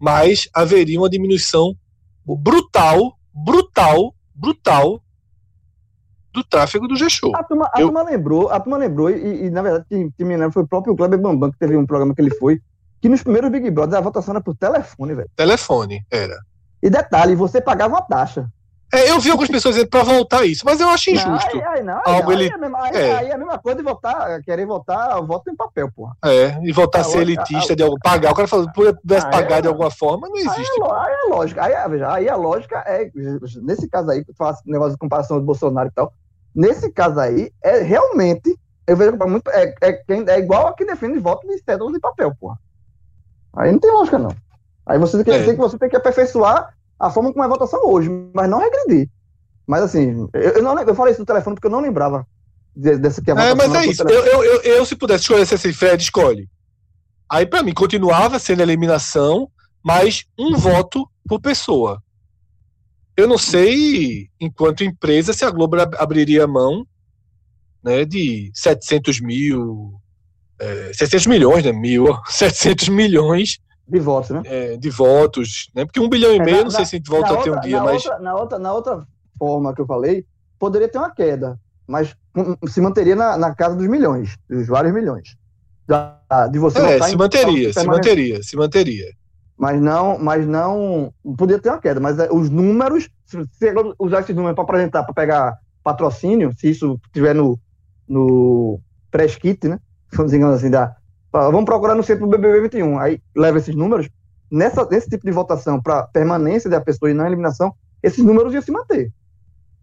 Mas 0.00 0.48
haveria 0.54 0.98
uma 0.98 1.10
diminuição 1.10 1.76
brutal, 2.24 3.18
brutal, 3.34 4.14
brutal 4.34 5.02
do 6.38 6.44
tráfego 6.48 6.88
do 6.88 6.96
G-Show. 6.96 7.34
A 7.36 7.42
turma, 7.44 7.70
a 7.74 7.80
Eu- 7.80 7.86
turma 7.88 8.02
lembrou, 8.02 8.48
a 8.50 8.58
turma 8.60 8.76
lembrou, 8.78 9.10
e, 9.10 9.46
e, 9.46 9.50
na 9.50 9.62
verdade, 9.62 9.84
quem, 9.88 10.10
quem 10.16 10.26
me 10.26 10.34
lembra 10.36 10.52
foi 10.52 10.62
o 10.62 10.68
próprio 10.68 10.96
Kleber 10.96 11.18
Bambam, 11.20 11.50
que 11.50 11.58
teve 11.58 11.76
um 11.76 11.86
programa 11.86 12.14
que 12.14 12.20
ele 12.20 12.34
foi, 12.34 12.60
que 13.00 13.08
nos 13.08 13.22
primeiros 13.22 13.50
Big 13.50 13.70
Brothers 13.70 13.98
a 13.98 14.00
votação 14.00 14.32
era 14.34 14.42
por 14.42 14.56
telefone, 14.56 15.14
velho. 15.14 15.30
Telefone, 15.36 16.02
era. 16.10 16.36
E 16.82 16.88
detalhe, 16.90 17.34
você 17.34 17.60
pagava 17.60 17.94
uma 17.94 18.02
taxa. 18.02 18.48
É, 18.90 19.10
eu 19.10 19.20
vi 19.20 19.30
algumas 19.30 19.50
pessoas 19.50 19.74
dizendo 19.74 19.90
para 19.90 20.02
voltar 20.02 20.46
isso, 20.46 20.62
mas 20.64 20.80
eu 20.80 20.88
acho 20.88 21.10
injusto. 21.10 21.28
Não, 21.56 21.62
aí, 21.62 21.76
aí, 21.78 21.82
não, 21.82 21.96
aí, 21.98 22.02
Algo 22.06 22.22
não, 22.22 22.28
aí 22.30 22.34
ele- 22.36 22.48
é 22.50 22.54
a 22.54 22.58
mesma, 22.58 22.82
aí, 22.82 22.96
é. 22.96 23.16
aí 23.18 23.26
é 23.28 23.34
a 23.34 23.36
mesma 23.36 23.58
coisa 23.58 23.76
de 23.76 23.84
votar, 23.84 24.42
querer 24.42 24.64
votar, 24.64 25.20
voto 25.26 25.50
em 25.50 25.54
papel, 25.54 25.90
porra. 25.94 26.16
É, 26.24 26.58
e 26.62 26.72
voltar 26.72 27.00
a 27.00 27.02
A 27.02 27.04
ser 27.04 27.18
elitista 27.18 27.76
de 27.76 27.82
algum 27.82 27.98
pagar. 28.02 28.32
O 28.32 28.34
cara 28.34 28.48
falando, 28.48 28.72
pudesse 28.72 29.26
Ah, 29.26 29.30
pagar 29.30 29.58
é? 29.58 29.60
de 29.60 29.68
alguma 29.68 29.90
forma, 29.90 30.26
não 30.26 30.36
Aí 30.36 30.40
existe. 30.42 30.80
lo- 30.80 30.90
aí 30.90 31.12
é 31.12 31.28
lógica, 31.28 31.64
aí, 31.64 31.88
veja, 31.90 32.10
aí 32.14 32.28
a 32.30 32.36
lógica 32.36 32.82
é, 32.86 33.10
nesse 33.62 33.86
caso 33.90 34.10
aí, 34.10 34.20
que 34.20 34.32
tu 34.32 34.34
fala 34.34 34.56
negócio 34.64 34.92
de 34.92 34.98
comparação 34.98 35.38
do 35.38 35.44
Bolsonaro 35.44 35.90
e 35.90 35.92
tal, 35.92 36.10
nesse 36.58 36.90
caso 36.90 37.18
aí, 37.20 37.50
é 37.62 37.78
realmente, 37.80 38.54
eu 38.86 38.96
vejo 38.96 39.16
que 39.16 39.22
é 39.22 39.26
muito, 39.26 39.48
é, 39.50 39.74
é, 39.80 39.92
quem- 39.92 40.24
é 40.28 40.38
igual 40.38 40.66
a 40.66 40.74
que 40.74 40.84
defende 40.84 41.18
voto 41.18 41.46
de 41.46 41.58
cédulas 41.62 41.94
de 41.94 42.00
papel, 42.00 42.34
porra. 42.38 42.58
Aí 43.56 43.72
não 43.72 43.78
tem 43.78 43.90
lógica, 43.92 44.18
não. 44.18 44.34
Aí 44.84 44.98
você 44.98 45.22
tem, 45.22 45.34
É. 45.34 45.38
que, 45.38 45.44
tem 45.44 45.54
que, 45.54 45.60
você 45.60 45.78
tem 45.78 45.88
que 45.88 45.96
aperfeiçoar 45.96 46.74
a 46.98 47.10
forma 47.10 47.30
como 47.32 47.42
é 47.42 47.46
a 47.46 47.50
votação 47.50 47.80
hoje, 47.84 48.10
mas 48.34 48.48
não 48.50 48.58
regredir. 48.58 49.08
Mas 49.66 49.82
assim, 49.82 50.28
eu, 50.32 50.40
eu, 50.50 50.62
não, 50.62 50.78
eu 50.80 50.94
falei 50.94 51.12
isso 51.12 51.20
no 51.20 51.26
telefone 51.26 51.54
porque 51.54 51.66
eu 51.66 51.70
não 51.70 51.80
lembrava 51.80 52.26
de- 52.74 52.96
dessa 52.96 53.22
que 53.22 53.30
a 53.30 53.34
É, 53.34 53.36
votação 53.36 53.56
mas 53.56 53.70
era 53.74 53.84
é 53.84 53.90
isso. 53.90 54.02
Eu, 54.08 54.24
eu, 54.42 54.62
eu, 54.62 54.86
se 54.86 54.96
pudesse 54.96 55.22
escolher 55.22 55.42
assim, 55.42 55.72
Fred, 55.72 56.02
escolhe. 56.02 56.48
Aí, 57.30 57.44
pra 57.46 57.62
mim, 57.62 57.74
continuava 57.74 58.38
sendo 58.38 58.62
eliminação, 58.62 59.50
mas 59.84 60.24
um 60.38 60.56
voto 60.56 61.06
por 61.28 61.40
pessoa. 61.40 62.02
Eu 63.18 63.26
não 63.26 63.36
sei, 63.36 64.28
enquanto 64.40 64.84
empresa, 64.84 65.32
se 65.32 65.44
a 65.44 65.50
Globo 65.50 65.74
ab- 65.80 65.96
abriria 65.98 66.46
mão 66.46 66.86
né, 67.82 68.04
de 68.04 68.48
700 68.54 69.20
mil, 69.20 70.00
é, 70.56 70.92
700 70.94 71.26
milhões, 71.26 71.64
né? 71.64 71.72
Mil, 71.72 72.04
ó, 72.12 72.22
700 72.28 72.88
milhões 72.88 73.58
De 73.88 73.98
votos, 73.98 74.30
né? 74.30 74.42
é, 74.44 74.76
de 74.76 74.88
votos, 74.88 75.68
né? 75.74 75.84
Porque 75.84 75.98
um 75.98 76.08
bilhão 76.08 76.32
e 76.32 76.36
É, 76.38 76.44
meio, 76.44 76.56
na- 76.58 76.60
eu 76.60 76.64
não 76.66 76.70
sei 76.70 76.84
se 76.86 76.94
a 76.94 76.98
gente 76.98 77.10
volta 77.10 77.34
a 77.34 77.42
ter 77.42 77.50
um 77.50 77.54
outra- 77.54 77.60
dia, 77.68 77.78
na 77.78 77.84
mas. 77.84 78.04
Outra, 78.04 78.18
na, 78.20 78.34
outra, 78.36 78.58
na 78.60 78.72
outra 78.72 79.06
forma 79.36 79.74
que 79.74 79.80
eu 79.80 79.86
falei, 79.86 80.24
poderia 80.56 80.88
ter 80.88 80.98
uma 80.98 81.10
queda, 81.10 81.58
mas 81.88 82.14
se 82.68 82.80
manteria 82.80 83.16
na, 83.16 83.36
na 83.36 83.52
casa 83.52 83.74
dos 83.74 83.88
milhões, 83.88 84.36
dos 84.48 84.68
vários 84.68 84.94
milhões. 84.94 85.34
Da- 85.88 86.20
de 86.52 86.58
você 86.60 86.78
É, 86.78 86.92
votar 86.92 87.08
se 87.08 87.14
em- 87.14 87.18
manteria, 87.18 87.68
se 87.70 87.74
permanente. 87.74 88.06
manteria, 88.08 88.42
se 88.44 88.56
manteria. 88.56 89.12
Mas 89.58 89.80
não, 89.80 90.18
mas 90.18 90.46
não. 90.46 91.12
Podia 91.36 91.58
ter 91.58 91.68
uma 91.70 91.80
queda, 91.80 91.98
mas 92.00 92.18
é, 92.18 92.28
os 92.30 92.48
números, 92.48 93.08
se 93.26 93.36
você 93.36 93.74
usar 93.98 94.20
esses 94.20 94.34
números 94.34 94.54
para 94.54 94.64
apresentar, 94.64 95.02
para 95.02 95.14
pegar 95.14 95.58
patrocínio, 95.82 96.52
se 96.56 96.70
isso 96.70 97.00
estiver 97.06 97.34
no, 97.34 97.58
no 98.08 98.80
press 99.10 99.36
kit, 99.36 99.66
né? 99.68 99.80
Digamos 100.28 100.56
assim, 100.56 100.70
Vamos 101.32 101.64
procurar 101.64 101.94
no 101.94 102.02
centro 102.02 102.26
do 102.26 102.30
BBB 102.30 102.62
21. 102.62 102.98
Aí 102.98 103.20
leva 103.36 103.58
esses 103.58 103.74
números. 103.74 104.08
Nessa, 104.50 104.86
nesse 104.88 105.10
tipo 105.10 105.26
de 105.26 105.32
votação 105.32 105.80
para 105.82 106.04
permanência 106.06 106.70
da 106.70 106.80
pessoa 106.80 107.10
e 107.10 107.14
não 107.14 107.26
eliminação, 107.26 107.74
esses 108.02 108.24
números 108.24 108.54
iam 108.54 108.62
se 108.62 108.72
manter. 108.72 109.12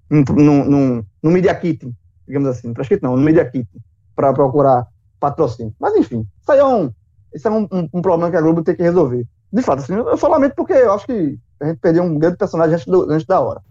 Num, 0.10 1.04
no 1.22 1.32
Media 1.32 1.54
Kit, 1.56 1.92
digamos 2.28 2.48
assim. 2.50 2.74
Press 2.74 2.88
kit 2.88 3.04
não, 3.04 3.16
no 3.18 3.24
Media 3.24 3.46
Kit, 3.50 3.68
para 4.16 4.34
procurar 4.34 4.88
patrocínio. 5.20 5.74
Mas 5.80 5.96
enfim, 5.96 6.26
isso 6.42 6.52
aí 6.52 6.60
é 6.60 6.66
um, 6.66 6.92
isso 7.34 7.48
é 7.48 7.52
um, 7.52 7.68
um- 7.72 7.90
um 7.94 8.02
problema 8.02 8.32
que 8.32 8.38
a 8.38 8.42
Globo 8.42 8.64
tem 8.64 8.76
que 8.76 8.84
resolver. 8.84 9.28
De 9.52 9.62
fato, 9.62 9.80
assim, 9.82 9.94
eu 9.94 10.18
só 10.18 10.28
lamento 10.28 10.54
porque 10.56 10.74
eu 10.74 10.94
acho 10.94 11.06
que 11.06 11.38
a 11.60 11.68
gente 11.68 11.78
perdeu 11.80 12.04
um 12.04 12.18
grande 12.20 12.38
personagem 12.38 12.76
antes, 12.76 12.86
do- 12.86 13.10
antes 13.10 13.26
da 13.26 13.40
hora. 13.40 13.62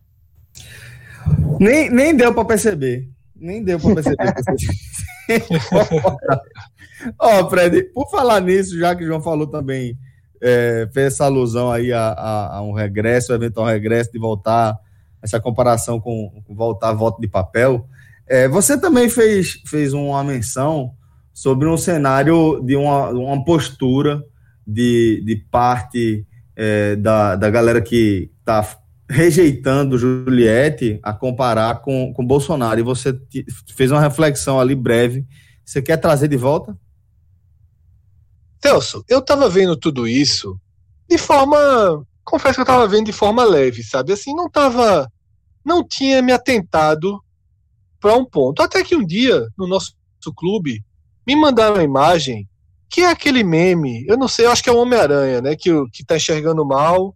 Nem, 1.61 1.91
nem 1.91 2.17
deu 2.17 2.33
pra 2.35 2.45
perceber. 2.45 3.09
Nem 3.37 3.63
deu 3.63 3.79
pra 3.79 3.95
perceber. 3.95 4.17
Ó, 7.19 7.51
Fred, 7.51 7.83
por 7.93 8.09
falar 8.11 8.41
nisso, 8.41 8.79
já 8.79 8.95
que 8.95 9.05
o 9.05 9.07
João 9.07 9.21
falou 9.21 9.47
também, 9.47 9.97
é, 10.41 10.89
fez 10.93 11.15
essa 11.15 11.25
alusão 11.25 11.71
aí 11.71 11.93
a, 11.93 12.09
a- 12.13 12.57
a 12.57 12.63
um 12.63 12.73
regresso, 12.73 13.33
eventual 13.33 13.67
regresso 13.67 14.13
de 14.13 14.19
voltar, 14.19 14.79
essa 15.23 15.41
comparação 15.41 16.01
com, 16.01 16.43
com 16.47 16.55
voltar 16.55 16.93
voto 16.93 17.21
de 17.21 17.29
papel. 17.29 17.87
É, 18.27 18.49
você 18.49 18.79
também 18.79 19.09
fez, 19.09 19.61
fez 19.67 19.93
uma 19.93 20.23
menção 20.25 20.93
sobre 21.33 21.69
um 21.69 21.77
cenário 21.77 22.61
de 22.65 22.77
uma, 22.77 23.11
uma 23.11 23.45
postura 23.45 24.23
de, 24.67 25.23
de 25.25 25.37
parte 25.37 26.27
é, 26.57 26.97
da, 26.97 27.37
da 27.37 27.51
galera 27.51 27.81
que 27.81 28.31
está 28.41 28.79
rejeitando 29.09 29.99
Juliette 29.99 30.99
a 31.03 31.13
comparar 31.13 31.81
com, 31.81 32.13
com 32.13 32.27
Bolsonaro. 32.27 32.81
E 32.81 32.83
você 32.83 33.13
te- 33.13 33.45
fez 33.75 33.91
uma 33.91 34.01
reflexão 34.01 34.59
ali 34.59 34.75
breve. 34.75 35.27
Você 35.65 35.83
quer 35.83 35.97
trazer 35.97 36.29
de 36.29 36.37
volta? 36.37 36.77
Celso, 38.63 39.05
eu 39.09 39.21
tava 39.21 39.49
vendo 39.49 39.77
tudo 39.77 40.09
isso 40.09 40.59
de 41.09 41.19
forma. 41.19 42.05
Confesso 42.25 42.55
que 42.55 42.61
eu 42.63 42.67
tava 42.67 42.89
vendo 42.89 43.07
de 43.07 43.13
forma 43.13 43.45
leve, 43.45 43.83
sabe? 43.83 44.13
Assim, 44.13 44.35
não 44.35 44.49
tava. 44.49 45.11
Não 45.65 45.87
tinha 45.87 46.23
me 46.23 46.33
atentado 46.33 47.23
para 48.01 48.17
um 48.17 48.25
ponto. 48.25 48.63
Até 48.63 48.83
que 48.83 48.97
um 48.97 49.05
dia, 49.05 49.47
no 49.57 49.67
nosso 49.67 49.95
clube, 50.35 50.83
me 51.27 51.37
mandaram 51.37 51.75
uma 51.75 51.83
imagem 51.83 52.49
que 52.95 53.01
é 53.01 53.11
aquele 53.11 53.43
meme. 53.43 54.07
Eu 54.07 54.17
não 54.17 54.29
sei, 54.29 54.47
eu 54.47 54.53
acho 54.53 54.63
que 54.63 54.71
é 54.71 54.73
o 54.73 54.79
Homem-Aranha, 54.79 55.41
né? 55.41 55.57
Que, 55.57 55.71
que 55.91 56.05
tá 56.05 56.17
enxergando 56.17 56.65
mal. 56.65 57.13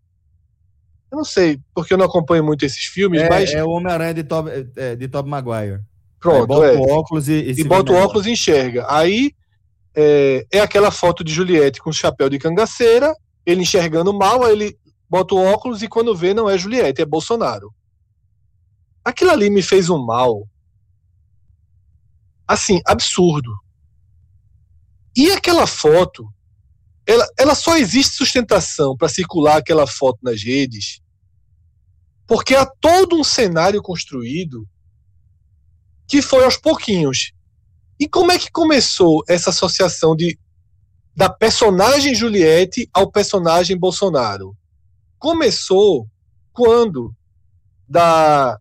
Eu 1.08 1.18
não 1.18 1.24
sei, 1.24 1.60
porque 1.72 1.94
eu 1.94 1.98
não 1.98 2.06
acompanho 2.06 2.42
muito 2.42 2.64
esses 2.64 2.86
filmes, 2.86 3.22
É, 3.22 3.28
mas 3.28 3.52
é 3.52 3.62
o 3.62 3.70
Homem-Aranha 3.70 4.12
de 4.12 4.24
Tob, 4.24 4.50
é, 4.74 4.96
de 4.96 5.06
Tobey 5.06 5.30
Maguire. 5.30 5.74
Aí 5.74 5.80
pronto, 6.18 6.48
bota 6.48 6.66
é. 6.66 6.76
o 6.76 6.82
óculos 6.82 7.28
e, 7.28 7.32
e, 7.32 7.60
e 7.60 7.62
bota 7.62 7.92
o 7.92 7.94
óculos 7.94 8.26
e 8.26 8.32
enxerga. 8.32 8.86
Aí 8.88 9.30
é, 9.94 10.44
é 10.50 10.58
aquela 10.58 10.90
foto 10.90 11.22
de 11.22 11.32
Juliette 11.32 11.80
com 11.80 11.90
o 11.90 11.92
chapéu 11.92 12.28
de 12.28 12.40
cangaceira, 12.40 13.14
ele 13.46 13.62
enxergando 13.62 14.12
mal, 14.12 14.44
aí 14.44 14.54
ele 14.54 14.78
bota 15.08 15.36
o 15.36 15.44
óculos 15.44 15.80
e 15.80 15.86
quando 15.86 16.16
vê 16.16 16.34
não 16.34 16.50
é 16.50 16.58
Juliette, 16.58 17.00
é 17.00 17.06
Bolsonaro. 17.06 17.72
Aquilo 19.04 19.30
ali 19.30 19.48
me 19.48 19.62
fez 19.62 19.88
um 19.88 20.04
mal. 20.04 20.44
Assim, 22.48 22.80
absurdo. 22.84 23.52
E 25.18 25.32
aquela 25.32 25.66
foto, 25.66 26.32
ela, 27.04 27.28
ela 27.36 27.54
só 27.56 27.76
existe 27.76 28.14
sustentação 28.14 28.96
para 28.96 29.08
circular 29.08 29.56
aquela 29.56 29.84
foto 29.84 30.20
nas 30.22 30.44
redes, 30.44 31.00
porque 32.24 32.54
há 32.54 32.64
todo 32.64 33.18
um 33.18 33.24
cenário 33.24 33.82
construído 33.82 34.64
que 36.06 36.22
foi 36.22 36.44
aos 36.44 36.56
pouquinhos. 36.56 37.32
E 37.98 38.08
como 38.08 38.30
é 38.30 38.38
que 38.38 38.48
começou 38.52 39.24
essa 39.28 39.50
associação 39.50 40.14
de 40.14 40.38
da 41.16 41.28
personagem 41.28 42.14
Juliette 42.14 42.88
ao 42.92 43.10
personagem 43.10 43.76
Bolsonaro? 43.76 44.56
Começou 45.18 46.08
quando 46.52 47.12
da 47.88 48.56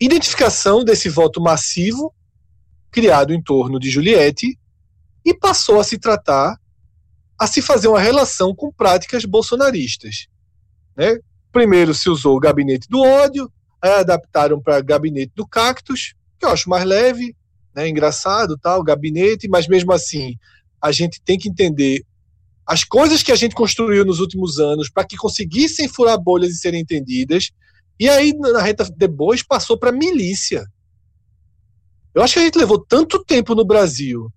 identificação 0.00 0.82
desse 0.82 1.10
voto 1.10 1.42
massivo 1.42 2.14
criado 2.90 3.32
em 3.32 3.42
torno 3.42 3.78
de 3.78 3.90
Juliette 3.90 4.58
e 5.24 5.34
passou 5.34 5.80
a 5.80 5.84
se 5.84 5.98
tratar, 5.98 6.56
a 7.38 7.46
se 7.46 7.62
fazer 7.62 7.88
uma 7.88 8.00
relação 8.00 8.54
com 8.54 8.72
práticas 8.72 9.24
bolsonaristas. 9.24 10.26
Né? 10.96 11.18
Primeiro 11.52 11.94
se 11.94 12.08
usou 12.08 12.36
o 12.36 12.40
gabinete 12.40 12.88
do 12.88 13.00
ódio, 13.00 13.50
aí 13.80 13.92
adaptaram 13.92 14.60
para 14.60 14.80
gabinete 14.80 15.32
do 15.34 15.46
cactus, 15.46 16.14
que 16.38 16.46
eu 16.46 16.50
acho 16.50 16.68
mais 16.68 16.84
leve, 16.84 17.34
né, 17.74 17.88
engraçado, 17.88 18.58
tal, 18.58 18.82
gabinete, 18.82 19.48
mas 19.48 19.68
mesmo 19.68 19.92
assim 19.92 20.36
a 20.82 20.90
gente 20.92 21.20
tem 21.22 21.38
que 21.38 21.48
entender 21.48 22.04
as 22.66 22.84
coisas 22.84 23.22
que 23.22 23.32
a 23.32 23.36
gente 23.36 23.54
construiu 23.54 24.04
nos 24.04 24.20
últimos 24.20 24.58
anos 24.58 24.88
para 24.88 25.04
que 25.04 25.16
conseguissem 25.16 25.88
furar 25.88 26.18
bolhas 26.18 26.50
e 26.50 26.56
serem 26.56 26.80
entendidas. 26.80 27.50
E 27.98 28.08
aí, 28.08 28.32
na 28.32 28.62
reta 28.62 28.88
depois, 28.96 29.42
passou 29.42 29.76
para 29.76 29.92
milícia. 29.92 30.64
Eu 32.14 32.22
acho 32.22 32.34
que 32.34 32.40
a 32.40 32.42
gente 32.44 32.58
levou 32.58 32.78
tanto 32.78 33.24
tempo 33.24 33.54
no 33.54 33.64
Brasil 33.64 34.30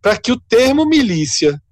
para 0.00 0.16
que 0.16 0.32
o 0.32 0.40
termo 0.40 0.84
milícia 0.84 1.62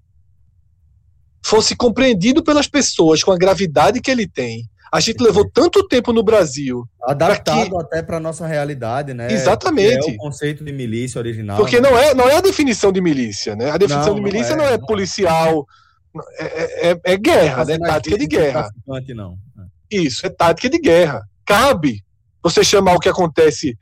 fosse 1.43 1.75
compreendido 1.75 2.43
pelas 2.43 2.69
pessoas 2.69 3.25
com 3.25 3.33
a 3.33 3.37
gravidade 3.37 4.01
que 4.01 4.11
ele 4.11 4.29
tem, 4.29 4.69
a 4.93 4.99
gente 4.99 5.23
levou 5.23 5.49
tanto 5.49 5.87
tempo 5.87 6.13
no 6.13 6.23
Brasil. 6.23 6.85
Adaptado 7.03 7.71
que... 7.71 7.77
até 7.77 8.03
para 8.03 8.19
nossa 8.19 8.47
realidade, 8.47 9.15
né? 9.15 9.33
Exatamente. 9.33 10.11
é 10.11 10.13
o 10.13 10.17
conceito 10.17 10.65
de 10.65 10.73
milícia 10.73 11.19
original. 11.19 11.57
Porque 11.57 11.81
né? 11.81 11.89
não, 11.89 11.97
é, 11.97 12.13
não 12.13 12.29
é 12.29 12.37
a 12.37 12.41
definição 12.41 12.91
de 12.91 13.01
milícia, 13.01 13.55
né? 13.55 13.71
A 13.71 13.77
definição 13.77 14.09
não, 14.09 14.17
de 14.17 14.23
milícia 14.23 14.57
não 14.57 14.65
é, 14.65 14.69
não 14.69 14.75
é 14.75 14.79
policial. 14.79 15.65
É, 16.39 16.45
é, 16.45 16.91
é, 16.91 17.01
é 17.05 17.17
guerra, 17.17 17.65
né? 17.65 17.79
Tática 17.79 18.19
de 18.19 18.27
guerra. 18.27 18.69
Não. 19.15 19.39
Isso, 19.89 20.27
é 20.27 20.29
tática 20.29 20.69
de 20.69 20.79
guerra. 20.79 21.23
Cabe 21.47 22.03
você 22.43 22.65
chamar 22.65 22.95
o 22.95 22.99
que 22.99 23.09
acontece. 23.09 23.77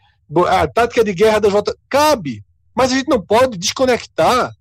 A 0.49 0.67
tática 0.69 1.03
de 1.03 1.15
guerra 1.15 1.39
das 1.39 1.53
voltas. 1.53 1.75
Cabe. 1.89 2.45
Mas 2.75 2.93
a 2.93 2.97
gente 2.97 3.09
não 3.09 3.21
pode 3.21 3.59
desconectar 3.59 4.53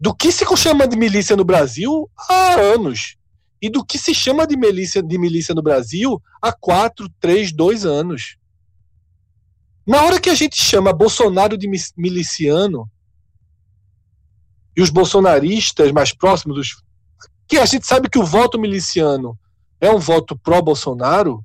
do 0.00 0.14
que 0.14 0.30
se 0.30 0.44
chama 0.56 0.86
de 0.86 0.96
milícia 0.96 1.36
no 1.36 1.44
Brasil 1.44 2.10
há 2.16 2.54
anos 2.54 3.16
e 3.60 3.68
do 3.68 3.84
que 3.84 3.98
se 3.98 4.14
chama 4.14 4.46
de 4.46 4.56
milícia, 4.56 5.02
de 5.02 5.18
milícia 5.18 5.54
no 5.54 5.62
Brasil 5.62 6.22
há 6.40 6.52
quatro, 6.52 7.08
três, 7.20 7.50
dois 7.52 7.84
anos. 7.84 8.36
Na 9.86 10.02
hora 10.02 10.20
que 10.20 10.30
a 10.30 10.34
gente 10.34 10.56
chama 10.56 10.92
Bolsonaro 10.92 11.56
de 11.56 11.68
miliciano, 11.96 12.88
e 14.78 14.80
os 14.80 14.90
bolsonaristas 14.90 15.90
mais 15.90 16.12
próximos 16.12 16.56
dos. 16.56 16.82
que 17.48 17.58
a 17.58 17.66
gente 17.66 17.84
sabe 17.84 18.08
que 18.08 18.18
o 18.18 18.24
voto 18.24 18.60
miliciano 18.60 19.36
é 19.80 19.90
um 19.90 19.98
voto 19.98 20.38
pró-Bolsonaro, 20.38 21.44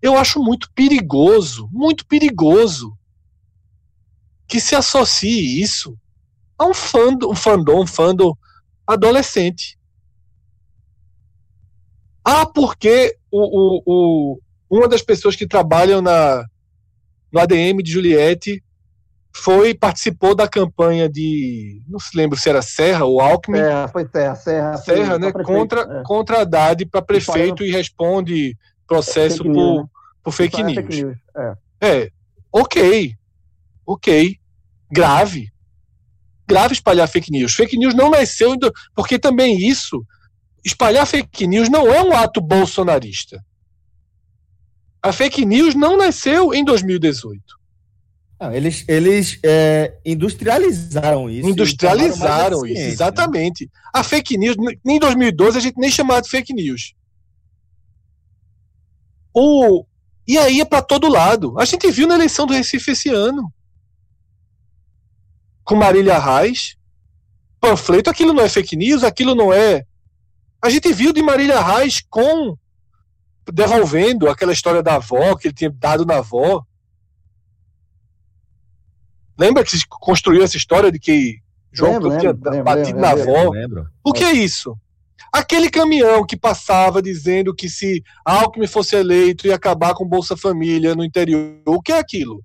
eu 0.00 0.16
acho 0.16 0.42
muito 0.42 0.70
perigoso, 0.74 1.68
muito 1.72 2.06
perigoso 2.06 2.96
que 4.46 4.60
se 4.60 4.74
associe 4.74 5.60
isso 5.60 5.96
a 6.58 6.66
um 6.66 6.74
fandom, 6.74 7.30
um 7.30 7.34
fandom, 7.34 7.82
um 7.82 7.86
fandom 7.86 8.36
adolescente. 8.86 9.78
Ah, 12.24 12.46
porque 12.46 13.16
o, 13.30 13.40
o, 13.40 13.82
o, 13.86 14.40
uma 14.70 14.88
das 14.88 15.02
pessoas 15.02 15.36
que 15.36 15.46
trabalham 15.46 16.00
na, 16.00 16.44
no 17.32 17.40
ADM 17.40 17.82
de 17.82 17.90
Juliette 17.90 18.62
foi 19.34 19.74
participou 19.74 20.34
da 20.34 20.48
campanha 20.48 21.08
de 21.08 21.80
não 21.86 21.98
se 21.98 22.16
lembro 22.16 22.38
se 22.38 22.48
era 22.48 22.62
Serra 22.62 23.04
ou 23.04 23.20
Alckmin. 23.20 23.58
Serra, 23.58 23.88
foi 23.88 24.08
Serra, 24.08 24.34
Serra, 24.36 24.76
Serra, 24.78 25.18
né? 25.18 25.32
contra 25.32 25.80
é. 25.82 26.02
contra 26.02 26.40
Haddad 26.42 26.86
para 26.86 27.02
prefeito 27.02 27.62
e, 27.62 27.68
e 27.68 27.70
responde 27.70 28.56
processo 28.88 29.38
fake 29.38 29.52
por, 29.52 29.76
né? 29.76 29.88
por 30.24 30.32
fake 30.32 30.62
news. 30.64 30.74
Fake 30.74 31.02
news. 31.02 31.16
É. 31.36 31.56
é, 31.80 32.12
ok, 32.50 33.14
ok, 33.86 34.36
grave, 34.90 35.52
grave 36.46 36.72
espalhar 36.72 37.06
fake 37.06 37.30
news. 37.30 37.54
Fake 37.54 37.76
news 37.76 37.94
não 37.94 38.10
nasceu 38.10 38.56
porque 38.96 39.18
também 39.18 39.56
isso 39.56 40.04
espalhar 40.64 41.06
fake 41.06 41.46
news 41.46 41.68
não 41.68 41.92
é 41.92 42.02
um 42.02 42.12
ato 42.12 42.40
bolsonarista. 42.40 43.44
A 45.02 45.12
fake 45.12 45.44
news 45.44 45.74
não 45.74 45.96
nasceu 45.96 46.52
em 46.52 46.64
2018. 46.64 47.40
Não, 48.40 48.52
eles 48.52 48.84
eles 48.86 49.38
é, 49.44 49.94
industrializaram 50.04 51.28
isso. 51.28 51.48
Industrializaram 51.48 52.64
isso, 52.66 52.80
né? 52.80 52.88
exatamente. 52.88 53.64
Né? 53.64 53.70
A 53.92 54.04
fake 54.04 54.38
news, 54.38 54.56
em 54.84 54.98
2012 54.98 55.58
a 55.58 55.60
gente 55.60 55.78
nem 55.78 55.90
chamava 55.90 56.22
de 56.22 56.28
fake 56.28 56.52
news. 56.54 56.94
O, 59.38 59.86
e 60.26 60.36
aí 60.36 60.60
é 60.60 60.64
para 60.64 60.82
todo 60.82 61.08
lado. 61.08 61.58
A 61.58 61.64
gente 61.64 61.90
viu 61.90 62.06
na 62.06 62.14
eleição 62.14 62.46
do 62.46 62.52
Recife 62.52 62.92
esse 62.92 63.08
ano. 63.08 63.52
Com 65.64 65.76
Marília 65.76 66.18
Reis. 66.18 66.76
Panfleto, 67.60 68.08
aquilo 68.08 68.32
não 68.32 68.44
é 68.44 68.48
fake 68.48 68.76
news, 68.76 69.02
aquilo 69.02 69.34
não 69.34 69.52
é 69.52 69.84
a 70.60 70.68
gente 70.68 70.92
viu 70.92 71.12
de 71.12 71.22
Marília 71.22 71.60
Reis 71.60 72.00
com 72.08 72.56
devolvendo 73.50 74.28
aquela 74.28 74.52
história 74.52 74.82
da 74.82 74.96
avó 74.96 75.34
que 75.36 75.48
ele 75.48 75.54
tinha 75.54 75.70
dado 75.70 76.04
na 76.04 76.18
avó. 76.18 76.62
Lembra 79.38 79.64
que 79.64 79.70
se 79.70 79.86
construiu 79.88 80.42
essa 80.42 80.56
história 80.56 80.90
de 80.90 80.98
que 80.98 81.40
João 81.72 81.94
lembro, 81.94 82.18
tinha 82.18 82.32
lembro, 82.32 82.64
batido 82.64 82.98
lembro, 82.98 83.00
na 83.00 83.10
avó? 83.10 83.52
O 84.04 84.12
que 84.12 84.24
é 84.24 84.32
isso? 84.32 84.76
Aquele 85.32 85.70
caminhão 85.70 86.24
que 86.24 86.36
passava 86.36 87.02
dizendo 87.02 87.54
que 87.54 87.68
se 87.68 88.02
Alckmin 88.24 88.66
fosse 88.66 88.96
eleito 88.96 89.46
ia 89.46 89.54
acabar 89.54 89.94
com 89.94 90.06
Bolsa 90.06 90.36
Família 90.36 90.94
no 90.94 91.04
interior, 91.04 91.60
o 91.66 91.82
que 91.82 91.92
é 91.92 91.98
aquilo? 91.98 92.42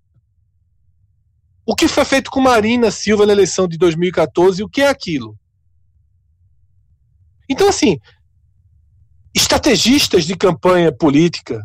O 1.66 1.76
que 1.76 1.88
foi 1.88 2.04
feito 2.04 2.30
com 2.30 2.42
Marina 2.42 2.92
Silva 2.92 3.26
na 3.26 3.32
eleição 3.32 3.68
de 3.68 3.78
2014, 3.78 4.62
o 4.64 4.70
que 4.70 4.82
é 4.82 4.90
aquilo? 4.90 5.38
Então, 7.48 7.70
assim, 7.70 7.98
estrategistas 9.34 10.26
de 10.26 10.36
campanha 10.36 10.92
política, 10.92 11.64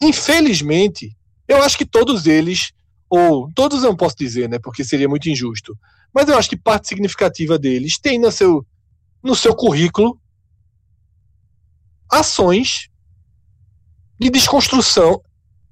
infelizmente, 0.00 1.16
eu 1.48 1.62
acho 1.62 1.78
que 1.78 1.86
todos 1.86 2.26
eles, 2.26 2.72
ou 3.08 3.50
todos 3.54 3.82
eu 3.82 3.90
não 3.90 3.96
posso 3.96 4.16
dizer, 4.16 4.48
né, 4.48 4.58
porque 4.58 4.84
seria 4.84 5.08
muito 5.08 5.28
injusto, 5.28 5.76
mas 6.12 6.28
eu 6.28 6.36
acho 6.36 6.50
que 6.50 6.56
parte 6.56 6.88
significativa 6.88 7.58
deles 7.58 7.98
tem 7.98 8.18
no 8.18 8.30
seu, 8.30 8.66
no 9.22 9.34
seu 9.34 9.54
currículo 9.54 10.19
ações 12.10 12.88
de 14.18 14.30
desconstrução 14.30 15.22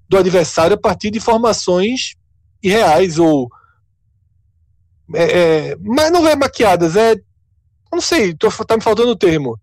do 0.08 0.16
adversário 0.16 0.74
a 0.74 0.80
partir 0.80 1.10
de 1.10 1.18
informações 1.18 2.14
irreais 2.62 3.18
ou 3.18 3.50
é, 5.14 5.22
é, 5.70 5.76
mas 5.76 6.10
não 6.10 6.26
é 6.28 6.36
maquiadas, 6.36 6.96
é 6.96 7.16
não 7.90 8.00
sei, 8.00 8.34
tô, 8.34 8.50
tá 8.50 8.76
me 8.76 8.82
faltando 8.82 9.10
o 9.10 9.16
termo. 9.16 9.58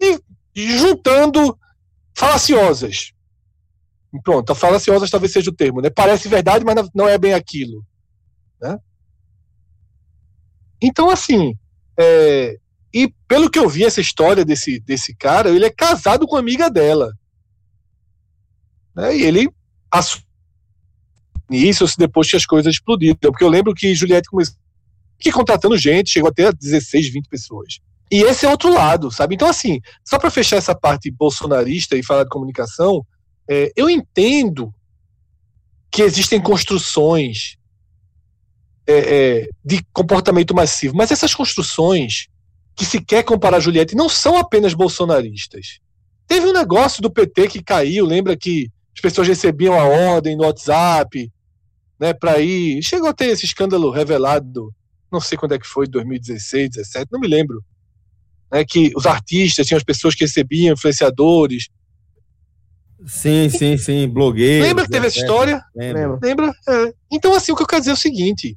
E, 0.00 0.18
juntando 0.54 1.58
falaciosas. 2.14 3.12
Pronto, 4.24 4.54
falaciosas 4.54 5.10
talvez 5.10 5.32
seja 5.32 5.50
o 5.50 5.54
termo, 5.54 5.82
né? 5.82 5.90
Parece 5.90 6.28
verdade, 6.28 6.64
mas 6.64 6.88
não 6.94 7.06
é 7.06 7.18
bem 7.18 7.34
aquilo. 7.34 7.84
Né? 8.60 8.78
Então, 10.80 11.10
assim, 11.10 11.54
é, 11.98 12.58
e 12.96 13.12
pelo 13.28 13.50
que 13.50 13.58
eu 13.58 13.68
vi 13.68 13.84
essa 13.84 14.00
história 14.00 14.42
desse, 14.42 14.80
desse 14.80 15.14
cara, 15.14 15.50
ele 15.50 15.66
é 15.66 15.70
casado 15.70 16.26
com 16.26 16.34
a 16.34 16.38
amiga 16.38 16.70
dela. 16.70 17.12
Né? 18.94 19.18
E 19.18 19.22
ele 19.22 19.50
isso 21.50 21.84
depois 21.98 22.30
que 22.30 22.36
as 22.36 22.46
coisas 22.46 22.72
explodiram. 22.72 23.14
Porque 23.20 23.44
eu 23.44 23.50
lembro 23.50 23.74
que 23.74 23.94
Juliette 23.94 24.30
começou 24.30 24.56
que 25.18 25.30
contratando 25.30 25.76
gente, 25.76 26.08
chegou 26.08 26.30
até 26.30 26.46
a 26.46 26.50
16, 26.50 27.10
20 27.10 27.28
pessoas. 27.28 27.80
E 28.10 28.22
esse 28.22 28.46
é 28.46 28.48
outro 28.48 28.72
lado, 28.72 29.10
sabe? 29.10 29.34
Então, 29.34 29.48
assim, 29.48 29.78
só 30.02 30.18
para 30.18 30.30
fechar 30.30 30.56
essa 30.56 30.74
parte 30.74 31.10
bolsonarista 31.10 31.96
e 31.96 32.02
falar 32.02 32.24
de 32.24 32.30
comunicação, 32.30 33.04
é, 33.46 33.70
eu 33.76 33.90
entendo 33.90 34.72
que 35.90 36.00
existem 36.00 36.40
construções 36.40 37.58
é, 38.86 38.94
é, 38.94 39.48
de 39.62 39.84
comportamento 39.92 40.54
massivo, 40.54 40.96
mas 40.96 41.10
essas 41.10 41.34
construções 41.34 42.28
que 42.76 42.84
se 42.84 43.00
quer 43.00 43.24
comparar 43.24 43.56
a 43.56 43.60
Juliette 43.60 43.96
não 43.96 44.08
são 44.08 44.36
apenas 44.36 44.74
bolsonaristas. 44.74 45.80
Teve 46.28 46.46
um 46.46 46.52
negócio 46.52 47.02
do 47.02 47.10
PT 47.10 47.48
que 47.48 47.62
caiu, 47.62 48.04
lembra 48.04 48.36
que 48.36 48.70
as 48.94 49.00
pessoas 49.00 49.26
recebiam 49.26 49.74
a 49.74 49.84
ordem 49.84 50.36
no 50.36 50.44
WhatsApp, 50.44 51.32
né, 51.98 52.12
para 52.12 52.38
ir. 52.38 52.82
Chegou 52.82 53.08
a 53.08 53.14
ter 53.14 53.26
esse 53.26 53.44
escândalo 53.44 53.90
revelado 53.90 54.72
não 55.10 55.20
sei 55.20 55.38
quando 55.38 55.52
é 55.52 55.58
que 55.58 55.66
foi, 55.66 55.86
2016, 55.86 56.70
2017, 56.70 57.08
não 57.12 57.20
me 57.20 57.28
lembro. 57.28 57.64
Né, 58.52 58.64
que 58.64 58.92
os 58.94 59.06
artistas 59.06 59.66
tinham 59.66 59.78
as 59.78 59.84
pessoas 59.84 60.14
que 60.14 60.24
recebiam, 60.24 60.74
influenciadores. 60.74 61.68
Sim, 63.06 63.48
sim, 63.48 63.76
sim, 63.76 64.08
blogueiro. 64.08 64.64
Lembra 64.64 64.84
que 64.84 64.90
teve 64.90 65.06
essa 65.06 65.18
história? 65.18 65.62
Lembra. 65.74 66.18
Lembra? 66.22 66.52
É. 66.68 66.94
Então, 67.10 67.34
assim, 67.34 67.52
o 67.52 67.56
que 67.56 67.62
eu 67.62 67.66
quero 67.66 67.80
dizer 67.80 67.90
é 67.90 67.94
o 67.94 67.96
seguinte: 67.96 68.56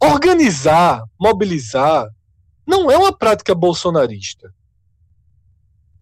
organizar, 0.00 1.04
mobilizar, 1.18 2.08
não 2.66 2.90
é 2.90 2.96
uma 2.96 3.16
prática 3.16 3.54
bolsonarista. 3.54 4.54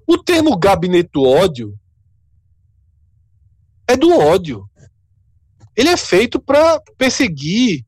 O 0.06 0.18
termo 0.18 0.56
gabinete 0.56 1.10
do 1.12 1.22
ódio 1.22 1.78
é 3.86 3.96
do 3.96 4.16
ódio. 4.16 4.68
Ele 5.76 5.88
é 5.88 5.96
feito 5.96 6.40
para 6.40 6.80
perseguir 6.96 7.84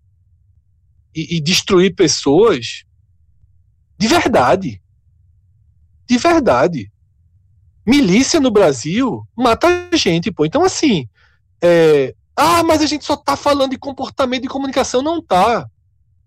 e, 1.14 1.36
e 1.36 1.40
destruir 1.40 1.94
pessoas 1.94 2.84
de 3.98 4.08
verdade. 4.08 4.82
De 6.06 6.18
verdade. 6.18 6.90
Milícia 7.86 8.40
no 8.40 8.50
Brasil 8.50 9.26
mata 9.36 9.68
gente, 9.92 10.32
pô. 10.32 10.44
Então, 10.44 10.64
assim, 10.64 11.08
é, 11.62 12.14
ah, 12.34 12.62
mas 12.64 12.82
a 12.82 12.86
gente 12.86 13.04
só 13.04 13.16
tá 13.16 13.36
falando 13.36 13.70
de 13.72 13.78
comportamento 13.78 14.42
de 14.42 14.48
comunicação. 14.48 15.02
Não 15.02 15.22
tá. 15.22 15.68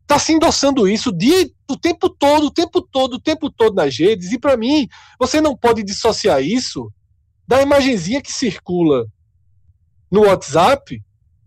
Tá 0.08 0.18
se 0.18 0.32
endossando 0.32 0.88
isso 0.88 1.12
dia, 1.12 1.52
o 1.70 1.76
tempo 1.78 2.10
todo, 2.10 2.48
o 2.48 2.52
tempo 2.52 2.82
todo, 2.82 3.16
o 3.16 3.20
tempo 3.20 3.52
todo 3.52 3.76
nas 3.76 3.98
redes. 3.98 4.32
E 4.32 4.40
para 4.40 4.56
mim, 4.56 4.88
você 5.20 5.42
não 5.42 5.56
pode 5.56 5.84
dissociar 5.84 6.42
isso 6.42 6.92
da 7.46 7.62
imagenzinha 7.62 8.22
que 8.22 8.32
circula 8.32 9.06
no 10.10 10.22
WhatsApp, 10.22 11.04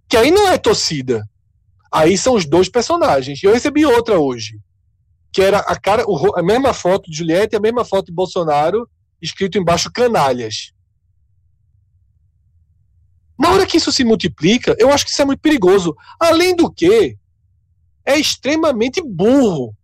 que 0.06 0.16
aí 0.16 0.30
não 0.30 0.46
é 0.46 0.58
torcida. 0.58 1.26
Aí 1.90 2.18
são 2.18 2.34
os 2.34 2.44
dois 2.44 2.68
personagens. 2.68 3.42
Eu 3.42 3.52
recebi 3.52 3.86
outra 3.86 4.20
hoje, 4.20 4.61
que 5.32 5.40
era 5.40 5.61
a 5.61 5.78
cara, 5.78 6.04
a 6.36 6.42
mesma 6.42 6.74
foto 6.74 7.11
de 7.11 7.16
Juliette 7.16 7.56
a 7.56 7.61
mesma 7.61 7.84
foto 7.84 8.06
de 8.06 8.12
Bolsonaro, 8.12 8.88
escrito 9.22 9.56
embaixo 9.58 9.90
canalhas. 9.90 10.72
Na 13.38 13.50
hora 13.50 13.66
que 13.66 13.78
isso 13.78 13.90
se 13.90 14.04
multiplica, 14.04 14.76
eu 14.78 14.90
acho 14.90 15.06
que 15.06 15.11
isso 15.11 15.22
é 15.22 15.24
muito 15.24 15.40
perigoso. 15.40 15.96
Além 16.20 16.54
do 16.54 16.70
que, 16.70 17.16
é 18.05 18.18
extremamente 18.18 19.03
burro. 19.03 19.74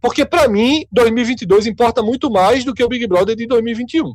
Porque 0.00 0.24
para 0.24 0.48
mim, 0.48 0.86
2022 0.92 1.66
importa 1.66 2.02
muito 2.02 2.30
mais 2.30 2.64
do 2.64 2.74
que 2.74 2.84
o 2.84 2.88
Big 2.88 3.06
Brother 3.06 3.34
de 3.34 3.46
2021. 3.46 4.14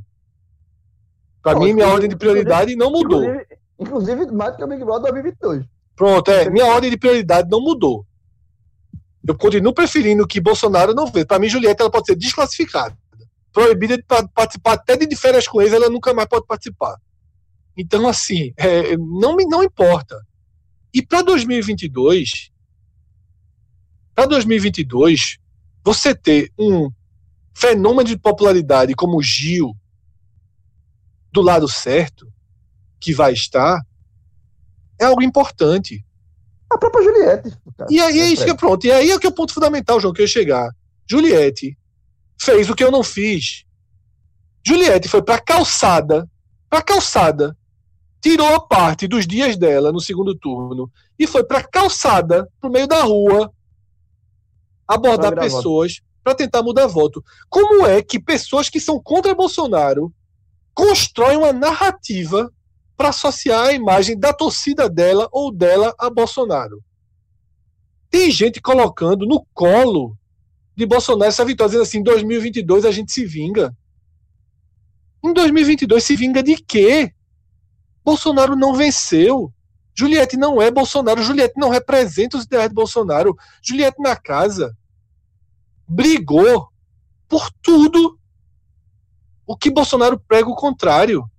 Para 1.42 1.60
mim, 1.60 1.74
minha 1.74 1.88
ordem 1.88 2.10
de 2.10 2.16
prioridade 2.16 2.76
não 2.76 2.92
mudou. 2.92 3.24
Inclusive, 3.24 3.48
inclusive, 3.80 4.26
mais 4.32 4.52
do 4.52 4.58
que 4.58 4.64
o 4.64 4.68
Big 4.68 4.84
Brother 4.84 5.12
2022. 5.12 5.66
Pronto, 5.96 6.32
é. 6.32 6.50
Minha 6.50 6.66
ordem 6.68 6.90
de 6.90 6.98
prioridade 6.98 7.50
não 7.50 7.62
mudou. 7.62 8.06
Eu 9.28 9.38
continuo 9.38 9.74
preferindo 9.74 10.26
que 10.28 10.42
Bolsonaro 10.42 10.94
não 10.94 11.08
veja. 11.08 11.26
Para 11.26 11.40
mim, 11.40 11.50
Julieta 11.50 11.84
ela 11.84 11.92
pode 11.92 12.08
ser 12.08 12.16
desclassificada. 12.16 12.98
Proibida 13.52 13.98
de 13.98 14.04
participar 14.34 14.74
até 14.74 14.96
de 14.96 15.16
férias 15.16 15.48
com 15.48 15.62
eles, 15.62 15.74
ela 15.74 15.90
nunca 15.90 16.14
mais 16.14 16.28
pode 16.28 16.46
participar. 16.46 16.96
Então, 17.76 18.08
assim, 18.08 18.54
é, 18.58 18.96
não, 18.98 19.36
me, 19.36 19.46
não 19.46 19.64
importa. 19.64 20.16
E 20.94 21.02
para 21.02 21.22
2022, 21.22 22.51
para 24.16 24.26
2022, 24.26 25.38
você 25.84 26.14
ter 26.14 26.52
um 26.58 26.92
fenômeno 27.54 28.08
de 28.08 28.18
popularidade 28.18 28.94
como 28.94 29.18
o 29.18 29.24
Gil 29.24 29.76
do 31.32 31.42
lado 31.42 31.68
certo, 31.68 32.32
que 33.00 33.14
vai 33.14 33.34
estar, 33.34 33.82
é 35.00 35.06
algo 35.06 35.24
importante. 35.24 36.06
A 36.70 36.78
própria 36.78 37.04
Juliette. 37.04 37.58
E 37.90 38.00
aí 38.00 38.20
é 38.20 38.30
isso 38.30 38.46
que 38.46 38.52
é 38.52 38.56
pronto. 38.56 38.86
E 38.86 38.92
aí 38.92 39.12
é 39.12 39.20
que 39.20 39.26
é 39.26 39.30
o 39.30 39.34
ponto 39.34 39.54
fundamental, 39.54 40.00
João, 40.00 40.14
que 40.14 40.22
eu 40.22 40.26
ia 40.26 40.32
chegar. 40.32 40.70
Juliette 41.10 41.78
fez 42.40 42.70
o 42.70 42.76
que 42.76 42.84
eu 42.84 42.92
não 42.92 43.04
fiz. 43.04 43.66
Juliette 44.66 45.10
foi 45.10 45.22
pra 45.22 45.40
calçada, 45.40 46.30
pra 46.70 46.82
calçada, 46.82 47.58
tirou 48.22 48.48
a 48.54 48.60
parte 48.60 49.08
dos 49.08 49.26
dias 49.26 49.58
dela 49.58 49.92
no 49.92 50.00
segundo 50.00 50.36
turno 50.36 50.90
e 51.18 51.26
foi 51.26 51.44
pra 51.44 51.64
calçada, 51.64 52.48
pro 52.60 52.70
meio 52.70 52.88
da 52.88 53.02
rua, 53.02 53.52
abordar 54.94 55.36
pessoas 55.36 56.02
para 56.24 56.36
tentar 56.36 56.62
mudar 56.62 56.88
voto. 56.88 57.24
Como 57.50 57.86
é 57.86 58.02
que 58.02 58.20
pessoas 58.20 58.70
que 58.70 58.80
são 58.80 59.02
contra 59.02 59.34
Bolsonaro 59.34 60.14
constroem 60.74 61.38
uma 61.38 61.54
narrativa 61.54 62.52
para 63.02 63.10
associar 63.10 63.68
a 63.68 63.74
imagem 63.74 64.18
da 64.18 64.32
torcida 64.32 64.88
dela 64.88 65.28
ou 65.32 65.52
dela 65.52 65.92
a 65.98 66.08
Bolsonaro. 66.08 66.84
Tem 68.10 68.30
gente 68.30 68.62
colocando 68.62 69.26
no 69.26 69.44
colo 69.54 70.16
de 70.76 70.86
Bolsonaro 70.86 71.30
essa 71.30 71.44
vitória, 71.44 71.70
dizendo 71.70 71.84
assim: 71.84 71.98
em 71.98 72.04
2022 72.04 72.86
a 72.86 72.92
gente 72.92 73.12
se 73.12 73.26
vinga. 73.26 73.76
Em 75.24 75.34
2022 75.34 76.04
se 76.04 76.16
vinga 76.16 76.44
de 76.44 76.56
quê? 76.58 77.12
Bolsonaro 78.04 78.56
não 78.56 78.76
venceu. 78.76 79.52
Juliette 79.96 80.38
não 80.38 80.62
é 80.62 80.70
Bolsonaro. 80.70 81.24
Juliette 81.24 81.56
não 81.58 81.70
representa 81.70 82.38
os 82.38 82.44
ideais 82.44 82.70
de 82.70 82.76
Bolsonaro. 82.76 83.36
Juliette 83.64 84.00
na 84.00 84.16
casa 84.16 84.76
brigou 85.92 86.70
por 87.28 87.52
tudo 87.62 88.18
o 89.46 89.58
que 89.58 89.70
Bolsonaro 89.70 90.18
prega 90.20 90.50
o 90.50 90.56
contrário. 90.56 91.30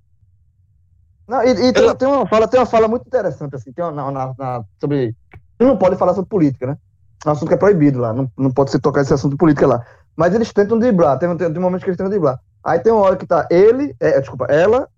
Não, 1.26 1.42
e, 1.42 1.50
e 1.50 1.72
tem, 1.72 1.96
tem, 1.96 2.08
uma 2.08 2.26
fala, 2.26 2.46
tem 2.46 2.60
uma 2.60 2.66
fala 2.66 2.86
muito 2.86 3.06
interessante, 3.06 3.56
assim, 3.56 3.72
tem 3.72 3.82
uma, 3.82 4.10
na, 4.10 4.34
na, 4.38 4.64
sobre. 4.78 5.16
Não 5.58 5.78
pode 5.78 5.96
falar 5.96 6.12
sobre 6.12 6.28
política, 6.28 6.66
né? 6.66 6.78
É 7.24 7.28
um 7.28 7.32
assunto 7.32 7.48
que 7.48 7.54
é 7.54 7.58
proibido 7.58 7.98
lá, 8.00 8.12
não, 8.12 8.30
não 8.36 8.50
pode 8.50 8.70
se 8.70 8.78
tocar 8.78 9.00
esse 9.00 9.14
assunto 9.14 9.32
de 9.32 9.38
política 9.38 9.66
lá. 9.66 9.86
Mas 10.14 10.34
eles 10.34 10.52
tentam 10.52 10.78
driblar, 10.78 11.18
tem, 11.18 11.34
tem, 11.36 11.50
tem 11.50 11.62
momentos 11.62 11.84
que 11.84 11.90
eles 11.90 11.96
tentam 11.96 12.10
driblar. 12.10 12.38
Aí 12.62 12.78
tem 12.80 12.92
uma 12.92 13.02
hora 13.02 13.16
que 13.16 13.26
tá 13.26 13.46
ele, 13.50 13.94
é, 13.98 14.20
desculpa, 14.20 14.46
ela, 14.46 14.88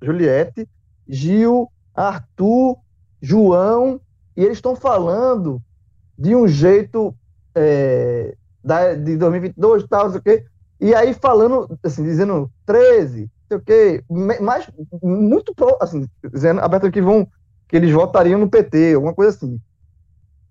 Juliette, 0.00 0.68
Gil, 1.08 1.68
Arthur, 1.94 2.76
João, 3.20 4.00
e 4.36 4.44
eles 4.44 4.58
estão 4.58 4.76
falando 4.76 5.60
de 6.16 6.36
um 6.36 6.46
jeito 6.46 7.14
é, 7.54 8.36
da, 8.62 8.94
de 8.94 9.16
2022 9.16 9.82
e 9.82 9.88
tal, 9.88 10.04
não 10.04 10.10
sei 10.10 10.20
o 10.20 10.22
quê. 10.22 10.44
E 10.80 10.94
aí 10.94 11.12
falando, 11.14 11.78
assim, 11.84 12.02
dizendo 12.04 12.50
13, 12.64 13.30
sei 13.48 13.56
o 13.56 13.60
quê, 13.60 14.04
mas 14.40 14.70
muito 15.02 15.54
pro, 15.54 15.76
assim, 15.80 16.08
dizendo 16.32 16.60
aberto 16.60 16.90
que 16.90 17.02
vão 17.02 17.26
que 17.68 17.76
eles 17.76 17.92
votariam 17.92 18.38
no 18.38 18.48
PT, 18.48 18.94
alguma 18.94 19.14
coisa 19.14 19.36
assim. 19.36 19.60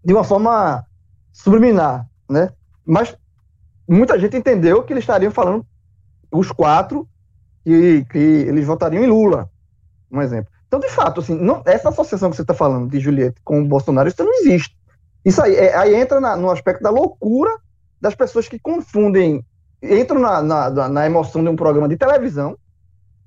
De 0.03 0.13
uma 0.13 0.23
forma 0.23 0.85
subliminar, 1.33 2.07
né? 2.29 2.49
Mas 2.85 3.15
muita 3.87 4.17
gente 4.17 4.37
entendeu 4.37 4.83
que 4.83 4.93
eles 4.93 5.03
estariam 5.03 5.31
falando 5.31 5.65
os 6.31 6.51
quatro 6.51 7.07
que, 7.63 8.05
que 8.05 8.17
eles 8.17 8.65
votariam 8.65 9.03
em 9.03 9.07
Lula, 9.07 9.49
um 10.09 10.21
exemplo. 10.21 10.51
Então, 10.67 10.79
de 10.79 10.89
fato, 10.89 11.19
assim, 11.19 11.35
não, 11.35 11.61
essa 11.65 11.89
associação 11.89 12.29
que 12.29 12.35
você 12.35 12.43
está 12.43 12.53
falando 12.53 12.89
de 12.89 12.99
Juliette 12.99 13.41
com 13.43 13.61
o 13.61 13.67
Bolsonaro, 13.67 14.07
isso 14.07 14.23
não 14.23 14.33
existe. 14.35 14.77
Isso 15.25 15.41
aí, 15.41 15.55
é, 15.55 15.75
aí 15.75 15.95
entra 15.95 16.21
na, 16.21 16.35
no 16.35 16.49
aspecto 16.49 16.81
da 16.81 16.89
loucura 16.89 17.51
das 17.99 18.15
pessoas 18.15 18.47
que 18.47 18.59
confundem, 18.59 19.43
entram 19.81 20.19
na, 20.19 20.41
na, 20.41 20.89
na 20.89 21.05
emoção 21.05 21.43
de 21.43 21.49
um 21.49 21.55
programa 21.55 21.87
de 21.87 21.97
televisão 21.97 22.57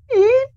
e 0.09 0.47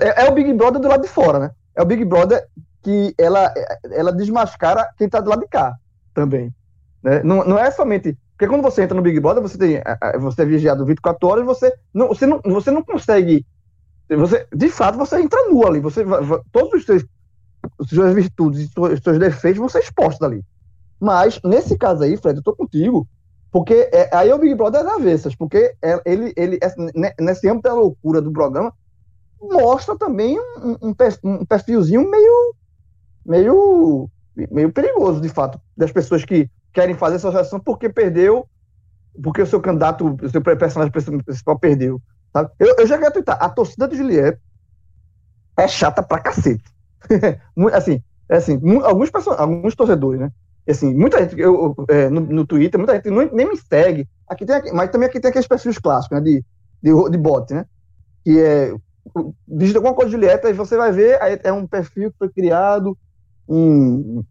é, 0.00 0.24
é, 0.24 0.28
o 0.28 0.32
Big 0.32 0.52
Brother 0.52 0.80
do 0.80 0.88
lado 0.88 1.02
de 1.02 1.08
fora, 1.08 1.38
né? 1.38 1.50
É 1.74 1.82
o 1.82 1.86
Big 1.86 2.04
Brother 2.04 2.46
que 2.82 3.14
ela, 3.18 3.52
ela 3.90 4.12
desmascara 4.12 4.88
quem 4.98 5.08
tá 5.08 5.20
do 5.20 5.30
lado 5.30 5.40
de 5.40 5.48
cá 5.48 5.74
também. 6.12 6.52
Né? 7.02 7.22
Não, 7.22 7.44
não 7.44 7.58
é 7.58 7.70
somente. 7.70 8.16
Porque 8.32 8.48
quando 8.48 8.62
você 8.62 8.82
entra 8.82 8.94
no 8.94 9.02
Big 9.02 9.18
Brother, 9.20 9.42
você, 9.42 9.56
tem, 9.56 9.82
você 10.20 10.42
é 10.42 10.44
vigiado 10.44 10.84
24 10.84 11.28
horas, 11.28 11.44
você 11.44 11.72
não, 11.92 12.08
você 12.08 12.26
não, 12.26 12.40
você 12.44 12.70
não 12.70 12.82
consegue. 12.82 13.46
Você, 14.08 14.46
de 14.54 14.68
fato, 14.68 14.98
você 14.98 15.20
entra 15.20 15.48
nu 15.48 15.66
ali. 15.66 15.80
Você, 15.80 16.04
todos 16.52 16.80
os 16.80 16.84
seus, 16.84 17.04
as 17.80 17.88
suas 17.88 18.14
virtudes 18.14 18.68
e 18.68 19.02
seus 19.02 19.18
defeitos 19.18 19.58
vão 19.58 19.68
ser 19.68 19.80
expostos 19.80 20.22
ali. 20.22 20.44
Mas, 21.00 21.40
nesse 21.42 21.76
caso 21.78 22.02
aí, 22.02 22.16
Fred, 22.16 22.38
eu 22.38 22.42
tô 22.42 22.54
contigo. 22.54 23.08
Porque 23.54 23.88
é, 23.92 24.10
aí 24.12 24.30
é 24.30 24.34
o 24.34 24.38
Big 24.38 24.52
Brother 24.56 24.82
das 24.82 24.94
avessas, 24.94 25.32
porque 25.36 25.76
é, 25.80 26.02
ele, 26.04 26.32
ele, 26.36 26.58
é, 26.60 27.22
nesse 27.22 27.48
âmbito 27.48 27.68
da 27.68 27.72
loucura 27.72 28.20
do 28.20 28.32
programa, 28.32 28.74
mostra 29.40 29.96
também 29.96 30.36
um, 30.40 30.88
um, 31.22 31.44
perfilzinho 31.46 32.10
meio, 32.10 32.54
meio, 33.24 34.10
meio 34.50 34.72
perigoso, 34.72 35.20
de 35.20 35.28
fato, 35.28 35.60
das 35.76 35.92
pessoas 35.92 36.24
que 36.24 36.50
querem 36.72 36.96
fazer 36.96 37.14
essa 37.14 37.28
associação 37.28 37.60
porque 37.60 37.88
perdeu, 37.88 38.44
porque 39.22 39.42
o 39.42 39.46
seu 39.46 39.60
candidato, 39.60 40.18
o 40.20 40.28
seu 40.28 40.42
personagem 40.42 40.90
principal 40.90 41.56
perdeu. 41.56 42.02
Sabe? 42.32 42.50
Eu, 42.58 42.74
eu 42.76 42.86
já 42.88 42.98
quero 42.98 43.12
twittar, 43.12 43.38
a 43.40 43.48
torcida 43.48 43.86
do 43.86 43.94
Juliette 43.94 44.40
é 45.56 45.68
chata 45.68 46.02
pra 46.02 46.18
cacete. 46.18 46.64
assim, 47.72 48.02
é 48.28 48.36
assim, 48.36 48.60
alguns, 48.82 49.10
alguns 49.28 49.76
torcedores, 49.76 50.18
né? 50.22 50.32
Assim, 50.70 50.94
muita 50.94 51.20
gente 51.20 51.38
eu, 51.38 51.74
é, 51.88 52.08
no, 52.08 52.20
no, 52.20 52.46
Twitter, 52.46 52.78
muita 52.78 52.94
gente 52.94 53.10
não, 53.10 53.28
nem 53.32 53.48
me 53.48 53.56
segue. 53.56 54.08
Aqui 54.26 54.46
tem, 54.46 54.72
mas 54.72 54.90
também 54.90 55.08
aqui 55.08 55.20
tem 55.20 55.28
aqueles 55.28 55.46
perfis 55.46 55.78
clássicos, 55.78 56.18
né? 56.18 56.24
De, 56.24 56.44
de, 56.82 57.10
de 57.10 57.18
bot, 57.18 57.52
né? 57.52 57.66
Que 58.24 58.40
é. 58.40 58.74
Digita 59.46 59.78
alguma 59.78 59.94
coisa 59.94 60.08
de 60.08 60.16
Julieta 60.16 60.48
e 60.48 60.54
você 60.54 60.78
vai 60.78 60.90
ver, 60.90 61.18
é 61.42 61.52
um 61.52 61.66
perfil 61.66 62.10
que 62.10 62.18
foi 62.18 62.30
criado 62.30 62.96
em 63.46 64.24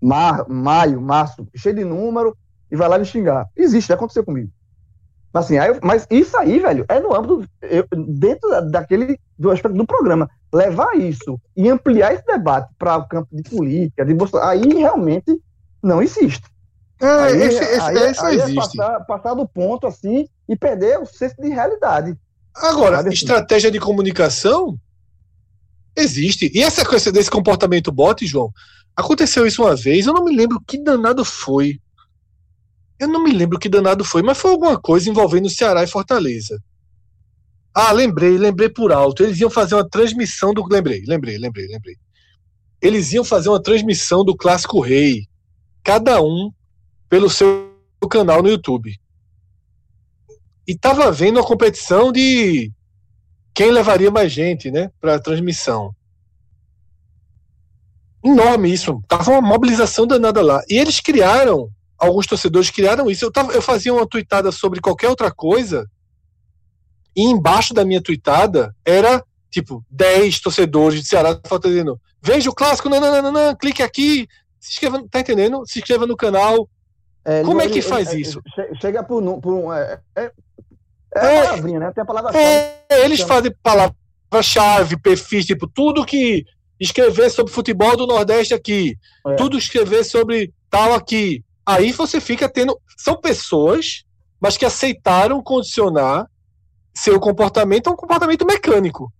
mar, 0.00 0.46
maio, 0.46 1.00
março, 1.00 1.48
cheio 1.56 1.74
de 1.74 1.84
número, 1.84 2.36
e 2.70 2.76
vai 2.76 2.86
lá 2.86 2.98
me 2.98 3.06
xingar. 3.06 3.48
Existe, 3.56 3.92
aconteceu 3.92 4.22
comigo. 4.22 4.50
Mas, 5.32 5.44
assim, 5.44 5.58
aí, 5.58 5.78
mas 5.82 6.06
isso 6.10 6.36
aí, 6.36 6.58
velho, 6.58 6.84
é 6.88 7.00
no 7.00 7.14
âmbito. 7.14 7.44
Eu, 7.62 7.86
dentro 8.06 8.48
daquele 8.70 9.18
do 9.38 9.50
aspecto 9.50 9.76
do 9.76 9.86
programa. 9.86 10.28
Levar 10.52 10.96
isso 10.96 11.40
e 11.56 11.68
ampliar 11.68 12.12
esse 12.12 12.26
debate 12.26 12.68
para 12.76 12.96
o 12.96 13.06
campo 13.06 13.28
de 13.32 13.42
política, 13.48 14.04
de 14.04 14.12
Bolsonaro, 14.12 14.50
aí 14.50 14.74
realmente 14.74 15.40
não 15.82 16.02
existe. 16.02 16.42
É, 17.00 17.06
aí, 17.06 17.42
esse, 17.42 17.64
esse, 17.64 17.80
aí, 17.80 18.10
isso 18.10 18.24
aí 18.24 18.38
é 18.38 18.42
existe. 18.44 18.76
passar, 18.76 19.00
passar 19.00 19.34
do 19.34 19.48
ponto 19.48 19.86
assim 19.86 20.26
e 20.48 20.54
perder 20.54 20.98
o 20.98 21.06
senso 21.06 21.34
de 21.40 21.48
realidade. 21.48 22.16
Agora, 22.54 22.96
Sabe 22.96 23.08
assim? 23.08 23.14
estratégia 23.14 23.70
de 23.70 23.80
comunicação 23.80 24.78
existe. 25.96 26.50
E 26.54 26.62
essa 26.62 26.84
coisa 26.84 27.10
desse 27.10 27.30
comportamento 27.30 27.90
bot, 27.90 28.26
João, 28.26 28.52
aconteceu 28.94 29.46
isso 29.46 29.62
uma 29.62 29.74
vez, 29.74 30.06
eu 30.06 30.12
não 30.12 30.24
me 30.24 30.34
lembro 30.34 30.60
que 30.66 30.82
danado 30.82 31.24
foi. 31.24 31.80
Eu 32.98 33.08
não 33.08 33.24
me 33.24 33.32
lembro 33.32 33.58
que 33.58 33.68
danado 33.68 34.04
foi, 34.04 34.22
mas 34.22 34.36
foi 34.36 34.50
alguma 34.50 34.78
coisa 34.78 35.08
envolvendo 35.08 35.48
Ceará 35.48 35.82
e 35.82 35.86
Fortaleza. 35.86 36.62
Ah, 37.74 37.92
lembrei, 37.92 38.36
lembrei 38.36 38.68
por 38.68 38.92
alto. 38.92 39.22
Eles 39.22 39.40
iam 39.40 39.48
fazer 39.48 39.74
uma 39.74 39.88
transmissão 39.88 40.52
do. 40.52 40.66
Lembrei, 40.66 41.02
lembrei, 41.06 41.38
lembrei, 41.38 41.66
lembrei. 41.66 41.96
Eles 42.82 43.12
iam 43.12 43.24
fazer 43.24 43.48
uma 43.48 43.62
transmissão 43.62 44.24
do 44.24 44.36
Clássico 44.36 44.80
Rei, 44.80 45.26
cada 45.82 46.22
um 46.22 46.52
pelo 47.08 47.28
seu 47.28 47.70
canal 48.10 48.42
no 48.42 48.48
YouTube. 48.48 48.98
E 50.66 50.76
tava 50.76 51.04
havendo 51.04 51.38
uma 51.38 51.46
competição 51.46 52.12
de 52.12 52.72
quem 53.52 53.70
levaria 53.70 54.10
mais 54.10 54.30
gente, 54.32 54.70
né, 54.70 54.90
para 55.00 55.16
a 55.16 55.20
transmissão. 55.20 55.94
Enorme 58.24 58.72
isso, 58.72 59.02
tava 59.08 59.32
uma 59.32 59.40
mobilização 59.40 60.06
danada 60.06 60.42
lá. 60.42 60.62
E 60.68 60.78
eles 60.78 61.00
criaram, 61.00 61.70
alguns 61.98 62.26
torcedores 62.26 62.70
criaram 62.70 63.10
isso. 63.10 63.24
Eu, 63.24 63.32
tava, 63.32 63.52
eu 63.52 63.62
fazia 63.62 63.92
uma 63.92 64.06
tweetada 64.06 64.52
sobre 64.52 64.80
qualquer 64.80 65.08
outra 65.08 65.30
coisa, 65.30 65.90
e 67.16 67.22
embaixo 67.22 67.74
da 67.74 67.84
minha 67.84 68.02
tweetada 68.02 68.74
era 68.84 69.24
tipo 69.50 69.84
10 69.90 70.40
torcedores 70.40 71.00
de 71.00 71.08
Ceará 71.08 71.38
dizendo: 71.62 72.00
Veja 72.22 72.48
o 72.48 72.54
clássico, 72.54 72.88
não, 72.88 73.56
clique 73.56 73.82
aqui, 73.82 74.28
se 74.60 74.72
inscreva, 74.72 75.02
tá 75.10 75.20
entendendo? 75.20 75.62
Se 75.66 75.78
inscreva 75.78 76.06
no 76.06 76.16
canal. 76.16 76.68
É, 77.24 77.42
Como 77.42 77.60
é 77.60 77.68
que 77.68 77.82
faz 77.82 78.12
ele- 78.12 78.22
isso? 78.22 78.40
che- 78.54 78.70
Chega 78.80 79.02
por, 79.02 79.22
por 79.40 79.52
um. 79.54 79.72
É, 79.72 79.98
é, 80.16 80.22
é 80.24 81.26
É. 81.26 81.38
a 81.40 81.44
palavrinha, 81.46 81.80
né? 81.80 81.92
Tem 81.94 82.02
a 82.02 82.06
palavra 82.06 82.38
É, 82.38 82.84
eles 83.04 83.20
fazem 83.20 83.52
palavra-chave, 83.62 84.96
perfis, 85.00 85.44
tipo, 85.46 85.66
tudo 85.66 86.04
que 86.04 86.44
escrever 86.78 87.30
sobre 87.30 87.52
futebol 87.52 87.96
do 87.96 88.06
Nordeste 88.06 88.54
aqui, 88.54 88.96
É. 89.26 89.34
tudo 89.34 89.58
escrever 89.58 90.04
sobre 90.04 90.52
tal 90.70 90.94
aqui. 90.94 91.44
Aí 91.66 91.92
você 91.92 92.20
fica 92.20 92.48
tendo. 92.48 92.78
São 92.96 93.20
pessoas, 93.20 94.04
mas 94.40 94.56
que 94.56 94.64
aceitaram 94.64 95.42
condicionar 95.42 96.26
seu 96.94 97.18
comportamento 97.20 97.88
a 97.88 97.90
um 97.92 97.96
comportamento 97.96 98.46
mecânico. 98.46 99.12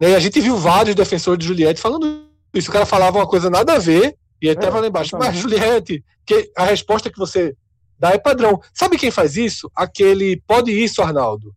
Né? 0.00 0.10
E 0.10 0.14
a 0.14 0.20
gente 0.20 0.40
viu 0.40 0.56
vários 0.56 0.94
defensores 0.94 1.38
de 1.38 1.46
Juliette 1.46 1.80
falando 1.80 2.24
isso. 2.54 2.68
O 2.70 2.72
cara 2.72 2.86
falava 2.86 3.18
uma 3.18 3.26
coisa 3.26 3.48
nada 3.50 3.74
a 3.74 3.78
ver, 3.78 4.16
e 4.40 4.50
até 4.50 4.66
É, 4.66 4.70
vai 4.70 4.80
lá 4.82 4.86
embaixo, 4.88 5.16
mas. 5.18 5.36
Juliette, 5.36 6.04
que 6.24 6.50
a 6.56 6.64
resposta 6.64 7.10
que 7.10 7.18
você 7.18 7.56
dá 7.98 8.10
é 8.12 8.18
padrão. 8.18 8.60
Sabe 8.72 8.96
quem 8.98 9.10
faz 9.10 9.36
isso? 9.36 9.70
Aquele 9.74 10.40
pode 10.46 10.70
isso, 10.72 11.02
Arnaldo. 11.02 11.54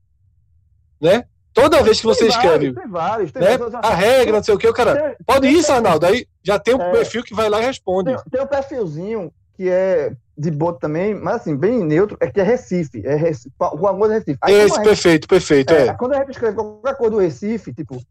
Né? 1.01 1.23
Toda 1.53 1.83
vez 1.83 1.99
que 1.99 2.05
você 2.07 2.27
Tem 2.27 2.29
vários, 2.29 2.45
escreve 2.53 2.73
Tem 2.73 2.87
vários. 2.89 3.31
Tem 3.31 3.41
né, 3.43 3.57
pessoas- 3.57 3.73
a 3.75 3.93
regra, 3.93 4.37
não 4.37 4.43
sei 4.43 4.53
o 4.55 4.57
que, 4.57 4.67
o 4.67 4.73
cara, 4.73 4.95
Tem- 4.95 5.15
pode 5.25 5.47
isso, 5.47 5.71
Arnaldo. 5.71 6.05
Aí 6.05 6.25
já 6.41 6.57
tem 6.57 6.73
um 6.75 6.81
É. 6.81 6.91
perfil 6.91 7.23
que 7.23 7.35
vai 7.35 7.47
lá 7.49 7.61
e 7.61 7.65
responde. 7.65 8.05
Tem, 8.15 8.23
tem 8.31 8.41
um 8.41 8.47
perfilzinho 8.47 9.31
que 9.55 9.69
é 9.69 10.13
de 10.35 10.49
boto 10.49 10.79
também, 10.79 11.13
mas 11.13 11.35
assim, 11.41 11.55
bem 11.55 11.83
neutro, 11.85 12.17
é 12.19 12.25
que 12.31 12.39
é 12.39 12.43
Recife. 12.43 13.05
É 13.05 13.13
Recife, 13.15 13.51
é 13.59 14.07
Recife. 14.13 14.37
Aí, 14.41 14.53
Esse, 14.55 14.75
gente, 14.75 14.83
perfeito, 14.83 15.27
perfeito. 15.27 15.73
é, 15.73 15.87
É. 15.89 15.93
quando 15.93 16.13
a 16.13 16.17
gente 16.19 16.31
escreve 16.31 16.55
qualquer 16.55 16.95
coisa 16.97 17.11
do 17.11 17.19
Recife, 17.19 17.71
tipo, 17.71 18.01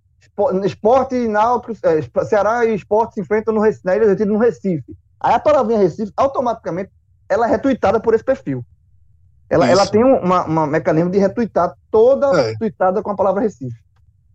esporte 0.64 1.14
e 1.14 1.28
náutico, 1.28 1.72
é, 1.86 2.24
Ceará 2.24 2.64
e 2.64 2.74
esporte 2.74 3.14
se 3.14 3.20
enfrentam 3.20 3.54
no 3.54 3.60
Recife, 3.60 3.84
na 3.84 3.96
Ilha 3.96 4.06
do 4.06 4.10
Retiro, 4.10 4.32
no 4.32 4.38
Recife. 4.38 4.96
Aí 5.20 5.34
a 5.34 5.38
palavrinha 5.38 5.78
Recife, 5.78 6.12
automaticamente, 6.16 6.90
ela 7.28 7.46
é 7.46 7.50
retuitada 7.50 8.00
por 8.00 8.14
esse 8.14 8.24
perfil. 8.24 8.64
Ela, 9.48 9.66
Isso. 9.66 9.72
ela 9.72 9.86
tem 9.86 10.02
um 10.04 10.16
uma, 10.16 10.44
uma 10.44 10.66
mecanismo 10.66 11.10
de 11.10 11.18
retweetar 11.18 11.74
toda 11.90 12.26
É. 12.40 12.56
tweetada 12.56 13.02
com 13.02 13.10
a 13.10 13.14
palavra 13.16 13.42
Recife. 13.42 13.76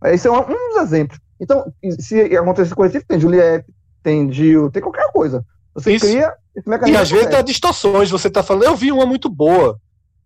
Esse 0.06 0.28
é 0.28 0.32
um, 0.32 0.40
um 0.42 0.74
dos 0.74 0.84
exemplos. 0.84 1.20
Então, 1.40 1.72
se 2.00 2.22
acontecer 2.38 2.76
com 2.76 2.82
o 2.82 2.86
Recife, 2.86 3.06
tem 3.08 3.20
Juliette, 3.20 3.68
tem 4.04 4.32
Gil, 4.32 4.70
tem 4.72 4.82
qualquer 4.82 5.12
coisa. 5.12 5.44
Você 5.74 5.94
Isso. 5.94 6.06
cria 6.06 6.34
esse 6.56 6.68
E 6.68 6.70
mecanismo. 6.70 7.02
às 7.02 7.10
vezes 7.10 7.26
dá 7.26 7.30
acontece. 7.38 7.46
distorções. 7.54 8.10
Você 8.12 8.30
tá 8.30 8.42
falando, 8.44 8.64
eu 8.64 8.76
vi 8.76 8.92
uma 8.92 9.06
muito 9.06 9.30
boa. 9.30 9.80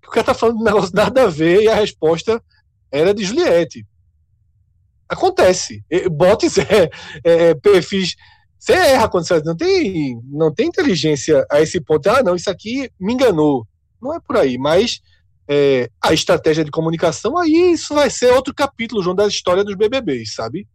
O 0.05 0.11
cara 0.11 0.25
tá 0.25 0.33
falando 0.33 0.59
um 0.59 0.63
negócio 0.63 0.93
nada 0.93 1.23
a 1.23 1.27
ver 1.27 1.61
e 1.63 1.67
a 1.69 1.75
resposta 1.75 2.41
era 2.91 3.13
de 3.13 3.23
Juliette. 3.23 3.85
Acontece. 5.11 5.83
Bots 6.09 6.57
é, 6.59 6.89
é, 7.23 7.53
perfis. 7.55 8.15
Você 8.57 8.73
erra 8.73 9.09
quando 9.09 9.27
você 9.27 9.41
não 9.43 9.55
tem, 9.57 10.21
não 10.25 10.53
tem 10.53 10.67
inteligência 10.67 11.45
a 11.51 11.59
esse 11.61 11.81
ponto. 11.81 12.07
Ah, 12.09 12.23
não, 12.23 12.35
isso 12.35 12.49
aqui 12.49 12.89
me 12.99 13.13
enganou. 13.13 13.67
Não 14.01 14.13
é 14.15 14.19
por 14.19 14.37
aí, 14.37 14.57
mas 14.57 15.01
é, 15.49 15.89
a 16.01 16.13
estratégia 16.13 16.63
de 16.63 16.71
comunicação, 16.71 17.37
aí 17.37 17.73
isso 17.73 17.93
vai 17.93 18.09
ser 18.09 18.31
outro 18.31 18.53
capítulo, 18.53 19.01
João, 19.03 19.15
da 19.15 19.27
história 19.27 19.63
dos 19.63 19.75
BBBs, 19.75 20.33
sabe? 20.33 20.67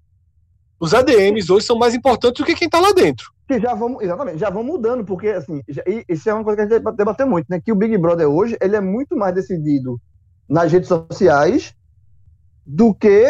Os 0.79 0.93
ADMs 0.93 1.51
hoje 1.51 1.65
são 1.65 1.79
mais 1.79 1.95
importantes 1.95 2.39
do 2.41 2.47
que 2.47 2.55
quem 2.55 2.69
tá 2.69 2.79
lá 2.79 2.93
dentro. 2.93 3.31
que 3.49 3.59
já 3.61 3.73
vão, 3.75 4.03
exatamente, 4.03 4.39
já 4.39 4.51
vão 4.51 4.63
mudando, 4.65 5.05
porque 5.05 5.29
assim, 5.29 5.63
já- 5.69 5.83
isso 6.09 6.29
é 6.29 6.35
uma 6.35 6.43
coisa 6.45 6.57
que 6.57 6.63
a 6.63 6.65
gente 6.65 6.73
deba- 6.79 6.93
debateu 6.93 7.27
muito, 7.29 7.47
né? 7.49 7.61
Que 7.65 7.71
o 7.73 7.77
Big 7.77 7.97
Brother 7.97 8.29
hoje, 8.29 8.57
ele 8.61 8.75
é 8.77 8.81
muito 8.81 9.17
mais 9.17 9.35
decidido 9.35 10.01
nas 10.49 10.71
redes 10.73 10.89
sociais 10.89 11.73
do 12.67 12.93
que 12.93 13.25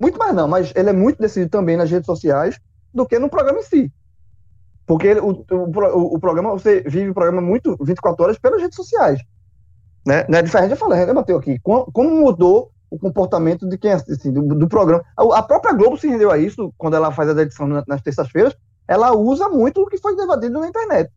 muito 0.00 0.18
mais 0.18 0.34
não, 0.34 0.48
mas 0.48 0.72
ele 0.74 0.90
é 0.90 0.92
muito 0.92 1.20
decidido 1.20 1.50
também 1.50 1.76
nas 1.76 1.90
redes 1.90 2.06
sociais 2.06 2.58
do 2.92 3.06
que 3.06 3.18
no 3.18 3.28
programa 3.28 3.58
em 3.60 3.62
si. 3.62 3.92
Porque 4.86 5.06
ele- 5.06 5.20
o, 5.20 5.44
o, 5.50 6.14
o, 6.14 6.18
programa, 6.20 6.50
você 6.50 6.82
vive 6.82 7.10
o 7.10 7.14
programa 7.14 7.40
muito 7.40 7.76
24 7.82 8.24
horas 8.24 8.38
pelas 8.38 8.60
redes 8.60 8.76
sociais. 8.76 9.20
Né? 10.06 10.24
Não 10.28 10.38
é 10.38 10.42
diferente, 10.42 10.72
eu 10.72 10.76
falei, 10.76 10.98
gente 10.98 11.06
debateu 11.08 11.38
aqui. 11.38 11.58
Como, 11.60 11.90
como 11.90 12.10
mudou 12.10 12.70
o 12.90 12.98
comportamento 12.98 13.68
de 13.68 13.76
quem 13.76 13.92
assim, 13.92 14.32
do, 14.32 14.42
do 14.42 14.68
programa. 14.68 15.02
A, 15.16 15.42
própria 15.42 15.72
Globo 15.74 15.96
se 15.96 16.06
rendeu 16.06 16.30
a 16.30 16.38
isso 16.38 16.72
quando 16.76 16.94
ela 16.94 17.10
faz 17.10 17.28
a 17.28 17.42
edição 17.42 17.66
na- 17.66 17.84
nas 17.88 18.02
terças-feiras 18.02 18.54
ela 18.86 19.16
usa 19.16 19.48
muito 19.48 19.80
o 19.80 19.86
que 19.86 19.98
foi 19.98 20.14
debatido 20.14 20.60
na 20.60 20.68
internet. 20.68 21.10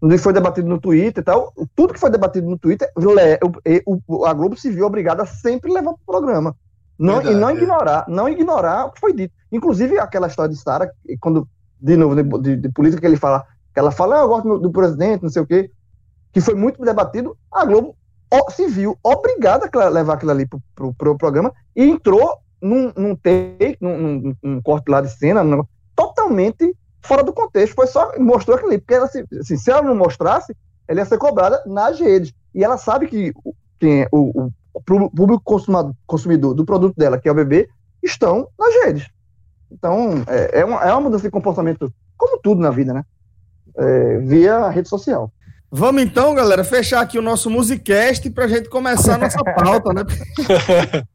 O 0.00 0.08
que 0.08 0.18
foi 0.18 0.32
debatido 0.32 0.68
no 0.68 0.80
Twitter 0.80 1.20
e 1.20 1.24
tal, 1.24 1.52
tudo 1.74 1.92
que 1.92 2.00
foi 2.00 2.10
debatido 2.10 2.48
no 2.48 2.58
Twitter, 2.58 2.90
a 4.26 4.32
Globo 4.32 4.56
se 4.56 4.70
viu 4.70 4.86
obrigada 4.86 5.22
a 5.22 5.26
sempre 5.26 5.72
levar 5.72 5.92
para 5.92 6.02
o 6.02 6.06
programa. 6.06 6.56
Não, 6.98 7.14
Verdade, 7.14 7.36
e 7.36 7.40
não 7.40 7.48
é. 7.50 7.54
ignorar, 7.54 8.04
não 8.08 8.28
ignorar 8.28 8.86
o 8.86 8.92
que 8.92 9.00
foi 9.00 9.12
dito. 9.12 9.34
Inclusive, 9.50 9.98
aquela 9.98 10.26
história 10.26 10.52
de 10.52 10.60
Sara, 10.60 10.90
quando, 11.20 11.48
de 11.80 11.96
novo, 11.96 12.14
de, 12.14 12.22
de- 12.40 12.56
de 12.56 12.68
política 12.70 13.00
que 13.00 13.06
ele 13.06 13.16
fala, 13.16 13.44
que 13.72 13.78
ela 13.80 13.90
fala, 13.90 14.16
ah, 14.18 14.22
eu 14.22 14.28
gosto 14.28 14.58
do, 14.58 14.70
presidente, 14.70 15.22
não 15.22 15.30
sei 15.30 15.42
o 15.42 15.46
quê, 15.46 15.70
que 16.32 16.40
foi 16.40 16.54
muito 16.54 16.80
debatido, 16.82 17.36
a 17.52 17.64
Globo 17.64 17.96
se 18.50 18.66
viu 18.66 18.96
obrigada 19.02 19.68
a 19.72 19.88
levar 19.88 20.14
aquilo 20.14 20.30
ali 20.30 20.46
para 20.46 20.86
o 20.86 20.94
pro 20.94 21.16
programa 21.18 21.52
e 21.76 21.84
entrou 21.84 22.38
num, 22.62 22.92
num 22.96 23.14
take, 23.16 23.76
num, 23.80 23.98
num- 23.98 24.36
num 24.42 24.62
corte 24.62 24.88
lá 24.90 25.00
de 25.00 25.10
cena, 25.10 25.42
num- 25.44 25.64
totalmente 25.94 26.74
fora 27.02 27.22
do 27.22 27.32
contexto. 27.32 27.74
Foi 27.74 27.86
só 27.86 28.12
mostrou 28.18 28.56
aquilo 28.56 28.70
ali, 28.70 28.78
porque 28.78 28.94
ela, 28.94 29.06
se, 29.08 29.24
assim, 29.40 29.56
se 29.56 29.70
ela 29.70 29.82
não 29.82 29.94
mostrasse, 29.94 30.54
ela 30.88 31.00
ia 31.00 31.04
ser 31.04 31.18
cobrada 31.18 31.62
nas 31.66 31.98
redes. 32.00 32.32
E 32.54 32.62
ela 32.64 32.76
sabe 32.78 33.06
que 33.06 33.32
quem 33.78 34.02
é 34.02 34.08
o, 34.12 34.44
o- 34.44 34.52
o 34.74 34.80
público 34.82 35.42
consumado- 35.44 35.94
consumidor 36.06 36.54
do 36.54 36.64
produto 36.64 36.94
dela, 36.96 37.18
que 37.18 37.28
é 37.28 37.32
o 37.32 37.34
bebê, 37.34 37.68
estão 38.02 38.48
nas 38.58 38.74
redes. 38.84 39.06
Então, 39.70 40.22
é, 40.26 40.60
é, 40.60 40.64
uma, 40.64 40.80
é 40.82 40.92
uma 40.92 41.00
mudança 41.00 41.24
de 41.24 41.30
comportamento, 41.30 41.92
como 42.16 42.38
tudo 42.40 42.60
na 42.60 42.70
vida, 42.70 42.92
né? 42.92 43.04
É, 43.76 44.18
via 44.18 44.68
rede 44.68 44.88
social. 44.88 45.32
Vamos 45.70 46.02
então, 46.02 46.34
galera, 46.34 46.62
fechar 46.64 47.00
aqui 47.00 47.18
o 47.18 47.22
nosso 47.22 47.48
Musicast 47.48 48.28
pra 48.30 48.46
gente 48.46 48.68
começar 48.68 49.14
a 49.14 49.18
nossa 49.18 49.42
pauta, 49.42 49.92
né? 49.94 50.02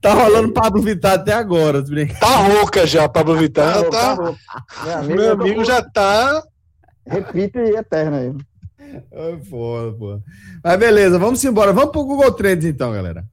tá 0.00 0.14
rolando 0.14 0.52
Pablo 0.52 0.80
Vittar 0.80 1.14
até 1.14 1.32
agora. 1.32 1.82
brincar. 1.82 2.20
Tá 2.20 2.36
rouca 2.36 2.86
já, 2.86 3.08
Pablo 3.08 3.36
Vittar. 3.36 3.80
já 3.80 3.90
tá, 3.90 4.16
Meu 4.84 4.98
amigo, 4.98 5.16
meu 5.20 5.32
amigo 5.32 5.64
já 5.64 5.82
tá. 5.82 6.40
Repite 7.04 7.58
eterna 7.58 8.18
aí. 8.18 8.32
Ai, 9.12 9.40
foda, 9.48 9.92
pô. 9.96 10.20
Mas 10.62 10.78
beleza, 10.78 11.18
vamos 11.18 11.42
embora. 11.44 11.72
Vamos 11.72 11.90
pro 11.90 12.04
Google 12.04 12.32
Trends 12.32 12.64
então, 12.64 12.92
galera. 12.92 13.24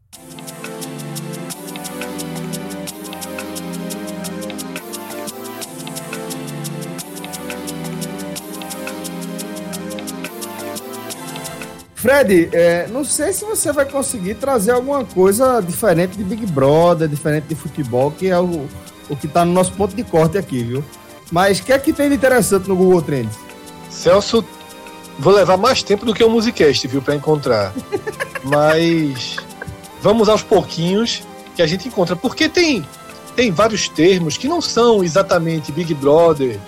Fred, 11.99 12.49
é, 12.53 12.87
não 12.87 13.03
sei 13.03 13.33
se 13.33 13.43
você 13.43 13.73
vai 13.73 13.83
conseguir 13.83 14.35
trazer 14.35 14.71
alguma 14.71 15.03
coisa 15.03 15.59
diferente 15.59 16.17
de 16.17 16.23
Big 16.23 16.45
Brother, 16.45 17.09
diferente 17.09 17.47
de 17.47 17.55
futebol, 17.55 18.09
que 18.09 18.29
é 18.29 18.39
o, 18.39 18.69
o 19.09 19.15
que 19.17 19.27
tá 19.27 19.43
no 19.43 19.51
nosso 19.51 19.73
ponto 19.73 19.93
de 19.93 20.05
corte 20.05 20.37
aqui, 20.37 20.63
viu? 20.63 20.81
Mas 21.29 21.59
o 21.59 21.63
que 21.63 21.73
é 21.73 21.77
que 21.77 21.91
tem 21.91 22.07
de 22.07 22.15
interessante 22.15 22.69
no 22.69 22.75
Google 22.77 23.01
Trends? 23.01 23.37
Celso, 23.89 24.45
vou 25.19 25.33
levar 25.33 25.57
mais 25.57 25.83
tempo 25.83 26.05
do 26.05 26.13
que 26.13 26.23
o 26.23 26.29
Musicast, 26.29 26.87
viu, 26.87 27.01
pra 27.01 27.13
encontrar. 27.13 27.73
Mas 28.43 29.35
vamos 30.01 30.29
aos 30.29 30.41
pouquinhos, 30.41 31.21
que 31.55 31.61
a 31.61 31.67
gente 31.67 31.87
encontra. 31.87 32.15
Porque 32.15 32.47
tem, 32.47 32.85
tem 33.35 33.51
vários 33.51 33.89
termos 33.89 34.37
que 34.37 34.47
não 34.47 34.61
são 34.61 35.03
exatamente 35.03 35.71
Big 35.71 35.93
Brother, 35.93 36.59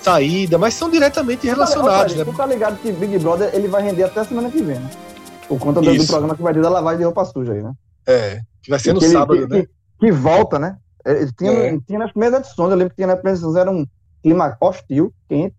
saída, 0.00 0.58
mas 0.58 0.74
são 0.74 0.90
diretamente 0.90 1.46
relacionados. 1.46 2.14
Olha, 2.14 2.24
né? 2.24 2.30
Tu 2.30 2.36
tá 2.36 2.46
ligado 2.46 2.78
que 2.78 2.90
Big 2.90 3.18
Brother 3.18 3.50
ele 3.52 3.68
vai 3.68 3.82
render 3.82 4.04
até 4.04 4.24
semana 4.24 4.50
que 4.50 4.62
vem, 4.62 4.78
né? 4.78 4.90
Por 5.46 5.58
conta 5.58 5.80
do, 5.80 5.94
do 5.94 6.06
programa 6.06 6.34
que 6.34 6.42
vai 6.42 6.54
ter 6.54 6.62
da 6.62 6.70
lavagem 6.70 6.98
de 6.98 7.04
roupa 7.04 7.24
suja 7.26 7.52
aí, 7.52 7.62
né? 7.62 7.72
É, 8.06 8.40
que 8.62 8.70
vai 8.70 8.78
ser 8.78 8.94
no 8.94 9.00
sábado, 9.00 9.46
que, 9.46 9.54
né? 9.54 9.62
Que, 9.62 9.68
que, 10.00 10.12
volta, 10.12 10.58
né? 10.58 10.76
Ele 11.04 11.30
tinha, 11.32 11.52
é. 11.52 11.78
tinha 11.86 11.98
nas 11.98 12.10
primeiras 12.12 12.40
edições, 12.40 12.70
eu 12.70 12.76
lembro 12.76 12.90
que 12.90 12.96
tinha 12.96 13.06
nas 13.06 13.16
primeiras 13.16 13.40
edições, 13.40 13.60
era 13.60 13.70
um 13.70 13.86
clima 14.22 14.56
hostil, 14.60 15.12
quente, 15.28 15.54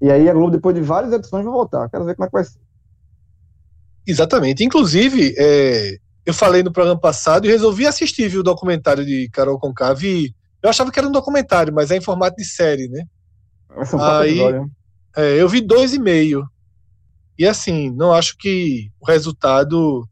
e 0.00 0.10
aí 0.10 0.28
a 0.28 0.32
Globo, 0.32 0.50
depois 0.50 0.74
de 0.74 0.82
várias 0.82 1.12
edições, 1.12 1.44
vai 1.44 1.52
voltar. 1.52 1.88
Quero 1.88 2.04
ver 2.04 2.14
como 2.14 2.24
é 2.24 2.28
que 2.28 2.32
vai 2.32 2.44
ser. 2.44 2.58
Exatamente. 4.06 4.62
Inclusive, 4.62 5.34
é, 5.36 5.96
eu 6.24 6.34
falei 6.34 6.62
no 6.62 6.72
programa 6.72 7.00
passado 7.00 7.46
e 7.46 7.50
resolvi 7.50 7.86
assistir 7.86 8.28
viu, 8.28 8.40
o 8.40 8.44
documentário 8.44 9.04
de 9.04 9.28
Carol 9.30 9.58
Conká. 9.58 9.92
Vi, 9.92 10.34
eu 10.62 10.70
achava 10.70 10.90
que 10.90 10.98
era 10.98 11.08
um 11.08 11.12
documentário, 11.12 11.72
mas 11.72 11.90
é 11.90 11.96
em 11.96 12.00
formato 12.00 12.36
de 12.36 12.44
série, 12.44 12.88
né? 12.88 13.04
São 13.84 14.02
Aí, 14.02 14.38
é, 15.16 15.40
eu 15.40 15.48
vi 15.48 15.60
dois 15.60 15.94
e 15.94 15.98
meio. 15.98 16.46
E 17.38 17.46
assim, 17.46 17.90
não 17.90 18.12
acho 18.12 18.36
que 18.38 18.90
o 19.00 19.06
resultado 19.06 20.08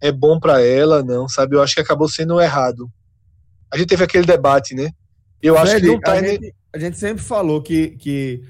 é 0.00 0.12
bom 0.12 0.38
para 0.38 0.60
ela, 0.60 1.02
não, 1.02 1.28
sabe? 1.28 1.56
Eu 1.56 1.62
acho 1.62 1.74
que 1.74 1.80
acabou 1.80 2.08
sendo 2.08 2.40
errado. 2.40 2.90
A 3.72 3.76
gente 3.76 3.88
teve 3.88 4.04
aquele 4.04 4.26
debate, 4.26 4.74
né? 4.74 4.90
Eu 5.42 5.54
Fred, 5.54 5.70
acho 5.70 5.80
que 5.80 5.86
não 5.86 6.00
tá. 6.00 6.12
A, 6.12 6.22
gente, 6.22 6.54
a 6.72 6.78
gente 6.78 6.98
sempre 6.98 7.22
falou 7.22 7.62
que, 7.62 7.90
que 7.90 8.42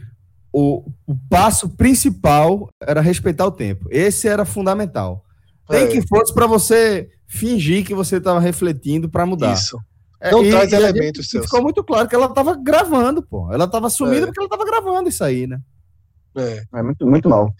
o, 0.58 0.90
o, 1.06 1.14
passo 1.28 1.68
principal 1.68 2.70
era 2.80 3.02
respeitar 3.02 3.44
o 3.44 3.50
tempo. 3.50 3.86
Esse 3.90 4.26
era 4.26 4.46
fundamental. 4.46 5.22
Tem 5.68 5.84
é. 5.84 5.86
que 5.86 6.00
fosse 6.08 6.32
para 6.32 6.46
você 6.46 7.10
fingir 7.28 7.84
que 7.84 7.94
você 7.94 8.16
estava 8.16 8.40
refletindo 8.40 9.06
para 9.06 9.26
mudar. 9.26 9.52
Isso. 9.52 9.78
É, 10.18 10.30
não 10.30 10.42
e, 10.42 10.48
traz 10.48 10.72
e 10.72 10.74
elementos 10.74 11.28
seus. 11.28 11.44
Ficou 11.44 11.62
muito 11.62 11.84
claro 11.84 12.08
que 12.08 12.14
ela 12.14 12.24
estava 12.24 12.56
gravando, 12.56 13.22
pô. 13.22 13.52
Ela 13.52 13.66
estava 13.66 13.90
sumida 13.90 14.22
é. 14.22 14.26
porque 14.26 14.40
ela 14.40 14.46
estava 14.46 14.64
gravando 14.64 15.10
isso 15.10 15.22
aí, 15.22 15.46
né? 15.46 15.60
É, 16.34 16.64
é 16.74 16.82
muito, 16.82 17.06
muito 17.06 17.28
mal. 17.28 17.52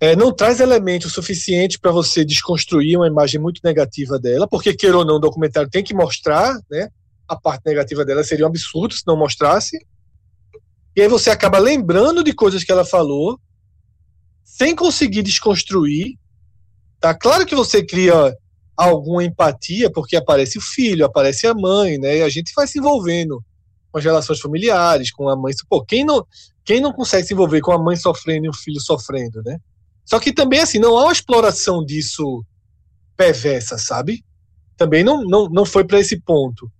É, 0.00 0.16
não 0.16 0.32
traz 0.32 0.58
elemento 0.58 1.08
suficiente 1.08 1.78
para 1.78 1.92
você 1.92 2.24
desconstruir 2.24 2.96
uma 2.96 3.06
imagem 3.06 3.40
muito 3.40 3.60
negativa 3.62 4.18
dela, 4.18 4.48
porque, 4.48 4.74
queira 4.74 4.98
ou 4.98 5.04
não, 5.04 5.16
o 5.16 5.20
documentário 5.20 5.70
tem 5.70 5.84
que 5.84 5.94
mostrar 5.94 6.58
né, 6.68 6.88
a 7.28 7.36
parte 7.36 7.62
negativa 7.64 8.04
dela. 8.04 8.24
Seria 8.24 8.44
um 8.44 8.48
absurdo 8.48 8.92
se 8.92 9.06
não 9.06 9.16
mostrasse. 9.16 9.78
E 11.00 11.02
aí 11.02 11.08
você 11.08 11.30
acaba 11.30 11.58
lembrando 11.58 12.22
de 12.22 12.34
coisas 12.34 12.62
que 12.62 12.70
ela 12.70 12.84
falou, 12.84 13.40
sem 14.44 14.76
conseguir 14.76 15.22
desconstruir. 15.22 16.18
Tá 17.00 17.14
claro 17.14 17.46
que 17.46 17.54
você 17.54 17.82
cria 17.82 18.36
alguma 18.76 19.24
empatia, 19.24 19.90
porque 19.90 20.14
aparece 20.14 20.58
o 20.58 20.60
filho, 20.60 21.06
aparece 21.06 21.46
a 21.46 21.54
mãe, 21.54 21.96
né? 21.96 22.18
E 22.18 22.22
a 22.22 22.28
gente 22.28 22.52
vai 22.54 22.66
se 22.66 22.78
envolvendo 22.78 23.42
com 23.90 23.96
as 23.96 24.04
relações 24.04 24.40
familiares, 24.40 25.10
com 25.10 25.26
a 25.26 25.34
mãe. 25.34 25.54
Pô, 25.70 25.82
quem 25.82 26.04
não, 26.04 26.22
quem 26.66 26.82
não 26.82 26.92
consegue 26.92 27.26
se 27.26 27.32
envolver 27.32 27.62
com 27.62 27.72
a 27.72 27.82
mãe 27.82 27.96
sofrendo 27.96 28.44
e 28.44 28.50
o 28.50 28.54
filho 28.54 28.78
sofrendo, 28.78 29.42
né? 29.42 29.56
Só 30.04 30.20
que 30.20 30.34
também, 30.34 30.60
assim, 30.60 30.78
não 30.78 30.98
há 30.98 31.04
uma 31.04 31.12
exploração 31.12 31.82
disso 31.82 32.44
perversa, 33.16 33.78
sabe? 33.78 34.22
Também 34.76 35.02
não, 35.02 35.22
não, 35.22 35.48
não 35.48 35.64
foi 35.64 35.82
para 35.82 35.98
esse 35.98 36.20
ponto. 36.20 36.70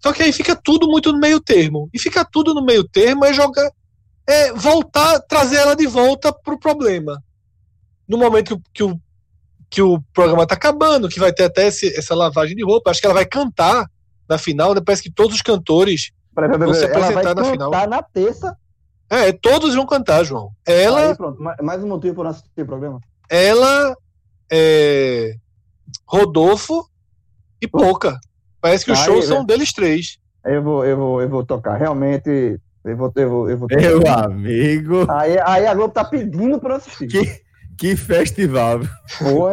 Só 0.00 0.12
que 0.12 0.22
aí 0.22 0.32
fica 0.32 0.56
tudo 0.56 0.88
muito 0.88 1.12
no 1.12 1.18
meio 1.18 1.40
termo. 1.40 1.88
E 1.92 1.98
fica 1.98 2.24
tudo 2.24 2.54
no 2.54 2.64
meio 2.64 2.84
termo 2.84 3.24
é 3.24 3.32
jogar. 3.32 3.70
É 4.26 4.52
voltar, 4.52 5.20
trazer 5.20 5.56
ela 5.56 5.76
de 5.76 5.86
volta 5.86 6.32
pro 6.32 6.58
problema. 6.58 7.22
No 8.08 8.16
momento 8.16 8.60
que, 8.72 8.82
o 8.82 8.98
que 9.68 9.82
o 9.82 10.00
programa 10.12 10.46
tá 10.46 10.54
acabando, 10.54 11.08
que 11.08 11.20
vai 11.20 11.32
ter 11.32 11.44
até 11.44 11.68
esse, 11.68 11.96
essa 11.96 12.14
lavagem 12.14 12.56
de 12.56 12.64
roupa. 12.64 12.90
Acho 12.90 13.00
que 13.00 13.06
ela 13.06 13.14
vai 13.14 13.26
cantar 13.26 13.88
na 14.28 14.38
final, 14.38 14.74
né? 14.74 14.80
Parece 14.84 15.02
que 15.02 15.12
todos 15.12 15.36
os 15.36 15.42
cantores 15.42 16.10
vão 16.34 16.74
se 16.74 16.84
apresentar 16.84 17.34
na 17.34 17.44
final. 17.44 17.70
na 17.88 18.02
terça. 18.02 18.56
É, 19.08 19.32
todos 19.32 19.74
vão 19.74 19.86
cantar, 19.86 20.24
João. 20.24 20.50
Ela. 20.64 21.08
Aí, 21.08 21.16
pronto, 21.16 21.42
mais 21.62 21.82
um 21.82 21.88
motivo 21.88 22.14
para 22.14 22.24
não 22.24 22.30
assistir 22.30 22.62
o 22.62 22.66
programa. 22.66 23.00
Ela, 23.28 23.96
é, 24.50 25.34
Rodolfo 26.06 26.88
e 27.60 27.66
Pouca. 27.66 28.18
Parece 28.60 28.84
que 28.84 28.92
os 28.92 28.98
shows 28.98 29.24
são 29.24 29.44
deles 29.44 29.72
três. 29.72 30.18
Eu 30.44 30.62
vou, 30.62 30.84
eu 30.84 30.96
vou, 30.96 31.22
eu 31.22 31.28
vou 31.28 31.44
tocar. 31.44 31.76
Realmente, 31.76 32.58
eu 32.84 32.96
vou, 32.96 33.12
eu 33.14 33.30
vou, 33.30 33.50
eu 33.50 33.58
vou 33.58 33.68
tocar. 33.68 33.80
Meu 33.80 34.06
amigo. 34.06 35.06
Aí, 35.10 35.38
aí 35.38 35.66
a 35.66 35.74
Globo 35.74 35.92
tá 35.92 36.04
pedindo 36.04 36.58
para 36.58 36.76
assistir. 36.76 37.06
Que... 37.06 37.49
Que 37.80 37.96
festival. 37.96 38.80
Foi, 39.08 39.52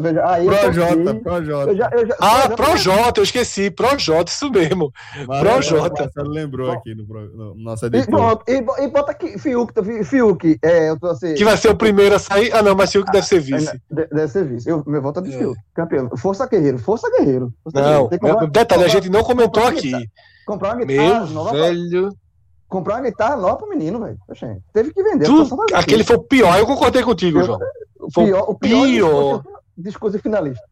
veja, 0.00 0.28
aí 0.28 0.46
Projota, 0.46 1.14
Projota. 1.14 1.76
Já, 1.76 1.90
já, 1.90 2.16
ah, 2.18 2.48
Projota, 2.48 3.20
eu 3.20 3.22
esqueci. 3.22 3.70
Projota, 3.70 4.32
isso 4.32 4.50
mesmo. 4.50 4.92
Projota. 5.38 6.10
Você 6.12 6.22
lembrou 6.22 6.72
aqui 6.72 6.92
no, 6.92 7.04
no 7.04 7.54
nosso 7.54 7.86
editor. 7.86 8.42
E, 8.48 8.54
e, 8.54 8.84
e 8.84 8.88
bota 8.88 9.12
aqui, 9.12 9.38
Fiuk, 9.38 9.72
Fiuk 10.04 10.58
é, 10.60 10.90
eu 10.90 10.98
tô 10.98 11.06
assim, 11.06 11.34
Que 11.34 11.44
vai 11.44 11.56
ser 11.56 11.68
o 11.68 11.76
primeiro 11.76 12.16
a 12.16 12.18
sair. 12.18 12.52
Ah, 12.52 12.62
não, 12.62 12.74
mas 12.74 12.90
Fiuk 12.90 13.12
deve 13.12 13.28
ser 13.28 13.38
vice. 13.38 13.80
Deve 13.88 14.26
ser 14.26 14.44
vice. 14.44 14.68
Eu, 14.68 14.82
meu 14.84 15.00
voto 15.00 15.20
é 15.20 15.22
de 15.22 15.32
é. 15.32 15.38
Fiuk, 15.38 15.60
campeão. 15.72 16.10
Força 16.16 16.48
Guerreiro, 16.48 16.78
Força 16.80 17.08
Guerreiro. 17.16 17.54
Força 17.62 17.80
não, 17.80 18.08
guerreiro. 18.08 18.48
detalhe, 18.48 18.82
a 18.82 18.88
gente 18.88 19.08
não 19.08 19.22
comentou 19.22 19.64
aqui. 19.64 19.92
Comprar 20.44 20.74
uma 20.74 20.84
guitarra 20.84 21.26
Meu 21.26 21.34
nova. 21.34 21.52
Velho 21.52 22.10
comprar 22.72 22.94
uma 22.96 23.02
guitarra 23.02 23.36
nova 23.36 23.58
pro 23.58 23.68
menino, 23.68 24.00
velho. 24.00 24.18
Teve 24.72 24.94
que 24.94 25.02
vender. 25.02 25.26
Tu, 25.26 25.46
aquele 25.74 26.02
foi 26.02 26.16
o 26.16 26.22
pior, 26.22 26.58
eu 26.58 26.66
concordei 26.66 27.02
contigo, 27.02 27.40
eu, 27.40 27.44
João. 27.44 27.58
O 28.00 28.08
pior, 28.10 28.44
o 28.48 28.58
pior, 28.58 28.86
pior. 28.86 29.44
discurso 29.76 30.18
finalista. 30.18 30.64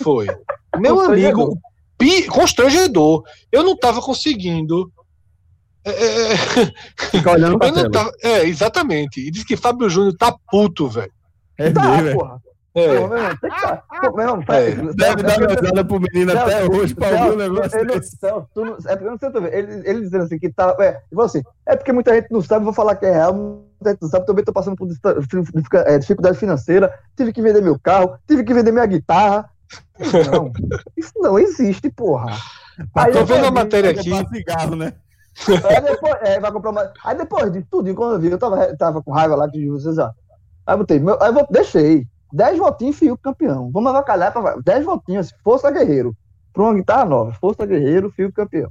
Foi. 0.00 0.26
Meu 0.78 1.00
amigo, 1.00 1.58
pi, 1.98 2.26
constrangedor. 2.28 3.24
Eu 3.50 3.64
não 3.64 3.76
tava 3.76 4.00
conseguindo. 4.00 4.90
É, 5.84 5.90
é, 5.90 6.32
é 6.32 6.36
Fica 7.10 7.32
olhando 7.32 7.58
pra 7.58 7.68
eu 7.68 7.90
tava, 7.90 8.12
É, 8.22 8.44
exatamente. 8.44 9.20
E 9.20 9.30
diz 9.30 9.42
que 9.42 9.56
Fábio 9.56 9.90
Júnior 9.90 10.16
tá 10.16 10.34
puto, 10.50 10.88
velho. 10.88 11.12
É 11.58 11.70
tá, 11.72 11.82
porra. 12.14 12.40
É. 12.74 13.00
Pô, 13.00 13.08
meu, 13.08 13.38
tem 13.38 13.50
que 13.50 13.60
tá. 13.60 13.82
Pô, 14.00 14.16
meu, 14.16 14.42
é. 14.48 14.70
Deve 14.94 15.22
dar 15.22 15.38
risada 15.38 15.84
pro 15.84 16.00
menino 16.00 16.38
até 16.38 16.64
hoje 16.64 16.94
pra 16.94 17.08
ouvir 17.08 17.30
o 17.30 17.36
negócio 17.36 17.78
ele, 17.78 17.94
desse. 17.94 18.16
Celso, 18.16 18.48
não, 18.54 18.76
é 18.86 18.96
porque 18.96 19.04
eu 19.04 19.10
não 19.10 19.18
sei 19.18 19.30
tu 19.30 19.40
ver. 19.40 19.54
Ele, 19.54 19.88
ele 19.88 20.00
dizendo 20.02 20.24
assim 20.24 20.38
que 20.38 20.50
tá. 20.50 20.76
É, 20.78 21.00
assim, 21.22 21.42
é 21.66 21.76
porque 21.76 21.92
muita 21.92 22.14
gente 22.14 22.30
não 22.30 22.42
sabe, 22.42 22.64
vou 22.64 22.74
falar 22.74 22.96
que 22.96 23.06
é 23.06 23.12
real, 23.12 23.34
muita 23.34 23.90
gente 23.90 24.02
não 24.02 24.08
sabe, 24.08 24.26
também 24.26 24.44
tô 24.44 24.52
passando 24.52 24.76
por 24.76 24.88
é, 25.86 25.98
dificuldade 25.98 26.38
financeira, 26.38 26.92
tive 27.16 27.32
que 27.32 27.42
vender 27.42 27.62
meu 27.62 27.78
carro, 27.78 28.18
tive 28.26 28.44
que 28.44 28.54
vender 28.54 28.70
minha 28.70 28.86
guitarra. 28.86 29.48
Não, 30.32 30.52
isso 30.96 31.12
não 31.16 31.38
existe, 31.38 31.90
porra. 31.90 32.36
Aí 32.94 33.12
tô 33.12 33.24
vendo 33.24 33.46
a 33.46 33.50
matéria 33.50 33.90
aqui. 33.90 34.10
Cigarro, 34.28 34.76
né? 34.76 34.92
Aí 35.46 35.80
depois, 35.80 36.16
é, 36.22 36.40
vai 36.40 36.50
comprar 36.50 36.70
uma... 36.70 36.92
Aí 37.04 37.16
depois 37.16 37.52
de 37.52 37.62
tudo, 37.62 37.92
quando 37.94 38.14
eu 38.14 38.20
vi, 38.20 38.30
eu 38.30 38.38
tava, 38.38 38.76
tava 38.76 39.02
com 39.02 39.12
raiva 39.12 39.36
lá 39.36 39.46
de 39.46 39.68
vocês, 39.68 39.98
ó. 39.98 40.10
Aí 40.66 40.74
eu 40.74 40.78
botei, 40.78 40.98
meu, 40.98 41.20
aí 41.22 41.32
eu 41.34 41.46
deixei. 41.50 42.06
10 42.32 42.58
votinhos 42.58 42.96
Fiuk 42.96 43.22
campeão. 43.22 43.70
Vamos 43.72 43.90
avacalhar 43.90 44.32
para 44.32 44.60
10 44.60 44.84
votinhos, 44.84 45.32
Força 45.42 45.70
Guerreiro. 45.70 46.16
Para 46.52 46.62
uma 46.62 46.74
guitarra 46.74 47.04
nova. 47.04 47.32
Força 47.34 47.64
Guerreiro, 47.66 48.10
Fiuk 48.10 48.32
campeão. 48.32 48.70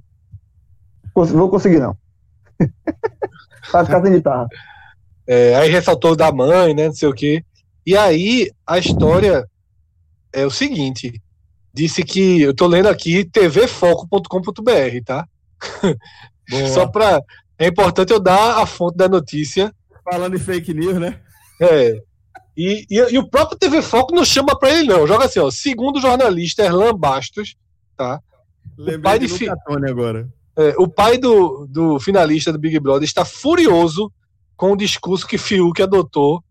Vou 1.13 1.49
conseguir, 1.49 1.79
não. 1.79 1.97
Vai 3.71 3.85
ficar 3.85 4.01
sem 4.01 4.13
guitarra. 4.13 4.47
É, 5.27 5.55
aí 5.55 5.69
ressaltou 5.69 6.15
da 6.15 6.31
mãe, 6.31 6.73
né? 6.73 6.87
Não 6.87 6.93
sei 6.93 7.09
o 7.09 7.13
quê. 7.13 7.43
E 7.85 7.97
aí 7.97 8.51
a 8.65 8.77
história 8.77 9.47
é 10.31 10.45
o 10.45 10.51
seguinte: 10.51 11.21
disse 11.73 12.03
que 12.03 12.41
eu 12.41 12.53
tô 12.53 12.67
lendo 12.67 12.87
aqui 12.87 13.25
tvfoco.com.br, 13.25 15.03
tá? 15.05 15.27
Só 16.73 16.87
para 16.87 17.21
é 17.59 17.67
importante 17.67 18.13
eu 18.13 18.19
dar 18.19 18.61
a 18.61 18.65
fonte 18.65 18.97
da 18.97 19.09
notícia. 19.09 19.73
Falando 20.03 20.35
em 20.35 20.39
fake 20.39 20.73
news, 20.73 20.97
né? 20.97 21.19
É. 21.59 22.01
E, 22.57 22.87
e, 22.89 22.97
e, 23.13 23.19
o 23.19 23.29
próprio 23.29 23.55
TV 23.55 23.83
Foco 23.83 24.15
não 24.15 24.25
chama 24.25 24.57
para 24.57 24.71
ele, 24.71 24.87
não. 24.87 25.05
Joga 25.05 25.25
assim, 25.25 25.39
ó. 25.39 25.51
Segundo 25.51 25.97
o 25.97 26.01
jornalista 26.01 26.63
Erlan 26.63 26.97
Bastos, 26.97 27.55
tá? 27.95 28.19
Lembrei 28.75 28.97
o 28.97 29.01
pai 29.01 29.19
de 29.19 29.27
fi... 29.27 29.47
agora. 29.47 30.27
É, 30.57 30.73
o 30.79 30.87
pai 30.87 31.19
do, 31.19 31.67
do 31.67 31.99
finalista 31.99 32.51
do 32.51 32.57
Big 32.57 32.79
Brother 32.79 33.03
está 33.03 33.23
furioso 33.23 34.11
com 34.55 34.71
o 34.71 34.75
discurso 34.77 35.27
que 35.27 35.37
Fiuk 35.37 35.79
adotou 35.79 36.43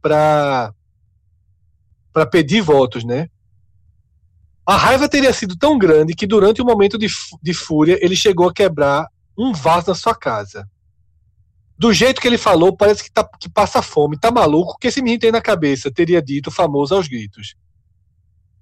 para 0.00 0.72
para 2.14 2.26
pedir 2.26 2.60
votos, 2.62 3.04
né? 3.04 3.28
A 4.66 4.76
raiva 4.76 5.08
teria 5.08 5.32
sido 5.32 5.56
tão 5.56 5.78
grande 5.78 6.14
que 6.14 6.26
durante 6.26 6.60
o 6.60 6.64
um 6.64 6.66
momento 6.66 6.98
de, 6.98 7.08
de 7.42 7.54
fúria 7.54 7.98
ele 8.02 8.14
chegou 8.14 8.48
a 8.48 8.52
quebrar 8.52 9.06
um 9.36 9.52
vaso 9.52 9.88
na 9.88 9.94
sua 9.94 10.14
casa 10.14 10.68
do 11.78 11.92
jeito 11.92 12.20
que 12.20 12.28
ele 12.28 12.38
falou, 12.38 12.76
parece 12.76 13.04
que, 13.04 13.10
tá, 13.10 13.28
que 13.38 13.48
passa 13.48 13.82
fome, 13.82 14.18
tá 14.18 14.30
maluco, 14.30 14.76
que 14.80 14.88
esse 14.88 15.02
menino 15.02 15.20
tem 15.20 15.32
na 15.32 15.40
cabeça, 15.40 15.90
teria 15.90 16.22
dito 16.22 16.50
famoso 16.50 16.94
aos 16.94 17.08
gritos. 17.08 17.54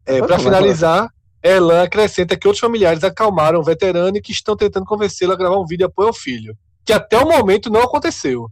É, 0.06 0.20
para 0.20 0.38
finalizar, 0.38 1.08
Elan 1.42 1.82
acrescenta 1.82 2.36
que 2.36 2.46
outros 2.46 2.60
familiares 2.60 3.04
acalmaram 3.04 3.60
o 3.60 3.64
veterano 3.64 4.16
e 4.16 4.20
que 4.20 4.32
estão 4.32 4.56
tentando 4.56 4.86
convencê-lo 4.86 5.32
a 5.32 5.36
gravar 5.36 5.58
um 5.58 5.66
vídeo 5.66 5.78
de 5.78 5.84
apoio 5.84 6.08
ao 6.08 6.14
filho, 6.14 6.56
que 6.84 6.92
até 6.92 7.18
o 7.18 7.28
momento 7.28 7.70
não 7.70 7.82
aconteceu. 7.82 8.50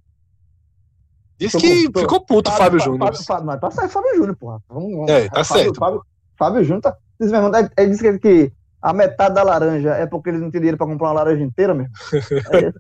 Diz 1.39 1.53
que 1.53 1.91
tô, 1.91 2.01
ficou 2.01 2.25
puto 2.25 2.51
o 2.51 2.53
Fábio, 2.55 2.81
Júnior. 2.81 3.13
Mas 3.45 3.61
tá 3.61 3.71
certo, 3.71 3.93
Fábio 3.93 4.17
Júnior, 4.17 4.37
porra. 4.37 4.61
Vamos, 4.69 5.09
é, 5.09 5.29
tá 5.29 5.45
Fábio, 5.45 5.65
certo. 5.65 5.79
Fábio, 5.79 6.03
Fábio 6.37 6.65
Júnior 6.65 6.83
tá. 6.83 6.97
Ele 7.77 7.91
disse 7.91 8.03
que, 8.03 8.19
que 8.19 8.53
a 8.83 8.93
metade 8.93 9.35
da 9.35 9.43
laranja 9.43 9.91
é 9.91 10.07
porque 10.07 10.31
eles 10.31 10.41
não 10.41 10.51
têm 10.51 10.61
dinheiro 10.61 10.77
para 10.77 10.87
comprar 10.87 11.09
uma 11.09 11.15
laranja 11.15 11.43
inteira 11.43 11.75
mesmo. 11.75 11.93
É. 12.53 12.73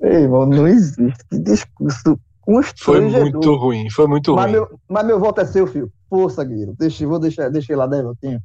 Ei, 0.00 0.22
irmão, 0.22 0.46
não 0.46 0.66
existe 0.66 1.24
discurso 1.32 2.18
foi 2.76 3.00
muito 3.00 3.54
ruim, 3.54 3.88
foi 3.88 4.06
muito 4.06 4.34
mas 4.34 4.44
ruim. 4.44 4.52
Meu, 4.52 4.80
mas 4.88 5.06
meu 5.06 5.20
voto 5.20 5.40
é 5.40 5.44
seu, 5.44 5.66
filho. 5.66 5.92
Força, 6.08 6.44
Guilherme. 6.44 6.74
Deixa, 6.78 7.06
vou 7.06 7.18
deixar, 7.18 7.48
deixei 7.48 7.76
lá 7.76 7.86
10 7.86 8.02
votinhos. 8.04 8.42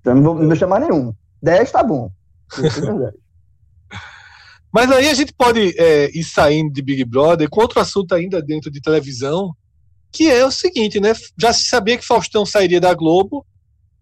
Então, 0.00 0.14
não 0.14 0.22
vou 0.22 0.34
não 0.34 0.48
deixar 0.48 0.66
mais 0.66 0.86
nenhum. 0.86 1.14
10 1.42 1.70
tá 1.70 1.82
bom. 1.82 2.10
mas 4.72 4.90
aí 4.90 5.08
a 5.08 5.14
gente 5.14 5.32
pode 5.34 5.74
é, 5.78 6.10
ir 6.16 6.24
saindo 6.24 6.72
de 6.72 6.82
Big 6.82 7.04
Brother 7.04 7.48
com 7.48 7.60
outro 7.60 7.78
assunto 7.78 8.14
ainda 8.14 8.40
dentro 8.42 8.70
de 8.70 8.80
televisão, 8.80 9.54
que 10.10 10.30
é 10.30 10.44
o 10.44 10.50
seguinte, 10.50 10.98
né? 10.98 11.12
Já 11.38 11.52
se 11.52 11.64
sabia 11.64 11.98
que 11.98 12.06
Faustão 12.06 12.46
sairia 12.46 12.80
da 12.80 12.94
Globo, 12.94 13.46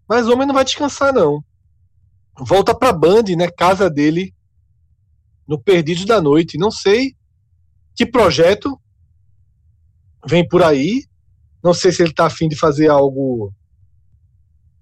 mas 0.07 0.27
o 0.27 0.33
homem 0.33 0.47
não 0.47 0.55
vai 0.55 0.63
descansar, 0.63 1.13
não. 1.13 1.43
Volta 2.39 2.73
pra 2.73 2.93
Band, 2.93 3.23
né? 3.37 3.49
Casa 3.51 3.89
dele 3.89 4.33
no 5.47 5.59
Perdidos 5.59 6.05
da 6.05 6.21
Noite. 6.21 6.57
Não 6.57 6.69
sei 6.69 7.15
que 7.95 8.05
projeto 8.05 8.79
vem 10.27 10.47
por 10.47 10.61
aí. 10.61 11.05
Não 11.63 11.73
sei 11.73 11.91
se 11.91 12.01
ele 12.01 12.11
está 12.11 12.25
afim 12.25 12.47
de 12.47 12.55
fazer 12.55 12.89
algo 12.89 13.53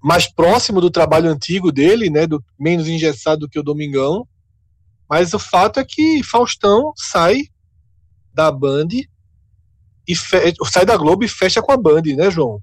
mais 0.02 0.28
próximo 0.28 0.80
do 0.80 0.92
trabalho 0.92 1.30
antigo 1.30 1.72
dele, 1.72 2.10
né, 2.10 2.28
do 2.28 2.44
menos 2.60 2.88
engessado 2.88 3.42
do 3.42 3.50
que 3.50 3.60
o 3.60 3.64
Domingão. 3.64 4.28
Mas 5.10 5.34
o 5.34 5.40
fato 5.40 5.80
é 5.80 5.86
que 5.86 6.24
Faustão 6.24 6.92
sai 6.96 7.44
da 8.34 8.52
Band 8.52 8.88
e 10.08 10.16
fe... 10.16 10.54
sai 10.66 10.86
da 10.86 10.98
Globo 10.98 11.24
e 11.24 11.28
fecha 11.28 11.62
com 11.62 11.72
a 11.72 11.78
Band, 11.78 12.04
né, 12.16 12.30
João? 12.30 12.62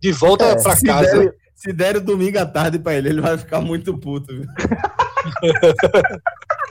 De 0.00 0.12
volta 0.12 0.46
é, 0.46 0.62
para 0.62 0.80
casa. 0.80 1.18
Der, 1.18 1.34
se 1.54 1.72
der 1.72 1.96
o 1.96 2.00
domingo 2.00 2.38
à 2.38 2.46
tarde 2.46 2.78
para 2.78 2.94
ele, 2.94 3.08
ele 3.08 3.20
vai 3.20 3.36
ficar 3.36 3.60
muito 3.60 3.96
puto. 3.98 4.32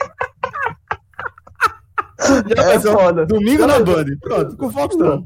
é 2.56 2.80
foda. 2.80 3.26
Domingo 3.26 3.66
na 3.66 3.78
Band. 3.80 4.04
Pronto, 4.20 4.56
com 4.56 4.66
o 4.66 4.70
Faustão. 4.70 5.24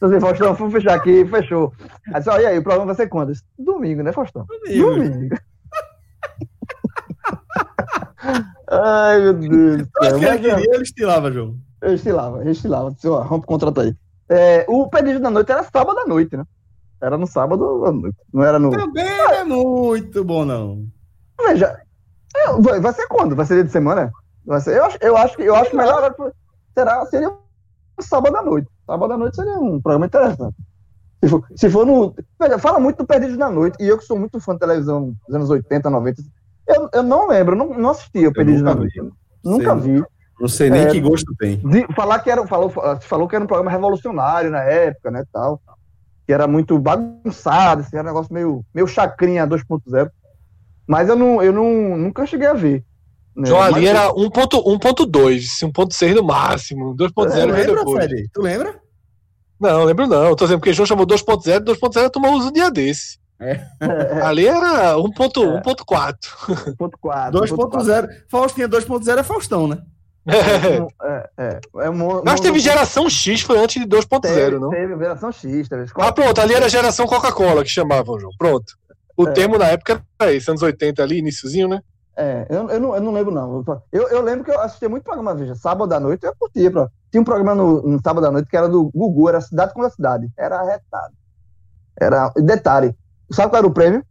Assim, 0.00 0.18
Faustão, 0.20 0.54
vamos 0.54 0.72
fechar 0.72 0.94
aqui, 0.94 1.24
fechou. 1.26 1.72
Aí, 2.12 2.42
e 2.42 2.46
aí, 2.46 2.58
o 2.58 2.62
programa 2.62 2.86
vai 2.86 2.94
ser 2.94 3.08
quando? 3.08 3.32
Domingo, 3.58 4.02
né, 4.02 4.12
Faustão? 4.12 4.46
Domingo. 4.46 4.90
Domingo. 4.90 5.36
Ai, 8.70 9.20
meu 9.20 9.34
Deus. 9.34 9.88
Eu 10.02 10.18
que 10.18 10.24
ele 10.24 10.38
queria, 10.38 10.74
ele 10.74 10.82
estilava, 10.82 11.30
João. 11.30 11.56
Eu 11.80 11.94
estilava, 11.94 12.44
eu 12.44 12.50
estilava. 12.50 12.90
Disse, 12.92 13.08
ó, 13.08 13.22
o 13.22 13.42
contrato 13.42 13.80
aí. 13.80 13.94
É, 14.28 14.64
o 14.68 14.88
pedido 14.88 15.20
da 15.20 15.30
noite 15.30 15.52
era 15.52 15.64
sábado 15.64 15.98
à 15.98 16.06
noite, 16.06 16.36
né? 16.36 16.44
Era 17.00 17.18
no 17.18 17.26
sábado 17.26 17.84
à 17.84 17.92
noite. 17.92 18.16
Não 18.32 18.44
era 18.44 18.58
no. 18.58 18.70
Também 18.70 19.04
é 19.04 19.44
muito 19.44 20.24
bom, 20.24 20.44
não. 20.44 20.86
Veja, 21.44 21.76
vai 22.80 22.92
ser 22.92 23.06
quando? 23.08 23.34
Vai 23.34 23.44
ser 23.44 23.54
dia 23.54 23.64
de 23.64 23.72
semana? 23.72 24.10
Ser, 24.60 24.76
eu, 24.76 24.84
acho, 24.84 24.98
eu 25.00 25.16
acho 25.16 25.36
que 25.36 25.42
eu 25.42 25.54
acho 25.54 25.76
melhor 25.76 26.14
será, 26.74 27.06
seria 27.06 27.32
sábado 28.00 28.36
à 28.36 28.42
noite. 28.42 28.68
Sábado 28.86 29.12
à 29.12 29.16
noite 29.16 29.36
seria 29.36 29.58
um 29.58 29.80
programa 29.80 30.06
interessante. 30.06 30.56
Se 31.22 31.28
for, 31.28 31.44
se 31.54 31.70
for 31.70 31.86
no. 31.86 32.14
Fala 32.58 32.80
muito 32.80 32.98
do 32.98 33.06
Perdido 33.06 33.36
na 33.36 33.48
Noite, 33.48 33.76
e 33.80 33.86
eu 33.86 33.96
que 33.96 34.04
sou 34.04 34.18
muito 34.18 34.40
fã 34.40 34.54
de 34.54 34.60
televisão 34.60 35.14
dos 35.26 35.34
anos 35.36 35.50
80, 35.50 35.88
90, 35.88 36.22
eu, 36.66 36.88
eu 36.92 37.02
não 37.02 37.28
lembro, 37.28 37.54
não, 37.54 37.74
não 37.74 37.90
assisti 37.90 38.26
o 38.26 38.32
Perdido 38.32 38.64
na 38.64 38.74
Noite. 38.74 39.00
Nunca 39.44 39.80
sei, 39.80 39.94
vi. 39.94 40.04
Não 40.40 40.48
sei 40.48 40.70
nem 40.70 40.82
é, 40.82 40.90
que 40.90 41.00
gosto 41.00 41.32
tem. 41.38 41.58
De, 41.58 41.86
falar 41.94 42.18
que 42.18 42.30
era, 42.30 42.44
falou, 42.46 42.72
falou 43.00 43.28
que 43.28 43.36
era 43.36 43.44
um 43.44 43.46
programa 43.46 43.70
revolucionário 43.70 44.50
na 44.50 44.62
época, 44.62 45.10
né, 45.10 45.24
tal. 45.32 45.60
Que 46.26 46.32
era 46.32 46.48
muito 46.48 46.76
bagunçado, 46.78 47.82
assim, 47.82 47.96
era 47.96 48.04
um 48.04 48.12
negócio 48.12 48.34
meio, 48.34 48.64
meio 48.74 48.88
chacrinha 48.88 49.46
2.0. 49.46 50.10
Mas 50.86 51.08
eu, 51.08 51.14
não, 51.14 51.40
eu 51.40 51.52
não, 51.52 51.96
nunca 51.96 52.26
cheguei 52.26 52.48
a 52.48 52.54
ver. 52.54 52.84
Né? 53.34 53.48
João 53.48 53.62
Ali 53.62 53.86
era 53.86 54.12
1.2, 54.12 54.62
1.6 55.62 56.14
no 56.14 56.22
máximo, 56.22 56.94
2.0 56.94 57.52
veio 57.52 57.76
depois. 57.76 58.04
Fred? 58.04 58.28
Tu 58.32 58.42
lembra? 58.42 58.80
Não, 59.58 59.84
lembro 59.84 60.06
não. 60.06 60.34
Tô 60.34 60.44
dizendo 60.44 60.58
porque 60.58 60.72
João 60.72 60.86
chamou 60.86 61.06
2.0, 61.06 61.60
2.0 61.64 62.10
tomou 62.10 62.32
uso 62.34 62.48
um 62.48 62.52
dia 62.52 62.70
desse. 62.70 63.18
É. 63.40 63.60
Ali 64.22 64.46
era 64.46 64.94
1.4. 64.96 66.14
2.0. 67.32 68.08
Faustinha 68.28 68.68
2.0 68.68 69.18
é 69.18 69.22
Faustão, 69.22 69.66
né? 69.66 69.78
É. 70.26 70.36
É, 71.02 71.30
é, 71.36 71.60
é 71.86 71.90
Mas 72.24 72.40
teve 72.40 72.60
geração 72.60 73.10
X, 73.10 73.40
foi 73.40 73.58
antes 73.58 73.82
de 73.82 73.88
2.0, 73.88 74.58
não? 74.60 74.70
Teve 74.70 74.96
geração 74.96 75.32
X. 75.32 75.68
Teve... 75.68 75.86
Ah, 75.96 76.12
pronto, 76.12 76.40
ali 76.40 76.54
era 76.54 76.68
geração 76.68 77.06
Coca-Cola 77.06 77.64
que 77.64 77.70
chamavam, 77.70 78.20
João. 78.20 78.32
Pronto. 78.38 78.76
O 79.16 79.28
é. 79.28 79.32
termo 79.32 79.58
na 79.58 79.66
época 79.66 80.02
era 80.20 80.32
esse, 80.32 80.48
anos 80.48 80.62
80 80.62 81.02
ali, 81.02 81.18
iníciozinho, 81.18 81.68
né? 81.68 81.80
É, 82.16 82.46
eu, 82.50 82.68
eu, 82.68 82.80
não, 82.80 82.94
eu 82.94 83.00
não 83.00 83.12
lembro, 83.12 83.32
não. 83.32 83.64
Eu, 83.90 84.08
eu 84.08 84.22
lembro 84.22 84.44
que 84.44 84.50
eu 84.50 84.60
assistia 84.60 84.88
muito 84.88 85.04
programa, 85.04 85.34
veja, 85.34 85.54
sábado 85.54 85.92
à 85.94 86.00
noite 86.00 86.24
eu 86.24 86.34
curtia. 86.38 86.70
Pra... 86.70 86.88
Tinha 87.10 87.20
um 87.20 87.24
programa 87.24 87.54
no, 87.54 87.82
no, 87.82 88.00
sábado 88.02 88.26
à 88.26 88.30
noite 88.30 88.48
que 88.48 88.56
era 88.56 88.68
do 88.68 88.90
Gugu, 88.94 89.28
era 89.28 89.40
Cidade 89.40 89.72
contra 89.72 89.90
Cidade. 89.90 90.30
Era 90.36 90.60
arretado. 90.60 91.14
Era. 91.98 92.30
Detalhe, 92.36 92.94
sabe 93.30 93.50
qual 93.50 93.58
era 93.58 93.66
o 93.66 93.72
prêmio? 93.72 94.04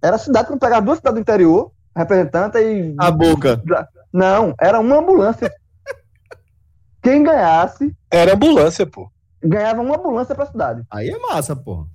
Era 0.00 0.16
a 0.16 0.18
cidade 0.18 0.48
que 0.48 0.58
pegava 0.58 0.84
duas 0.84 0.98
cidades 0.98 1.16
do 1.16 1.20
interior, 1.20 1.72
representante 1.96 2.58
e. 2.58 2.94
A 2.98 3.10
boca. 3.10 3.60
Não, 4.12 4.54
era 4.60 4.78
uma 4.78 4.98
ambulância. 4.98 5.52
Quem 7.02 7.22
ganhasse. 7.22 7.94
Era 8.10 8.34
ambulância, 8.34 8.86
pô. 8.86 9.10
Ganhava 9.42 9.80
uma 9.80 9.96
ambulância 9.96 10.34
pra 10.34 10.46
cidade. 10.46 10.84
Aí 10.90 11.08
é 11.08 11.18
massa, 11.18 11.56
pô. 11.56 11.86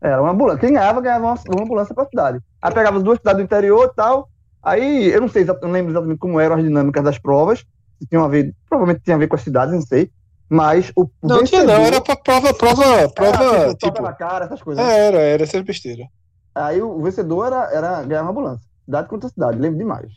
Era 0.00 0.20
uma 0.20 0.32
ambulância. 0.32 0.60
Quem 0.60 0.72
ganhava, 0.72 1.00
ganhava 1.00 1.26
uma, 1.26 1.34
uma 1.34 1.64
ambulância 1.64 1.94
pra 1.94 2.04
cidade. 2.06 2.40
Aí 2.60 2.72
pegava 2.72 2.96
as 2.96 3.02
duas 3.02 3.18
cidades 3.18 3.38
do 3.38 3.44
interior 3.44 3.88
e 3.92 3.94
tal 3.94 4.28
Aí, 4.62 5.08
eu 5.08 5.20
não 5.20 5.28
sei, 5.28 5.44
eu 5.44 5.58
não 5.62 5.70
lembro 5.70 5.92
exatamente 5.92 6.18
como 6.18 6.40
eram 6.40 6.56
as 6.56 6.62
dinâmicas 6.62 7.04
das 7.04 7.18
provas, 7.18 7.64
se 7.98 8.06
tinha 8.06 8.20
a 8.20 8.28
ver, 8.28 8.54
provavelmente 8.68 9.02
tinha 9.04 9.16
a 9.16 9.18
ver 9.18 9.28
com 9.28 9.36
as 9.36 9.42
cidades, 9.42 9.74
não 9.74 9.82
sei, 9.82 10.10
mas 10.48 10.90
o, 10.96 11.02
o 11.02 11.10
Não 11.22 11.40
vencedor, 11.40 11.64
tinha 11.64 11.78
não, 11.78 11.84
era 11.84 12.00
pra 12.00 12.16
prova, 12.16 12.54
prova, 12.54 13.08
prova, 13.10 13.74
tipo, 13.74 13.92
tipo 13.92 14.02
na 14.02 14.12
cara, 14.12 14.46
essas 14.46 14.62
coisas. 14.62 14.84
É, 14.84 15.06
era, 15.06 15.18
era 15.18 15.42
essa 15.42 15.62
besteira. 15.62 16.08
Aí 16.54 16.80
o 16.80 17.00
vencedor 17.02 17.46
era, 17.46 17.70
era 17.72 18.02
ganhar 18.02 18.22
uma 18.22 18.30
ambulância, 18.30 18.66
cidade 18.84 19.08
contra 19.08 19.28
cidade, 19.28 19.58
lembro 19.58 19.78
demais. 19.78 20.12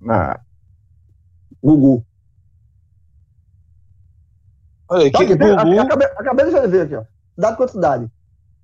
Na 0.00 0.40
Gugu. 1.62 2.04
Olha 4.88 5.08
aqui, 5.08 5.24
então, 5.24 5.56
Gugu... 5.56 5.80
acabei, 5.80 6.08
acabei 6.08 6.44
de 6.44 6.66
ver 6.68 6.82
aqui, 6.82 6.96
ó. 6.96 7.04
Cidade 7.34 7.56
contra 7.56 7.72
cidade. 7.72 8.10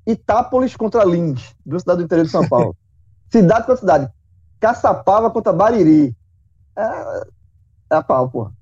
Itápolis 0.07 0.76
contra 0.76 1.05
Lins, 1.05 1.55
do 1.64 1.78
cidade 1.78 1.99
do 1.99 2.05
interior 2.05 2.24
de 2.24 2.30
São 2.30 2.49
Paulo. 2.49 2.76
cidade 3.30 3.61
contra 3.61 3.76
cidade. 3.76 4.12
Caçapava 4.61 5.30
contra 5.30 5.52
Bariri. 5.52 6.14
É, 6.76 6.82
é 7.90 7.96
a 7.96 8.02
pau, 8.02 8.28
porra. 8.30 8.53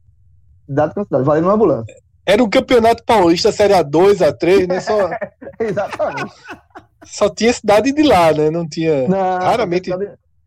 Dado 0.69 0.95
com 0.95 1.05
cidade, 1.05 1.25
valendo 1.25 1.45
uma 1.45 1.55
ambulância. 1.55 1.95
Era 2.25 2.43
o 2.43 2.49
Campeonato 2.49 3.05
Paulista, 3.05 3.51
Série 3.51 3.75
A2, 3.75 4.19
A3, 4.19 4.69
né? 4.69 4.81
Só... 4.81 5.11
Exatamente. 5.59 6.35
Só 7.05 7.29
tinha 7.31 7.53
cidade 7.53 7.93
de 7.93 8.03
lá, 8.03 8.33
né? 8.33 8.51
Não 8.51 8.69
tinha. 8.69 9.09
Não, 9.09 9.39
raramente. 9.39 9.91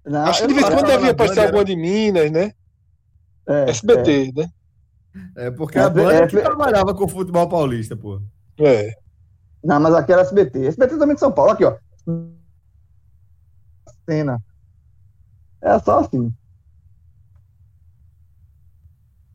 Não, 0.06 0.22
Acho 0.26 0.42
que 0.42 0.48
de 0.48 0.54
vez 0.54 0.68
em 0.68 0.72
quando 0.72 0.88
devia 0.88 1.12
aparecer 1.12 1.40
alguma 1.40 1.66
de 1.66 1.76
Minas, 1.76 2.32
né? 2.32 2.54
É, 3.48 3.70
SBT, 3.70 4.30
é. 4.30 4.42
né? 4.42 4.50
É, 5.36 5.52
porque 5.52 5.78
a 5.78 5.90
banda 5.90 6.14
é, 6.14 6.28
que 6.28 6.40
trabalhava 6.40 6.94
com 6.94 7.06
o 7.06 7.10
futebol 7.10 7.48
paulista, 7.50 7.96
pô. 7.96 8.22
É. 8.60 8.94
Não, 9.64 9.80
mas 9.80 9.94
aqui 9.94 10.12
era 10.12 10.22
SBT. 10.22 10.68
SBT 10.68 10.98
também 10.98 11.16
de 11.16 11.20
São 11.20 11.32
Paulo, 11.32 11.52
aqui, 11.52 11.66
ó. 11.66 11.76
Cena. 14.08 14.42
É 15.62 15.80
só 15.80 16.00
assim. 16.00 16.34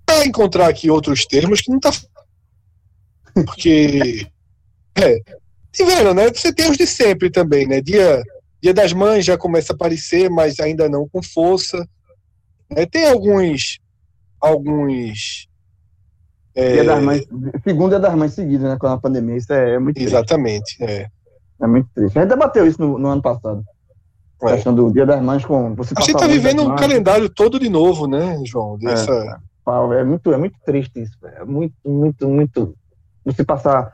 Para 0.04 0.26
encontrar 0.26 0.68
aqui 0.68 0.90
outros 0.90 1.26
termos 1.26 1.60
que 1.60 1.70
não 1.70 1.80
tá. 1.80 1.90
Porque. 3.34 4.26
É. 4.98 5.18
E 5.78 5.84
vendo, 5.84 6.14
né? 6.14 6.30
Você 6.30 6.50
tem 6.50 6.70
os 6.70 6.78
de 6.78 6.86
sempre 6.86 7.28
também, 7.28 7.66
né? 7.66 7.82
Dia, 7.82 8.22
dia 8.62 8.72
das 8.72 8.94
Mães 8.94 9.26
já 9.26 9.36
começa 9.36 9.74
a 9.74 9.76
aparecer, 9.76 10.30
mas 10.30 10.58
ainda 10.58 10.88
não 10.88 11.06
com 11.06 11.22
força. 11.22 11.86
É, 12.70 12.86
tem 12.86 13.06
alguns. 13.06 13.78
Alguns. 14.40 15.46
É... 16.54 16.72
Dia 16.72 16.84
das 16.84 17.02
Mães, 17.02 17.26
segundo 17.62 17.90
dia 17.90 17.98
das 17.98 18.14
Mães 18.14 18.32
seguido, 18.32 18.64
né? 18.64 18.78
Com 18.80 18.86
a 18.86 18.98
pandemia. 18.98 19.36
Isso 19.36 19.52
é, 19.52 19.74
é 19.74 19.78
muito 19.78 19.96
triste. 19.96 20.14
Exatamente, 20.14 20.82
é. 20.82 21.10
É 21.60 21.66
muito 21.66 21.90
triste. 21.94 22.18
A 22.18 22.22
gente 22.22 22.30
debateu 22.30 22.66
isso 22.66 22.80
no, 22.80 22.98
no 22.98 23.08
ano 23.08 23.20
passado. 23.20 23.62
É. 24.42 24.52
Questão 24.54 24.74
do 24.74 24.92
Dia 24.92 25.06
das 25.06 25.22
Mães 25.22 25.44
com 25.44 25.74
você 25.74 25.94
A 25.96 26.00
gente 26.00 26.14
está 26.14 26.26
vivendo 26.26 26.62
um 26.62 26.76
calendário 26.76 27.28
todo 27.28 27.58
de 27.58 27.68
novo, 27.68 28.06
né, 28.06 28.38
João? 28.44 28.78
É. 28.82 28.86
Dessa... 28.86 29.12
É, 29.12 30.00
é, 30.00 30.04
muito, 30.04 30.32
é 30.32 30.36
muito 30.36 30.56
triste 30.64 31.00
isso. 31.00 31.16
É 31.24 31.44
muito, 31.44 31.74
muito, 31.84 32.28
muito. 32.28 32.74
Você 33.24 33.44
passar 33.44 33.92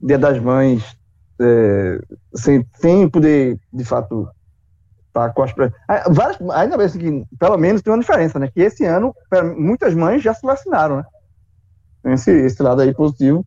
Dia 0.00 0.18
das 0.18 0.38
Mães 0.38 0.96
é, 1.40 2.00
sem, 2.34 2.66
sem 2.74 3.08
poder, 3.08 3.58
de 3.72 3.84
fato, 3.84 4.28
estar 5.08 5.28
tá 5.28 5.30
com 5.30 5.42
as. 5.42 5.52
Ah, 5.88 6.04
várias, 6.10 6.38
ainda 6.50 6.76
bem 6.76 6.86
assim, 6.86 6.98
que, 6.98 7.36
pelo 7.38 7.56
menos, 7.56 7.82
tem 7.82 7.92
uma 7.92 8.00
diferença, 8.00 8.38
né? 8.38 8.48
Que 8.52 8.60
esse 8.60 8.84
ano, 8.84 9.14
muitas 9.56 9.94
mães 9.94 10.22
já 10.22 10.34
se 10.34 10.44
vacinaram, 10.44 10.96
né? 10.98 11.04
Esse, 12.12 12.30
esse 12.30 12.62
lado 12.62 12.82
aí 12.82 12.92
positivo. 12.92 13.46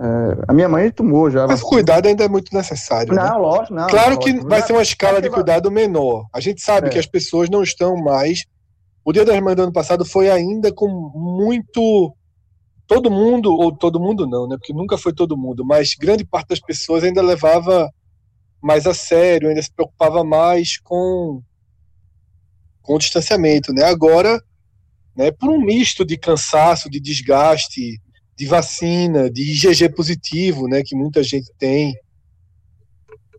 É, 0.00 0.44
a 0.46 0.52
minha 0.52 0.68
mãe 0.68 0.90
tomou 0.92 1.28
já. 1.28 1.46
Mas 1.46 1.60
o 1.60 1.66
cuidado 1.66 2.06
ainda 2.06 2.24
é 2.24 2.28
muito 2.28 2.54
necessário. 2.54 3.12
Não, 3.12 3.22
né? 3.22 3.30
lógico, 3.32 3.74
não. 3.74 3.86
Claro 3.88 4.14
lógico. 4.14 4.40
que 4.40 4.46
vai 4.46 4.62
ser 4.62 4.72
uma 4.72 4.82
escala 4.82 5.20
de 5.20 5.28
cuidado 5.28 5.70
menor. 5.70 6.26
A 6.32 6.38
gente 6.38 6.60
sabe 6.60 6.86
É. 6.86 6.90
que 6.90 6.98
as 6.98 7.06
pessoas 7.06 7.50
não 7.50 7.62
estão 7.62 7.96
mais. 7.96 8.44
O 9.04 9.12
Dia 9.12 9.24
das 9.24 9.40
Mães 9.40 9.56
do 9.56 9.62
ano 9.62 9.72
passado 9.72 10.04
foi 10.04 10.30
ainda 10.30 10.72
com 10.72 10.86
muito. 11.14 12.14
Todo 12.86 13.10
mundo, 13.10 13.52
ou 13.52 13.72
todo 13.76 14.00
mundo 14.00 14.26
não, 14.26 14.46
né? 14.48 14.56
Porque 14.56 14.72
nunca 14.72 14.96
foi 14.96 15.12
todo 15.12 15.36
mundo, 15.36 15.64
mas 15.64 15.94
grande 15.94 16.24
parte 16.24 16.48
das 16.50 16.60
pessoas 16.60 17.02
ainda 17.04 17.20
levava 17.20 17.90
mais 18.62 18.86
a 18.86 18.94
sério, 18.94 19.48
ainda 19.48 19.62
se 19.62 19.70
preocupava 19.70 20.24
mais 20.24 20.78
com, 20.78 21.42
com 22.82 22.94
o 22.94 22.98
distanciamento, 22.98 23.72
né? 23.74 23.84
Agora, 23.84 24.42
né, 25.14 25.30
por 25.30 25.50
um 25.50 25.60
misto 25.60 26.04
de 26.04 26.16
cansaço, 26.16 26.88
de 26.88 26.98
desgaste, 26.98 28.00
de 28.38 28.46
vacina, 28.46 29.28
de 29.28 29.42
IgG 29.42 29.88
positivo, 29.88 30.68
né, 30.68 30.82
que 30.84 30.94
muita 30.94 31.22
gente 31.24 31.50
tem, 31.58 31.92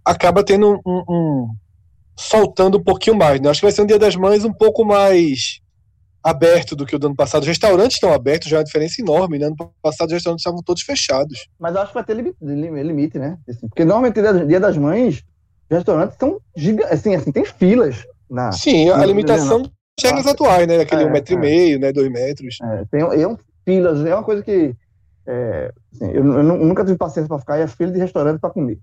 acaba 0.04 0.44
tendo 0.44 0.74
um, 0.74 0.80
um- 0.86 1.04
um- 1.10 1.48
soltando 2.18 2.78
um 2.78 2.84
pouquinho 2.84 3.16
mais, 3.16 3.40
né? 3.40 3.50
Acho 3.50 3.62
que 3.62 3.66
vai 3.66 3.72
ser 3.72 3.82
um 3.82 3.86
Dia 3.86 3.98
das 3.98 4.16
Mães 4.16 4.44
um 4.44 4.52
pouco 4.52 4.84
mais 4.84 5.62
aberto 6.22 6.76
do 6.76 6.86
que 6.86 6.94
o 6.96 7.00
do 7.00 7.08
ano 7.08 7.16
passado. 7.16 7.44
Os 7.44 7.48
restaurantes 7.48 7.96
estão 7.96 8.12
abertos, 8.12 8.50
já 8.50 8.58
é 8.58 8.60
uma 8.60 8.66
diferença 8.66 9.02
enorme, 9.02 9.40
né? 9.40 9.46
Ano 9.46 9.56
passado 9.82 10.08
os 10.08 10.14
restaurantes 10.14 10.42
estavam 10.42 10.62
todos 10.62 10.84
fechados. 10.84 11.48
Mas 11.58 11.74
eu 11.76 11.82
acho 11.82 11.92
que 11.92 11.94
vai 11.96 12.04
ter 12.04 12.14
limite, 12.16 12.36
lim- 12.42 12.84
limite 12.84 13.18
né? 13.18 13.38
Assim, 13.48 13.70
porque 13.70 13.86
normalmente 13.86 14.22
dia, 14.22 14.46
dia 14.46 14.60
das 14.60 14.76
mães, 14.78 15.24
os 15.70 15.78
restaurantes 15.78 16.18
são 16.20 16.42
gigantes, 16.58 16.92
assim, 16.92 17.16
assim, 17.16 17.32
tem 17.32 17.46
filas. 17.46 18.04
Na, 18.30 18.52
Sim, 18.52 18.90
a 18.90 18.98
Não, 18.98 19.06
limitação 19.06 19.62
das 19.62 19.72
regras 20.04 20.28
atuais, 20.28 20.68
né? 20.68 20.80
Aquele 20.82 21.04
É, 21.04 21.06
um 21.06 21.12
metro 21.12 21.34
e 21.34 21.38
é. 21.38 21.40
meio, 21.40 21.80
né? 21.80 21.94
Dois 21.94 22.12
metros. 22.12 22.58
é, 22.62 22.84
tem 22.92 23.00
é 23.02 23.28
um, 23.28 23.38
filas, 23.64 24.06
é 24.06 24.14
uma 24.14 24.24
coisa 24.24 24.44
que. 24.44 24.76
É, 25.30 25.72
assim, 25.94 26.06
eu, 26.12 26.26
eu 26.26 26.44
nu- 26.44 26.66
nunca 26.66 26.84
tive 26.84 26.98
paciência 26.98 27.28
para 27.28 27.38
ficar 27.40 27.62
em 27.62 27.68
fila 27.68 27.92
de 27.92 28.00
restaurante 28.00 28.40
para 28.40 28.50
comer. 28.50 28.80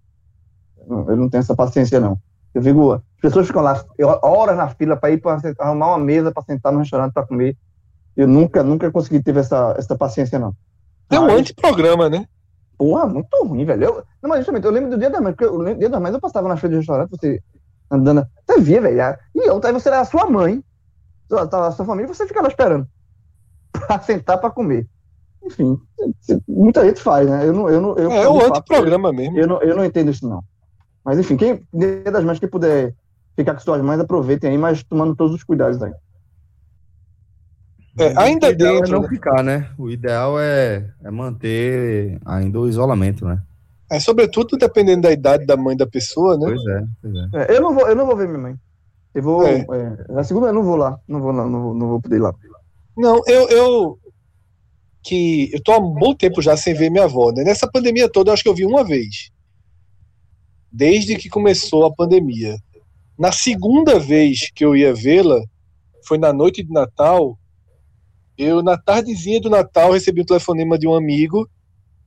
Eu 0.78 0.86
não, 0.86 1.10
eu 1.10 1.16
não 1.16 1.28
tenho 1.28 1.40
essa 1.40 1.56
paciência, 1.56 1.98
não. 1.98 2.16
Eu 2.54 2.62
digo, 2.62 2.92
as 2.94 3.02
pessoas 3.20 3.46
ficam 3.48 3.62
lá 3.62 3.84
horas 4.22 4.56
na 4.56 4.68
fila 4.68 4.96
para 4.96 5.10
ir 5.10 5.20
para 5.20 5.40
arrumar 5.58 5.88
uma 5.88 5.98
mesa 5.98 6.30
para 6.30 6.44
sentar 6.44 6.72
no 6.72 6.78
restaurante 6.78 7.12
para 7.12 7.26
comer. 7.26 7.56
Eu 8.16 8.28
nunca, 8.28 8.62
nunca 8.62 8.90
consegui 8.90 9.22
ter 9.22 9.36
essa, 9.36 9.74
essa 9.76 9.96
paciência, 9.96 10.38
não. 10.38 10.54
É 11.10 11.18
um 11.18 11.26
antiprograma, 11.26 12.08
né? 12.08 12.24
Porra, 12.78 13.06
muito 13.06 13.28
ruim, 13.44 13.64
velho. 13.64 13.84
Eu, 13.84 14.04
não, 14.22 14.30
mas 14.30 14.38
justamente, 14.38 14.64
eu 14.64 14.70
lembro 14.70 14.90
do 14.90 14.98
dia 14.98 15.10
da 15.10 15.20
mãe, 15.20 15.32
porque 15.32 15.44
eu 15.44 15.76
dia 15.76 15.90
da 15.90 15.98
mãe 15.98 16.12
eu 16.12 16.20
passava 16.20 16.48
na 16.48 16.56
frente 16.56 16.72
do 16.72 16.78
restaurante, 16.78 17.10
você 17.10 17.42
andando, 17.90 18.26
você 18.46 18.60
via, 18.60 18.80
velho. 18.80 19.18
E 19.34 19.50
outra, 19.50 19.70
aí 19.70 19.74
você 19.74 19.88
era 19.88 20.00
a 20.00 20.04
sua 20.04 20.28
mãe, 20.30 20.62
a 21.30 21.72
sua 21.72 21.84
família, 21.84 22.12
você 22.12 22.26
ficava 22.26 22.48
esperando 22.48 22.86
pra 23.72 23.98
sentar 24.00 24.38
pra 24.38 24.50
comer. 24.50 24.86
Enfim, 25.46 25.78
muita 26.48 26.84
gente 26.84 27.00
faz, 27.00 27.28
né? 27.28 27.46
Eu 27.46 27.52
não, 27.52 27.68
eu 27.68 27.80
não, 27.80 27.96
eu, 27.96 28.10
É 28.10 28.22
de 28.22 28.26
o 28.26 28.44
antiprograma 28.46 29.12
mesmo. 29.12 29.38
Eu 29.38 29.46
não, 29.46 29.62
eu 29.62 29.76
não 29.76 29.84
entendo 29.84 30.10
isso, 30.10 30.28
não. 30.28 30.42
Mas 31.04 31.18
enfim, 31.18 31.36
quem, 31.36 31.62
das 32.04 32.24
mães, 32.24 32.40
quem 32.40 32.48
puder 32.48 32.94
ficar 33.36 33.54
com 33.54 33.60
suas 33.60 33.80
mães, 33.80 34.00
aproveitem 34.00 34.50
aí, 34.50 34.58
mas 34.58 34.82
tomando 34.82 35.14
todos 35.14 35.34
os 35.34 35.44
cuidados 35.44 35.80
aí. 35.80 35.92
É, 37.98 38.12
ainda 38.18 38.48
o 38.48 38.50
ideal 38.50 38.74
dentro. 38.74 38.88
é 38.88 38.92
não 38.92 39.02
né? 39.02 39.08
ficar, 39.08 39.42
né? 39.42 39.70
O 39.78 39.88
ideal 39.88 40.38
é, 40.38 40.90
é 41.02 41.10
manter 41.10 42.20
ainda 42.26 42.60
o 42.60 42.68
isolamento, 42.68 43.24
né? 43.24 43.40
É, 43.90 44.00
sobretudo 44.00 44.56
dependendo 44.58 45.02
da 45.02 45.12
idade 45.12 45.46
da 45.46 45.56
mãe 45.56 45.76
da 45.76 45.86
pessoa, 45.86 46.36
né? 46.36 46.46
Pois 46.46 46.66
é, 46.66 46.84
pois 47.00 47.14
é. 47.14 47.52
É, 47.52 47.56
eu, 47.56 47.62
não 47.62 47.72
vou, 47.72 47.88
eu 47.88 47.94
não 47.94 48.04
vou 48.04 48.16
ver 48.16 48.28
minha 48.28 48.40
mãe. 48.40 48.56
Eu 49.14 49.22
vou. 49.22 49.46
É. 49.46 49.60
é, 49.60 50.12
na 50.12 50.24
segunda 50.24 50.48
eu 50.48 50.52
não 50.52 50.64
vou 50.64 50.76
lá. 50.76 50.98
Não 51.06 51.20
vou, 51.20 51.32
lá, 51.32 51.46
não, 51.46 51.62
vou, 51.62 51.74
não 51.74 51.88
vou 51.88 52.00
poder 52.00 52.16
ir 52.16 52.20
lá. 52.20 52.34
Não, 52.96 53.22
eu, 53.26 53.48
eu 53.48 53.98
que 55.06 55.50
eu 55.52 55.62
tô 55.62 55.70
há 55.70 55.78
um 55.78 55.94
bom 55.94 56.12
tempo 56.12 56.42
já 56.42 56.56
sem 56.56 56.74
ver 56.74 56.90
minha 56.90 57.04
avó, 57.04 57.30
né? 57.30 57.44
Nessa 57.44 57.70
pandemia 57.70 58.10
toda, 58.10 58.30
eu 58.30 58.34
acho 58.34 58.42
que 58.42 58.48
eu 58.48 58.54
vi 58.54 58.66
uma 58.66 58.82
vez. 58.82 59.30
Desde 60.70 61.14
que 61.14 61.28
começou 61.28 61.86
a 61.86 61.94
pandemia. 61.94 62.56
Na 63.16 63.30
segunda 63.30 64.00
vez 64.00 64.50
que 64.52 64.64
eu 64.64 64.74
ia 64.74 64.92
vê-la, 64.92 65.40
foi 66.04 66.18
na 66.18 66.32
noite 66.32 66.60
de 66.60 66.72
Natal. 66.72 67.38
Eu, 68.36 68.64
na 68.64 68.76
tardezinha 68.76 69.40
do 69.40 69.48
Natal, 69.48 69.92
recebi 69.92 70.22
um 70.22 70.26
telefonema 70.26 70.76
de 70.76 70.88
um 70.88 70.94
amigo 70.94 71.48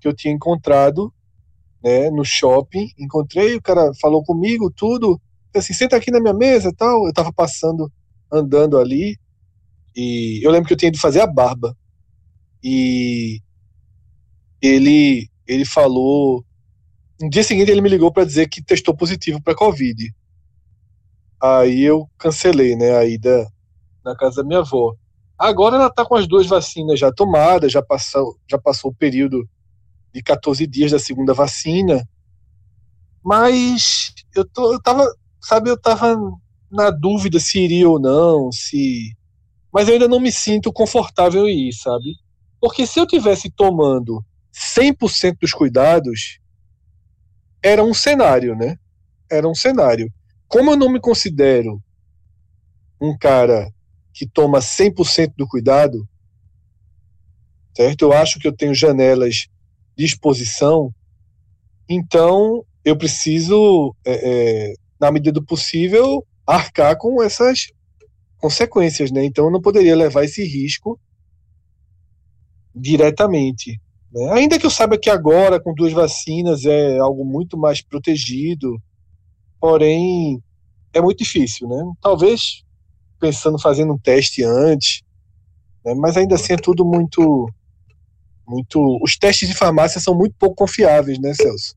que 0.02 0.08
eu 0.08 0.14
tinha 0.14 0.34
encontrado 0.34 1.12
né, 1.82 2.10
no 2.10 2.26
shopping. 2.26 2.90
Encontrei, 3.00 3.56
o 3.56 3.62
cara 3.62 3.94
falou 4.02 4.22
comigo, 4.26 4.70
tudo. 4.70 5.20
Assim, 5.56 5.74
senta 5.74 5.96
aqui 5.96 6.12
na 6.12 6.20
minha 6.20 6.34
mesa 6.34 6.74
tal. 6.78 7.08
Eu 7.08 7.14
tava 7.14 7.32
passando, 7.32 7.90
andando 8.30 8.78
ali. 8.78 9.18
E 9.96 10.46
eu 10.46 10.52
lembro 10.52 10.68
que 10.68 10.74
eu 10.74 10.78
tinha 10.78 10.90
ido 10.90 11.00
fazer 11.00 11.22
a 11.22 11.28
barba. 11.28 11.74
E 12.64 13.42
ele 14.62 15.30
ele 15.48 15.66
falou 15.66 16.46
no 17.20 17.30
dia 17.30 17.44
seguinte 17.44 17.70
ele 17.70 17.82
me 17.82 17.90
ligou 17.90 18.12
para 18.12 18.26
dizer 18.26 18.48
que 18.48 18.64
testou 18.64 18.96
positivo 18.96 19.42
para 19.42 19.56
covid. 19.56 20.14
Aí 21.42 21.82
eu 21.82 22.10
cancelei, 22.18 22.76
né, 22.76 22.98
a 22.98 23.06
ida 23.06 23.48
na 24.04 24.16
casa 24.16 24.38
da 24.42 24.48
minha 24.48 24.60
avó. 24.60 24.96
Agora 25.38 25.76
ela 25.76 25.90
tá 25.90 26.06
com 26.06 26.16
as 26.16 26.28
duas 26.28 26.48
vacinas 26.48 27.00
já 27.00 27.12
tomadas, 27.12 27.72
já 27.72 27.82
passou 27.82 28.38
já 28.50 28.58
passou 28.58 28.92
o 28.92 28.96
período 28.96 29.48
de 30.14 30.22
14 30.22 30.66
dias 30.68 30.92
da 30.92 31.00
segunda 31.00 31.34
vacina. 31.34 32.08
Mas 33.24 34.14
eu 34.36 34.46
tô 34.46 34.74
eu 34.74 34.82
tava, 34.82 35.06
sabe, 35.42 35.70
eu 35.70 35.80
tava 35.80 36.16
na 36.72 36.90
dúvida 36.90 37.40
se 37.40 37.60
iria 37.60 37.90
ou 37.90 38.00
não, 38.00 38.52
se 38.52 39.16
mas 39.74 39.88
eu 39.88 39.94
ainda 39.94 40.08
não 40.08 40.20
me 40.20 40.32
sinto 40.32 40.74
confortável 40.74 41.48
em 41.48 41.70
ir, 41.70 41.74
sabe? 41.74 42.16
Porque 42.60 42.86
se 42.86 43.00
eu 43.00 43.08
tivesse 43.08 43.50
tomando 43.50 44.24
100% 44.54 45.38
dos 45.40 45.54
cuidados, 45.54 46.40
era 47.64 47.84
um 47.84 47.94
cenário, 47.94 48.56
né? 48.56 48.78
Era 49.30 49.48
um 49.48 49.56
cenário. 49.56 50.12
Como 50.48 50.72
eu 50.72 50.78
não 50.78 50.90
me 50.90 51.00
considero 51.00 51.82
um 53.00 53.18
cara 53.18 53.72
que 54.14 54.28
toma 54.28 54.60
100% 54.60 55.34
do 55.38 55.48
cuidado, 55.48 56.08
certo? 57.76 58.02
Eu 58.02 58.14
acho 58.14 58.40
que 58.40 58.48
eu 58.48 58.56
tenho 58.56 58.74
janelas 58.74 59.48
de 59.96 60.06
exposição, 60.06 60.94
então 61.88 62.66
eu 62.84 62.98
preciso, 62.98 63.96
é, 64.06 64.14
é, 64.14 64.74
na 65.00 65.12
medida 65.12 65.40
do 65.40 65.46
possível, 65.46 66.26
arcar 66.46 66.98
com 66.98 67.22
essas 67.22 67.72
consequências, 68.38 69.12
né? 69.12 69.24
Então 69.24 69.46
eu 69.46 69.52
não 69.52 69.62
poderia 69.62 69.96
levar 69.96 70.24
esse 70.24 70.44
risco 70.44 71.00
diretamente. 72.80 73.80
Né? 74.12 74.32
Ainda 74.34 74.58
que 74.58 74.66
eu 74.66 74.70
saiba 74.70 74.98
que 74.98 75.10
agora, 75.10 75.60
com 75.60 75.74
duas 75.74 75.94
vacinas, 75.94 76.66
é 76.66 76.98
algo 77.00 77.24
muito 77.24 77.58
mais 77.58 77.82
protegido, 77.82 78.82
porém 79.60 80.42
é 80.94 81.02
muito 81.02 81.20
difícil, 81.20 81.68
né? 81.68 81.84
Talvez 82.02 82.64
pensando 83.20 83.60
fazendo 83.60 83.94
um 83.94 83.98
teste 83.98 84.44
antes, 84.44 85.02
né? 85.86 85.94
mas 85.94 86.18
ainda 86.18 86.36
assim 86.36 86.54
é 86.54 86.58
tudo 86.58 86.86
muito, 86.86 87.50
muito. 88.48 89.00
Os 89.04 89.18
testes 89.18 89.48
de 89.48 89.56
farmácia 89.56 90.00
são 90.00 90.16
muito 90.16 90.36
pouco 90.40 90.56
confiáveis, 90.56 91.20
né, 91.20 91.34
Celso? 91.34 91.76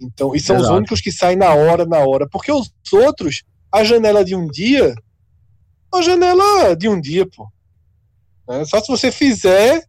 Então, 0.00 0.34
e 0.34 0.40
são 0.40 0.56
os 0.56 0.62
Exato. 0.62 0.76
únicos 0.76 1.00
que 1.00 1.12
saem 1.12 1.36
na 1.36 1.54
hora, 1.54 1.86
na 1.86 1.98
hora, 1.98 2.28
porque 2.28 2.52
os 2.52 2.70
outros, 2.92 3.44
a 3.72 3.84
janela 3.84 4.24
de 4.24 4.34
um 4.34 4.46
dia, 4.46 4.94
a 5.92 6.02
janela 6.02 6.74
de 6.76 6.88
um 6.88 7.00
dia, 7.00 7.26
pô. 7.26 7.48
Né? 8.48 8.64
Só 8.64 8.80
se 8.80 8.88
você 8.88 9.10
fizer 9.10 9.84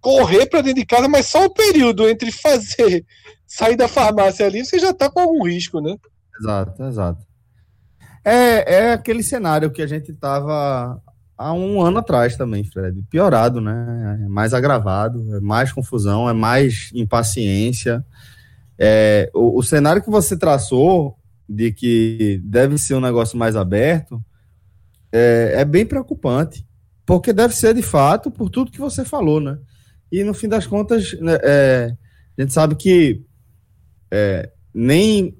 correr 0.00 0.46
para 0.46 0.62
dentro 0.62 0.80
de 0.80 0.86
casa, 0.86 1.08
mas 1.08 1.26
só 1.26 1.44
o 1.44 1.54
período 1.54 2.08
entre 2.08 2.32
fazer 2.32 3.04
sair 3.46 3.76
da 3.76 3.88
farmácia 3.88 4.46
ali, 4.46 4.64
você 4.64 4.78
já 4.78 4.92
tá 4.92 5.10
com 5.10 5.20
algum 5.20 5.46
risco, 5.46 5.80
né? 5.80 5.96
Exato, 6.40 6.82
exato. 6.84 7.26
É, 8.24 8.74
é 8.74 8.92
aquele 8.92 9.22
cenário 9.22 9.70
que 9.70 9.82
a 9.82 9.86
gente 9.86 10.12
tava 10.12 11.00
há 11.36 11.52
um 11.52 11.80
ano 11.82 11.98
atrás 11.98 12.36
também, 12.36 12.64
Fred. 12.64 13.02
Piorado, 13.10 13.60
né? 13.60 14.20
É 14.24 14.28
mais 14.28 14.52
agravado, 14.52 15.36
é 15.36 15.40
mais 15.40 15.72
confusão, 15.72 16.28
é 16.28 16.32
mais 16.32 16.90
impaciência. 16.94 18.04
É, 18.78 19.30
o, 19.34 19.58
o 19.58 19.62
cenário 19.62 20.02
que 20.02 20.10
você 20.10 20.36
traçou 20.36 21.16
de 21.48 21.72
que 21.72 22.40
deve 22.44 22.78
ser 22.78 22.94
um 22.94 23.00
negócio 23.00 23.38
mais 23.38 23.56
aberto 23.56 24.22
é, 25.12 25.54
é 25.56 25.64
bem 25.64 25.84
preocupante, 25.84 26.66
porque 27.04 27.32
deve 27.32 27.54
ser 27.54 27.74
de 27.74 27.82
fato 27.82 28.30
por 28.30 28.48
tudo 28.48 28.70
que 28.70 28.78
você 28.78 29.04
falou, 29.04 29.40
né? 29.40 29.58
E 30.10 30.24
no 30.24 30.34
fim 30.34 30.48
das 30.48 30.66
contas, 30.66 31.12
né, 31.20 31.38
é, 31.42 31.96
a 32.36 32.42
gente 32.42 32.52
sabe 32.52 32.74
que 32.74 33.22
é, 34.10 34.50
nem 34.74 35.36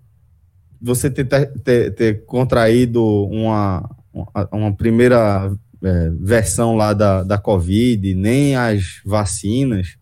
você 0.80 1.10
ter, 1.10 1.26
ter, 1.26 1.94
ter 1.94 2.24
contraído 2.24 3.04
uma, 3.26 3.88
uma, 4.52 4.74
primeira 4.74 5.52
é, 5.82 6.10
versão 6.20 6.76
lá 6.76 6.92
da, 6.92 7.22
da 7.22 7.36
Covid, 7.36 8.14
nem 8.14 8.56
as 8.56 9.00
vacinas 9.04 9.98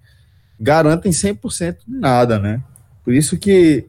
garantem 0.60 1.10
100% 1.10 1.78
de 1.86 1.96
nada, 1.98 2.38
né? 2.38 2.62
Por 3.04 3.14
isso 3.14 3.38
que 3.38 3.86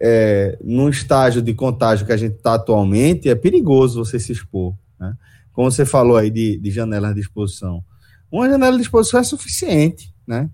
é, 0.00 0.58
no 0.62 0.88
estágio 0.88 1.40
de 1.42 1.54
contágio 1.54 2.06
que 2.06 2.12
a 2.12 2.16
gente 2.16 2.36
está 2.36 2.54
atualmente, 2.54 3.28
é 3.28 3.34
perigoso 3.34 4.04
você 4.04 4.18
se 4.18 4.32
expor, 4.32 4.74
né? 4.98 5.14
Como 5.52 5.70
você 5.70 5.84
falou 5.84 6.16
aí 6.16 6.30
de, 6.30 6.58
de 6.58 6.70
janelas 6.70 7.14
de 7.14 7.20
exposição. 7.20 7.84
Uma 8.32 8.48
janela 8.48 8.76
de 8.76 8.82
exposição 8.82 9.20
é 9.20 9.24
suficiente, 9.24 10.12
né? 10.26 10.48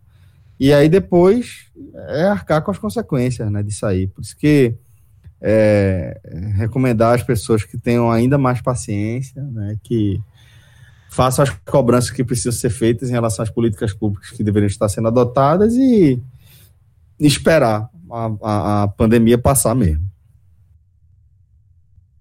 E 0.59 0.73
aí 0.73 0.89
depois 0.89 1.69
é 2.09 2.25
arcar 2.25 2.61
com 2.63 2.73
as 2.73 2.79
consequências 2.79 3.49
né, 3.51 3.63
disso 3.63 3.87
aí. 3.87 4.09
Por 4.09 4.21
isso 4.23 4.37
que 4.37 4.75
é, 5.41 6.21
recomendar 6.57 7.15
às 7.15 7.23
pessoas 7.23 7.63
que 7.63 7.79
tenham 7.79 8.11
ainda 8.11 8.37
mais 8.37 8.61
paciência, 8.61 9.41
né, 9.41 9.77
que 9.85 10.21
façam 11.09 11.45
as 11.45 11.51
cobranças 11.65 12.11
que 12.11 12.25
precisam 12.25 12.53
ser 12.53 12.71
feitas 12.71 13.09
em 13.09 13.13
relação 13.13 13.45
às 13.45 13.51
políticas 13.51 13.95
públicas 13.95 14.31
que 14.31 14.43
deveriam 14.43 14.67
estar 14.67 14.89
sendo 14.89 15.07
adotadas 15.07 15.75
e 15.75 16.21
esperar 17.21 17.89
a, 18.11 18.31
a, 18.43 18.83
a 18.83 18.89
pandemia 18.89 19.39
passar 19.39 19.77
mesmo. 19.77 20.09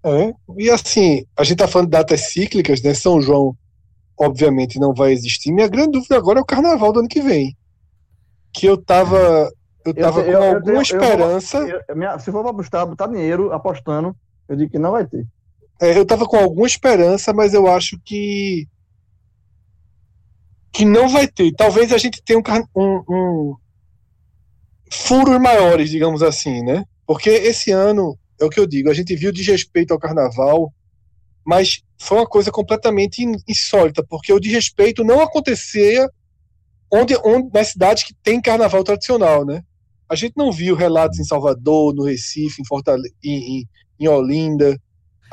É, 0.04 0.32
e 0.56 0.70
assim, 0.70 1.26
a 1.36 1.42
gente 1.42 1.54
está 1.54 1.66
falando 1.66 1.88
de 1.88 1.92
datas 1.92 2.32
cíclicas, 2.32 2.80
né? 2.80 2.94
São 2.94 3.20
João, 3.20 3.56
obviamente, 4.18 4.80
não 4.80 4.92
vai 4.92 5.12
existir. 5.12 5.52
Minha 5.52 5.68
grande 5.68 5.92
dúvida 5.92 6.16
agora 6.16 6.38
é 6.38 6.42
o 6.42 6.46
carnaval 6.46 6.92
do 6.92 7.00
ano 7.00 7.08
que 7.08 7.20
vem. 7.20 7.56
Que 8.52 8.66
eu 8.66 8.76
tava, 8.76 9.50
eu 9.84 9.94
tava 9.94 10.20
eu, 10.20 10.24
com 10.24 10.44
eu, 10.44 10.54
alguma 10.54 10.74
eu, 10.74 10.82
esperança. 10.82 11.84
Minha, 11.94 12.18
se 12.18 12.32
for 12.32 12.42
para 12.42 12.50
apostar, 12.50 12.86
botar 12.86 13.06
dinheiro 13.06 13.52
apostando, 13.52 14.16
eu 14.48 14.56
digo 14.56 14.70
que 14.70 14.78
não 14.78 14.92
vai 14.92 15.06
ter. 15.06 15.26
É, 15.80 15.96
eu 15.96 16.04
tava 16.04 16.26
com 16.26 16.36
alguma 16.36 16.66
esperança, 16.66 17.32
mas 17.32 17.54
eu 17.54 17.68
acho 17.68 17.98
que. 18.04 18.66
que 20.72 20.84
não 20.84 21.08
vai 21.08 21.28
ter. 21.28 21.52
Talvez 21.54 21.92
a 21.92 21.98
gente 21.98 22.22
tenha 22.22 22.40
um, 22.40 22.82
um, 22.82 23.04
um 23.08 23.56
furos 24.90 25.40
maiores, 25.40 25.90
digamos 25.90 26.22
assim, 26.22 26.62
né? 26.62 26.84
Porque 27.06 27.30
esse 27.30 27.70
ano 27.70 28.18
é 28.40 28.44
o 28.44 28.50
que 28.50 28.58
eu 28.58 28.66
digo, 28.66 28.90
a 28.90 28.94
gente 28.94 29.14
viu 29.14 29.32
desrespeito 29.32 29.92
ao 29.92 29.98
carnaval, 29.98 30.72
mas 31.48 31.80
foi 31.98 32.18
uma 32.18 32.26
coisa 32.26 32.52
completamente 32.52 33.24
insólita, 33.48 34.04
porque 34.06 34.30
o 34.34 34.38
desrespeito 34.38 35.02
não 35.02 35.22
acontecia 35.22 36.06
onde, 36.92 37.16
onde 37.24 37.48
nas 37.54 37.68
cidades 37.68 38.04
que 38.04 38.12
tem 38.22 38.38
carnaval 38.38 38.84
tradicional, 38.84 39.46
né? 39.46 39.62
A 40.06 40.14
gente 40.14 40.34
não 40.36 40.52
viu 40.52 40.76
relatos 40.76 41.18
em 41.18 41.24
Salvador, 41.24 41.94
no 41.94 42.04
Recife, 42.04 42.60
em 42.60 42.66
Fortaleza, 42.66 43.08
em, 43.24 43.60
em, 43.60 43.68
em 43.98 44.08
Olinda. 44.08 44.78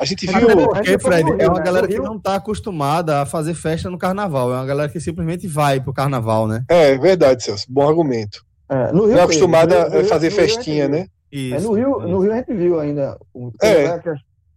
A 0.00 0.06
gente 0.06 0.26
viu. 0.26 0.68
Porque, 0.68 0.98
Fred, 0.98 1.30
é 1.38 1.48
uma 1.48 1.60
galera 1.60 1.86
que 1.86 1.98
não 1.98 2.16
está 2.16 2.36
acostumada 2.36 3.20
a 3.20 3.26
fazer 3.26 3.52
festa 3.52 3.90
no 3.90 3.98
carnaval. 3.98 4.50
É 4.54 4.56
uma 4.56 4.66
galera 4.66 4.88
que 4.90 4.98
simplesmente 4.98 5.46
vai 5.46 5.82
pro 5.82 5.92
carnaval, 5.92 6.48
né? 6.48 6.64
É, 6.70 6.96
verdade, 6.96 7.44
Celso. 7.44 7.66
Bom 7.68 7.86
argumento. 7.86 8.42
É, 8.70 8.90
no 8.90 9.04
Rio, 9.04 9.12
não 9.12 9.20
é 9.20 9.24
acostumada 9.24 10.00
a 10.00 10.04
fazer 10.04 10.30
festinha, 10.30 10.88
né? 10.88 11.08
Isso, 11.30 11.56
é, 11.56 11.60
no, 11.60 11.72
Rio, 11.74 12.00
no 12.00 12.20
Rio 12.20 12.32
a 12.32 12.36
gente 12.36 12.54
viu 12.54 12.80
ainda. 12.80 13.18
O, 13.34 13.50
é. 13.62 14.00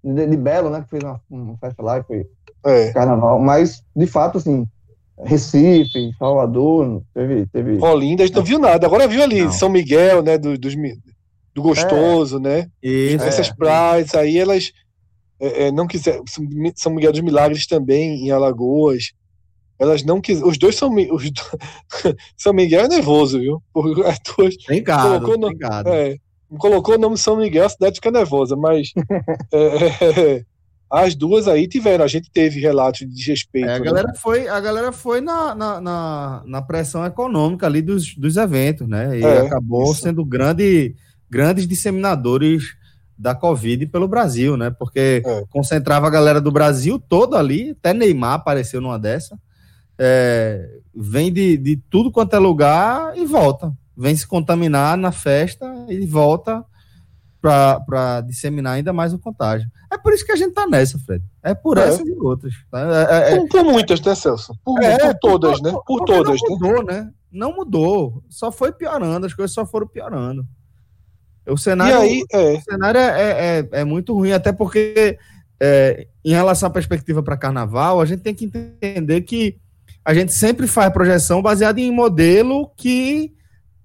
De, 0.04 0.28
de, 0.28 0.38
Belo, 0.38 0.70
né? 0.70 0.82
Que 0.82 0.90
fez 0.90 1.04
uma, 1.04 1.22
uma 1.30 1.58
festa 1.58 1.82
lá 1.82 2.00
e 2.00 2.04
foi 2.04 2.28
é. 2.66 2.92
carnaval. 2.92 3.40
Mas, 3.40 3.84
de 3.96 4.08
fato, 4.08 4.38
assim, 4.38 4.66
Recife, 5.24 6.12
Salvador, 6.18 7.02
teve. 7.14 7.46
teve... 7.48 7.84
Olinda, 7.84 8.24
a 8.24 8.26
gente 8.26 8.36
não 8.36 8.44
viu 8.44 8.60
nada. 8.60 8.88
Agora 8.88 9.08
viu 9.08 9.22
ali 9.22 9.44
não. 9.44 9.52
São 9.52 9.70
Miguel, 9.70 10.22
né? 10.22 10.38
Do, 10.38 10.58
dos, 10.58 10.76
do 11.54 11.62
Gostoso, 11.62 12.38
é. 12.38 12.40
né? 12.40 12.68
Isso, 12.82 13.24
Essas 13.24 13.50
é. 13.50 13.54
praias 13.54 14.16
aí, 14.16 14.38
elas 14.38 14.72
é, 15.40 15.68
é, 15.68 15.72
não 15.72 15.88
quiseram. 15.88 16.24
São 16.76 16.94
Miguel 16.94 17.12
dos 17.12 17.22
Milagres 17.22 17.66
também, 17.66 18.26
em 18.26 18.32
Alagoas. 18.32 19.14
Elas 19.80 20.04
não 20.04 20.20
quiseram. 20.20 20.50
Os 20.50 20.58
dois 20.58 20.76
são. 20.76 20.94
Os 20.94 21.32
do... 21.32 21.42
São 22.36 22.54
Miguel 22.54 22.86
é 22.86 22.88
nervoso, 22.88 23.40
viu? 23.40 23.64
As 24.06 24.20
duas. 24.20 24.56
Colocou, 25.20 25.56
gado. 25.56 25.90
É, 25.90 26.18
colocou 26.58 26.96
o 26.96 26.98
nome 26.98 27.18
São 27.18 27.38
Miguel, 27.38 27.66
a 27.66 27.70
cidade 27.70 27.96
fica 27.96 28.12
nervosa, 28.12 28.56
mas 28.56 28.92
é, 29.54 29.58
é, 29.58 30.38
é, 30.38 30.46
as 30.90 31.14
duas 31.16 31.48
aí 31.48 31.68
tiveram, 31.68 32.04
a 32.04 32.08
gente 32.08 32.32
teve 32.32 32.60
relatos 32.60 33.02
de 33.02 33.08
desrespeito. 33.08 33.68
É, 33.68 33.76
a, 33.76 33.80
né? 33.80 33.86
galera 33.86 34.14
foi, 34.16 34.48
a 34.48 34.60
galera 34.60 34.92
foi 34.92 35.22
na, 35.22 35.54
na, 35.54 35.82
na, 35.82 36.44
na, 36.46 36.62
pressão 36.62 37.06
econômica 37.06 37.68
ali 37.68 37.82
dos, 37.82 38.16
dos 38.16 38.38
eventos, 38.38 38.88
né? 38.88 39.20
E 39.20 39.24
é, 39.24 39.42
acabou 39.42 39.92
isso. 39.92 40.02
sendo 40.02 40.26
grande, 40.26 40.96
grandes 41.30 41.68
disseminadores 41.68 42.64
da 43.18 43.36
Covid 43.36 43.86
pelo 43.88 44.08
Brasil, 44.08 44.58
né? 44.58 44.72
Porque 44.72 45.22
concentrava 45.50 46.08
a 46.08 46.10
galera 46.12 46.40
do 46.42 46.52
Brasil 46.52 46.98
toda 46.98 47.38
ali, 47.38 47.72
até 47.72 47.94
Neymar 47.94 48.36
apareceu 48.36 48.80
numa 48.80 48.98
dessa. 48.98 49.38
vem 50.96 51.32
de, 51.32 51.58
de 51.58 51.78
tudo 51.90 52.12
quanto 52.12 52.36
é 52.36 52.40
lugar 52.40 53.16
e 53.18 53.26
volta 53.26 53.74
vem 54.00 54.16
se 54.16 54.26
contaminar 54.26 54.98
na 54.98 55.12
festa 55.12 55.66
e 55.90 56.06
volta 56.06 56.64
para 57.42 58.22
disseminar 58.22 58.74
ainda 58.74 58.94
mais 58.94 59.14
o 59.14 59.20
contágio. 59.20 59.70
É 59.92 59.98
por 59.98 60.14
isso 60.14 60.26
que 60.26 60.32
a 60.32 60.36
gente 60.38 60.54
tá 60.54 60.66
nessa, 60.66 60.98
Fred. 61.00 61.24
É 61.44 61.54
por 61.54 61.78
é. 61.78 61.88
essas 61.88 62.08
e 62.08 62.12
outras. 62.14 62.54
Tá? 62.72 62.80
É, 62.80 63.34
é, 63.34 63.34
é, 63.34 63.48
por, 63.48 63.64
muitas, 63.66 64.00
né, 64.02 64.16
Celso? 64.16 64.58
Por, 64.64 64.82
é, 64.82 64.98
por 64.98 65.16
todas, 65.16 65.60
por, 65.60 65.64
né? 65.64 65.80
Por 65.86 66.06
todas. 66.06 66.40
Não 66.42 66.50
mudou, 66.50 66.84
né? 66.84 67.02
né? 67.02 67.12
Não 67.30 67.56
mudou. 67.56 68.24
Só 68.30 68.52
foi 68.52 68.72
piorando, 68.72 69.26
as 69.26 69.34
coisas 69.34 69.54
só 69.54 69.66
foram 69.66 69.88
piorando. 69.88 70.48
O 71.46 71.58
cenário, 71.58 71.98
aí, 72.00 72.24
é. 72.32 72.54
o 72.54 72.62
cenário 72.62 73.00
é, 73.00 73.60
é, 73.60 73.70
é, 73.72 73.84
muito 73.84 74.14
ruim, 74.14 74.32
até 74.32 74.52
porque 74.54 75.18
em 76.24 76.32
relação 76.32 76.68
à 76.68 76.70
perspectiva 76.70 77.22
para 77.22 77.36
carnaval, 77.36 78.00
a 78.00 78.06
gente 78.06 78.22
tem 78.22 78.34
que 78.34 78.46
entender 78.46 79.22
que 79.22 79.58
a 80.06 80.14
gente 80.14 80.32
sempre 80.32 80.68
faz 80.68 80.94
projeção 80.94 81.42
baseada 81.42 81.82
em 81.82 81.92
modelo 81.92 82.72
que 82.78 83.34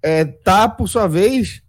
é, 0.05 0.23
por 0.77 0.87
sua 0.87 1.09
vez, 1.09 1.63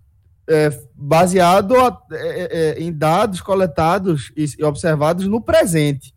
é, 0.50 0.70
baseado 0.94 1.74
a, 1.78 1.98
é, 2.12 2.76
é, 2.78 2.84
em 2.84 2.92
dados 2.92 3.40
coletados 3.40 4.34
e 4.36 4.62
observados 4.62 5.26
no 5.26 5.40
presente. 5.40 6.14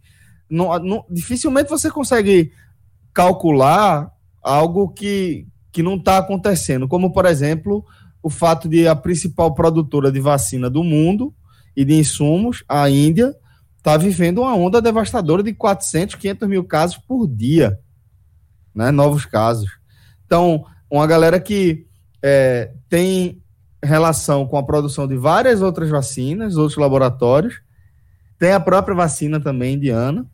Dificilmente 1.09 1.71
você 1.71 1.89
consegue 1.89 2.53
calcular 3.15 4.11
algo 4.43 4.89
que, 4.89 5.47
que 5.71 5.81
não 5.81 5.95
está 5.95 6.19
acontecendo, 6.19 6.89
como, 6.89 7.13
por 7.13 7.25
exemplo, 7.25 7.85
o 8.21 8.29
fato 8.29 8.69
de 8.69 8.89
a 8.89 8.97
principal 8.97 9.55
produtora 9.55 10.11
de 10.11 10.19
vacina 10.19 10.69
do 10.69 10.83
mundo 10.83 11.33
e 11.77 11.85
de 11.85 11.95
insumos, 11.95 12.65
a 12.69 12.91
Índia, 12.91 13.33
está 13.77 13.97
vivendo 13.97 14.41
uma 14.41 14.57
onda 14.57 14.83
devastadora 14.83 15.41
de 15.41 15.55
400, 15.55 16.17
500 16.17 16.49
mil 16.49 16.65
casos 16.65 16.99
por 16.99 17.29
dia, 17.29 17.79
né, 18.75 18.91
novos 18.91 19.25
casos. 19.25 19.71
Então, 20.27 20.65
uma 20.91 21.07
galera 21.07 21.39
que 21.39 21.88
é, 22.23 22.73
tem 22.89 23.41
relação 23.83 24.47
com 24.47 24.57
a 24.57 24.63
produção 24.63 25.07
de 25.07 25.17
várias 25.17 25.63
outras 25.63 25.89
vacinas, 25.89 26.57
outros 26.57 26.79
laboratórios, 26.79 27.61
tem 28.39 28.53
a 28.53 28.61
própria 28.61 28.95
vacina 28.95 29.41
também 29.41 29.75
indiana, 29.75 30.27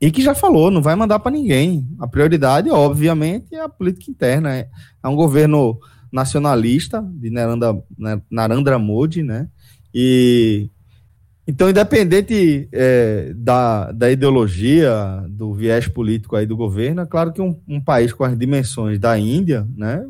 e 0.00 0.10
que 0.10 0.22
já 0.22 0.34
falou, 0.34 0.70
não 0.70 0.80
vai 0.80 0.96
mandar 0.96 1.18
para 1.18 1.30
ninguém. 1.30 1.86
A 1.98 2.08
prioridade, 2.08 2.70
obviamente, 2.70 3.54
é 3.54 3.60
a 3.60 3.68
política 3.68 4.10
interna. 4.10 4.56
É, 4.56 4.68
é 5.02 5.08
um 5.08 5.14
governo 5.14 5.78
nacionalista 6.10 7.02
de 7.02 7.28
Narendra, 7.30 7.82
né, 7.98 8.20
Narendra 8.30 8.78
Modi, 8.78 9.22
né? 9.22 9.48
E 9.92 10.70
então, 11.46 11.68
independente 11.68 12.68
é, 12.72 13.32
da, 13.34 13.90
da 13.90 14.10
ideologia, 14.10 15.24
do 15.28 15.52
viés 15.52 15.88
político 15.88 16.36
aí 16.36 16.46
do 16.46 16.56
governo, 16.56 17.02
é 17.02 17.06
claro 17.06 17.32
que 17.32 17.42
um, 17.42 17.60
um 17.66 17.80
país 17.80 18.12
com 18.12 18.22
as 18.22 18.38
dimensões 18.38 18.98
da 19.00 19.18
Índia, 19.18 19.66
né, 19.76 20.06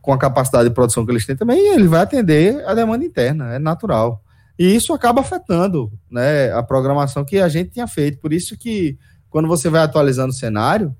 com 0.00 0.12
a 0.12 0.18
capacidade 0.18 0.68
de 0.68 0.74
produção 0.74 1.04
que 1.04 1.12
eles 1.12 1.26
têm 1.26 1.36
também, 1.36 1.74
ele 1.74 1.88
vai 1.88 2.00
atender 2.00 2.64
a 2.66 2.74
demanda 2.74 3.04
interna, 3.04 3.54
é 3.54 3.58
natural. 3.58 4.22
E 4.58 4.74
isso 4.74 4.92
acaba 4.92 5.20
afetando 5.20 5.92
né, 6.10 6.52
a 6.52 6.62
programação 6.62 7.24
que 7.24 7.38
a 7.38 7.48
gente 7.48 7.70
tinha 7.70 7.86
feito. 7.86 8.18
Por 8.18 8.32
isso 8.32 8.56
que, 8.56 8.98
quando 9.28 9.48
você 9.48 9.68
vai 9.68 9.82
atualizando 9.82 10.30
o 10.30 10.36
cenário, 10.36 10.94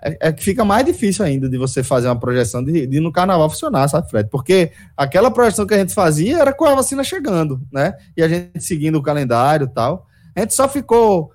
é, 0.00 0.28
é 0.28 0.32
que 0.32 0.42
fica 0.42 0.64
mais 0.64 0.84
difícil 0.84 1.24
ainda 1.24 1.48
de 1.48 1.58
você 1.58 1.82
fazer 1.82 2.08
uma 2.08 2.18
projeção 2.18 2.64
de, 2.64 2.86
de 2.86 3.00
no 3.00 3.12
carnaval 3.12 3.48
funcionar, 3.48 3.88
sabe, 3.88 4.10
Fred? 4.10 4.28
Porque 4.30 4.72
aquela 4.96 5.30
projeção 5.30 5.66
que 5.66 5.74
a 5.74 5.78
gente 5.78 5.94
fazia 5.94 6.38
era 6.38 6.52
com 6.52 6.64
a 6.64 6.74
vacina 6.74 7.04
chegando, 7.04 7.60
né? 7.72 7.94
E 8.16 8.22
a 8.22 8.28
gente 8.28 8.60
seguindo 8.60 8.96
o 8.96 9.02
calendário 9.02 9.66
e 9.66 9.74
tal. 9.74 10.06
A 10.34 10.40
gente 10.40 10.54
só 10.54 10.68
ficou 10.68 11.32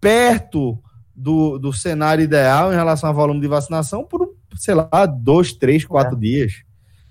perto 0.00 0.78
do, 1.14 1.58
do 1.58 1.72
cenário 1.72 2.22
ideal 2.22 2.72
em 2.72 2.76
relação 2.76 3.08
ao 3.08 3.14
volume 3.14 3.40
de 3.40 3.48
vacinação 3.48 4.04
por 4.04 4.25
sei 4.56 4.74
lá, 4.74 5.06
dois, 5.06 5.52
três, 5.52 5.84
quatro 5.84 6.16
é. 6.16 6.20
dias. 6.20 6.52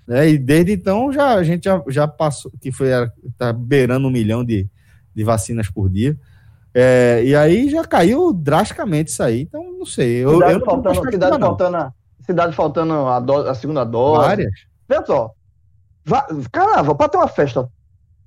Né? 0.06 0.30
E 0.30 0.38
desde 0.38 0.72
então 0.72 1.12
já, 1.12 1.34
a 1.34 1.42
gente 1.42 1.64
já, 1.64 1.82
já 1.88 2.06
passou, 2.06 2.52
que 2.60 2.70
foi, 2.70 2.88
tá 3.36 3.52
beirando 3.52 4.06
um 4.06 4.10
milhão 4.10 4.44
de, 4.44 4.68
de 5.14 5.24
vacinas 5.24 5.68
por 5.68 5.88
dia. 5.88 6.16
É, 6.72 7.22
e 7.24 7.34
aí 7.34 7.70
já 7.70 7.84
caiu 7.84 8.32
drasticamente 8.32 9.10
isso 9.10 9.22
aí. 9.22 9.42
Então, 9.42 9.62
não 9.78 9.86
sei. 9.86 10.24
Eu, 10.24 10.34
cidade 10.34 10.52
eu 10.52 10.64
faltando, 10.64 11.10
cidade 11.10 11.38
faltando, 11.40 11.76
a, 11.76 11.92
cidade 12.20 12.56
faltando 12.56 12.92
a, 13.06 13.20
do, 13.20 13.34
a 13.48 13.54
segunda 13.54 13.82
dose. 13.82 14.26
Várias. 14.26 14.52
Veja 14.88 15.04
só. 15.06 15.30
Carnaval, 16.52 16.94
para 16.94 17.08
ter 17.08 17.16
uma 17.16 17.28
festa 17.28 17.68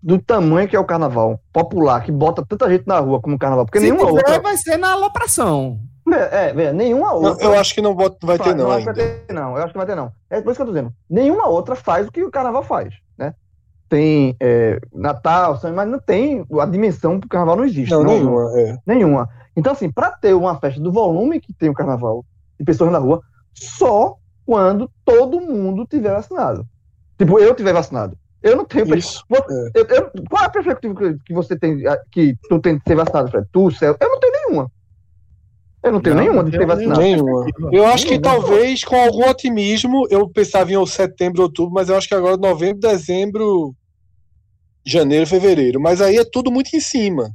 do 0.01 0.17
tamanho 0.17 0.67
que 0.67 0.75
é 0.75 0.79
o 0.79 0.85
carnaval 0.85 1.39
popular, 1.53 2.03
que 2.03 2.11
bota 2.11 2.43
tanta 2.45 2.69
gente 2.69 2.87
na 2.87 2.99
rua 2.99 3.21
como 3.21 3.35
o 3.35 3.39
carnaval, 3.39 3.65
porque 3.65 3.79
Se 3.79 3.85
nenhuma 3.85 4.09
outra. 4.09 4.39
vai 4.39 4.57
ser 4.57 4.77
na 4.77 4.93
alopração. 4.93 5.79
É, 6.15 6.53
é, 6.56 6.73
nenhuma 6.73 7.14
outra. 7.14 7.44
Eu 7.45 7.53
acho 7.60 7.73
que 7.73 7.81
não 7.81 7.95
vai 7.95 8.10
ter, 8.38 8.56
não. 8.56 8.65
Não, 8.65 8.72
ainda. 8.72 8.94
vai 8.94 9.03
ter, 9.03 9.34
não. 9.34 9.57
Eu 9.57 9.64
acho 9.64 9.72
que 9.72 9.77
vai 9.77 9.86
ter, 9.88 9.95
não. 9.95 10.11
É 10.30 10.41
por 10.41 10.52
isso 10.52 10.57
que 10.57 10.61
eu 10.61 10.65
tô 10.68 10.72
dizendo. 10.73 10.94
Nenhuma 11.10 11.48
outra 11.48 11.76
faz 11.76 12.07
o 12.07 12.11
que 12.11 12.23
o 12.23 12.31
carnaval 12.31 12.64
faz, 12.64 12.94
né? 13.18 13.34
Tem 13.88 14.36
é, 14.40 14.80
Natal, 14.94 15.60
mas 15.73 15.88
não 15.90 15.99
tem. 15.99 16.45
A 16.60 16.65
dimensão 16.65 17.18
do 17.18 17.27
carnaval 17.27 17.56
não 17.57 17.65
existe. 17.65 17.91
Não, 17.91 18.03
não 18.03 18.14
nenhuma. 18.14 18.60
É. 18.60 18.77
Nenhuma. 18.86 19.30
Então, 19.56 19.73
assim, 19.73 19.91
para 19.91 20.11
ter 20.11 20.34
uma 20.34 20.60
festa 20.60 20.80
do 20.80 20.91
volume 20.91 21.40
que 21.40 21.53
tem 21.53 21.69
o 21.69 21.73
carnaval, 21.73 22.23
de 22.60 22.64
pessoas 22.65 22.91
na 22.91 22.99
rua, 22.99 23.22
só 23.53 24.15
quando 24.45 24.90
todo 25.03 25.41
mundo 25.41 25.86
tiver 25.86 26.11
vacinado. 26.14 26.65
Tipo, 27.18 27.40
eu 27.40 27.53
tiver 27.56 27.73
vacinado. 27.73 28.18
Eu 28.41 28.56
não 28.56 28.64
tenho. 28.65 28.95
Isso, 28.95 29.23
Você- 29.30 29.72
eu- 29.76 29.86
eu- 29.88 30.11
qual 30.30 30.44
é 30.44 30.45
a 30.45 30.49
perspectiva 30.49 30.95
que- 30.95 31.18
que 31.26 31.34
você 31.34 31.57
tem, 31.57 31.84
que 32.11 32.36
tu 32.48 32.60
tem 32.60 32.77
de 32.77 32.84
ser 32.88 32.95
vacinado, 32.95 33.30
Fred? 33.30 33.48
Tu, 33.52 33.72
Céu? 33.72 33.98
Eu 33.99 34.10
não 34.10 34.19
tenho 34.19 34.34
nenhuma. 34.34 34.72
Eu 35.81 35.93
não 35.93 36.01
tenho 36.01 36.15
Não, 36.15 36.23
nenhuma 36.23 36.43
de 36.43 36.57
nem- 36.57 36.68
vacinado. 36.68 36.99
Nenhuma. 37.01 37.45
Eu 37.72 37.85
acho 37.88 38.06
que 38.06 38.19
talvez 38.19 38.84
com 38.84 38.95
algum 38.95 39.30
otimismo, 39.30 40.06
eu 40.10 40.27
pensava 40.30 40.72
em 40.73 40.85
setembro, 40.85 41.41
outubro, 41.43 41.73
mas 41.73 41.88
eu 41.88 41.95
acho 41.97 42.07
que 42.07 42.14
agora 42.15 42.35
novembro, 42.35 42.80
dezembro, 42.80 43.73
janeiro, 44.85 45.26
fevereiro. 45.26 45.80
Mas 45.80 46.01
aí 46.01 46.18
é 46.18 46.26
tudo 46.26 46.51
muito 46.51 46.76
em 46.76 46.81
cima. 46.81 47.31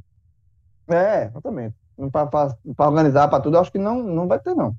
É, 0.87 1.25
exatamente. 1.25 1.73
Para 2.11 2.87
organizar 2.87 3.27
para 3.29 3.39
tudo, 3.41 3.57
eu 3.57 3.61
acho 3.61 3.71
que 3.71 3.79
não, 3.79 4.03
não 4.03 4.27
vai 4.27 4.39
ter, 4.39 4.53
não. 4.53 4.75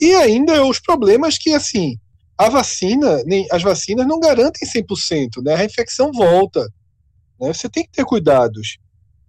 E 0.00 0.14
ainda 0.14 0.64
os 0.64 0.80
problemas 0.80 1.36
que, 1.36 1.52
assim, 1.52 1.98
a 2.38 2.48
vacina, 2.48 3.22
nem, 3.24 3.46
as 3.52 3.62
vacinas 3.62 4.06
não 4.06 4.18
garantem 4.18 4.66
100%, 4.66 5.42
né? 5.44 5.54
A 5.54 5.64
infecção 5.64 6.10
volta. 6.12 6.60
Né? 7.38 7.52
Você 7.52 7.68
tem 7.68 7.84
que 7.84 7.92
ter 7.92 8.04
cuidados. 8.06 8.78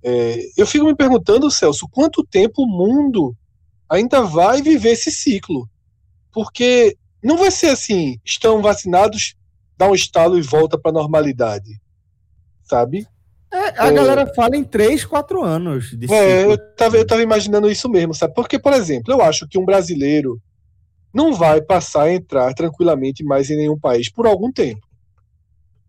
É, 0.01 0.39
eu 0.55 0.65
fico 0.65 0.85
me 0.85 0.95
perguntando, 0.95 1.51
Celso, 1.51 1.87
quanto 1.91 2.23
tempo 2.23 2.63
o 2.63 2.67
mundo 2.67 3.35
ainda 3.93 4.21
vai 4.23 4.61
viver 4.61 4.91
esse 4.91 5.11
ciclo? 5.11 5.69
Porque 6.31 6.97
não 7.23 7.37
vai 7.37 7.51
ser 7.51 7.67
assim, 7.67 8.19
estão 8.25 8.61
vacinados, 8.61 9.35
dá 9.77 9.87
um 9.89 9.95
estalo 9.95 10.37
e 10.37 10.41
volta 10.41 10.77
para 10.77 10.91
a 10.91 10.93
normalidade. 10.93 11.79
Sabe? 12.63 13.07
É, 13.51 13.79
a 13.81 13.87
É. 13.87 13.91
galera 13.93 14.33
fala 14.33 14.57
em 14.57 14.63
3, 14.63 15.05
4 15.05 15.43
anos 15.43 15.91
de 15.91 16.11
É, 16.11 16.43
eu 16.43 16.57
tava, 16.75 16.97
eu 16.97 17.05
tava 17.05 17.21
imaginando 17.21 17.69
isso 17.69 17.87
mesmo, 17.87 18.13
sabe? 18.13 18.33
Porque, 18.33 18.57
por 18.57 18.73
exemplo, 18.73 19.13
eu 19.13 19.21
acho 19.21 19.47
que 19.47 19.59
um 19.59 19.65
brasileiro 19.65 20.41
não 21.13 21.33
vai 21.35 21.61
passar 21.61 22.03
a 22.03 22.13
entrar 22.13 22.51
tranquilamente 22.55 23.23
mais 23.23 23.51
em 23.51 23.55
nenhum 23.57 23.77
país 23.79 24.09
por 24.09 24.25
algum 24.25 24.51
tempo. 24.51 24.81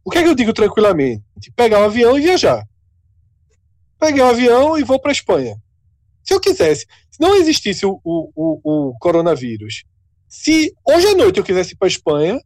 O 0.05 0.11
que 0.11 0.19
é 0.19 0.23
que 0.23 0.29
eu 0.29 0.35
digo 0.35 0.53
tranquilamente? 0.53 1.23
Pegar 1.57 1.81
um 1.81 1.85
avião 1.85 2.19
e 2.19 2.21
viajar. 2.21 2.63
Peguei 3.99 4.23
um 4.23 4.29
avião 4.29 4.77
e 4.79 4.85
vou 4.85 5.01
para 5.01 5.13
Espanha. 5.13 5.57
Se 6.25 6.33
eu 6.33 6.41
quisesse, 6.41 6.87
se 7.11 7.21
não 7.21 7.37
existisse 7.37 7.85
o, 7.85 8.01
o, 8.03 8.31
o, 8.35 8.89
o 8.89 8.99
coronavírus, 8.99 9.85
se 10.27 10.75
hoje 10.85 11.07
à 11.07 11.15
noite 11.15 11.39
eu 11.39 11.45
quisesse 11.45 11.75
ir 11.75 11.77
para 11.77 11.87
Espanha, 11.87 12.41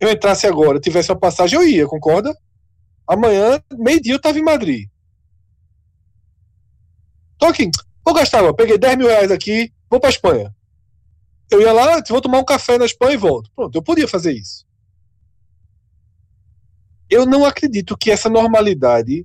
eu 0.00 0.10
entrasse 0.10 0.46
agora, 0.46 0.80
tivesse 0.80 1.10
uma 1.10 1.18
passagem, 1.18 1.58
eu 1.58 1.66
ia, 1.66 1.86
concorda? 1.86 2.36
Amanhã, 3.06 3.62
meio-dia, 3.78 4.12
eu 4.12 4.18
estava 4.18 4.38
em 4.38 4.42
Madrid. 4.42 4.88
Tô 7.38 7.46
aqui, 7.46 7.70
vou 8.04 8.14
gastar, 8.14 8.52
peguei 8.52 8.76
10 8.76 8.98
mil 8.98 9.06
reais 9.06 9.30
aqui, 9.30 9.72
vou 9.88 10.00
para 10.00 10.10
Espanha. 10.10 10.54
Eu 11.50 11.60
ia 11.60 11.72
lá, 11.72 12.02
vou 12.08 12.20
tomar 12.20 12.38
um 12.38 12.44
café 12.44 12.76
na 12.76 12.84
Espanha 12.84 13.14
e 13.14 13.16
volto. 13.16 13.50
Pronto, 13.54 13.74
eu 13.74 13.82
podia 13.82 14.08
fazer 14.08 14.32
isso. 14.32 14.66
Eu 17.08 17.24
não 17.24 17.44
acredito 17.44 17.96
que 17.96 18.10
essa 18.10 18.28
normalidade 18.28 19.24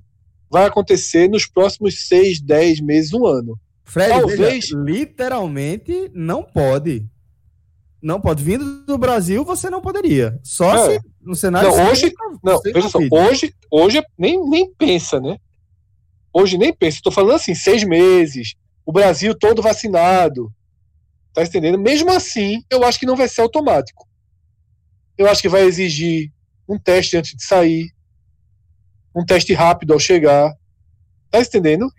vai 0.52 0.66
acontecer 0.66 1.28
nos 1.28 1.46
próximos 1.46 2.06
6, 2.06 2.40
10 2.40 2.80
meses, 2.80 3.12
um 3.14 3.26
ano. 3.26 3.58
Fred, 3.84 4.10
Talvez- 4.10 4.38
veja, 4.38 4.76
literalmente 4.78 6.10
não 6.14 6.42
pode. 6.42 7.06
Não 8.02 8.20
pode. 8.20 8.42
Vindo 8.42 8.84
do 8.84 8.98
Brasil, 8.98 9.44
você 9.44 9.70
não 9.70 9.80
poderia. 9.80 10.38
Só 10.42 10.74
É. 10.90 10.98
se 10.98 11.00
no 11.20 11.34
cenário. 11.34 11.68
Não, 11.68 11.76
sem- 11.76 11.86
hoje- 11.88 12.12
Não, 12.44 12.58
sem 12.58 12.72
veja 12.72 12.88
só, 12.88 12.98
hoje, 12.98 13.54
hoje 13.70 13.98
é- 13.98 14.04
nem, 14.18 14.38
nem 14.48 14.72
pensa, 14.74 15.20
né? 15.20 15.36
Hoje 16.34 16.58
nem 16.58 16.72
pensa. 16.74 16.96
Estou 16.98 17.12
falando 17.12 17.36
assim, 17.36 17.54
seis 17.54 17.84
meses, 17.84 18.54
o 18.84 18.92
Brasil 18.92 19.34
todo 19.38 19.62
vacinado. 19.62 20.52
Tá 21.32 21.42
entendendo? 21.42 21.78
Mesmo 21.78 22.10
assim, 22.10 22.62
eu 22.70 22.84
acho 22.84 22.98
que 22.98 23.06
não 23.06 23.16
vai 23.16 23.28
ser 23.28 23.40
automático. 23.40 24.06
Eu 25.16 25.28
acho 25.30 25.40
que 25.40 25.48
vai 25.48 25.62
exigir 25.62 26.30
um 26.68 26.78
teste 26.78 27.16
antes 27.16 27.34
de 27.36 27.44
sair, 27.44 27.90
um 29.14 29.24
teste 29.24 29.52
rápido 29.52 29.92
ao 29.92 29.98
chegar. 29.98 30.52
Tá 31.30 31.40
entendendo? 31.40 31.90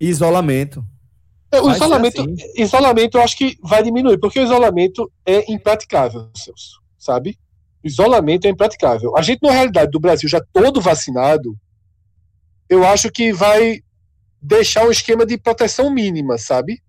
Isolamento. 0.00 0.84
É, 1.52 1.60
O 1.60 1.70
isolamento, 1.70 2.20
assim. 2.20 2.36
isolamento 2.56 3.16
eu 3.16 3.22
acho 3.22 3.36
que 3.36 3.56
vai 3.62 3.82
diminuir, 3.82 4.18
porque 4.18 4.40
o 4.40 4.44
isolamento 4.44 5.10
é 5.24 5.50
impraticável, 5.52 6.28
Celso, 6.36 6.80
sabe? 6.98 7.38
O 7.82 7.86
isolamento 7.86 8.46
é 8.46 8.50
impraticável. 8.50 9.16
A 9.16 9.22
gente, 9.22 9.40
na 9.42 9.52
realidade 9.52 9.90
do 9.90 10.00
Brasil, 10.00 10.28
já 10.28 10.40
todo 10.52 10.80
vacinado, 10.80 11.56
eu 12.68 12.84
acho 12.84 13.10
que 13.10 13.32
vai 13.32 13.80
deixar 14.42 14.86
um 14.86 14.90
esquema 14.90 15.24
de 15.24 15.38
proteção 15.38 15.90
mínima, 15.90 16.38
sabe? 16.38 16.82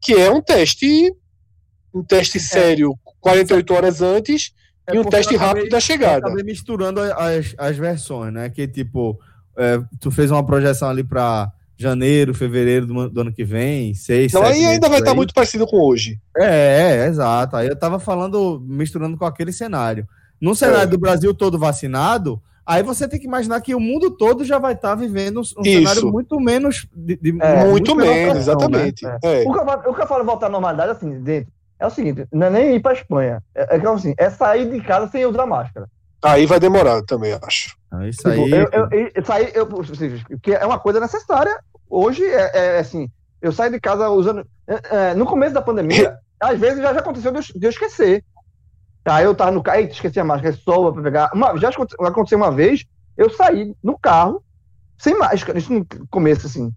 Que 0.00 0.14
é 0.14 0.30
um 0.30 0.40
teste, 0.40 1.12
um 1.94 2.02
teste 2.02 2.40
sério 2.40 2.98
48 3.20 3.74
horas 3.74 4.00
antes 4.02 4.52
É 4.86 4.96
e 4.96 4.98
um 4.98 5.04
teste 5.04 5.34
acabei- 5.36 5.48
rápido 5.60 5.70
da 5.70 5.76
Eu 5.76 5.80
chegada. 5.80 6.18
acabei 6.26 6.42
misturando 6.44 7.00
as, 7.00 7.54
as 7.58 7.76
versões, 7.76 8.32
né? 8.32 8.48
Que 8.50 8.66
tipo, 8.66 9.18
é, 9.56 9.80
tu 10.00 10.10
fez 10.10 10.30
uma 10.30 10.44
projeção 10.44 10.88
ali 10.88 11.04
para 11.04 11.50
janeiro, 11.76 12.34
fevereiro 12.34 12.86
do, 12.86 12.98
ano- 13.00 13.10
do 13.10 13.20
ano 13.22 13.32
que 13.32 13.44
vem, 13.44 13.94
seis, 13.94 14.32
Não, 14.32 14.42
sete 14.44 14.52
aí 14.54 14.66
ainda 14.66 14.88
vai 14.88 14.98
estar 15.00 15.10
aí. 15.12 15.16
muito 15.16 15.34
parecido 15.34 15.66
com 15.66 15.76
hoje. 15.78 16.18
É, 16.36 17.00
é, 17.02 17.06
exato. 17.06 17.56
Aí 17.56 17.68
eu 17.68 17.76
tava 17.76 17.98
falando, 17.98 18.60
misturando 18.66 19.16
com 19.16 19.24
aquele 19.24 19.52
cenário. 19.52 20.06
Num 20.40 20.54
cenário 20.54 20.82
É. 20.82 20.86
do 20.86 20.98
Brasil 20.98 21.32
todo 21.34 21.58
vacinado, 21.58 22.40
aí 22.66 22.82
você 22.82 23.06
tem 23.08 23.18
que 23.20 23.26
imaginar 23.26 23.60
que 23.60 23.74
o 23.74 23.80
mundo 23.80 24.10
todo 24.10 24.44
já 24.44 24.58
vai 24.58 24.72
estar 24.74 24.94
vivendo 24.96 25.38
um, 25.38 25.40
Isso. 25.42 25.54
cenário 25.64 26.10
muito 26.10 26.38
menos. 26.40 26.86
De, 26.94 27.16
de- 27.16 27.36
É, 27.40 27.64
muito 27.64 27.94
menor 27.94 28.12
menos, 28.14 28.32
pressão, 28.44 28.68
né? 28.68 28.88
exatamente. 28.88 29.06
É. 29.06 29.44
O 29.46 29.52
que, 29.52 29.58
eu, 29.60 29.64
falo- 29.64 29.90
o 29.90 29.94
que 29.94 30.02
eu 30.02 30.06
falo 30.06 30.24
voltar 30.24 30.46
à 30.46 30.50
normalidade 30.50 30.90
assim, 30.92 31.20
dentro, 31.20 31.52
é 31.82 31.86
o 31.86 31.90
seguinte: 31.90 32.26
não 32.32 32.46
é 32.46 32.50
nem 32.50 32.76
ir 32.76 32.80
para 32.80 32.92
Espanha. 32.94 33.42
É, 33.54 33.76
é, 33.76 33.88
assim, 33.88 34.14
é 34.16 34.30
sair 34.30 34.70
de 34.70 34.80
casa 34.80 35.08
sem 35.08 35.26
usar 35.26 35.46
máscara. 35.46 35.86
Aí 36.22 36.46
vai 36.46 36.60
demorar 36.60 37.02
também, 37.02 37.36
acho. 37.42 37.76
Então, 37.88 38.06
isso 38.08 38.18
Tipo, 38.22 38.30
aí. 38.44 38.50
eu, 38.52 38.68
eu, 38.72 39.10
eu, 39.14 39.24
sair, 39.24 39.52
eu, 39.54 39.66
que 40.40 40.54
é 40.54 40.64
uma 40.64 40.78
coisa 40.78 41.00
necessária. 41.00 41.58
Hoje 41.90 42.24
é, 42.24 42.76
é 42.76 42.78
assim, 42.78 43.10
eu 43.40 43.52
saio 43.52 43.72
de 43.72 43.80
casa 43.80 44.08
usando. 44.08 44.46
é, 44.66 44.96
é, 45.10 45.14
no 45.14 45.26
começo 45.26 45.52
da 45.52 45.60
pandemia, 45.60 46.16
às 46.40 46.58
vezes 46.58 46.80
já, 46.82 46.94
já 46.94 47.00
aconteceu 47.00 47.32
de 47.32 47.38
eu, 47.38 47.42
de 47.60 47.66
eu 47.66 47.70
esquecer. 47.70 48.24
Aí 49.04 49.24
eu 49.24 49.34
tava 49.34 49.50
no 49.50 49.62
carro, 49.62 49.78
eita, 49.80 49.92
esqueci 49.94 50.20
a 50.20 50.24
máscara, 50.24 50.54
soba 50.54 50.92
pra 50.92 51.02
pegar. 51.02 51.30
Uma, 51.34 51.56
já 51.58 51.70
aconte- 51.70 51.96
aconteceu 51.98 52.38
uma 52.38 52.52
vez, 52.52 52.84
eu 53.16 53.28
saí 53.30 53.74
no 53.82 53.98
carro, 53.98 54.42
sem 54.96 55.18
máscara, 55.18 55.58
isso 55.58 55.72
no 55.72 55.84
começo, 56.08 56.46
assim, 56.46 56.72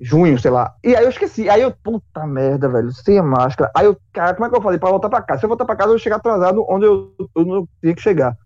junho, 0.00 0.38
sei 0.38 0.50
lá. 0.50 0.74
E 0.84 0.94
aí 0.94 1.04
eu 1.04 1.10
esqueci. 1.10 1.48
Aí 1.48 1.62
eu, 1.62 1.72
puta 1.72 2.26
merda, 2.26 2.68
velho, 2.68 2.92
sem 2.92 3.18
a 3.18 3.22
máscara. 3.22 3.70
Aí 3.74 3.86
eu, 3.86 3.96
cara, 4.12 4.34
como 4.34 4.46
é 4.46 4.50
que 4.50 4.56
eu 4.56 4.62
falei 4.62 4.78
pra 4.78 4.90
voltar 4.90 5.08
pra 5.08 5.22
casa? 5.22 5.40
Se 5.40 5.46
eu 5.46 5.48
voltar 5.48 5.64
pra 5.64 5.76
casa, 5.76 5.88
eu 5.88 5.92
vou 5.94 5.98
chegar 5.98 6.16
atrasado 6.16 6.64
onde 6.68 6.86
eu, 6.86 7.12
eu 7.34 7.44
não 7.44 7.68
tinha 7.80 7.94
que 7.94 8.02
chegar. 8.02 8.36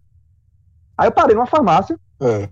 Aí 0.97 1.09
eu 1.09 1.13
parei 1.13 1.35
numa 1.35 1.47
farmácia, 1.47 1.99
É. 2.21 2.49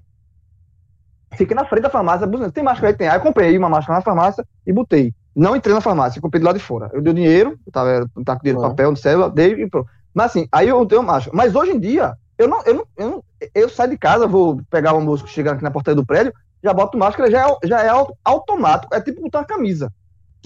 Fiquei 1.36 1.54
na 1.54 1.64
frente 1.64 1.84
da 1.84 1.90
farmácia, 1.90 2.26
tem 2.52 2.64
máscara 2.64 2.88
aí? 2.88 2.94
Tem. 2.94 3.08
Aí 3.08 3.16
eu 3.16 3.22
comprei 3.22 3.56
uma 3.56 3.68
máscara 3.68 3.98
na 3.98 4.02
farmácia 4.02 4.44
e 4.66 4.72
botei. 4.72 5.14
Não 5.34 5.54
entrei 5.54 5.72
na 5.72 5.80
farmácia, 5.80 6.20
comprei 6.20 6.40
do 6.40 6.44
lado 6.46 6.58
de 6.58 6.64
fora. 6.64 6.90
Eu 6.92 7.00
dei 7.00 7.12
o 7.12 7.14
dinheiro, 7.14 7.56
eu 7.64 7.72
tava, 7.72 7.88
eu 8.16 8.24
tava 8.24 8.38
com 8.40 8.42
dinheiro 8.44 8.64
Ah. 8.64 8.68
papel, 8.70 8.90
no 8.90 8.96
cédula, 8.96 9.30
dei 9.30 9.52
e 9.52 9.68
pronto. 9.70 9.88
Mas 10.12 10.26
assim, 10.26 10.48
aí 10.50 10.68
eu 10.68 10.84
tenho 10.86 11.04
máscara. 11.04 11.36
Mas 11.36 11.54
hoje 11.54 11.70
em 11.70 11.78
dia, 11.78 12.14
eu 12.36 12.48
não, 12.48 12.62
eu 12.64 12.74
não, 12.74 12.86
eu 12.96 13.10
não, 13.10 13.24
eu 13.54 13.68
saio 13.68 13.90
de 13.90 13.96
casa, 13.96 14.26
vou 14.26 14.60
pegar 14.68 14.92
o 14.92 14.96
almoço 14.96 15.24
chegando 15.28 15.54
aqui 15.54 15.62
na 15.62 15.70
portaria 15.70 15.94
do 15.94 16.04
prédio, 16.04 16.32
já 16.62 16.72
boto 16.72 16.98
máscara, 16.98 17.30
já 17.30 17.48
é, 17.48 17.56
já 17.64 17.82
é 17.82 17.88
au- 17.88 18.16
automático, 18.24 18.94
é 18.94 19.00
tipo 19.00 19.20
botar 19.22 19.38
uma 19.40 19.44
camisa, 19.46 19.92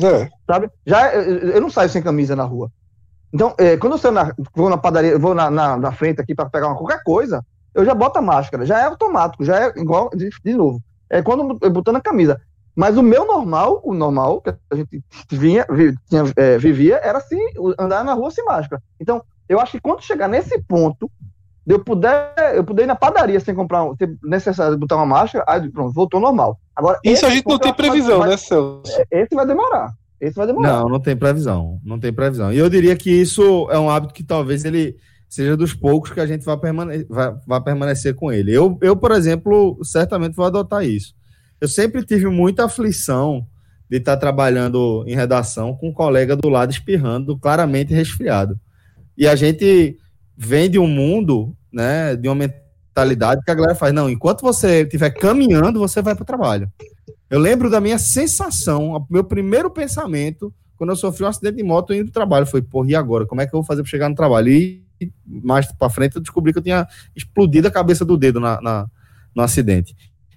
É. 0.00 0.28
sabe? 0.46 0.70
Já, 0.86 1.12
é- 1.12 1.16
eu, 1.18 1.38
eu 1.50 1.60
não 1.60 1.70
saio 1.70 1.88
sem 1.88 2.02
camisa 2.02 2.34
na 2.36 2.44
rua. 2.44 2.70
Então, 3.32 3.54
é, 3.58 3.76
quando 3.76 3.94
eu 3.94 3.98
saio 3.98 4.14
na, 4.14 4.32
vou 4.54 4.70
na 4.70 4.76
padaria, 4.78 5.18
vou 5.18 5.34
na, 5.34 5.50
na, 5.50 5.76
na 5.76 5.92
frente 5.92 6.20
aqui 6.20 6.34
para 6.34 6.48
pegar 6.48 6.68
uma, 6.68 6.76
qualquer 6.76 7.02
coisa, 7.02 7.44
eu 7.74 7.84
já 7.84 7.92
boto 7.94 8.18
a 8.18 8.22
máscara, 8.22 8.64
já 8.64 8.78
é 8.80 8.84
automático, 8.84 9.44
já 9.44 9.64
é 9.66 9.72
igual, 9.76 10.08
de, 10.10 10.30
de 10.44 10.54
novo. 10.54 10.80
É 11.10 11.20
quando 11.22 11.58
eu 11.60 11.70
botando 11.70 11.96
a 11.96 12.00
camisa. 12.00 12.40
Mas 12.76 12.96
o 12.96 13.02
meu 13.02 13.24
normal, 13.26 13.80
o 13.84 13.92
normal 13.94 14.40
que 14.40 14.50
a 14.50 14.74
gente 14.76 15.02
vinha, 15.30 15.64
tinha, 16.08 16.24
é, 16.36 16.58
vivia, 16.58 16.96
era 17.02 17.18
assim, 17.18 17.38
andar 17.78 18.04
na 18.04 18.14
rua 18.14 18.30
sem 18.30 18.44
máscara. 18.44 18.82
Então, 18.98 19.22
eu 19.48 19.60
acho 19.60 19.72
que 19.72 19.80
quando 19.80 20.02
chegar 20.02 20.28
nesse 20.28 20.60
ponto, 20.62 21.10
eu 21.66 21.78
puder, 21.82 22.34
eu 22.54 22.64
puder 22.64 22.84
ir 22.84 22.86
na 22.86 22.94
padaria 22.94 23.40
sem 23.40 23.54
comprar, 23.54 23.84
ser 23.96 24.16
necessário 24.22 24.76
botar 24.76 24.96
uma 24.96 25.06
máscara, 25.06 25.44
aí 25.48 25.68
pronto, 25.70 25.92
voltou 25.92 26.20
normal. 26.20 26.58
Agora, 26.76 26.98
Isso 27.04 27.24
a 27.24 27.30
gente 27.30 27.46
não 27.46 27.58
tem 27.58 27.72
previsão, 27.72 28.18
vai- 28.18 28.30
né, 28.30 28.36
Celso? 28.36 28.82
Esse 29.10 29.34
vai 29.34 29.46
demorar. 29.46 29.92
Esse 30.20 30.36
vai 30.36 30.46
demorar. 30.46 30.68
Não, 30.80 30.88
não 30.88 31.00
tem 31.00 31.16
previsão. 31.16 31.80
Não 31.84 31.98
tem 31.98 32.12
previsão. 32.12 32.52
E 32.52 32.58
eu 32.58 32.68
diria 32.68 32.96
que 32.96 33.10
isso 33.10 33.68
é 33.70 33.78
um 33.78 33.90
hábito 33.90 34.14
que 34.14 34.22
talvez 34.22 34.64
ele 34.64 34.96
seja 35.28 35.56
dos 35.56 35.74
poucos 35.74 36.10
que 36.10 36.20
a 36.20 36.26
gente 36.26 36.44
vai, 36.44 36.56
permane 36.56 37.04
vai, 37.08 37.34
vai 37.46 37.60
permanecer 37.60 38.14
com 38.14 38.30
ele. 38.32 38.52
Eu, 38.52 38.78
eu, 38.80 38.94
por 38.96 39.10
exemplo, 39.12 39.78
certamente 39.82 40.34
vou 40.36 40.46
adotar 40.46 40.84
isso. 40.84 41.14
Eu 41.60 41.68
sempre 41.68 42.04
tive 42.04 42.26
muita 42.26 42.64
aflição 42.66 43.46
de 43.90 43.98
estar 43.98 44.16
trabalhando 44.16 45.04
em 45.06 45.14
redação 45.14 45.74
com 45.74 45.88
um 45.88 45.92
colega 45.92 46.36
do 46.36 46.48
lado 46.48 46.70
espirrando, 46.70 47.36
claramente 47.38 47.92
resfriado. 47.92 48.58
E 49.16 49.26
a 49.26 49.34
gente 49.34 49.98
vem 50.36 50.70
de 50.70 50.78
um 50.78 50.86
mundo, 50.86 51.56
né, 51.72 52.16
de 52.16 52.28
uma 52.28 52.34
mentalidade 52.34 53.42
que 53.44 53.50
a 53.50 53.54
galera 53.54 53.74
faz, 53.74 53.92
não, 53.92 54.08
enquanto 54.08 54.42
você 54.42 54.82
estiver 54.82 55.10
caminhando, 55.10 55.78
você 55.78 56.00
vai 56.02 56.14
para 56.14 56.22
o 56.22 56.26
trabalho. 56.26 56.70
Eu 57.30 57.40
lembro 57.40 57.70
da 57.70 57.80
minha 57.80 57.98
sensação, 57.98 58.90
o 58.92 59.06
meu 59.10 59.24
primeiro 59.24 59.70
pensamento 59.70 60.52
quando 60.76 60.90
eu 60.90 60.96
sofri 60.96 61.24
um 61.24 61.28
acidente 61.28 61.56
de 61.56 61.62
moto 61.62 61.94
indo 61.94 62.06
do 62.06 62.12
trabalho. 62.12 62.46
Foi, 62.46 62.62
porra, 62.62 62.90
e 62.90 62.94
agora? 62.94 63.26
Como 63.26 63.40
é 63.40 63.46
que 63.46 63.54
eu 63.54 63.60
vou 63.60 63.66
fazer 63.66 63.82
para 63.82 63.90
chegar 63.90 64.08
no 64.08 64.14
trabalho? 64.14 64.48
E 64.48 64.84
mais 65.26 65.70
para 65.72 65.90
frente 65.90 66.16
eu 66.16 66.22
descobri 66.22 66.52
que 66.52 66.58
eu 66.58 66.62
tinha 66.62 66.86
explodido 67.14 67.68
a 67.68 67.70
cabeça 67.70 68.04
do 68.04 68.16
dedo 68.16 68.40
na, 68.40 68.60
na, 68.60 68.86
no 69.34 69.42
acidente. 69.42 69.94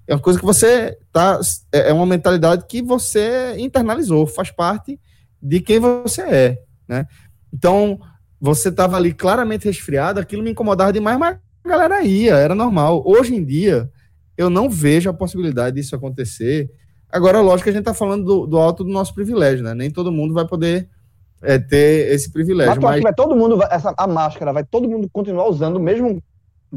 É 0.08 0.14
uma 0.14 0.22
coisa 0.22 0.40
que 0.40 0.46
você 0.46 0.98
tá. 1.12 1.40
É, 1.72 1.90
é 1.90 1.94
uma 1.94 2.06
mentalidade 2.06 2.66
que 2.68 2.82
você 2.82 3.56
internalizou, 3.58 4.26
faz 4.26 4.52
parte 4.52 5.00
de 5.42 5.60
quem 5.60 5.80
você 5.80 6.22
é, 6.22 6.64
né? 6.88 7.06
Então, 7.54 8.00
você 8.40 8.70
estava 8.70 8.98
ali 8.98 9.14
claramente 9.14 9.66
resfriado, 9.66 10.20
aquilo 10.20 10.44
me 10.44 10.52
incomodava 10.52 10.94
demais, 10.94 11.18
mas 11.18 11.38
a 11.64 11.70
galera 11.70 12.04
ia, 12.04 12.36
era 12.36 12.56
normal. 12.56 13.04
Hoje 13.06 13.36
em 13.36 13.44
dia, 13.44 13.90
eu 14.38 14.50
não 14.50 14.70
vejo 14.70 15.10
a 15.10 15.14
possibilidade 15.14 15.76
disso 15.76 15.96
acontecer. 15.96 16.70
Agora, 17.10 17.42
lógico 17.42 17.64
que 17.64 17.70
a 17.70 17.74
gente 17.74 17.82
está 17.82 17.94
falando 17.94 18.24
do, 18.24 18.46
do, 18.46 18.58
alto 18.58 18.84
do 18.84 18.92
nosso 18.92 19.14
privilégio, 19.14 19.64
né? 19.64 19.74
Nem 19.74 19.90
todo 19.90 20.12
mundo 20.12 20.34
vai 20.34 20.46
poder 20.46 20.88
é, 21.42 21.58
ter 21.58 22.14
esse 22.14 22.32
privilégio. 22.32 22.76
Mas, 22.76 22.84
mas... 22.84 23.02
vai 23.02 23.14
todo 23.14 23.36
mundo, 23.36 23.60
essa, 23.72 23.94
a 23.98 24.08
máscara, 24.08 24.54
vai 24.54 24.64
todo 24.64 24.88
mundo 24.88 25.10
continuar 25.12 25.48
usando 25.48 25.80
mesmo? 25.80 26.22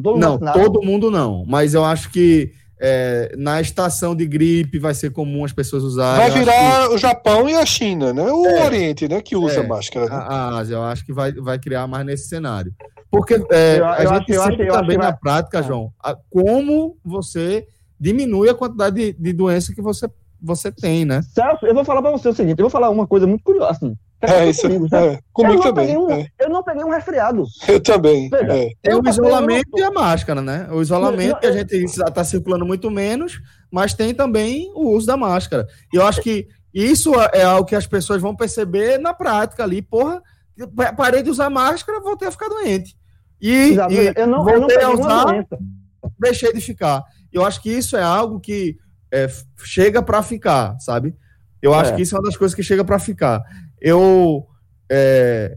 Todo 0.02 0.18
não, 0.18 0.38
todo 0.38 0.82
mundo 0.82 1.10
não. 1.10 1.44
Mas 1.46 1.74
eu 1.74 1.84
acho 1.84 2.10
que 2.10 2.52
é, 2.80 3.34
na 3.36 3.60
estação 3.60 4.16
de 4.16 4.26
gripe 4.26 4.78
vai 4.78 4.94
ser 4.94 5.10
comum 5.10 5.44
as 5.44 5.52
pessoas 5.52 5.82
usarem. 5.82 6.30
Vai 6.30 6.40
virar 6.40 6.88
que... 6.88 6.94
o 6.94 6.98
Japão 6.98 7.46
e 7.46 7.54
a 7.54 7.66
China, 7.66 8.12
né? 8.12 8.24
O 8.32 8.46
é, 8.46 8.64
Oriente, 8.64 9.06
né? 9.06 9.20
Que 9.20 9.36
usa 9.36 9.60
é, 9.60 9.66
máscara. 9.66 10.06
Né? 10.06 10.16
A 10.16 10.58
Ásia, 10.58 10.74
eu 10.76 10.82
acho 10.82 11.04
que 11.04 11.12
vai, 11.12 11.30
vai 11.32 11.58
criar 11.58 11.86
mais 11.86 12.06
nesse 12.06 12.26
cenário. 12.28 12.72
Porque 13.10 13.34
é, 13.50 13.78
eu, 13.78 13.86
a 13.86 14.04
gente 14.06 14.32
acho, 14.32 14.50
sempre 14.50 14.68
também 14.68 14.96
na 14.96 15.10
vai... 15.10 15.18
prática, 15.18 15.58
ah. 15.58 15.62
João, 15.62 15.92
a, 16.02 16.16
como 16.30 16.96
você 17.04 17.66
diminui 17.98 18.48
a 18.48 18.54
quantidade 18.54 18.96
de, 18.96 19.12
de 19.12 19.32
doença 19.34 19.74
que 19.74 19.82
você, 19.82 20.08
você 20.40 20.72
tem, 20.72 21.04
né? 21.04 21.20
Celso, 21.34 21.66
eu 21.66 21.74
vou 21.74 21.84
falar 21.84 22.00
para 22.00 22.12
você 22.12 22.30
o 22.30 22.34
seguinte, 22.34 22.58
eu 22.58 22.64
vou 22.64 22.70
falar 22.70 22.88
uma 22.88 23.06
coisa 23.06 23.26
muito 23.26 23.44
curiosa, 23.44 23.72
assim, 23.72 23.94
é, 24.22 24.50
isso 24.50 24.62
comigo, 24.62 24.94
é, 24.94 25.18
comigo 25.32 25.58
eu 25.60 25.62
também. 25.62 25.96
Um, 25.96 26.10
é. 26.10 26.28
Eu 26.38 26.50
não 26.50 26.62
peguei 26.62 26.84
um 26.84 26.90
resfriado. 26.90 27.44
Eu 27.66 27.80
também. 27.80 28.28
Veja, 28.28 28.52
é. 28.54 28.70
Tem 28.82 28.94
o 28.94 29.08
isolamento 29.08 29.78
e 29.78 29.82
a 29.82 29.90
máscara, 29.90 30.42
né? 30.42 30.68
O 30.70 30.82
isolamento 30.82 31.40
que 31.40 31.46
a 31.46 31.52
gente 31.52 31.74
está 31.74 32.22
circulando 32.22 32.66
muito 32.66 32.90
menos, 32.90 33.40
mas 33.70 33.94
tem 33.94 34.12
também 34.12 34.70
o 34.74 34.90
uso 34.90 35.06
da 35.06 35.16
máscara. 35.16 35.66
E 35.92 35.96
eu 35.96 36.06
acho 36.06 36.20
que 36.20 36.46
isso 36.72 37.14
é 37.32 37.42
algo 37.42 37.66
que 37.66 37.74
as 37.74 37.86
pessoas 37.86 38.20
vão 38.20 38.36
perceber 38.36 38.98
na 38.98 39.14
prática 39.14 39.64
ali. 39.64 39.80
Porra, 39.80 40.22
parei 40.96 41.22
de 41.22 41.30
usar 41.30 41.48
máscara, 41.48 42.00
voltei 42.00 42.28
a 42.28 42.32
ficar 42.32 42.48
doente. 42.48 42.94
E, 43.40 43.72
e 43.90 44.12
eu 44.14 44.26
não, 44.26 44.44
voltei 44.44 44.76
eu 44.76 44.82
não 44.82 44.90
a 44.90 45.24
usar, 45.24 45.46
deixei 46.18 46.52
de 46.52 46.60
ficar. 46.60 47.02
Eu 47.32 47.44
acho 47.44 47.62
que 47.62 47.70
isso 47.70 47.96
é 47.96 48.02
algo 48.02 48.38
que 48.38 48.76
é, 49.10 49.28
chega 49.64 50.02
para 50.02 50.22
ficar, 50.22 50.78
sabe? 50.78 51.16
Eu 51.62 51.74
acho 51.74 51.92
é. 51.92 51.96
que 51.96 52.02
isso 52.02 52.14
é 52.14 52.18
uma 52.18 52.24
das 52.24 52.36
coisas 52.36 52.54
que 52.54 52.62
chega 52.62 52.84
para 52.84 52.98
ficar 52.98 53.42
eu 53.80 54.46
é, 54.90 55.56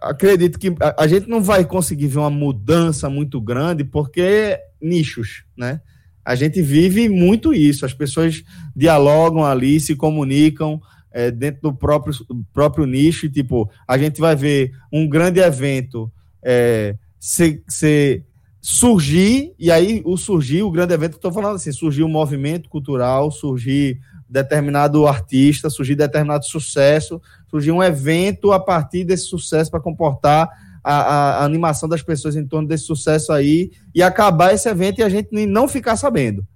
acredito 0.00 0.58
que 0.58 0.74
a, 0.80 1.02
a, 1.04 1.06
gente 1.06 1.28
não 1.28 1.42
vai 1.42 1.64
conseguir 1.64 2.08
ver 2.08 2.18
uma 2.18 2.30
mudança 2.30 3.08
muito 3.08 3.40
grande 3.40 3.84
porque 3.84 4.58
nichos, 4.80 5.44
né? 5.56 5.80
A 6.24 6.36
gente 6.36 6.62
vive 6.62 7.08
muito 7.08 7.52
isso, 7.52 7.84
as 7.84 7.92
pessoas 7.92 8.44
dialogam 8.76 9.44
ali, 9.44 9.80
se 9.80 9.96
comunicam 9.96 10.80
é, 11.10 11.30
dentro 11.30 11.62
do 11.62 11.74
próprio, 11.74 12.14
próprio 12.52 12.86
nicho, 12.86 13.26
e, 13.26 13.30
tipo, 13.30 13.70
a 13.86 13.98
gente 13.98 14.20
vai 14.20 14.36
ver 14.36 14.72
um 14.92 15.08
grande 15.08 15.40
evento 15.40 16.10
é, 16.42 16.96
se, 17.18 17.62
se 17.68 18.24
surgir, 18.60 19.52
e 19.58 19.70
aí 19.70 20.00
o 20.04 20.16
surgir, 20.16 20.62
o 20.62 20.70
grande 20.70 20.94
evento, 20.94 21.16
estou 21.16 21.32
falando 21.32 21.56
assim, 21.56 21.72
surgir 21.72 22.04
um 22.04 22.08
movimento 22.08 22.68
cultural, 22.68 23.30
surgir 23.32 24.00
determinado 24.32 25.06
artista, 25.06 25.68
surgir 25.68 25.94
determinado 25.94 26.46
sucesso, 26.46 27.20
surgir 27.50 27.70
um 27.70 27.82
evento 27.82 28.50
a 28.50 28.58
partir 28.58 29.04
desse 29.04 29.24
sucesso 29.24 29.70
para 29.70 29.78
comportar 29.80 30.48
a, 30.82 30.94
a, 30.94 31.44
animação 31.44 31.86
das 31.88 32.02
pessoas 32.02 32.34
em 32.34 32.46
torno 32.46 32.66
desse 32.66 32.84
sucesso 32.84 33.30
aí 33.30 33.70
e 33.94 34.02
acabar 34.02 34.54
esse 34.54 34.68
evento 34.68 35.00
e 35.00 35.02
a 35.02 35.08
gente 35.08 35.28
não 35.46 35.68
ficar 35.68 35.96
sabendo. 35.96 36.46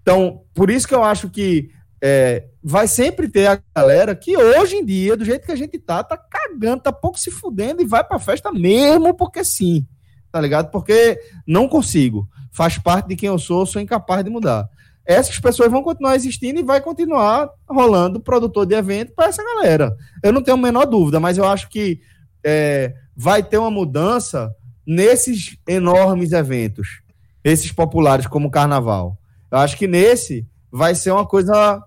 Então, 0.00 0.42
por 0.54 0.70
isso 0.70 0.88
que 0.88 0.94
eu 0.94 1.04
acho 1.04 1.28
que 1.28 1.68
é, 2.02 2.46
vai 2.64 2.88
sempre 2.88 3.28
ter 3.28 3.46
a 3.46 3.60
galera 3.76 4.16
que 4.16 4.34
hoje 4.34 4.76
em 4.76 4.84
dia, 4.84 5.14
do 5.14 5.24
jeito 5.24 5.44
que 5.44 5.52
a 5.52 5.56
gente 5.56 5.78
tá, 5.78 6.02
tá 6.02 6.16
cagando, 6.16 6.82
tá 6.82 6.90
pouco 6.90 7.20
se 7.20 7.30
fudendo 7.30 7.82
e 7.82 7.86
vai 7.86 8.02
pra 8.02 8.18
festa 8.18 8.50
mesmo 8.50 9.14
porque 9.14 9.44
sim, 9.44 9.86
tá 10.32 10.40
ligado? 10.40 10.70
Porque 10.70 11.20
não 11.46 11.68
consigo. 11.68 12.26
Faz 12.50 12.78
parte 12.78 13.08
de 13.08 13.16
quem 13.16 13.28
eu 13.28 13.38
sou, 13.38 13.66
sou 13.66 13.80
incapaz 13.80 14.24
de 14.24 14.30
mudar 14.30 14.68
essas 15.06 15.38
pessoas 15.38 15.70
vão 15.70 15.82
continuar 15.82 16.14
existindo 16.14 16.60
e 16.60 16.64
vai 16.64 16.80
continuar 16.80 17.50
rolando 17.68 18.20
produtor 18.20 18.66
de 18.66 18.74
evento 18.74 19.12
para 19.14 19.26
essa 19.26 19.42
galera. 19.42 19.94
Eu 20.22 20.32
não 20.32 20.42
tenho 20.42 20.56
a 20.56 20.60
menor 20.60 20.86
dúvida, 20.86 21.18
mas 21.18 21.38
eu 21.38 21.44
acho 21.44 21.68
que 21.68 22.00
é, 22.44 22.94
vai 23.16 23.42
ter 23.42 23.58
uma 23.58 23.70
mudança 23.70 24.54
nesses 24.86 25.56
enormes 25.68 26.32
eventos, 26.32 27.00
esses 27.42 27.72
populares 27.72 28.26
como 28.26 28.48
o 28.48 28.50
Carnaval. 28.50 29.18
Eu 29.50 29.58
acho 29.58 29.76
que 29.76 29.86
nesse 29.86 30.46
vai 30.70 30.94
ser 30.94 31.10
uma 31.10 31.26
coisa 31.26 31.82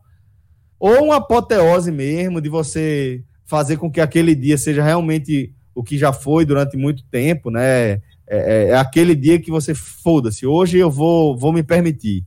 ou 0.80 1.06
uma 1.06 1.18
apoteose 1.18 1.92
mesmo 1.92 2.42
de 2.42 2.50
você 2.50 3.24
fazer 3.46 3.78
com 3.78 3.90
que 3.90 4.02
aquele 4.02 4.36
dia 4.36 4.58
seja 4.58 4.84
realmente 4.84 5.54
o 5.74 5.84
que 5.84 5.98
já 5.98 6.12
foi 6.12 6.46
durante 6.46 6.76
muito 6.76 7.04
tempo, 7.06 7.50
né? 7.50 7.92
É, 7.92 8.02
é, 8.28 8.68
é 8.70 8.78
aquele 8.78 9.16
dia 9.16 9.40
que 9.40 9.52
você 9.52 9.74
foda-se. 9.74 10.46
Hoje 10.46 10.78
eu 10.78 10.92
vou, 10.92 11.38
vou 11.38 11.54
me 11.54 11.64
permitir 11.64 12.26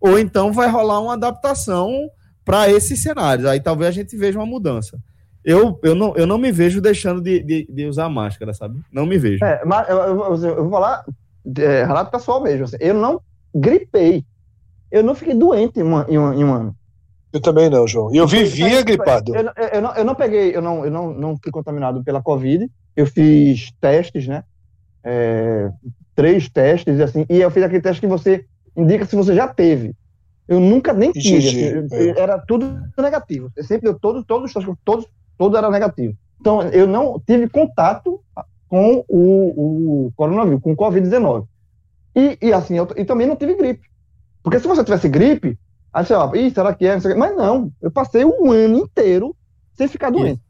ou 0.00 0.18
então 0.18 0.52
vai 0.52 0.68
rolar 0.68 1.00
uma 1.00 1.14
adaptação 1.14 2.10
para 2.44 2.70
esses 2.70 3.02
cenários. 3.02 3.46
Aí 3.46 3.60
talvez 3.60 3.88
a 3.88 3.92
gente 3.92 4.16
veja 4.16 4.38
uma 4.38 4.46
mudança. 4.46 4.98
Eu, 5.44 5.78
eu, 5.82 5.94
não, 5.94 6.16
eu 6.16 6.26
não 6.26 6.38
me 6.38 6.50
vejo 6.50 6.80
deixando 6.80 7.20
de, 7.20 7.40
de, 7.42 7.66
de 7.70 7.86
usar 7.86 8.08
máscara, 8.08 8.52
sabe? 8.52 8.80
Não 8.92 9.06
me 9.06 9.16
vejo. 9.16 9.44
É, 9.44 9.64
mas 9.64 9.88
eu, 9.88 9.96
eu, 9.96 10.34
eu 10.34 10.62
vou 10.62 10.70
falar, 10.70 11.04
é, 11.58 11.84
relato 11.84 12.10
pessoal 12.10 12.42
mesmo. 12.42 12.64
Assim, 12.64 12.76
eu 12.80 12.94
não 12.94 13.20
gripei. 13.54 14.24
Eu 14.90 15.02
não 15.02 15.14
fiquei 15.14 15.34
doente 15.34 15.78
em, 15.78 15.82
uma, 15.82 16.04
em, 16.08 16.18
uma, 16.18 16.34
em 16.34 16.44
um 16.44 16.52
ano. 16.52 16.76
Eu 17.32 17.40
também 17.40 17.68
não, 17.68 17.86
João. 17.86 18.12
E 18.12 18.16
eu 18.16 18.26
vivia 18.26 18.82
gripado. 18.82 19.34
Eu, 19.36 19.42
eu, 19.42 19.68
eu, 19.74 19.82
não, 19.82 19.94
eu 19.94 20.04
não 20.04 20.14
peguei, 20.14 20.56
eu 20.56 20.62
não, 20.62 20.84
eu 20.84 20.90
não, 20.90 21.12
não 21.12 21.36
fui 21.40 21.52
contaminado 21.52 22.02
pela 22.02 22.22
Covid. 22.22 22.68
Eu 22.96 23.06
fiz 23.06 23.70
testes, 23.80 24.26
né? 24.26 24.42
É, 25.04 25.70
três 26.14 26.48
testes, 26.48 26.98
assim, 26.98 27.24
e 27.28 27.40
eu 27.40 27.50
fiz 27.50 27.62
aquele 27.62 27.82
teste 27.82 28.00
que 28.00 28.06
você 28.06 28.44
indica 28.76 29.04
se 29.04 29.16
você 29.16 29.34
já 29.34 29.48
teve. 29.48 29.94
Eu 30.48 30.60
nunca 30.60 30.92
nem 30.92 31.10
tive. 31.12 31.78
Assim. 31.78 32.08
Era 32.16 32.38
tudo 32.38 32.80
negativo. 32.98 33.50
Eu 33.56 33.64
sempre 33.64 33.90
deu 33.90 33.98
todos, 33.98 34.24
todos, 34.24 34.52
todos, 34.84 35.06
todos 35.36 35.58
era 35.58 35.70
negativo. 35.70 36.14
Então, 36.40 36.62
eu 36.62 36.86
não 36.86 37.20
tive 37.26 37.48
contato 37.48 38.20
com 38.68 39.04
o, 39.08 40.06
o 40.06 40.12
coronavírus, 40.14 40.62
com 40.62 40.72
o 40.72 40.76
Covid-19. 40.76 41.46
E, 42.14 42.38
e, 42.40 42.52
assim, 42.52 42.76
eu 42.76 42.88
e 42.96 43.04
também 43.04 43.26
não 43.26 43.36
tive 43.36 43.54
gripe. 43.54 43.88
Porque 44.42 44.60
se 44.60 44.66
você 44.66 44.84
tivesse 44.84 45.08
gripe, 45.08 45.58
aí 45.92 46.04
você 46.04 46.14
fala, 46.14 46.38
Ih, 46.38 46.50
será 46.50 46.74
que 46.74 46.86
é? 46.86 46.96
Mas 47.16 47.36
não, 47.36 47.72
eu 47.82 47.90
passei 47.90 48.24
um 48.24 48.52
ano 48.52 48.78
inteiro 48.78 49.34
sem 49.74 49.88
ficar 49.88 50.10
doente. 50.10 50.40
Isso. 50.40 50.46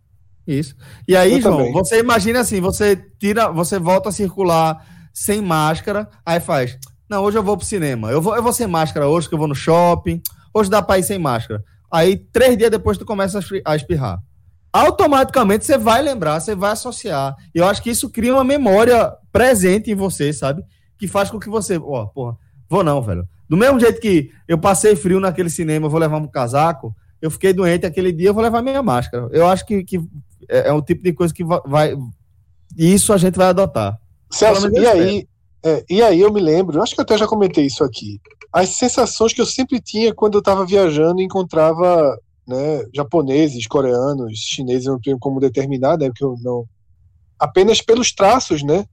Isso. 0.47 0.77
E 1.09 1.17
aí, 1.17 1.33
eu 1.33 1.41
João, 1.41 1.57
também. 1.57 1.73
você 1.73 1.99
imagina 1.99 2.41
assim, 2.41 2.61
você 2.61 2.97
tira, 3.19 3.51
você 3.51 3.79
volta 3.79 4.11
a 4.11 4.13
circular 4.13 4.87
sem 5.13 5.43
máscara, 5.43 6.09
aí 6.25 6.39
faz. 6.39 6.79
Não, 7.09 7.23
hoje 7.23 7.39
eu 7.39 7.43
vou 7.43 7.57
pro 7.57 7.67
cinema. 7.67 8.11
Eu 8.11 8.21
vou, 8.21 8.35
eu 8.35 8.43
vou 8.43 8.53
sem 8.53 8.67
máscara 8.67 9.07
hoje, 9.07 9.29
que 9.29 9.35
eu 9.35 9.39
vou 9.39 9.49
no 9.49 9.55
shopping. 9.55 10.21
Hoje 10.53 10.71
dá 10.71 10.83
pra 10.83 10.99
ir 10.99 11.03
sem 11.03 11.19
máscara. 11.19 11.63
Aí, 11.91 12.17
três 12.17 12.57
dias 12.57 12.71
depois, 12.71 12.99
tu 12.99 13.05
começa 13.05 13.39
a 13.65 13.77
espirrar. 13.77 14.19
Automaticamente 14.73 15.65
você 15.65 15.79
vai 15.79 16.03
lembrar, 16.03 16.41
você 16.41 16.55
vai 16.55 16.73
associar. 16.73 17.35
E 17.55 17.59
eu 17.59 17.67
acho 17.67 17.83
que 17.83 17.91
isso 17.91 18.11
cria 18.11 18.35
uma 18.35 18.45
memória 18.45 19.13
presente 19.33 19.91
em 19.91 19.95
você, 19.95 20.33
sabe? 20.33 20.63
Que 20.99 21.07
faz 21.09 21.31
com 21.31 21.39
que 21.39 21.49
você. 21.49 21.79
Ó, 21.79 22.03
oh, 22.03 22.09
porra, 22.09 22.37
vou 22.69 22.85
não, 22.85 23.01
velho. 23.01 23.27
Do 23.49 23.57
mesmo 23.57 23.79
jeito 23.79 24.01
que 24.01 24.31
eu 24.47 24.59
passei 24.59 24.97
frio 24.97 25.21
naquele 25.21 25.49
cinema, 25.49 25.87
eu 25.87 25.91
vou 25.91 26.01
levar 26.01 26.19
um 26.19 26.27
casaco. 26.27 26.95
Eu 27.23 27.31
fiquei 27.31 27.53
doente 27.53 27.87
aquele 27.87 28.13
dia, 28.13 28.29
eu 28.29 28.35
vou 28.35 28.43
levar 28.43 28.61
minha 28.61 28.83
máscara. 28.83 29.29
Eu 29.31 29.47
acho 29.47 29.65
que, 29.65 29.83
que 29.83 29.99
é, 30.49 30.69
é 30.69 30.73
um 30.73 30.83
tipo 30.83 31.03
de 31.03 31.13
coisa 31.13 31.33
que 31.33 31.45
vai. 31.45 31.97
Isso 32.77 33.13
a 33.13 33.17
gente 33.17 33.37
vai 33.37 33.47
adotar. 33.47 33.99
Celso, 34.31 34.69
e 34.73 34.87
aí, 34.87 35.29
é, 35.67 35.85
e 35.91 36.01
aí 36.01 36.21
eu 36.21 36.33
me 36.33 36.41
lembro, 36.41 36.81
acho 36.81 36.95
que 36.95 37.01
eu 37.01 37.03
até 37.03 37.19
já 37.19 37.27
comentei 37.27 37.67
isso 37.67 37.83
aqui, 37.83 38.21
as 38.53 38.69
sensações 38.71 39.33
que 39.33 39.41
eu 39.41 39.47
sempre 39.47 39.81
tinha 39.81 40.15
quando 40.15 40.35
eu 40.35 40.39
estava 40.39 40.65
viajando 40.65 41.21
e 41.21 41.25
encontrava 41.25 42.17
né, 42.47 42.85
japoneses, 42.95 43.67
coreanos, 43.67 44.39
chineses, 44.39 44.87
eu 44.87 44.93
não 44.93 45.01
tenho 45.01 45.19
como 45.19 45.41
determinar, 45.41 45.99
né, 45.99 46.07
porque 46.07 46.25
eu 46.25 46.37
não... 46.41 46.65
Apenas 47.39 47.83
pelos 47.83 48.13
traços, 48.13 48.63
né? 48.63 48.87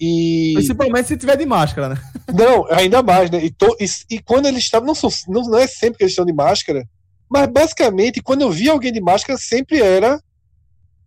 E... 0.00 0.54
Principalmente 0.56 1.06
se 1.06 1.16
tiver 1.16 1.36
de 1.36 1.46
máscara, 1.46 1.90
né? 1.90 1.96
Não, 2.34 2.66
ainda 2.70 3.02
mais, 3.02 3.30
né? 3.30 3.42
E, 3.42 3.50
to, 3.50 3.76
e, 3.80 3.86
e 4.16 4.18
quando 4.20 4.46
eles 4.46 4.64
estavam, 4.64 4.88
não, 4.88 4.94
são, 4.94 5.08
não, 5.28 5.42
não 5.42 5.58
é 5.58 5.66
sempre 5.66 5.98
que 5.98 6.04
eles 6.04 6.12
estão 6.12 6.26
de 6.26 6.32
máscara, 6.32 6.84
mas 7.30 7.46
basicamente, 7.48 8.20
quando 8.20 8.42
eu 8.42 8.50
via 8.50 8.72
alguém 8.72 8.92
de 8.92 9.00
máscara, 9.00 9.38
sempre 9.38 9.80
era 9.80 10.20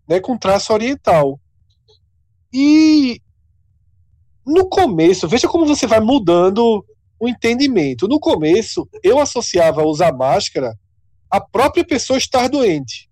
né, 0.07 0.19
com 0.19 0.37
traço 0.37 0.73
oriental. 0.73 1.39
E 2.53 3.21
no 4.45 4.67
começo, 4.67 5.27
veja 5.27 5.47
como 5.47 5.65
você 5.65 5.85
vai 5.85 5.99
mudando 5.99 6.85
o 7.19 7.27
entendimento. 7.27 8.07
No 8.07 8.19
começo, 8.19 8.87
eu 9.03 9.19
associava 9.19 9.83
usar 9.83 10.11
máscara 10.11 10.75
à 11.29 11.39
própria 11.39 11.85
pessoa 11.85 12.17
estar 12.17 12.47
doente. 12.49 13.09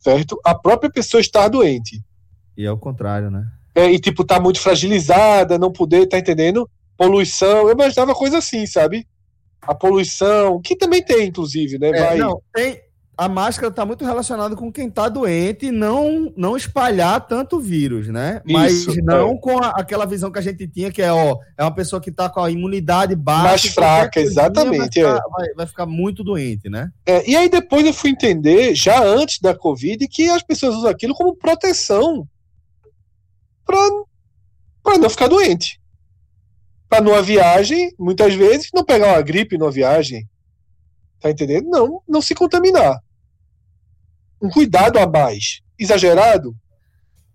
certo? 0.00 0.38
A 0.44 0.54
própria 0.54 0.90
pessoa 0.90 1.20
estar 1.20 1.48
doente. 1.48 2.00
E 2.56 2.64
é 2.64 2.70
o 2.70 2.78
contrário, 2.78 3.30
né? 3.30 3.44
É, 3.74 3.90
e, 3.90 3.98
tipo, 3.98 4.24
tá 4.24 4.40
muito 4.40 4.60
fragilizada, 4.60 5.58
não 5.58 5.72
poder, 5.72 6.06
tá 6.06 6.18
entendendo? 6.18 6.68
Poluição. 6.96 7.68
Eu 7.68 7.72
imaginava 7.72 8.14
coisa 8.14 8.38
assim, 8.38 8.66
sabe? 8.66 9.06
A 9.60 9.74
poluição, 9.74 10.60
que 10.62 10.76
também 10.76 11.02
tem, 11.02 11.28
inclusive, 11.28 11.78
né? 11.78 11.88
É, 11.88 12.04
Vai... 12.04 12.18
não, 12.18 12.40
tem, 12.54 12.80
a 13.18 13.28
máscara 13.30 13.68
está 13.68 13.86
muito 13.86 14.04
relacionada 14.04 14.54
com 14.54 14.70
quem 14.70 14.88
está 14.88 15.08
doente 15.08 15.66
e 15.66 15.70
não, 15.70 16.30
não 16.36 16.54
espalhar 16.54 17.26
tanto 17.26 17.58
vírus, 17.58 18.08
né? 18.08 18.42
Mas 18.44 18.72
Isso, 18.74 18.94
não 19.02 19.30
é. 19.32 19.38
com 19.38 19.58
a- 19.58 19.70
aquela 19.70 20.04
visão 20.04 20.30
que 20.30 20.38
a 20.38 20.42
gente 20.42 20.68
tinha, 20.68 20.92
que 20.92 21.00
é, 21.00 21.10
ó, 21.10 21.38
é 21.56 21.62
uma 21.64 21.74
pessoa 21.74 21.98
que 22.00 22.10
está 22.10 22.28
com 22.28 22.40
a 22.40 22.50
imunidade 22.50 23.16
baixa. 23.16 23.46
Mais 23.46 23.66
fraca, 23.68 24.20
exatamente, 24.20 25.00
Vai 25.00 25.14
ficar, 25.14 25.28
vai- 25.30 25.54
vai 25.54 25.66
ficar 25.66 25.86
muito 25.86 26.22
doente, 26.22 26.68
né? 26.68 26.90
É, 27.06 27.26
e 27.28 27.34
aí 27.34 27.48
depois 27.48 27.86
eu 27.86 27.94
fui 27.94 28.10
entender, 28.10 28.74
já 28.74 29.02
antes 29.02 29.40
da 29.40 29.54
Covid, 29.56 30.06
que 30.08 30.28
as 30.28 30.42
pessoas 30.42 30.74
usam 30.74 30.90
aquilo 30.90 31.14
como 31.14 31.34
proteção 31.34 32.28
para 33.64 34.98
não 34.98 35.08
ficar 35.10 35.28
doente. 35.28 35.80
Para 36.88 37.00
numa 37.00 37.22
viagem, 37.22 37.92
muitas 37.98 38.34
vezes, 38.34 38.68
não 38.74 38.84
pegar 38.84 39.14
uma 39.14 39.22
gripe 39.22 39.58
numa 39.58 39.70
viagem. 39.70 40.28
Tá 41.20 41.30
entendendo? 41.30 41.68
Não, 41.68 42.02
não 42.06 42.20
se 42.20 42.34
contaminar. 42.34 43.00
Um 44.40 44.50
cuidado 44.50 44.98
a 44.98 45.06
mais. 45.06 45.60
Exagerado? 45.78 46.54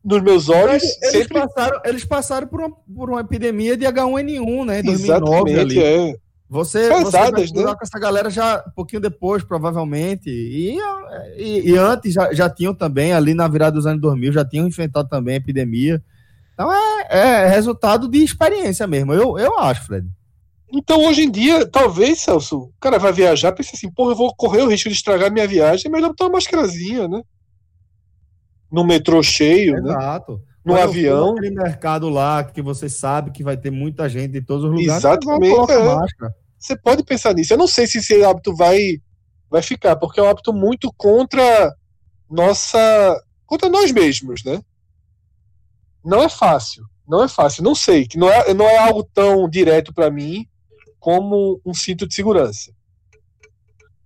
Nos 0.03 0.21
meus 0.23 0.49
olhos, 0.49 0.81
Eles, 0.81 1.11
sempre. 1.11 1.39
passaram, 1.39 1.81
eles 1.85 2.05
passaram 2.05 2.47
por 2.47 2.59
uma, 2.59 2.71
por 2.71 3.09
uma 3.09 3.21
epidemia 3.21 3.77
de 3.77 3.85
H1N1, 3.85 4.65
né? 4.65 4.79
Em 4.79 4.83
2009 4.83 5.51
Exatamente, 5.51 5.59
ali. 5.59 5.79
é. 5.79 6.15
Você, 6.49 6.89
você 6.89 6.89
vai 6.89 7.03
Pesadas, 7.05 7.43
estudar 7.45 7.71
né? 7.71 7.75
com 7.75 7.83
essa 7.83 7.97
galera 7.99 8.29
já 8.29 8.61
um 8.67 8.71
pouquinho 8.71 9.01
depois, 9.01 9.41
provavelmente. 9.41 10.29
E, 10.29 10.77
e, 11.37 11.69
e 11.71 11.77
antes 11.77 12.13
já, 12.13 12.33
já 12.33 12.49
tinham 12.49 12.73
também, 12.73 13.13
ali 13.13 13.33
na 13.33 13.47
virada 13.47 13.71
dos 13.73 13.85
anos 13.85 14.01
2000, 14.01 14.33
já 14.33 14.43
tinham 14.43 14.67
enfrentado 14.67 15.07
também 15.07 15.35
a 15.35 15.37
epidemia. 15.37 16.03
Então 16.53 16.69
é, 16.73 17.07
é 17.09 17.47
resultado 17.47 18.09
de 18.09 18.21
experiência 18.21 18.85
mesmo, 18.85 19.13
eu, 19.13 19.39
eu 19.39 19.57
acho, 19.59 19.85
Fred. 19.85 20.05
Então, 20.73 21.05
hoje 21.05 21.23
em 21.23 21.31
dia, 21.31 21.67
talvez, 21.69 22.21
Celso, 22.21 22.57
o 22.57 22.73
cara 22.79 22.97
vai 22.97 23.11
viajar, 23.11 23.51
pensa 23.51 23.71
assim, 23.73 23.91
porra, 23.91 24.11
eu 24.11 24.15
vou 24.15 24.33
correr 24.33 24.61
o 24.61 24.69
risco 24.69 24.87
de 24.87 24.95
estragar 24.95 25.31
minha 25.31 25.47
viagem, 25.47 25.87
é 25.87 25.89
melhor 25.89 26.09
botar 26.09 26.25
uma 26.25 26.33
mascarazinha, 26.33 27.09
né? 27.09 27.21
No 28.71 28.85
metrô 28.85 29.21
cheio, 29.21 29.73
né? 29.81 29.91
Exato. 29.91 30.41
No 30.63 30.73
Quando 30.73 30.83
avião. 30.83 31.33
naquele 31.33 31.55
mercado 31.55 32.07
lá 32.07 32.43
que 32.43 32.61
você 32.61 32.87
sabe 32.87 33.31
que 33.31 33.43
vai 33.43 33.57
ter 33.57 33.71
muita 33.71 34.07
gente 34.07 34.31
de 34.31 34.41
todos 34.41 34.63
os 34.63 34.71
lugares. 34.71 35.03
Exatamente, 35.03 35.71
é. 35.71 36.29
Você 36.57 36.77
pode 36.77 37.03
pensar 37.03 37.33
nisso. 37.33 37.51
Eu 37.51 37.57
não 37.57 37.67
sei 37.67 37.87
se 37.87 37.97
esse 37.97 38.23
hábito 38.23 38.55
vai, 38.55 39.01
vai 39.49 39.61
ficar, 39.61 39.95
porque 39.97 40.19
é 40.19 40.23
um 40.23 40.29
hábito 40.29 40.53
muito 40.53 40.93
contra 40.95 41.75
nossa. 42.29 43.21
contra 43.45 43.67
nós 43.67 43.91
mesmos, 43.91 44.43
né? 44.45 44.61
Não 46.05 46.23
é 46.23 46.29
fácil. 46.29 46.83
Não 47.07 47.23
é 47.23 47.27
fácil. 47.27 47.63
Não 47.63 47.75
sei. 47.75 48.07
Que 48.07 48.17
não 48.17 48.29
é, 48.29 48.53
não 48.53 48.65
é 48.65 48.77
algo 48.77 49.03
tão 49.03 49.49
direto 49.49 49.91
para 49.93 50.09
mim 50.09 50.47
como 51.01 51.59
um 51.65 51.73
cinto 51.73 52.07
de 52.07 52.13
segurança. 52.15 52.71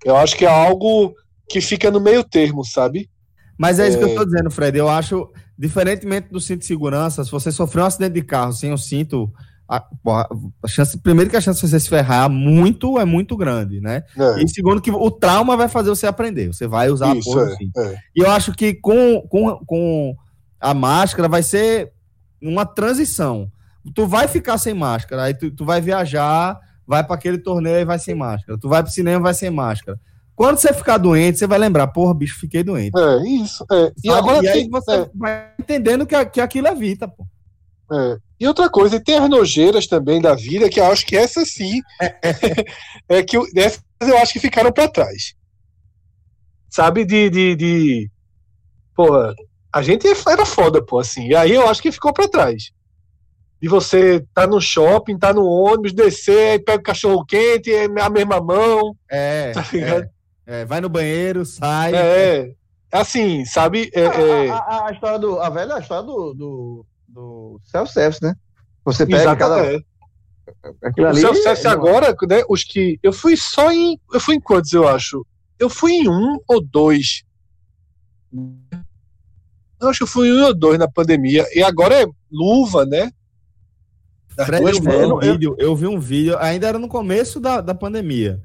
Eu 0.04 0.16
acho 0.16 0.36
que 0.36 0.46
é 0.46 0.50
algo 0.50 1.14
que 1.50 1.60
fica 1.62 1.92
no 1.92 2.00
meio 2.00 2.24
termo, 2.24 2.64
sabe? 2.64 3.10
Mas 3.58 3.80
é 3.80 3.88
isso 3.88 3.98
que 3.98 4.04
eu 4.04 4.08
É. 4.08 4.12
estou 4.12 4.26
dizendo, 4.26 4.50
Fred. 4.50 4.78
Eu 4.78 4.90
acho, 4.90 5.30
diferentemente 5.58 6.30
do 6.30 6.40
cinto 6.40 6.60
de 6.62 6.66
segurança, 6.66 7.24
se 7.24 7.30
você 7.32 7.52
sofrer 7.52 7.82
um 7.82 7.86
acidente 7.86 8.14
de 8.14 8.22
carro 8.24 8.54
sem 8.54 8.72
o 8.74 8.78
cinto, 8.78 9.32
a, 9.68 9.80
porra, 9.80 10.28
a 10.64 10.68
chance, 10.68 10.98
primeiro 10.98 11.30
que 11.30 11.36
a 11.38 11.42
chance 11.42 11.60
de 11.62 11.68
você 11.68 11.80
se 11.80 11.90
ferrar 11.90 12.30
muito 12.30 13.00
é 13.00 13.06
muito 13.06 13.36
grande, 13.36 13.82
né? 13.82 14.04
É, 14.18 14.44
E 14.44 14.48
segundo 14.48 14.82
que 14.82 14.92
o 14.92 15.12
trauma 15.12 15.58
vai 15.58 15.68
fazer 15.68 15.90
você 15.90 16.08
aprender. 16.08 16.48
Você 16.48 16.68
vai 16.68 16.90
usar 16.90 17.12
a 17.12 17.16
isso, 17.16 17.30
porra 17.32 17.46
do 17.48 17.52
é, 17.54 17.56
cinto. 17.58 17.80
é. 17.80 17.98
E 18.16 18.22
eu 18.22 18.30
acho 18.32 18.52
que 18.54 18.74
com, 18.76 19.22
com, 19.28 19.58
com 19.66 20.16
a 20.62 20.74
máscara 20.74 21.28
vai 21.28 21.44
ser 21.44 21.92
uma 22.42 22.66
transição. 22.66 23.52
Tu 23.94 24.06
vai 24.08 24.28
ficar 24.28 24.58
sem 24.58 24.74
máscara, 24.74 25.24
aí 25.24 25.34
tu, 25.34 25.50
tu 25.52 25.64
vai 25.66 25.80
viajar, 25.82 26.60
vai 26.88 27.03
para 27.03 27.16
aquele 27.16 27.38
torneio 27.38 27.80
e 27.80 27.86
vai 27.86 27.99
sem 27.99 28.16
máscara. 28.16 28.57
Tu 28.57 28.70
vai 28.70 28.84
pro 28.84 28.91
cinema 28.91 29.20
vai 29.20 29.34
sem 29.34 29.49
máscara. 29.49 29.99
Quando 30.36 30.57
você 30.57 30.74
ficar 30.74 30.98
doente, 30.98 31.40
você 31.40 31.48
vai 31.48 31.57
lembrar, 31.57 31.88
porra, 31.88 32.14
bicho, 32.14 32.40
fiquei 32.40 32.64
doente. 32.64 32.98
É, 32.98 33.28
isso. 33.28 33.66
é. 33.72 33.91
E 34.03 34.10
Sabe? 34.10 34.20
agora 34.20 34.44
E 34.44 34.48
aí 34.49 34.53
tem, 34.62 34.70
você 34.70 34.91
é, 34.91 35.10
vai 35.16 35.52
entendendo 35.57 36.06
que, 36.06 36.26
que 36.26 36.41
aquilo 36.41 36.68
evita, 36.68 37.07
pô. 37.07 37.26
É. 37.91 38.18
E 38.40 38.48
outra 38.48 38.70
coisa, 38.70 38.98
e 38.98 38.99
tem 38.99 39.18
as 39.18 39.30
nojeiras 39.30 39.88
também 39.88 40.20
da 40.20 40.36
vida, 40.36 40.70
que 40.70 40.80
eu 40.80 40.86
acho 40.91 41.06
que 41.06 41.16
essa 41.16 41.45
sim 41.45 41.82
é 43.07 43.24
que 43.24 43.38
essas 43.56 43.82
eu 44.02 44.18
acho 44.18 44.34
que 44.34 44.40
ficaram 44.40 44.72
para 44.72 44.90
trás. 44.90 45.36
Sabe, 46.70 47.06
de, 47.06 47.30
de, 47.30 47.56
de. 47.56 48.12
Porra, 48.94 49.34
a 49.72 49.82
gente 49.82 50.06
era 50.28 50.45
foda, 50.45 50.84
pô, 50.84 50.99
assim. 50.99 51.28
E 51.28 51.36
aí 51.36 51.53
eu 51.53 51.68
acho 51.70 51.82
que 51.82 51.91
ficou 51.91 52.12
para 52.12 52.28
trás. 52.28 52.72
De 53.61 53.68
você 53.69 54.23
tá 54.34 54.45
no 54.45 54.60
shopping, 54.61 55.18
tá 55.18 55.34
no 55.34 55.45
ônibus, 55.45 55.94
descer, 55.94 56.52
aí 56.52 56.60
pega 56.60 56.80
o 56.80 56.84
cachorro 56.84 57.26
quente, 57.26 57.72
é 57.72 57.86
a 58.02 58.10
mesma 58.10 58.40
mão. 58.41 58.95
É, 59.10 59.52
Tá 59.53 59.65
ligado? 59.72 60.10
é, 60.45 60.61
é, 60.61 60.65
vai 60.65 60.82
no 60.82 60.90
banheiro, 60.90 61.45
sai. 61.45 61.94
É. 61.95 62.52
Assim, 62.91 63.44
sabe? 63.45 63.90
É, 63.94 64.02
é, 64.03 64.49
A, 64.49 64.56
a- 64.57 64.88
a 64.88 64.91
história 64.91 65.19
do. 65.19 65.40
A 65.40 65.49
velha 65.49 65.80
história 65.80 66.03
do, 66.03 66.34
do, 66.34 66.86
do 67.07 67.60
self-service, 67.64 68.22
né? 68.23 68.36
Você 68.86 69.06
pega 69.06 69.22
exato, 69.22 69.40
cada. 69.40 69.65
é. 69.65 69.80
Aquilo 70.84 71.07
O 71.07 71.10
ali. 71.10 71.19
self-service 71.22 71.64
não- 71.64 71.72
agora, 71.72 72.15
né, 72.30 72.44
os 72.48 72.64
que. 72.64 72.99
Eu 73.02 73.11
fui 73.11 73.36
só 73.36 73.72
em. 73.72 73.99
Eu 74.14 74.19
fui 74.19 74.36
em 74.36 74.40
quantos, 74.40 74.72
eu 74.73 74.88
acho? 74.88 75.26
Eu 75.57 75.69
fui 75.69 75.94
em 75.94 76.07
um 76.10 76.38
ou 76.48 76.61
dois. 76.61 77.23
Eu 79.82 79.90
acho 79.90 79.99
que 79.99 80.03
eu 80.03 80.07
fui 80.07 80.27
em 80.30 80.34
um 80.41 80.45
ou 80.45 80.53
dois 80.56 80.77
na 80.80 80.88
pandemia. 80.88 81.45
E 81.53 81.61
agora 81.64 82.02
é 82.02 82.06
luva, 82.32 82.86
né? 82.86 83.10
Fred, 84.44 84.64
eu, 84.66 84.82
vi 84.82 84.88
um 84.90 85.07
mãos. 85.10 85.26
vídeo, 85.26 85.56
eu 85.60 85.76
vi 85.76 85.88
um 85.88 85.99
vídeo, 85.99 86.38
ainda 86.40 86.68
era 86.68 86.80
no 86.80 86.88
começo 86.88 87.40
da, 87.40 87.62
da 87.62 87.74
pandemia. 87.76 88.40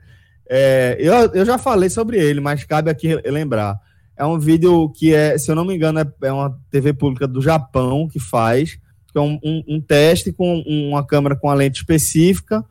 É, 0.49 0.97
eu, 0.99 1.15
eu 1.33 1.45
já 1.45 1.57
falei 1.59 1.89
sobre 1.89 2.19
ele, 2.19 2.41
mas 2.41 2.65
cabe 2.65 2.91
aqui 2.91 3.15
lembrar. 3.29 3.77
É 4.17 4.25
um 4.25 4.39
vídeo 4.39 4.91
que 4.91 5.15
é, 5.15 5.39
se 5.39 5.51
eu 5.51 5.55
não 5.55 5.65
me 5.65 5.75
engano, 5.75 6.01
é, 6.01 6.07
é 6.23 6.33
uma 6.33 6.55
TV 6.71 6.93
pública 6.93 7.27
do 7.27 7.41
Japão 7.41 8.07
que 8.07 8.19
faz, 8.21 8.79
que 9.11 9.17
é 9.19 9.21
um, 9.21 9.39
um- 9.43 9.65
um 9.69 9.81
teste 9.81 10.33
com 10.33 10.61
uma 10.67 11.05
câmera 11.07 11.35
com 11.37 11.49
a 11.49 11.55
lente 11.55 11.79
específica 11.81 12.65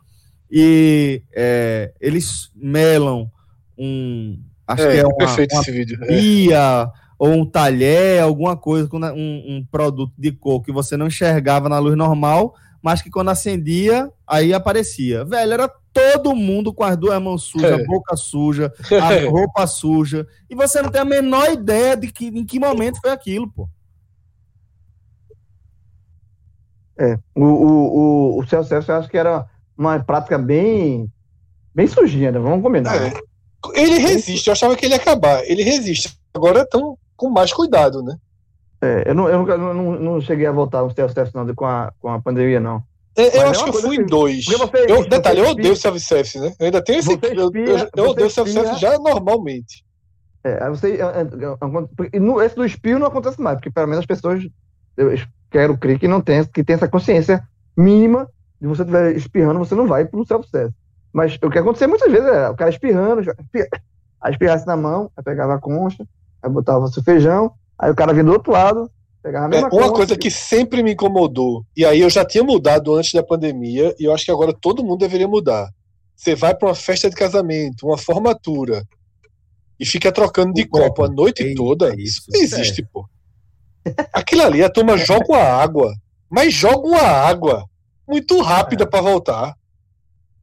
e 0.52 1.22
é, 1.34 1.92
eles 2.00 2.50
melam 2.56 3.30
um, 3.78 4.40
acho 4.68 4.84
que 4.84 4.90
É, 4.94 4.98
é 5.00 5.06
uma, 5.06 5.16
perfeito 5.18 5.54
uma 5.56 5.62
esse 5.62 5.72
vídeo. 5.72 5.98
É. 6.04 6.08
pia 6.08 6.90
ou 7.18 7.30
um 7.34 7.46
talher, 7.46 8.22
alguma 8.24 8.56
coisa, 8.56 8.88
com 8.88 8.98
um, 8.98 9.58
um 9.58 9.66
produto 9.70 10.14
de 10.18 10.32
cor 10.32 10.62
que 10.62 10.72
você 10.72 10.96
não 10.96 11.08
enxergava 11.08 11.68
na 11.68 11.78
luz 11.78 11.96
normal, 11.98 12.54
mas 12.82 13.02
que 13.02 13.10
quando 13.10 13.30
acendia, 13.30 14.12
aí 14.26 14.54
aparecia. 14.54 15.26
Velho, 15.26 15.54
era 15.54 15.72
todo 15.94 16.36
mundo 16.36 16.74
com 16.74 16.84
as 16.84 16.96
duas 16.96 17.22
mãos 17.22 17.44
sujas, 17.44 17.72
É. 17.72 17.84
a 17.84 17.86
boca 17.86 18.16
suja, 18.16 18.74
a 19.02 19.26
roupa 19.30 19.68
suja, 19.68 20.28
e 20.50 20.56
você 20.56 20.82
não 20.82 20.90
tem 20.90 21.02
a 21.02 21.06
menor 21.06 21.52
ideia 21.52 21.98
de 21.98 22.12
que, 22.12 22.28
em 22.28 22.46
que 22.46 22.60
momento 22.60 23.00
foi 23.02 23.12
aquilo, 23.12 23.52
pô. 23.52 23.68
É. 26.98 27.18
O, 27.34 27.44
o, 27.44 27.98
o, 28.36 28.40
o 28.40 28.48
self-service 28.48 28.90
eu 28.90 28.96
acho 28.96 29.10
que 29.10 29.18
era 29.18 29.46
uma 29.78 30.00
prática 30.00 30.38
bem. 30.38 31.10
Bem 31.74 31.88
sujinha, 31.88 32.32
né? 32.32 32.40
Vamos 32.40 32.62
combinar. 32.62 32.96
É. 32.96 33.14
Ele 33.74 34.00
resiste, 34.00 34.48
eu 34.48 34.52
achava 34.54 34.76
que 34.76 34.86
ele 34.86 34.96
ia 34.96 35.00
acabar. 35.00 35.44
Ele 35.46 35.64
resiste. 35.64 36.18
Agora 36.34 36.62
estão 36.64 36.98
com 37.16 37.30
mais 37.30 37.54
cuidado, 37.54 38.02
né? 38.04 38.18
É, 38.82 39.10
eu 39.10 39.16
não, 39.16 39.28
eu 39.30 39.40
nunca, 39.40 39.58
não, 39.58 39.74
não- 39.74 40.00
não 40.00 40.22
cheguei 40.22 40.46
a 40.46 40.52
voltar 40.52 40.82
no 40.84 40.92
self-service 40.94 41.36
não, 41.36 41.54
com 41.54 41.66
a, 41.66 41.92
com 42.00 42.10
a 42.10 42.20
pandemia, 42.22 42.60
não. 42.60 42.82
É, 43.18 43.38
eu 43.38 43.42
é 43.42 43.46
acho 43.48 43.64
uma 43.66 43.72
que 43.72 43.78
eu 43.78 43.82
fui 43.82 43.96
em 43.96 44.00
assim, 44.00 44.06
dois. 44.08 44.46
você- 44.46 44.86
eu, 44.88 44.96
você 45.04 45.10
detalhe, 45.10 45.40
eu 45.40 45.46
espia- 45.46 45.60
odeio 45.60 45.76
self-service, 45.76 46.40
né? 46.40 46.54
Eu 46.60 46.66
ainda 46.68 46.82
tenho 46.82 47.00
esse. 47.00 47.08
Você 47.10 47.26
eu, 47.28 47.34
eu, 47.34 47.46
espia- 47.48 47.90
eu 47.96 48.10
odeio 48.10 48.30
self-service 48.30 48.74
espia- 48.76 48.92
já 48.92 48.98
normalmente. 49.00 49.84
É, 50.44 50.64
aí 50.64 50.70
você. 50.70 50.94
é, 50.94 51.02
é, 51.02 52.42
é, 52.42 52.46
esse 52.46 52.56
do 52.56 52.66
espio 52.66 52.98
não 52.98 53.08
acontece 53.08 53.42
mais, 53.42 53.58
porque 53.58 53.70
pelo 53.72 53.88
menos 53.88 54.00
as 54.00 54.06
pessoas. 54.06 54.48
Eu 54.96 55.14
quero 55.52 55.78
crer 55.78 56.00
que 56.00 56.08
não 56.08 56.22
tem, 56.22 56.46
que 56.46 56.64
tem 56.64 56.76
essa 56.76 56.88
consciência 56.88 57.44
mínima 57.76 58.30
de 58.62 58.68
você 58.68 58.82
estiver 58.84 59.16
espirrando, 59.16 59.60
você 59.60 59.76
não 59.76 59.88
vai 59.88 60.06
pro 60.06 60.26
self-service. 60.26 60.76
Mas 61.12 61.38
o 61.42 61.50
que 61.50 61.58
acontecia 61.58 61.88
muitas 61.88 62.10
vezes 62.12 62.28
é 62.28 62.50
o 62.50 62.56
cara 62.56 62.70
espirrando, 62.70 63.22
espirra- 63.22 63.68
aí 64.22 64.32
espirrasse 64.32 64.66
na 64.68 64.78
mão, 64.78 65.12
aí 65.18 65.24
pegava 65.24 65.56
a 65.56 65.60
concha, 65.60 66.06
aí 66.42 66.50
botava 66.50 66.88
seu 66.88 67.02
feijão, 67.04 67.52
aí 67.80 67.90
o 67.92 67.96
cara 67.96 68.14
vinha 68.14 68.26
do 68.26 68.32
outro 68.34 68.52
lado, 68.52 68.90
pegava 69.24 69.46
a 69.46 69.48
É, 69.48 69.52
mesma 69.52 69.68
uma 69.70 69.82
concha, 69.84 69.94
coisa 69.94 70.18
que 70.18 70.30
sempre 70.30 70.84
me 70.84 70.94
incomodou, 70.94 71.66
e 71.76 71.86
aí 71.86 72.02
eu 72.02 72.10
já 72.10 72.26
tinha 72.26 72.44
mudado 72.44 72.94
antes 72.96 73.14
da 73.14 73.24
pandemia, 73.24 73.96
e 74.00 74.04
eu 74.04 74.14
acho 74.14 74.26
que 74.26 74.32
agora 74.32 74.54
todo 74.54 74.84
mundo 74.84 75.00
deveria 75.00 75.28
mudar. 75.28 75.70
Você 76.16 76.36
vai 76.36 76.54
para 76.54 76.68
uma 76.68 76.76
festa 76.76 77.10
de 77.10 77.16
casamento, 77.16 77.86
uma 77.88 77.98
formatura, 77.98 78.84
e 79.80 79.86
fica 79.86 80.12
trocando 80.12 80.54
de 80.54 80.66
copo. 80.66 80.84
copo 80.86 81.04
a 81.06 81.10
noite 81.10 81.42
Eita, 81.44 81.56
toda. 81.56 81.90
isso. 81.96 82.20
Isso 82.20 82.32
não 82.32 82.42
existe, 82.42 82.84
pô. 82.84 83.08
Aquilo 84.12 84.42
ali, 84.44 84.62
a 84.62 84.70
turma 84.70 84.98
joga 84.98 85.26
uma 85.30 85.42
água, 85.42 85.96
mas 86.30 86.54
joga 86.54 86.86
uma 86.86 87.02
água 87.02 87.64
muito 88.06 88.42
rápida 88.42 88.86
para 88.86 89.02
voltar. 89.02 89.56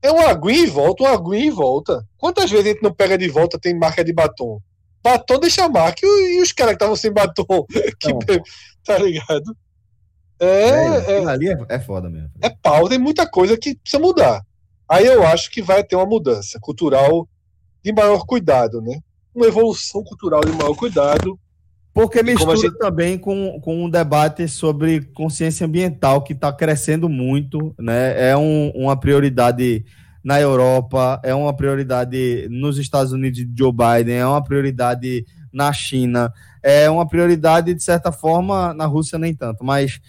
É 0.01 0.11
uma 0.11 0.29
aguinha 0.31 0.63
e 0.63 0.67
volta, 0.67 1.03
uma 1.03 1.13
aguinha 1.13 1.47
e 1.47 1.51
volta. 1.51 2.03
Quantas 2.17 2.51
vezes 2.51 2.67
a 2.67 2.69
gente 2.71 2.83
não 2.83 2.93
pega 2.95 3.19
de 3.19 3.29
volta, 3.29 3.59
tem 3.59 3.79
marca 3.79 4.03
de 4.03 4.13
batom? 4.13 4.61
Batom 5.07 5.39
deixa 5.39 5.69
marca 5.69 6.01
e, 6.03 6.39
e 6.39 6.43
os 6.43 6.53
caras 6.53 6.73
que 6.73 6.77
estavam 6.77 6.97
sem 6.97 7.13
batom, 7.13 7.45
que, 8.01 8.43
tá 8.85 8.99
ligado? 8.99 9.57
É, 10.39 10.47
é, 10.47 11.13
é, 11.13 11.27
ali 11.27 11.49
é, 11.49 11.57
é 11.69 11.79
foda 11.79 12.11
mesmo. 12.11 12.31
É 12.43 12.51
pau, 12.51 12.89
tem 12.89 12.99
muita 12.99 13.27
coisa 13.27 13.57
que 13.57 13.77
precisa 13.77 14.03
mudar. 14.03 14.43
Aí 14.89 15.07
eu 15.07 15.27
acho 15.27 15.51
que 15.51 15.63
vai 15.63 15.83
ter 15.83 15.97
uma 15.97 16.07
mudança 16.07 16.59
cultural 16.61 17.29
de 17.83 17.93
maior 17.93 18.25
cuidado, 18.27 18.81
né? 18.83 19.01
Uma 19.35 19.47
evolução 19.47 20.03
cultural 20.03 20.41
de 20.43 20.53
maior 20.53 20.75
cuidado. 20.75 21.39
Porque 21.93 22.23
mistura 22.23 22.57
gente... 22.57 22.77
também 22.77 23.17
com, 23.17 23.59
com 23.61 23.85
um 23.85 23.89
debate 23.89 24.47
sobre 24.47 25.01
consciência 25.15 25.67
ambiental 25.67 26.23
que 26.23 26.35
está 26.35 26.53
crescendo 26.53 27.09
muito, 27.09 27.75
né? 27.79 28.31
É 28.31 28.37
um, 28.37 28.71
uma 28.75 28.99
prioridade 28.99 29.85
na 30.27 30.41
Europa, 30.41 31.21
é 31.23 31.33
uma 31.33 31.55
prioridade 31.55 32.49
nos 32.51 32.79
Estados 32.79 33.13
Unidos 33.13 33.39
de 33.39 33.49
Joe 33.57 33.71
Biden, 33.71 34.17
é 34.17 34.27
uma 34.27 34.43
prioridade 34.43 35.25
na 35.53 35.73
China, 35.73 36.33
é 36.61 36.91
uma 36.91 37.07
prioridade, 37.07 37.73
de 37.73 37.81
certa 37.81 38.11
forma, 38.11 38.75
na 38.75 38.87
Rússia 38.87 39.21
nem 39.21 39.33
tanto, 39.33 39.65
mas 39.65 40.01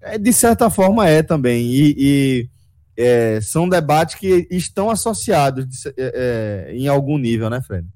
é, 0.00 0.18
de 0.18 0.32
certa 0.32 0.68
forma 0.70 1.08
é 1.08 1.22
também. 1.22 1.66
E, 1.66 1.94
e 1.96 2.48
é, 2.96 3.40
são 3.40 3.68
debates 3.68 4.16
que 4.16 4.44
estão 4.50 4.90
associados 4.90 5.86
é, 5.86 5.92
é, 5.96 6.74
em 6.74 6.88
algum 6.88 7.16
nível, 7.16 7.48
né, 7.48 7.62
Fred? 7.62 7.86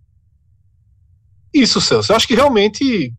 Isso, 1.53 1.81
Celso. 1.81 2.13
Eu 2.13 2.17
acho 2.17 2.29
que 2.29 2.37
realmente 2.37 3.13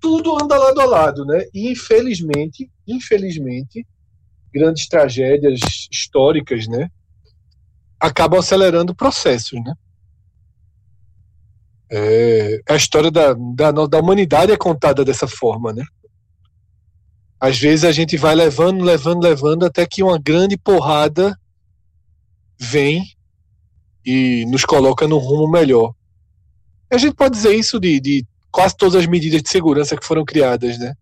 tudo 0.00 0.42
anda 0.42 0.56
lado 0.56 0.80
a 0.80 0.86
lado, 0.86 1.26
né? 1.26 1.44
E 1.52 1.70
infelizmente, 1.70 2.70
infelizmente, 2.88 3.86
grandes 4.50 4.88
tragédias 4.88 5.60
históricas, 5.92 6.66
né? 6.66 6.90
Acabam 8.04 8.38
acelerando 8.38 8.94
processos, 8.94 9.58
né? 9.64 9.74
É, 11.90 12.60
a 12.68 12.76
história 12.76 13.10
da, 13.10 13.32
da, 13.32 13.70
da 13.70 13.98
humanidade 13.98 14.52
é 14.52 14.56
contada 14.58 15.02
dessa 15.04 15.26
forma, 15.26 15.72
né? 15.72 15.82
Às 17.40 17.58
vezes 17.58 17.82
a 17.82 17.92
gente 17.92 18.18
vai 18.18 18.34
levando, 18.34 18.84
levando, 18.84 19.22
levando, 19.22 19.64
até 19.64 19.86
que 19.86 20.02
uma 20.02 20.18
grande 20.18 20.54
porrada 20.58 21.38
vem 22.58 23.02
e 24.04 24.44
nos 24.48 24.66
coloca 24.66 25.08
num 25.08 25.16
rumo 25.16 25.50
melhor. 25.50 25.94
A 26.90 26.98
gente 26.98 27.14
pode 27.14 27.34
dizer 27.34 27.54
isso 27.54 27.80
de, 27.80 28.00
de 28.00 28.26
quase 28.50 28.76
todas 28.76 28.96
as 28.96 29.06
medidas 29.06 29.42
de 29.42 29.48
segurança 29.48 29.96
que 29.96 30.04
foram 30.04 30.26
criadas, 30.26 30.78
né? 30.78 30.94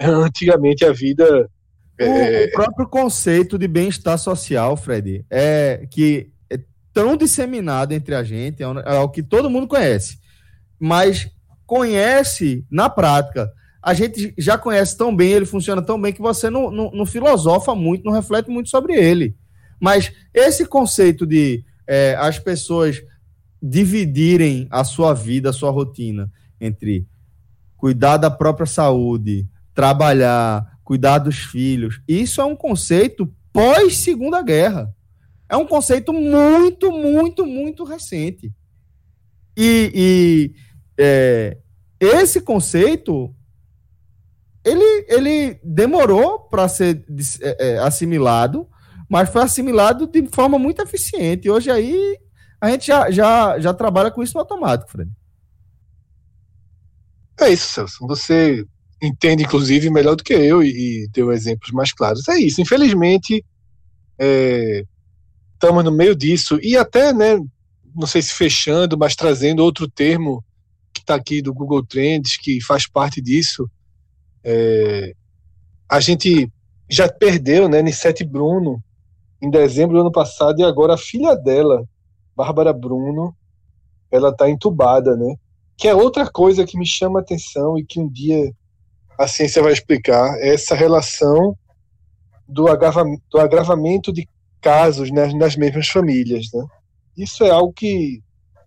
Antigamente 0.00 0.86
a 0.86 0.92
vida. 0.92 1.50
É... 1.98 2.46
O, 2.46 2.52
próprio 2.52 2.88
conceito 2.88 3.58
de 3.58 3.68
bem-estar 3.68 4.18
social, 4.18 4.76
Fred, 4.76 5.24
é 5.30 5.86
que 5.90 6.30
é 6.50 6.58
tão 6.92 7.16
disseminado 7.16 7.92
entre 7.92 8.14
a 8.14 8.22
gente, 8.22 8.62
é, 8.62 8.66
é 8.66 8.98
o 8.98 9.08
que 9.08 9.22
todo 9.22 9.50
mundo 9.50 9.68
conhece, 9.68 10.18
mas 10.78 11.30
conhece 11.66 12.64
na 12.70 12.90
prática 12.90 13.50
a 13.84 13.92
gente 13.92 14.32
já 14.38 14.56
conhece 14.56 14.96
tão 14.96 15.14
bem, 15.14 15.32
ele 15.32 15.44
funciona 15.44 15.82
tão 15.82 16.00
bem 16.00 16.10
que 16.10 16.22
você 16.22 16.48
não, 16.48 16.70
não, 16.70 16.90
não 16.90 17.04
filosofa 17.04 17.74
muito, 17.74 18.02
não 18.02 18.12
reflete 18.12 18.48
muito 18.48 18.70
sobre 18.70 18.94
ele. 18.94 19.36
Mas 19.78 20.10
esse 20.32 20.64
conceito 20.64 21.26
de 21.26 21.62
é, 21.86 22.16
as 22.18 22.38
pessoas 22.38 23.02
dividirem 23.62 24.66
a 24.70 24.84
sua 24.84 25.12
vida, 25.12 25.50
a 25.50 25.52
sua 25.52 25.70
rotina 25.70 26.32
entre 26.58 27.06
cuidar 27.76 28.16
da 28.16 28.30
própria 28.30 28.64
saúde, 28.64 29.46
trabalhar, 29.74 30.73
cuidar 30.84 31.18
dos 31.18 31.38
filhos, 31.38 32.00
isso 32.06 32.40
é 32.40 32.44
um 32.44 32.54
conceito 32.54 33.32
pós 33.52 33.96
Segunda 33.98 34.42
Guerra. 34.42 34.94
É 35.48 35.56
um 35.56 35.66
conceito 35.66 36.12
muito, 36.12 36.90
muito, 36.92 37.46
muito 37.46 37.84
recente. 37.84 38.52
E, 39.56 39.92
e 39.94 40.54
é, 40.98 41.58
esse 42.00 42.40
conceito 42.40 43.34
ele, 44.64 45.06
ele 45.08 45.60
demorou 45.62 46.40
para 46.40 46.68
ser 46.68 47.04
é, 47.40 47.68
é, 47.68 47.78
assimilado, 47.78 48.66
mas 49.08 49.28
foi 49.28 49.42
assimilado 49.42 50.06
de 50.06 50.26
forma 50.28 50.58
muito 50.58 50.82
eficiente. 50.82 51.50
Hoje 51.50 51.70
aí 51.70 52.18
a 52.60 52.70
gente 52.70 52.86
já, 52.86 53.10
já, 53.10 53.60
já 53.60 53.74
trabalha 53.74 54.10
com 54.10 54.22
isso 54.22 54.34
no 54.34 54.40
automático, 54.40 54.90
Fred. 54.90 55.10
É 57.40 57.50
isso, 57.50 57.68
Celso. 57.68 58.06
Você 58.06 58.66
entende, 59.04 59.44
inclusive, 59.44 59.90
melhor 59.90 60.16
do 60.16 60.24
que 60.24 60.32
eu 60.32 60.62
e, 60.62 61.04
e 61.04 61.08
deu 61.08 61.32
exemplos 61.32 61.70
mais 61.70 61.92
claros. 61.92 62.28
É 62.28 62.38
isso. 62.38 62.60
Infelizmente, 62.60 63.44
estamos 65.54 65.82
é, 65.82 65.84
no 65.84 65.92
meio 65.92 66.14
disso 66.14 66.58
e 66.62 66.76
até, 66.76 67.12
né, 67.12 67.38
não 67.94 68.06
sei 68.06 68.22
se 68.22 68.32
fechando, 68.34 68.96
mas 68.98 69.14
trazendo 69.14 69.62
outro 69.62 69.88
termo 69.88 70.44
que 70.92 71.00
está 71.00 71.14
aqui 71.14 71.42
do 71.42 71.52
Google 71.52 71.84
Trends, 71.84 72.36
que 72.36 72.60
faz 72.60 72.88
parte 72.88 73.20
disso, 73.20 73.68
é, 74.42 75.14
a 75.88 76.00
gente 76.00 76.50
já 76.88 77.08
perdeu, 77.08 77.68
né, 77.68 77.82
Nissete 77.82 78.24
Bruno, 78.24 78.82
em 79.40 79.50
dezembro 79.50 79.96
do 79.96 80.00
ano 80.00 80.12
passado, 80.12 80.60
e 80.60 80.64
agora 80.64 80.94
a 80.94 80.98
filha 80.98 81.34
dela, 81.34 81.84
Bárbara 82.36 82.72
Bruno, 82.72 83.34
ela 84.10 84.30
está 84.30 84.48
entubada, 84.48 85.16
né? 85.16 85.34
Que 85.76 85.88
é 85.88 85.94
outra 85.94 86.30
coisa 86.30 86.64
que 86.64 86.78
me 86.78 86.86
chama 86.86 87.18
a 87.18 87.22
atenção 87.22 87.76
e 87.78 87.84
que 87.84 88.00
um 88.00 88.08
dia 88.08 88.52
a 89.18 89.26
ciência 89.26 89.62
vai 89.62 89.72
explicar, 89.72 90.36
é 90.38 90.54
essa 90.54 90.74
relação 90.74 91.56
do, 92.48 92.68
agravamento, 92.68 93.22
do 93.30 93.38
agravamento 93.38 94.12
de 94.12 94.28
casos 94.60 95.10
nas, 95.10 95.32
nas 95.34 95.56
mesmas 95.56 95.88
famílias, 95.88 96.46
né? 96.52 96.64
Isso 97.16 97.44
é 97.44 97.50
algo 97.50 97.72
que 97.72 98.22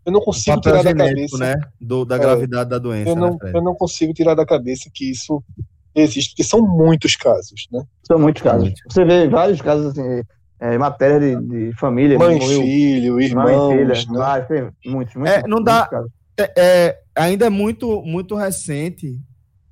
eu 0.06 0.11
não 0.11 0.22
consigo 0.22 0.61
tirar 0.61 0.84
da 0.84 0.95
cabeça. 0.95 1.38
Né? 1.38 1.56
Do, 1.82 2.06
da 2.06 2.15
é. 2.15 2.19
gravidade 2.19 2.68
é, 2.68 2.69
da 2.69 2.78
doença. 2.78 3.10
Eu 3.10 3.15
não, 3.15 3.32
né, 3.32 3.52
eu 3.53 3.61
não 3.61 3.76
consigo 3.76 4.14
tirar 4.14 4.36
da 4.36 4.45
cabeça 4.45 4.90
que 4.94 5.11
isso 5.11 5.44
existe, 5.94 6.30
porque 6.32 6.44
são 6.44 6.61
muitos 6.61 7.15
casos, 7.15 7.68
né? 7.72 7.84
São 8.06 8.18
muitos 8.18 8.41
casos. 8.41 8.72
Você 8.90 9.03
vê 9.03 9.28
vários 9.28 9.61
casos 9.61 9.88
assim, 9.88 10.22
é, 10.60 10.78
matéria 10.78 11.19
de, 11.19 11.45
de 11.69 11.78
família. 11.78 12.18
Mãe, 12.18 12.40
filho, 12.40 13.19
irmãos. 13.19 13.52
Mãe, 13.52 13.78
filha, 13.78 13.94
né? 13.94 14.72
Muitos, 14.86 15.15
muitos, 15.15 15.36
é, 15.36 15.48
não 15.48 15.61
dá. 15.61 15.90
É, 16.40 16.53
é, 16.56 16.99
ainda 17.15 17.48
é 17.48 17.49
muito, 17.49 18.02
muito 18.03 18.36
recente 18.36 19.19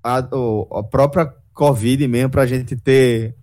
a, 0.06 0.18
a 0.19 0.84
própria 0.84 1.34
Covid 1.53 2.07
mesmo, 2.07 2.30
para 2.30 2.44
a 2.44 2.48
gente 2.48 2.76
ter 2.76 3.36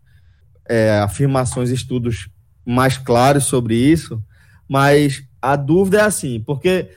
é, 0.68 0.98
afirmações, 1.00 1.70
estudos 1.70 2.28
mais 2.64 2.96
claros 2.96 3.44
sobre 3.44 3.74
isso, 3.74 4.22
mas 4.68 5.24
a 5.40 5.56
dúvida 5.56 5.98
é 5.98 6.02
assim, 6.02 6.40
porque 6.40 6.88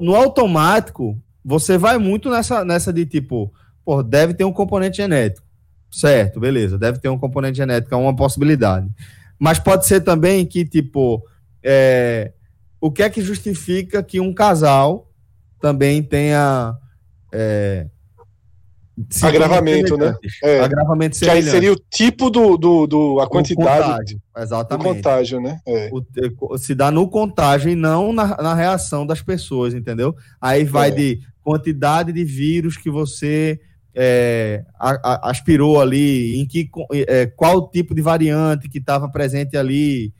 no 0.00 0.14
automático 0.14 1.18
você 1.42 1.78
vai 1.78 1.96
muito 1.96 2.28
nessa, 2.28 2.64
nessa 2.64 2.92
de 2.92 3.06
tipo, 3.06 3.50
pô, 3.82 4.02
deve 4.02 4.34
ter 4.34 4.44
um 4.44 4.52
componente 4.52 4.98
genético. 4.98 5.46
Certo, 5.90 6.38
beleza, 6.38 6.76
deve 6.76 6.98
ter 6.98 7.08
um 7.08 7.16
componente 7.16 7.56
genético, 7.56 7.94
é 7.94 7.96
uma 7.96 8.14
possibilidade. 8.14 8.90
Mas 9.38 9.58
pode 9.58 9.86
ser 9.86 10.02
também 10.02 10.44
que, 10.44 10.66
tipo, 10.66 11.22
é, 11.62 12.32
o 12.78 12.90
que 12.90 13.02
é 13.02 13.08
que 13.08 13.22
justifica 13.22 14.02
que 14.02 14.20
um 14.20 14.34
casal 14.34 15.10
também 15.60 16.02
tenha 16.02 16.76
é, 17.32 17.86
agravamento, 19.22 19.96
né? 19.96 20.14
É. 20.42 20.60
Agravamento 20.60 21.18
Que 21.18 21.28
aí 21.28 21.42
seria 21.42 21.72
o 21.72 21.76
tipo 21.90 22.30
do, 22.30 22.56
do, 22.56 22.86
do 22.86 23.20
a 23.20 23.28
quantidade 23.28 23.82
contágio, 23.82 24.22
exatamente. 24.36 24.86
do 24.86 24.94
contágio, 24.94 25.40
né? 25.40 25.60
É. 25.66 25.90
O, 26.40 26.58
se 26.58 26.74
dá 26.74 26.90
no 26.90 27.08
contágio 27.08 27.70
e 27.70 27.74
não 27.74 28.12
na, 28.12 28.36
na 28.36 28.54
reação 28.54 29.06
das 29.06 29.22
pessoas, 29.22 29.74
entendeu? 29.74 30.14
Aí 30.40 30.64
vai 30.64 30.88
é. 30.88 30.92
de 30.92 31.20
quantidade 31.42 32.12
de 32.12 32.24
vírus 32.24 32.76
que 32.76 32.90
você 32.90 33.60
é, 33.94 34.64
a, 34.78 34.90
a, 35.02 35.30
aspirou 35.30 35.80
ali, 35.80 36.40
em 36.40 36.46
que 36.46 36.68
é, 36.92 37.26
qual 37.26 37.68
tipo 37.70 37.94
de 37.94 38.02
variante 38.02 38.68
que 38.68 38.78
estava 38.78 39.08
presente 39.08 39.56
ali. 39.56 40.12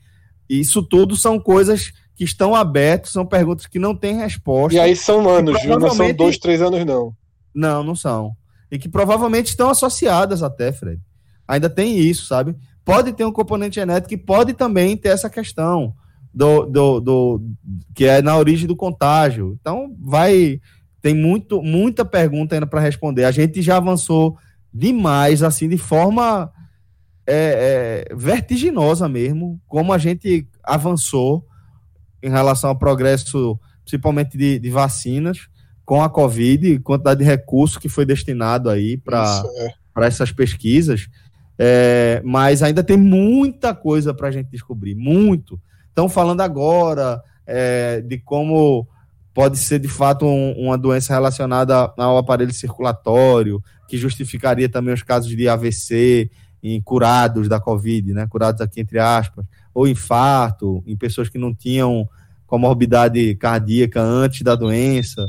Isso 0.49 0.81
tudo 0.81 1.15
são 1.15 1.39
coisas 1.39 1.91
que 2.15 2.23
estão 2.23 2.55
abertas, 2.55 3.11
são 3.11 3.25
perguntas 3.25 3.67
que 3.67 3.77
não 3.77 3.95
têm 3.95 4.17
resposta. 4.17 4.77
E 4.77 4.79
aí 4.79 4.95
são 4.95 5.29
anos, 5.29 5.61
viu? 5.61 5.77
Não 5.79 5.91
são 5.91 6.13
dois, 6.13 6.37
três 6.37 6.61
anos, 6.61 6.83
não. 6.85 7.13
Não, 7.53 7.83
não 7.83 7.95
são 7.95 8.35
e 8.71 8.77
que 8.77 8.89
provavelmente 8.89 9.47
estão 9.47 9.69
associadas 9.69 10.43
até, 10.43 10.71
Fred. 10.71 11.01
Ainda 11.47 11.69
tem 11.69 11.97
isso, 11.97 12.25
sabe? 12.25 12.55
Pode 12.85 13.13
ter 13.13 13.25
um 13.25 13.31
componente 13.31 13.75
genético 13.75 14.13
e 14.13 14.17
pode 14.17 14.53
também 14.53 14.95
ter 14.95 15.09
essa 15.09 15.29
questão 15.29 15.93
do, 16.33 16.65
do, 16.65 16.99
do 16.99 17.41
que 17.95 18.05
é 18.05 18.21
na 18.21 18.37
origem 18.37 18.67
do 18.67 18.75
contágio. 18.75 19.57
Então, 19.59 19.95
vai 19.99 20.59
tem 21.01 21.15
muito, 21.15 21.61
muita 21.61 22.03
pergunta 22.03 22.55
ainda 22.55 22.67
para 22.67 22.81
responder. 22.81 23.23
A 23.23 23.31
gente 23.31 23.61
já 23.61 23.77
avançou 23.77 24.37
demais, 24.73 25.41
assim, 25.41 25.69
de 25.69 25.77
forma 25.77 26.51
é, 27.25 28.05
é, 28.11 28.15
vertiginosa 28.15 29.07
mesmo, 29.07 29.61
como 29.65 29.93
a 29.93 29.97
gente 29.97 30.47
avançou 30.63 31.45
em 32.21 32.29
relação 32.29 32.69
ao 32.69 32.77
progresso, 32.77 33.57
principalmente 33.83 34.37
de, 34.37 34.59
de 34.59 34.69
vacinas 34.69 35.47
com 35.89 36.03
a 36.03 36.07
Covid, 36.07 36.77
quantidade 36.81 37.21
de 37.21 37.25
recurso 37.25 37.79
que 37.79 37.89
foi 37.89 38.05
destinado 38.05 38.69
aí 38.69 38.95
para 38.95 39.41
é. 39.55 40.05
essas 40.05 40.31
pesquisas, 40.31 41.09
é, 41.57 42.21
mas 42.23 42.61
ainda 42.61 42.83
tem 42.83 42.95
muita 42.95 43.73
coisa 43.73 44.13
para 44.13 44.27
a 44.27 44.31
gente 44.31 44.51
descobrir, 44.51 44.93
muito. 44.93 45.59
Estão 45.87 46.07
falando 46.07 46.41
agora 46.41 47.19
é, 47.43 48.01
de 48.01 48.19
como 48.19 48.87
pode 49.33 49.57
ser 49.57 49.79
de 49.79 49.87
fato 49.87 50.27
um, 50.27 50.51
uma 50.59 50.77
doença 50.77 51.11
relacionada 51.11 51.91
ao 51.97 52.19
aparelho 52.19 52.53
circulatório, 52.53 53.59
que 53.87 53.97
justificaria 53.97 54.69
também 54.69 54.93
os 54.93 55.01
casos 55.01 55.35
de 55.35 55.49
AVC 55.49 56.29
em 56.61 56.79
curados 56.79 57.49
da 57.49 57.59
Covid, 57.59 58.13
né? 58.13 58.27
Curados 58.29 58.61
aqui 58.61 58.79
entre 58.79 58.99
aspas, 58.99 59.43
ou 59.73 59.87
infarto 59.87 60.83
em 60.85 60.95
pessoas 60.95 61.29
que 61.29 61.39
não 61.39 61.51
tinham 61.51 62.07
comorbidade 62.45 63.33
cardíaca 63.37 63.99
antes 63.99 64.43
da 64.43 64.53
doença. 64.53 65.25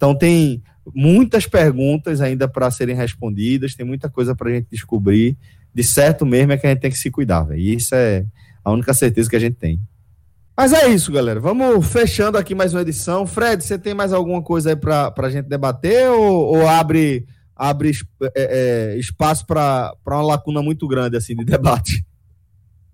Então 0.00 0.14
tem 0.14 0.62
muitas 0.94 1.46
perguntas 1.46 2.22
ainda 2.22 2.48
para 2.48 2.70
serem 2.70 2.96
respondidas, 2.96 3.74
tem 3.74 3.84
muita 3.84 4.08
coisa 4.08 4.34
para 4.34 4.48
a 4.48 4.54
gente 4.54 4.68
descobrir. 4.70 5.36
De 5.74 5.84
certo 5.84 6.24
mesmo 6.24 6.52
é 6.52 6.56
que 6.56 6.66
a 6.66 6.70
gente 6.70 6.80
tem 6.80 6.90
que 6.90 6.96
se 6.96 7.10
cuidar, 7.10 7.42
véio. 7.42 7.60
e 7.60 7.74
isso 7.74 7.94
é 7.94 8.24
a 8.64 8.72
única 8.72 8.94
certeza 8.94 9.28
que 9.28 9.36
a 9.36 9.38
gente 9.40 9.56
tem. 9.56 9.78
Mas 10.56 10.72
é 10.72 10.88
isso, 10.88 11.12
galera. 11.12 11.38
Vamos 11.38 11.86
fechando 11.86 12.38
aqui 12.38 12.54
mais 12.54 12.72
uma 12.72 12.80
edição. 12.80 13.26
Fred, 13.26 13.62
você 13.62 13.78
tem 13.78 13.92
mais 13.92 14.10
alguma 14.10 14.42
coisa 14.42 14.70
aí 14.70 14.76
para 14.76 15.12
a 15.14 15.30
gente 15.30 15.46
debater 15.46 16.08
ou, 16.08 16.56
ou 16.56 16.66
abre, 16.66 17.26
abre 17.54 17.92
é, 18.34 18.92
é, 18.94 18.98
espaço 18.98 19.46
para 19.46 19.92
uma 20.06 20.22
lacuna 20.22 20.62
muito 20.62 20.88
grande 20.88 21.14
assim 21.14 21.36
de 21.36 21.44
debate? 21.44 22.06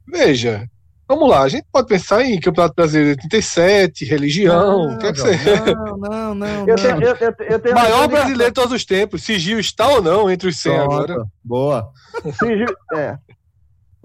Veja, 0.08 0.68
Vamos 1.08 1.28
lá, 1.28 1.42
a 1.42 1.48
gente 1.48 1.64
pode 1.70 1.86
pensar 1.86 2.24
em 2.24 2.40
Campeonato 2.40 2.74
Brasileiro 2.74 3.16
de 3.16 3.26
87, 3.26 4.04
religião, 4.04 4.94
o 4.94 4.98
que 4.98 5.06
é 5.06 5.12
que 5.12 5.20
você. 5.20 5.36
Não, 5.72 5.96
não, 5.96 6.34
não. 6.34 6.66
Eu 6.66 6.74
tenho, 6.74 7.02
eu, 7.02 7.16
eu, 7.16 7.34
eu 7.48 7.58
tenho 7.60 7.74
Maior 7.76 8.08
brasileiro 8.08 8.50
de 8.50 8.54
todos 8.54 8.72
os 8.72 8.84
tempos. 8.84 9.22
Sigil 9.22 9.60
está 9.60 9.86
ou 9.86 10.02
não 10.02 10.28
entre 10.28 10.48
os 10.48 10.58
100 10.58 10.72
Pronto. 10.74 10.92
agora? 10.92 11.24
Boa. 11.44 11.92
Sigil. 12.32 12.66
É. 12.94 13.16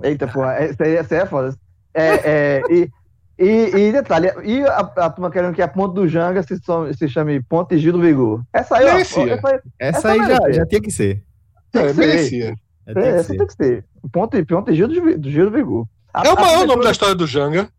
Eita, 0.03 0.27
porra, 0.27 0.53
essa 0.53 0.83
aí, 0.83 0.95
essa 0.95 1.15
aí 1.15 1.21
é 1.21 1.25
foda. 1.25 1.55
É, 1.93 2.07
é, 2.07 2.61
e, 2.69 2.89
e, 3.37 3.87
e, 3.87 3.91
detalhe, 3.91 4.31
e 4.43 4.61
a, 4.61 4.77
a 4.77 5.09
turma 5.09 5.31
querendo 5.31 5.55
que 5.55 5.61
a 5.61 5.67
Ponte 5.67 5.95
do 5.95 6.07
Janga 6.07 6.43
se, 6.43 6.55
se 6.95 7.09
chame 7.09 7.41
Ponte 7.41 7.79
Gil 7.79 7.93
do 7.93 8.01
Vigor. 8.01 8.43
Essa 8.53 8.77
aí, 8.77 8.85
ó, 8.85 8.97
essa 8.97 9.19
aí, 9.19 9.29
essa, 9.31 9.61
essa 9.79 10.11
aí 10.11 10.19
já, 10.19 10.51
já 10.51 10.65
tinha 10.67 10.81
que 10.81 10.91
ser. 10.91 11.23
Tem 11.71 11.81
é, 11.81 11.93
merecia. 11.93 12.55
É, 12.85 13.07
essa 13.09 13.35
tem 13.35 13.47
que 13.47 13.53
ser. 13.53 13.85
Ponte, 14.11 14.43
Ponte 14.45 14.73
Gil 14.75 14.87
do, 14.87 15.17
do 15.17 15.29
Gil 15.31 15.49
do 15.49 15.55
Vigor. 15.55 15.87
A, 16.13 16.27
é 16.27 16.31
o 16.31 16.35
maior 16.35 16.67
nome 16.67 16.83
da 16.83 16.91
história 16.91 17.15
do 17.15 17.25
Janga. 17.27 17.69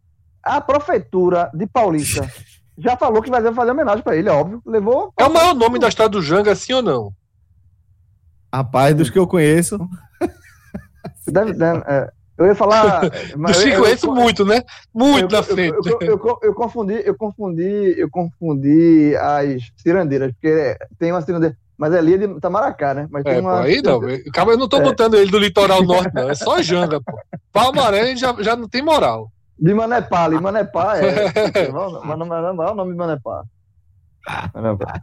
A 0.42 0.60
prefeitura 0.60 1.50
de 1.54 1.66
Paulista 1.66 2.28
já 2.78 2.96
falou 2.96 3.22
que 3.22 3.30
vai 3.30 3.42
fazer 3.52 3.70
homenagem 3.70 4.02
para 4.02 4.16
ele, 4.16 4.28
é 4.28 4.32
óbvio. 4.32 4.62
Levou. 4.66 5.12
É 5.16 5.24
o 5.24 5.32
maior 5.32 5.54
nome 5.54 5.78
da 5.78 5.88
história 5.88 6.10
do 6.10 6.22
Janga, 6.22 6.54
sim 6.54 6.72
ou 6.72 6.82
não? 6.82 7.12
Rapaz, 8.52 8.94
dos 8.94 9.10
que 9.10 9.18
eu 9.18 9.26
conheço. 9.26 9.78
Deve, 11.26 11.52
deve, 11.52 11.82
é, 11.86 12.10
eu 12.36 12.46
ia 12.46 12.54
falar. 12.54 13.08
Dos 13.08 13.62
que 13.62 13.76
conheço 13.76 14.06
eu, 14.06 14.14
muito, 14.14 14.44
né? 14.44 14.62
Muito 14.92 15.32
eu, 15.32 15.38
na 15.38 15.42
frente. 15.42 15.76
Eu, 16.00 16.38
eu, 16.42 16.54
confundi, 16.54 17.02
eu 17.04 17.14
confundi, 17.14 17.94
eu 17.98 18.10
confundi 18.10 19.16
as 19.16 19.70
cirandeiras, 19.76 20.32
porque 20.32 20.76
tem 20.98 21.12
uma 21.12 21.22
cirandeira. 21.22 21.56
Mas 21.82 21.92
ali 21.94 22.14
é 22.14 22.18
de 22.18 22.40
Tamaracá, 22.40 22.94
né? 22.94 23.08
Mas 23.10 23.24
é, 23.26 23.40
uma... 23.40 23.56
pô, 23.56 23.62
aí 23.64 23.82
não. 23.82 24.00
Eu 24.08 24.56
não 24.56 24.68
tô 24.68 24.76
é. 24.76 24.82
botando 24.82 25.14
ele 25.14 25.32
do 25.32 25.36
litoral 25.36 25.82
norte, 25.82 26.14
não. 26.14 26.30
É 26.30 26.34
só 26.36 26.62
Janga, 26.62 27.00
pô. 27.00 27.18
Palmaré 27.52 28.14
já, 28.14 28.32
já 28.38 28.54
não 28.54 28.68
tem 28.68 28.80
moral. 28.80 29.32
De 29.58 29.74
Manepá, 29.74 30.26
ali 30.26 30.40
Manepá 30.40 30.98
é. 30.98 31.32
Mas 32.04 32.18
não 32.18 32.36
é 32.36 32.70
o 32.70 32.74
nome 32.76 32.92
de 32.92 32.96
Manepá. 32.96 33.42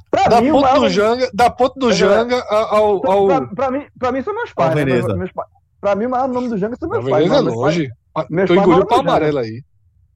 Pra 0.10 0.28
da, 0.30 0.42
mim, 0.42 0.52
ponto 0.52 0.62
maior... 0.62 0.80
do 0.80 0.90
Janga, 0.90 1.30
da 1.34 1.50
ponto 1.50 1.78
do 1.78 1.90
é, 1.90 1.94
Janga 1.94 2.42
ao. 2.50 3.06
ao... 3.06 3.28
Pra, 3.28 3.48
pra, 3.48 3.72
mim, 3.72 3.86
pra 4.00 4.12
mim 4.14 4.22
são 4.22 4.34
meus 4.34 4.54
pais. 4.54 4.74
Né? 4.74 4.86
Meus, 4.86 5.18
meus 5.18 5.32
pais. 5.34 5.50
Pra 5.82 5.96
mim, 5.96 6.06
o 6.06 6.10
maior 6.10 6.30
nome 6.30 6.48
do 6.48 6.58
Janga 6.58 6.78
são 6.80 6.88
meus 6.88 7.04
pais. 7.04 7.30
Beleza, 7.30 7.50
é 7.50 7.54
longe. 7.54 7.90
Meus 8.30 8.48
Tô 8.48 8.56
engolindo 8.56 8.84
o 8.84 8.88
Palmaré 8.88 9.38
aí. 9.38 9.62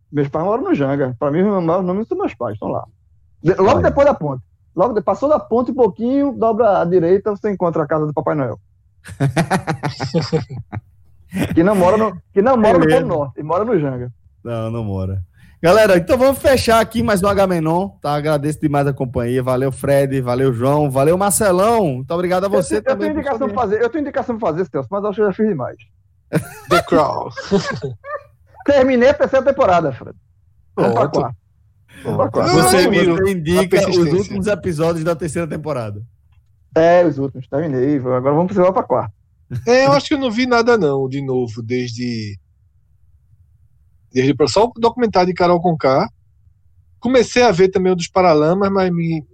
Meus 0.09 0.29
pais 0.29 0.45
moram 0.45 0.63
no 0.63 0.73
Janga. 0.73 1.13
Pra 1.19 1.29
mim, 1.29 1.41
o 1.41 1.61
maior 1.61 1.83
nome 1.83 2.05
são 2.05 2.17
meus 2.17 2.33
pais. 2.33 2.53
Estão 2.53 2.69
lá. 2.69 2.85
Logo 3.57 3.79
Ai. 3.79 3.83
depois 3.83 4.07
da 4.07 4.13
ponte. 4.13 4.41
Logo, 4.75 4.99
passou 5.03 5.29
da 5.29 5.39
ponte 5.39 5.71
um 5.71 5.75
pouquinho, 5.75 6.33
dobra 6.33 6.81
à 6.81 6.85
direita, 6.85 7.31
você 7.31 7.51
encontra 7.51 7.83
a 7.83 7.87
casa 7.87 8.07
do 8.07 8.13
Papai 8.13 8.35
Noel. 8.35 8.59
que 11.53 11.63
não 11.63 11.75
mora 11.75 11.97
no, 11.97 12.17
que 12.33 12.41
não 12.41 12.57
mora 12.57 12.79
no 12.79 12.87
Polo 12.87 13.05
Norte, 13.05 13.43
mora 13.43 13.65
no 13.65 13.79
Janga. 13.79 14.11
Não, 14.43 14.71
não 14.71 14.83
mora. 14.83 15.21
Galera, 15.61 15.95
então 15.95 16.17
vamos 16.17 16.39
fechar 16.39 16.81
aqui 16.81 17.01
mais 17.01 17.23
um 17.23 17.27
H-Menon, 17.27 17.89
tá? 18.01 18.15
Agradeço 18.15 18.59
demais 18.59 18.85
a 18.85 18.91
companhia. 18.91 19.41
Valeu, 19.41 19.71
Fred, 19.71 20.19
valeu, 20.19 20.51
João, 20.51 20.91
valeu, 20.91 21.17
Marcelão. 21.17 21.85
Muito 21.85 22.13
obrigado 22.13 22.45
a 22.45 22.49
você 22.49 22.77
eu, 22.77 22.83
também. 22.83 23.07
Eu 23.07 23.13
tenho 23.13 23.21
indicação 23.21 23.47
para 23.47 23.61
fazer, 23.61 23.81
eu 23.81 23.89
tenho 23.89 24.01
indicação 24.01 24.37
para 24.37 24.49
fazer, 24.49 24.69
Celso, 24.69 24.89
mas 24.91 25.05
acho 25.05 25.15
que 25.15 25.21
eu 25.21 25.27
já 25.27 25.33
fiz 25.33 25.47
demais. 25.47 25.77
The 26.69 26.81
Crow. 26.81 27.29
Terminei 28.65 29.09
a 29.09 29.13
terceira 29.13 29.45
temporada, 29.45 29.93
Fred. 29.93 30.17
Vamos 30.75 31.33
pra 32.01 32.29
quarta. 32.29 32.53
Você, 32.53 32.87
você 32.87 33.31
indica 33.31 33.89
os 33.89 34.13
últimos 34.13 34.47
episódios 34.47 35.03
da 35.03 35.15
terceira 35.15 35.47
temporada. 35.47 36.01
É, 36.75 37.05
os 37.05 37.17
últimos, 37.17 37.47
terminei. 37.47 37.97
Agora 37.97 38.33
vamos 38.33 38.53
para 38.53 38.69
a 38.69 38.83
quarta. 38.83 39.13
É, 39.67 39.85
eu 39.85 39.91
acho 39.91 40.07
que 40.07 40.13
eu 40.15 40.19
não 40.19 40.31
vi 40.31 40.47
nada 40.47 40.77
não, 40.77 41.07
de 41.07 41.21
novo, 41.21 41.61
desde. 41.61 42.39
Desde 44.11 44.35
só 44.47 44.65
o 44.65 44.79
documentário 44.79 45.27
de 45.27 45.33
Carol 45.33 45.61
Conká. 45.61 46.09
Comecei 46.99 47.43
a 47.43 47.51
ver 47.51 47.69
também 47.69 47.91
o 47.91 47.95
dos 47.95 48.07
Paralamas, 48.07 48.71
mas 48.71 48.91
me, 48.91 49.25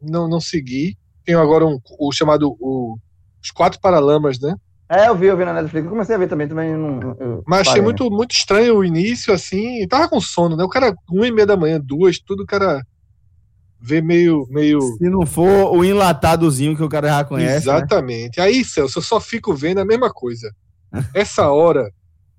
não, 0.00 0.28
não 0.28 0.40
segui. 0.40 0.96
Tenho 1.24 1.40
agora 1.40 1.66
um, 1.66 1.80
o 1.98 2.12
chamado 2.12 2.56
o, 2.60 2.96
Os 3.42 3.50
Quatro 3.50 3.80
Paralamas, 3.80 4.38
né? 4.38 4.54
É, 4.88 5.08
eu 5.08 5.16
vi, 5.16 5.26
eu 5.26 5.36
vi 5.36 5.44
na 5.44 5.52
Netflix. 5.52 5.84
Eu 5.84 5.90
comecei 5.90 6.14
a 6.14 6.18
ver 6.18 6.28
também, 6.28 6.46
também 6.46 6.76
não, 6.76 7.42
Mas 7.46 7.66
achei 7.66 7.82
muito, 7.82 8.08
muito 8.08 8.32
estranho 8.32 8.76
o 8.76 8.84
início, 8.84 9.34
assim. 9.34 9.82
E 9.82 9.86
tava 9.86 10.08
com 10.08 10.20
sono, 10.20 10.56
né? 10.56 10.62
O 10.62 10.68
cara, 10.68 10.94
uma 11.10 11.26
e 11.26 11.32
meia 11.32 11.46
da 11.46 11.56
manhã, 11.56 11.80
duas, 11.80 12.18
tudo 12.20 12.44
o 12.44 12.46
cara 12.46 12.84
vê 13.80 14.00
meio, 14.00 14.46
meio. 14.48 14.80
Se 14.80 15.08
não 15.08 15.26
for 15.26 15.76
o 15.76 15.84
enlatadozinho 15.84 16.76
que 16.76 16.82
o 16.82 16.88
cara 16.88 17.08
já 17.08 17.24
conhece. 17.24 17.50
Né? 17.50 17.56
Exatamente. 17.56 18.38
Né? 18.38 18.44
Aí, 18.44 18.64
Celso, 18.64 18.98
eu 18.98 19.02
só 19.02 19.20
fico 19.20 19.54
vendo 19.54 19.78
a 19.78 19.84
mesma 19.84 20.12
coisa. 20.12 20.52
Essa 21.12 21.50
hora 21.50 21.90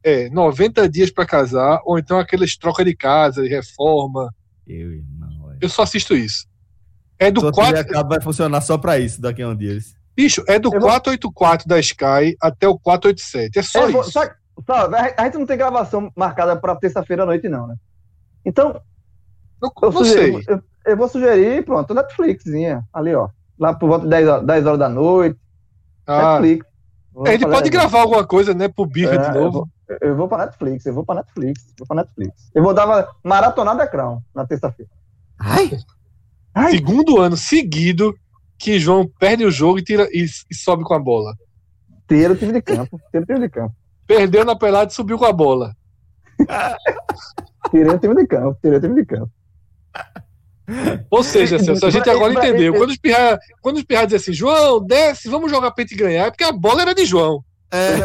é 0.03 0.29
90 0.29 0.87
dias 0.89 1.11
para 1.11 1.25
casar, 1.25 1.81
ou 1.85 1.99
então 1.99 2.17
aqueles 2.17 2.57
troca 2.57 2.83
de 2.83 2.95
casa, 2.95 3.43
de 3.43 3.49
reforma. 3.49 4.33
Eu, 4.65 4.93
irmão, 4.93 5.55
eu 5.59 5.69
só 5.69 5.83
assisto 5.83 6.15
isso. 6.15 6.45
É 7.19 7.31
do 7.31 7.51
4. 7.51 8.07
Vai 8.07 8.21
funcionar 8.21 8.61
só 8.61 8.77
para 8.77 8.99
isso 8.99 9.19
daqui 9.19 9.41
a 9.41 9.49
um 9.49 9.55
dia. 9.55 9.77
Bicho, 10.17 10.43
é 10.47 10.57
do 10.57 10.71
484 10.71 11.67
da 11.67 11.79
Sky 11.79 12.35
até 12.41 12.67
o 12.67 12.75
487. 12.79 13.59
É 13.59 13.61
só 13.61 13.87
isso. 13.87 14.11
Só, 14.11 14.23
só, 14.65 14.89
a 15.15 15.23
gente 15.25 15.37
não 15.37 15.45
tem 15.45 15.55
gravação 15.55 16.11
marcada 16.15 16.55
para 16.55 16.75
terça-feira 16.75 17.21
à 17.21 17.25
noite, 17.27 17.47
não, 17.47 17.67
né? 17.67 17.75
Então. 18.43 18.81
Eu, 19.61 19.71
eu, 19.83 19.91
sugeri, 19.91 20.43
eu, 20.47 20.63
eu, 20.87 20.97
vou 20.97 21.07
sugerir, 21.07 21.63
pronto, 21.63 21.93
Netflixzinha. 21.93 22.83
Ali, 22.91 23.13
ó. 23.13 23.29
Lá 23.59 23.75
por 23.75 23.87
volta 23.87 24.05
de 24.05 24.09
10 24.09 24.27
horas, 24.27 24.45
10 24.47 24.65
horas 24.65 24.79
da 24.79 24.89
noite. 24.89 25.39
Ah, 26.07 26.39
Netflix. 26.39 26.65
É, 27.23 27.29
a 27.29 27.31
gente 27.33 27.45
pode 27.45 27.69
gravar 27.69 28.01
alguma 28.01 28.25
coisa, 28.25 28.55
né? 28.55 28.67
Pro 28.67 28.87
Birra 28.87 29.13
é, 29.13 29.17
de 29.17 29.37
novo. 29.37 29.69
Eu 29.87 29.97
vou, 29.99 30.09
eu 30.09 30.15
vou 30.15 30.27
pra 30.27 30.45
Netflix, 30.45 30.85
eu 30.87 30.93
vou 30.95 31.05
pra 31.05 31.15
Netflix, 31.15 31.63
vou 31.77 31.87
pra 31.87 31.97
Netflix. 31.97 32.49
Eu 32.55 32.63
vou 32.63 32.73
dar 32.73 32.87
uma 32.87 33.07
maratonada 33.23 33.85
Crown 33.85 34.19
na 34.33 34.47
terça-feira. 34.47 34.89
Ai! 35.39 35.77
Ai! 36.55 36.71
Segundo 36.71 37.19
ano 37.19 37.37
seguido 37.37 38.15
que 38.57 38.79
João 38.79 39.07
perde 39.19 39.45
o 39.45 39.51
jogo 39.51 39.79
e, 39.79 39.83
tira, 39.83 40.07
e, 40.11 40.25
e 40.49 40.55
sobe 40.55 40.83
com 40.83 40.93
a 40.93 40.99
bola. 40.99 41.33
Tira 42.07 42.33
o 42.33 42.35
time 42.35 42.53
de 42.53 42.61
campo. 42.61 42.99
Tira 43.11 43.23
o 43.23 43.25
time 43.25 43.39
de 43.39 43.49
campo. 43.49 43.75
Perdeu 44.05 44.45
na 44.45 44.55
pelada 44.55 44.91
e 44.91 44.95
subiu 44.95 45.17
com 45.17 45.25
a 45.25 45.33
bola. 45.33 45.75
Tirei 47.69 47.93
o 47.93 47.99
time 47.99 48.15
de 48.15 48.27
campo. 48.27 48.57
Tirei 48.61 48.77
o 48.77 48.81
time 48.81 48.95
de 48.95 49.05
campo. 49.05 49.31
Ou 51.09 51.23
seja, 51.23 51.59
Celso, 51.59 51.85
a 51.85 51.89
gente 51.89 52.09
agora 52.09 52.33
entendeu. 52.33 52.73
Quando 52.73 52.89
os 52.89 52.97
Pirra, 52.97 53.39
quando 53.61 53.77
os 53.77 53.83
Pirra 53.83 54.05
dizem 54.05 54.17
assim, 54.17 54.33
João, 54.33 54.83
desce, 54.83 55.29
vamos 55.29 55.49
jogar 55.49 55.71
pra 55.71 55.83
gente 55.83 55.95
ganhar, 55.95 56.27
é 56.27 56.31
porque 56.31 56.43
a 56.43 56.51
bola 56.51 56.81
era 56.81 56.93
de 56.93 57.05
João. 57.05 57.43
É. 57.71 57.97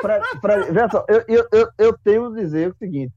Pra, 0.00 0.20
pra, 0.40 0.66
pra, 0.66 0.90
só, 0.90 1.04
eu, 1.08 1.24
eu, 1.28 1.48
eu, 1.52 1.68
eu 1.78 1.98
tenho 2.04 2.34
que 2.34 2.40
dizer 2.40 2.70
o 2.70 2.76
seguinte: 2.78 3.12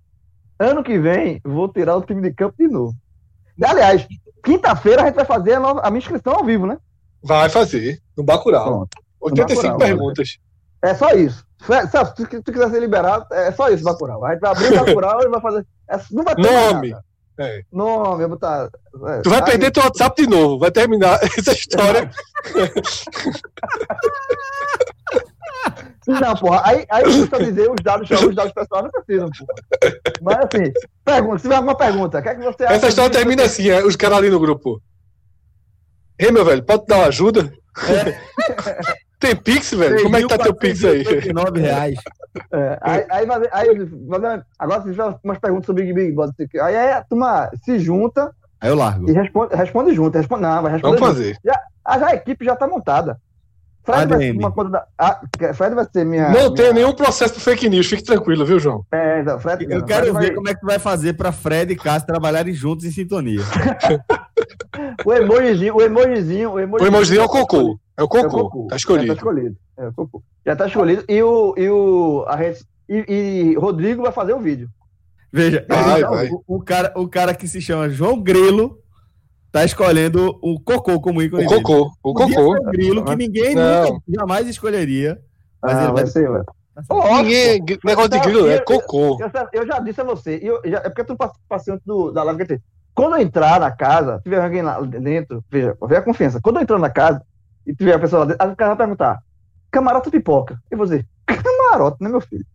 ano 0.59 0.83
que 0.83 0.97
vem, 0.97 1.41
vou 1.43 1.67
tirar 1.67 1.95
o 1.95 2.01
time 2.01 2.21
de 2.21 2.33
campo 2.33 2.55
de 2.57 2.67
novo. 2.67 2.95
Aliás, 3.61 4.07
quinta-feira 4.43 5.03
a 5.03 5.05
gente 5.05 5.15
vai 5.15 5.25
fazer 5.25 5.53
a, 5.53 5.59
nova, 5.59 5.81
a, 5.81 5.89
minha 5.89 5.99
inscrição 5.99 6.33
ao 6.33 6.43
vivo, 6.43 6.65
né? 6.65 6.77
Vai 7.23 7.49
fazer, 7.49 8.01
no 8.17 8.23
Bacurau. 8.23 8.65
Pronto, 8.65 8.97
85 9.21 9.61
Bacurau, 9.61 9.77
perguntas. 9.77 10.37
É 10.81 10.93
só 10.93 11.11
isso. 11.11 11.45
Celso, 11.91 12.13
se 12.17 12.41
tu 12.41 12.51
quiser 12.51 12.69
ser 12.71 12.79
liberado, 12.79 13.25
é 13.31 13.51
só 13.51 13.69
isso, 13.69 13.83
Bacurau. 13.83 14.25
A 14.25 14.31
gente 14.31 14.41
vai 14.41 14.51
abrir 14.51 14.73
o 14.73 14.85
Bacurau 14.85 15.21
e 15.21 15.27
vai 15.27 15.41
fazer. 15.41 15.65
É, 15.89 15.99
não 16.11 16.23
vai 16.23 16.35
ter 16.35 16.41
Nome. 16.41 16.95
É. 17.37 17.63
Nome, 17.71 18.23
eu 18.23 18.29
botar. 18.29 18.69
É, 19.07 19.21
tu 19.21 19.29
vai 19.29 19.43
perder 19.43 19.71
teu 19.71 19.83
WhatsApp 19.83 20.21
de 20.21 20.29
novo, 20.29 20.59
vai 20.59 20.69
terminar 20.71 21.19
essa 21.37 21.53
história. 21.53 22.09
Não, 26.19 26.35
porra, 26.35 26.61
aí, 26.65 26.85
aí 26.89 27.03
custa 27.03 27.43
dizer 27.43 27.69
os 27.69 27.81
dados, 27.83 28.09
os 28.09 28.35
dados 28.35 28.53
pessoais 28.53 28.83
não 28.83 28.91
precisam, 28.91 29.29
porra. 29.29 29.93
Mas 30.21 30.37
assim, 30.37 30.73
pergunta, 31.03 31.37
se 31.37 31.43
tiver 31.43 31.55
alguma 31.55 31.77
pergunta, 31.77 32.19
o 32.19 32.21
que 32.21 32.29
é 32.29 32.35
que 32.35 32.43
você 32.43 32.63
acha? 32.63 32.73
Essa 32.73 32.87
história 32.89 33.11
termina 33.11 33.43
assim, 33.43 33.69
é, 33.69 33.83
os 33.83 33.95
caras 33.95 34.17
ali 34.17 34.29
no 34.29 34.39
grupo. 34.39 34.81
Ei, 36.17 36.31
meu 36.31 36.45
velho, 36.45 36.63
pode 36.63 36.85
dar 36.85 36.97
uma 36.97 37.07
ajuda? 37.07 37.51
É. 37.87 39.01
Tem 39.19 39.35
Pix, 39.35 39.73
velho? 39.73 40.01
Como 40.01 40.17
é 40.17 40.21
que 40.21 40.27
tá 40.27 40.37
teu 40.37 40.53
Pix 40.53 40.83
aí? 40.83 41.03
9 41.31 41.59
reais. 41.59 41.95
É, 42.51 42.79
aí, 42.81 43.05
aí, 43.09 43.27
aí, 43.29 43.49
aí, 43.51 43.87
agora 44.57 44.81
se 44.81 44.89
tiver 44.89 45.15
umas 45.23 45.37
perguntas 45.37 45.65
sobre 45.67 45.93
Big 45.93 46.11
Brother, 46.11 46.33
aí 46.63 46.73
é, 46.73 46.93
a 46.93 47.03
turma 47.03 47.51
se 47.63 47.77
junta 47.77 48.33
Aí 48.61 48.69
eu 48.69 48.75
largo. 48.75 49.09
E 49.09 49.13
responde, 49.13 49.55
responde 49.55 49.95
junto. 49.95 50.15
Responde, 50.15 50.43
não, 50.43 50.61
vai 50.61 50.73
responder. 50.73 50.99
Vamos 50.99 51.17
junto. 51.17 51.33
fazer. 51.41 51.59
Ah, 51.83 51.97
já 51.97 52.07
a 52.07 52.15
equipe 52.15 52.45
já 52.45 52.55
tá 52.55 52.67
montada. 52.67 53.19
Fred 53.83 54.07
vai 54.07 54.31
uma 54.31 54.51
conta 54.51 54.69
da. 54.69 54.85
Ah, 54.97 55.19
Fred 55.55 55.73
vai 55.75 55.85
ser 55.91 56.05
minha. 56.05 56.29
Não 56.29 56.33
minha, 56.33 56.53
tem 56.53 56.73
nenhum 56.73 56.93
processo 56.93 57.33
por 57.33 57.39
fake 57.41 57.67
news, 57.69 57.87
fique 57.87 58.03
tranquilo, 58.03 58.45
viu, 58.45 58.59
João? 58.59 58.85
É, 58.91 59.21
então, 59.21 59.39
Fred, 59.39 59.63
Eu 59.65 59.79
não, 59.79 59.85
quero 59.85 60.01
Fred 60.03 60.11
vai- 60.13 60.23
ver 60.27 60.35
como 60.35 60.49
é 60.49 60.53
que 60.53 60.59
tu 60.61 60.65
vai 60.67 60.79
fazer 60.79 61.13
pra 61.13 61.31
Fred 61.31 61.73
e 61.73 61.75
Cássio 61.75 62.07
trabalharem 62.07 62.53
juntos 62.53 62.85
em 62.85 62.91
sintonia. 62.91 63.41
O 65.05 65.13
emojizinho, 65.13 65.75
o 65.75 65.81
emojizinho, 65.81 66.49
o 66.49 66.53
O 66.53 66.59
emojizinho. 66.59 66.87
emojizinho 66.95 67.21
é 67.21 67.25
o 67.25 67.29
cocô. 67.29 67.79
É 67.97 68.01
o 68.01 68.03
É 68.03 68.03
o 68.03 68.07
cocô. 68.07 68.29
cocô. 68.29 68.61
Tá 68.67 68.69
Já 68.71 68.75
escolhido. 68.77 69.07
tá 69.07 69.13
escolhido. 69.13 69.55
É 69.77 69.87
o 69.87 69.93
cocô. 69.93 70.23
Já 70.45 70.55
tá 70.55 70.67
escolhido. 70.67 71.03
E 71.09 71.21
o. 71.23 71.53
E 71.57 71.69
o 71.69 72.25
a 72.27 72.37
gente, 72.37 72.63
e, 72.87 73.05
e 73.51 73.55
Rodrigo 73.55 74.01
vai 74.03 74.11
fazer 74.11 74.33
o 74.33 74.39
vídeo. 74.39 74.69
Veja, 75.31 75.65
Vai, 75.67 75.99
então, 75.99 76.11
vai. 76.11 76.29
O, 76.29 76.43
o 76.55 76.61
cara, 76.63 76.93
o 76.95 77.07
cara 77.07 77.33
que 77.33 77.47
se 77.47 77.61
chama 77.61 77.89
João 77.89 78.21
Grilo 78.21 78.77
tá 79.51 79.65
escolhendo 79.65 80.37
o 80.41 80.59
cocô 80.59 80.99
como 81.01 81.21
ícone 81.21 81.45
O 81.45 81.47
dele. 81.49 81.61
cocô. 81.61 81.91
O 82.03 82.13
Podia 82.13 82.35
cocô. 82.35 82.55
o 82.57 82.63
Grilo, 82.71 83.03
que 83.05 83.15
ninguém 83.15 83.55
nunca, 83.55 83.97
jamais 84.07 84.47
escolheria. 84.47 85.19
Mas 85.61 85.75
Ah, 85.77 85.83
ele 85.83 85.93
vai 85.93 86.07
ser, 86.07 86.29
ué. 86.29 86.41
Ninguém, 87.21 87.63
negócio 87.83 88.09
de 88.09 88.19
grilo 88.21 88.47
é 88.49 88.57
Eu- 88.57 88.63
cocô. 88.65 89.17
Eu, 89.21 89.29
já- 89.29 89.49
eu 89.53 89.67
já 89.67 89.79
disse 89.79 90.01
a 90.01 90.03
você, 90.03 90.37
e 90.41 90.47
eu, 90.47 90.61
já, 90.65 90.77
é 90.79 90.89
porque 90.89 91.03
tu 91.03 91.15
pass- 91.17 91.37
passei 91.47 91.73
antes 91.73 91.85
do, 91.85 92.11
da 92.11 92.23
live 92.23 92.45
que. 92.45 92.59
Quando 92.95 93.15
eu 93.15 93.21
entrar 93.21 93.59
na 93.59 93.71
casa, 93.71 94.19
tiver 94.23 94.41
alguém 94.43 94.61
lá 94.61 94.79
dentro, 94.81 95.43
veja, 95.49 95.77
veja 95.81 95.99
a 95.99 96.03
confiança. 96.03 96.39
Quando 96.41 96.57
eu 96.57 96.63
entrar 96.63 96.79
na 96.79 96.89
casa 96.89 97.21
e 97.65 97.73
tiver 97.75 97.93
a 97.93 97.99
pessoa 97.99 98.21
lá 98.21 98.25
dentro, 98.25 98.43
a 98.47 98.55
casa 98.55 98.69
vai 98.69 98.77
perguntar: 98.77 99.19
camarote 99.71 100.07
ou 100.07 100.11
pipoca? 100.11 100.57
E 100.71 100.75
você, 100.75 101.05
camarote, 101.25 101.97
né, 102.01 102.09
meu 102.09 102.21
filho? 102.21 102.45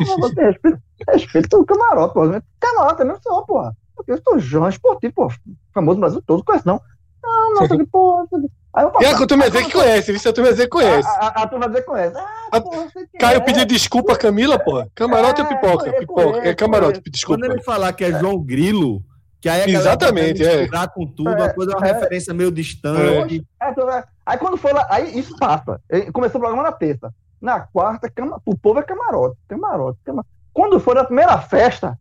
Não, 0.00 0.16
você 0.18 0.40
respeita, 0.40 0.82
respeita 1.08 1.56
o 1.58 1.64
camarote, 1.66 2.14
porra. 2.14 2.42
Camarote 2.58 3.02
é 3.02 3.04
mesmo 3.04 3.20
só, 3.22 3.42
porra. 3.42 3.76
Eu 4.06 4.20
sou 4.22 4.38
João 4.38 4.68
Esportivo, 4.68 5.12
pô, 5.14 5.32
famoso 5.72 5.96
no 5.96 6.00
Brasil 6.00 6.22
todo, 6.26 6.44
conhece 6.44 6.66
não? 6.66 6.80
Não, 7.22 7.54
não, 7.54 7.68
que 7.68 7.86
porra. 7.86 8.26
Aí 8.74 8.84
eu 8.84 8.92
E 9.00 9.06
a 9.06 9.26
turma 9.26 9.48
dizer 9.48 9.64
que 9.64 9.72
conhece, 9.72 10.10
viu? 10.12 10.20
Se 10.20 10.28
a 10.28 10.32
turma 10.32 10.50
dizer 10.50 10.64
que 10.64 10.70
conhece. 10.70 11.08
A, 11.08 11.26
a, 11.26 11.42
a 11.42 11.46
turma 11.48 11.66
dizer 11.68 11.80
que 11.80 11.86
conhece. 11.86 12.16
Ah, 12.16 12.48
A- 12.52 12.60
porra, 12.60 12.86
Caio 13.18 13.36
é. 13.38 13.40
pediu 13.40 13.64
desculpa, 13.64 14.16
Camila, 14.16 14.58
porra. 14.58 14.88
Camarote 14.94 15.40
ou 15.40 15.46
É, 15.46 15.50
pipoca? 15.54 15.78
conheço, 15.84 15.98
Pipoca. 16.00 16.20
É 16.20 16.32
conheço, 16.40 16.56
camarote, 16.56 16.92
conheço. 17.00 17.10
desculpa. 17.10 17.40
Quando 17.42 17.52
ele 17.52 17.62
falar 17.62 17.92
que 17.92 18.04
é 18.04 18.18
João 18.18 18.38
Grilo, 18.38 19.02
que 19.40 19.48
aí 19.48 19.62
a 19.62 19.68
Exatamente, 19.68 20.44
é. 20.44 20.56
misturar 20.62 20.88
com 20.92 21.06
tudo, 21.06 21.30
É, 21.30 21.46
a 21.46 21.54
coisa 21.54 21.72
é 21.72 21.76
uma 21.76 21.86
é. 21.86 21.92
referência 21.92 22.34
meio 22.34 22.50
distante. 22.50 23.46
É, 23.62 23.72
tu 23.72 23.86
vai- 23.86 24.04
Aí 24.26 24.38
quando 24.38 24.56
foi 24.56 24.72
lá, 24.72 24.86
aí 24.90 25.18
isso 25.18 25.34
passa. 25.38 25.80
Começou 26.12 26.38
o 26.38 26.42
programa 26.42 26.62
na 26.62 26.72
terça. 26.72 27.12
Na 27.40 27.60
quarta, 27.60 28.10
cama, 28.10 28.40
o 28.44 28.56
povo 28.56 28.80
é 28.80 28.82
camarote, 28.82 29.36
camarote, 29.48 29.98
camarote. 30.04 30.28
Quando 30.52 30.80
foi 30.80 30.94
na 30.94 31.04
primeira 31.04 31.38
festa, 31.38 31.98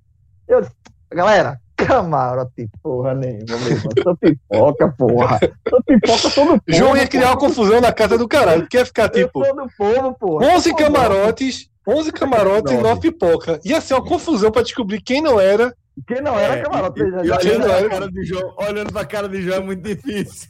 eu 0.47 0.61
disse, 0.61 0.73
galera, 1.11 1.59
camarote, 1.85 2.69
porra 2.81 3.13
nenhuma, 3.13 3.57
meu 3.57 3.67
irmão. 3.71 3.91
Sou 4.03 4.17
pipoca, 4.17 4.95
porra. 4.97 5.39
Sou 5.69 5.83
pipoca, 5.83 6.17
sou 6.17 6.45
do 6.45 6.51
povo. 6.51 6.61
João 6.67 6.97
ia 6.97 7.07
criar 7.07 7.27
uma 7.31 7.37
confusão 7.37 7.79
na 7.81 7.91
casa 7.93 8.17
do 8.17 8.27
caralho. 8.27 8.67
Ia 8.73 8.85
ficar 8.85 9.03
Eu 9.03 9.09
tipo 9.09 9.45
sou 9.45 9.55
do 9.55 9.67
povo, 9.77 10.13
porra. 10.19 10.45
11 10.47 10.69
Sou 10.69 10.77
camarotes, 10.77 11.69
11 11.87 12.11
camarotes 12.11 12.71
e 12.71 12.75
Nove. 12.75 12.87
9 12.89 13.01
pipoca. 13.01 13.59
Ia 13.65 13.81
ser 13.81 13.93
uma 13.95 14.03
confusão 14.05 14.51
pra 14.51 14.61
descobrir 14.61 15.01
quem 15.01 15.21
não 15.21 15.39
era. 15.39 15.73
Quem 16.07 16.21
não 16.21 16.37
era 16.39 16.55
É, 16.57 16.61
camarote? 16.61 17.01
e- 17.03 17.11
já- 17.11 17.21
e 17.23 17.27
já- 17.27 17.35
olhando, 17.37 17.67
já- 17.67 17.77
pra 17.79 17.89
cara 17.89 18.11
de 18.11 18.23
João, 18.25 18.53
olhando 18.57 18.91
pra 18.93 19.05
cara 19.05 19.29
de 19.29 19.41
João 19.41 19.57
é 19.57 19.61
muito 19.61 19.81
difícil. 19.83 20.49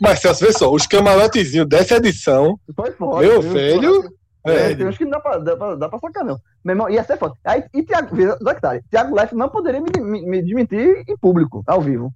Mas 0.00 0.18
Celso, 0.20 0.44
vê 0.44 0.52
só, 0.52 0.70
os 0.72 0.86
camarotezinhos 0.86 1.68
dessa 1.68 1.96
edição, 1.96 2.58
Foi 2.74 2.90
foda. 2.92 3.26
meu 3.26 3.40
viu? 3.40 3.52
velho. 3.52 4.02
É, 4.46 4.72
É, 4.72 4.74
tem 4.74 4.86
uns 4.86 4.96
que 4.96 5.04
não 5.04 5.12
dá 5.12 5.20
pra, 5.20 5.38
dá 5.38 5.56
pra, 5.56 5.74
dá 5.74 5.88
pra 5.88 5.98
sacar, 5.98 6.24
não. 6.24 6.38
Meu 6.64 6.74
irmão, 6.74 6.88
ia 6.90 7.04
ser 7.04 7.18
foda. 7.18 7.34
Aí, 7.44 7.64
e 7.74 7.82
Tiago, 7.82 8.14
que 8.16 8.60
tá, 8.60 8.80
Tiago 8.90 9.14
Leifert 9.14 9.36
não 9.36 9.48
poderia 9.48 9.80
me, 9.80 9.90
me, 10.00 10.26
me 10.26 10.42
desmentir 10.42 11.04
em 11.06 11.16
público, 11.16 11.62
ao 11.66 11.80
vivo. 11.80 12.12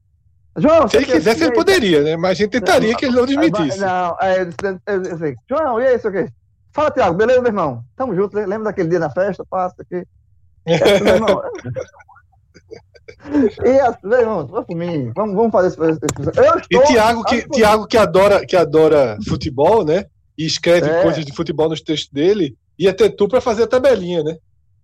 João, 0.57 0.87
se 0.89 0.97
ele 0.99 1.07
quisesse, 1.07 1.43
e 1.43 1.47
ele 1.47 1.55
poderia, 1.55 2.03
né? 2.03 2.17
Mas 2.17 2.33
a 2.33 2.35
gente 2.35 2.51
tentaria 2.51 2.95
que 2.95 3.05
ele 3.05 3.17
não 3.17 3.27
desmentisse. 3.27 3.79
Não, 3.81 4.17
é, 4.21 4.43
eu, 4.43 4.81
eu, 4.87 5.03
eu 5.03 5.19
sei. 5.19 5.35
João, 5.49 5.81
e 5.81 5.87
aí, 5.87 5.97
isso 5.97 6.09
aqui? 6.09 6.29
Fala, 6.73 6.91
Tiago, 6.91 7.17
beleza, 7.17 7.41
meu 7.41 7.51
irmão? 7.51 7.85
Tamo 7.97 8.15
junto, 8.15 8.37
lembra 8.37 8.65
daquele 8.65 8.89
dia 8.89 8.99
na 8.99 9.11
festa? 9.11 9.45
Passa 9.49 9.77
aqui. 9.83 10.05
É, 10.67 11.01
meu 11.01 11.15
irmão. 11.17 11.43
E 13.65 13.81
assim, 13.81 13.99
meu 14.05 14.19
irmão, 14.19 14.47
vai 14.47 14.65
por 14.65 14.77
mim. 14.77 15.13
Vamos, 15.15 15.35
vamos 15.35 15.53
fazer 15.53 15.69
isso. 15.69 15.83
Eu 15.83 16.57
E 16.57 16.61
estou. 16.61 16.83
Tiago, 16.85 17.25
que, 17.25 17.49
Tiago 17.49 17.87
que, 17.87 17.97
adora, 17.99 18.47
que 18.47 18.57
adora 18.57 19.19
futebol, 19.29 19.85
né? 19.85 20.07
E 20.37 20.45
escreve 20.47 20.89
É. 20.89 21.03
coisas 21.03 21.25
de 21.25 21.33
futebol 21.35 21.69
nos 21.69 21.81
textos 21.81 22.11
dele, 22.13 22.57
ia 22.79 22.93
ter 22.93 23.11
tu 23.11 23.29
pra 23.29 23.41
fazer 23.41 23.65
a 23.65 23.67
tabelinha, 23.69 24.23
né? 24.23 24.37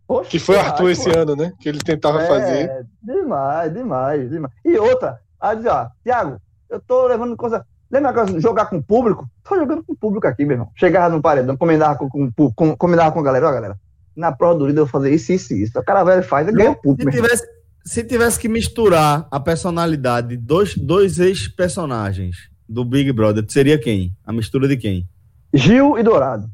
Poxa, 0.07 0.31
Que 0.31 0.39
foi 0.39 0.57
demais, 0.57 0.73
Arthur 0.73 0.91
esse 0.91 1.11
pô. 1.13 1.19
ano, 1.19 1.37
né? 1.37 1.53
Que 1.61 1.69
ele 1.69 1.79
tentava 1.79 2.23
É, 2.23 2.27
fazer. 2.27 2.87
Demais, 3.03 3.73
demais, 3.73 4.31
demais. 4.31 4.53
E 4.65 4.77
outra, 4.79 5.19
aí 5.41 5.57
diz, 5.57 5.67
ó, 5.67 5.89
Tiago, 6.03 6.41
eu 6.69 6.81
tô 6.81 7.07
levando 7.07 7.37
coisa. 7.37 7.65
Lembra 7.91 8.11
aquela 8.11 8.25
coisa 8.27 8.39
de 8.39 8.43
jogar 8.45 8.67
com 8.67 8.77
o 8.77 8.83
público? 8.83 9.29
Tô 9.49 9.57
jogando 9.57 9.83
com 9.85 9.93
o 9.93 9.97
público 9.97 10.27
aqui, 10.27 10.45
meu 10.45 10.55
irmão. 10.55 10.71
Chegava 10.77 11.15
no 11.15 11.21
paredão, 11.21 11.57
combinava 11.57 11.97
com, 11.97 12.09
com, 12.31 12.53
com, 12.53 12.77
combinava 12.77 13.11
com 13.13 13.19
a 13.21 13.23
galera, 13.23 13.49
ó, 13.49 13.53
galera. 13.53 13.77
Na 14.15 14.31
prova 14.31 14.59
do 14.59 14.67
líder 14.67 14.81
eu 14.81 14.85
vou 14.87 14.93
fazer 14.93 15.13
isso, 15.13 15.33
isso, 15.33 15.53
e 15.55 15.63
isso. 15.63 15.77
O 15.79 15.85
cara 15.85 16.05
velho 16.05 16.23
faz, 16.23 16.47
ele 16.47 16.57
ganha 16.57 16.71
o 16.71 16.77
público, 16.77 17.11
Se 17.11 17.17
tivesse, 17.17 17.45
se 17.85 18.05
tivesse 18.05 18.39
que 18.39 18.49
misturar 18.49 19.27
a 19.31 19.41
personalidade 19.41 20.29
de 20.29 20.37
dois, 20.37 20.77
dois 20.77 21.19
ex-personagens 21.19 22.37
do 22.69 22.85
Big 22.85 23.13
Brother, 23.13 23.45
seria 23.49 23.79
quem? 23.79 24.15
A 24.25 24.33
mistura 24.33 24.69
de 24.69 24.77
quem? 24.77 25.07
Gil 25.53 25.99
e 25.99 26.03
Dourado. 26.03 26.49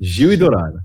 Gil 0.00 0.32
e 0.32 0.36
Dourado. 0.36 0.78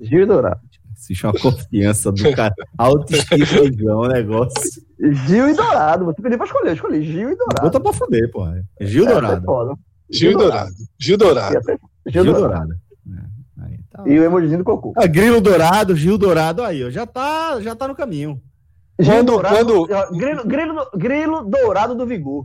Gil 0.00 0.22
e 0.22 0.26
Dourado. 0.26 0.60
Existe 0.96 1.26
uma 1.26 1.32
confiança 1.32 2.10
do 2.12 2.32
cara. 2.34 2.54
Autoestima 2.76 3.46
do 3.70 3.78
João, 3.78 4.04
é 4.04 4.08
um 4.08 4.12
negócio. 4.12 4.82
Gil 5.26 5.48
e 5.48 5.54
Dourado. 5.54 6.04
Você 6.06 6.22
pediu 6.22 6.38
pra 6.38 6.46
escolher, 6.46 6.70
eu 6.70 6.74
escolhi 6.74 7.04
Gil 7.04 7.30
e 7.30 7.36
Dourado. 7.36 7.62
Bota 7.62 7.80
pra 7.80 7.92
fuder, 7.92 8.30
porra. 8.30 8.64
Gil 8.80 9.04
É, 9.04 9.08
Dourado. 9.12 9.78
Gil 10.10 10.36
Dourado. 10.38 10.70
Gil 10.98 11.18
Dourado. 11.18 11.60
Gil 12.06 12.24
Dourado. 12.24 12.40
Dourado. 12.42 12.72
É, 12.72 13.64
aí 13.64 13.78
tá. 13.90 14.02
E 14.06 14.18
o 14.18 14.24
emojizinho 14.24 14.58
do 14.58 14.64
cocô. 14.64 14.92
Ah, 14.96 15.06
Grilo 15.06 15.40
Dourado, 15.40 15.94
Gil 15.94 16.16
Dourado, 16.18 16.62
aí, 16.62 16.82
ó, 16.84 16.90
já 16.90 17.06
tá, 17.06 17.60
já 17.60 17.74
tá 17.76 17.86
no 17.86 17.94
caminho. 17.94 18.40
Gil 18.98 19.12
Quando- 19.14 19.26
Dourado. 19.26 19.54
quando- 19.86 20.18
Grilo, 20.18 20.44
grilo, 20.46 20.90
grilo 20.96 21.44
Dourado 21.44 21.94
do 21.94 22.06
Vigor. 22.06 22.44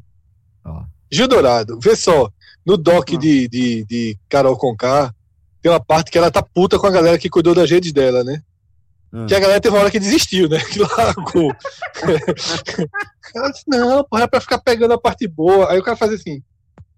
Ó. 0.66 0.84
Gil 1.12 1.28
Dourado, 1.28 1.80
vê 1.80 1.96
só, 1.96 2.30
no 2.66 2.78
doc 2.78 3.10
Ah. 3.14 3.18
de, 3.18 3.48
de, 3.48 3.86
de 3.86 4.18
Carol 4.30 4.58
Conká, 4.58 5.14
tem 5.62 5.72
uma 5.72 5.84
parte 5.84 6.12
que 6.12 6.18
ela 6.18 6.32
tá 6.32 6.42
puta 6.42 6.78
com 6.78 6.88
a 6.88 6.92
galera 6.92 7.18
que 7.18 7.30
cuidou 7.30 7.56
das 7.56 7.70
redes 7.70 7.92
dela, 7.94 8.24
né? 8.24 8.42
Ah. 9.12 9.26
Que 9.28 9.36
a 9.36 9.40
galera 9.40 9.62
teve 9.62 9.76
uma 9.76 9.82
hora 9.82 9.92
que 9.92 10.00
desistiu, 10.00 10.50
né? 10.50 10.60
Que 10.72 10.80
largou. 10.80 11.52
ela 13.36 13.50
disse, 13.52 13.64
não, 13.68 14.04
porra, 14.04 14.24
é 14.24 14.28
pra 14.28 14.42
ficar 14.42 14.60
pegando 14.60 14.94
a 14.94 15.00
parte 15.00 15.28
boa. 15.28 15.72
Aí 15.72 15.80
o 15.80 15.84
cara 15.84 15.98
faz 15.98 16.12
assim, 16.14 16.42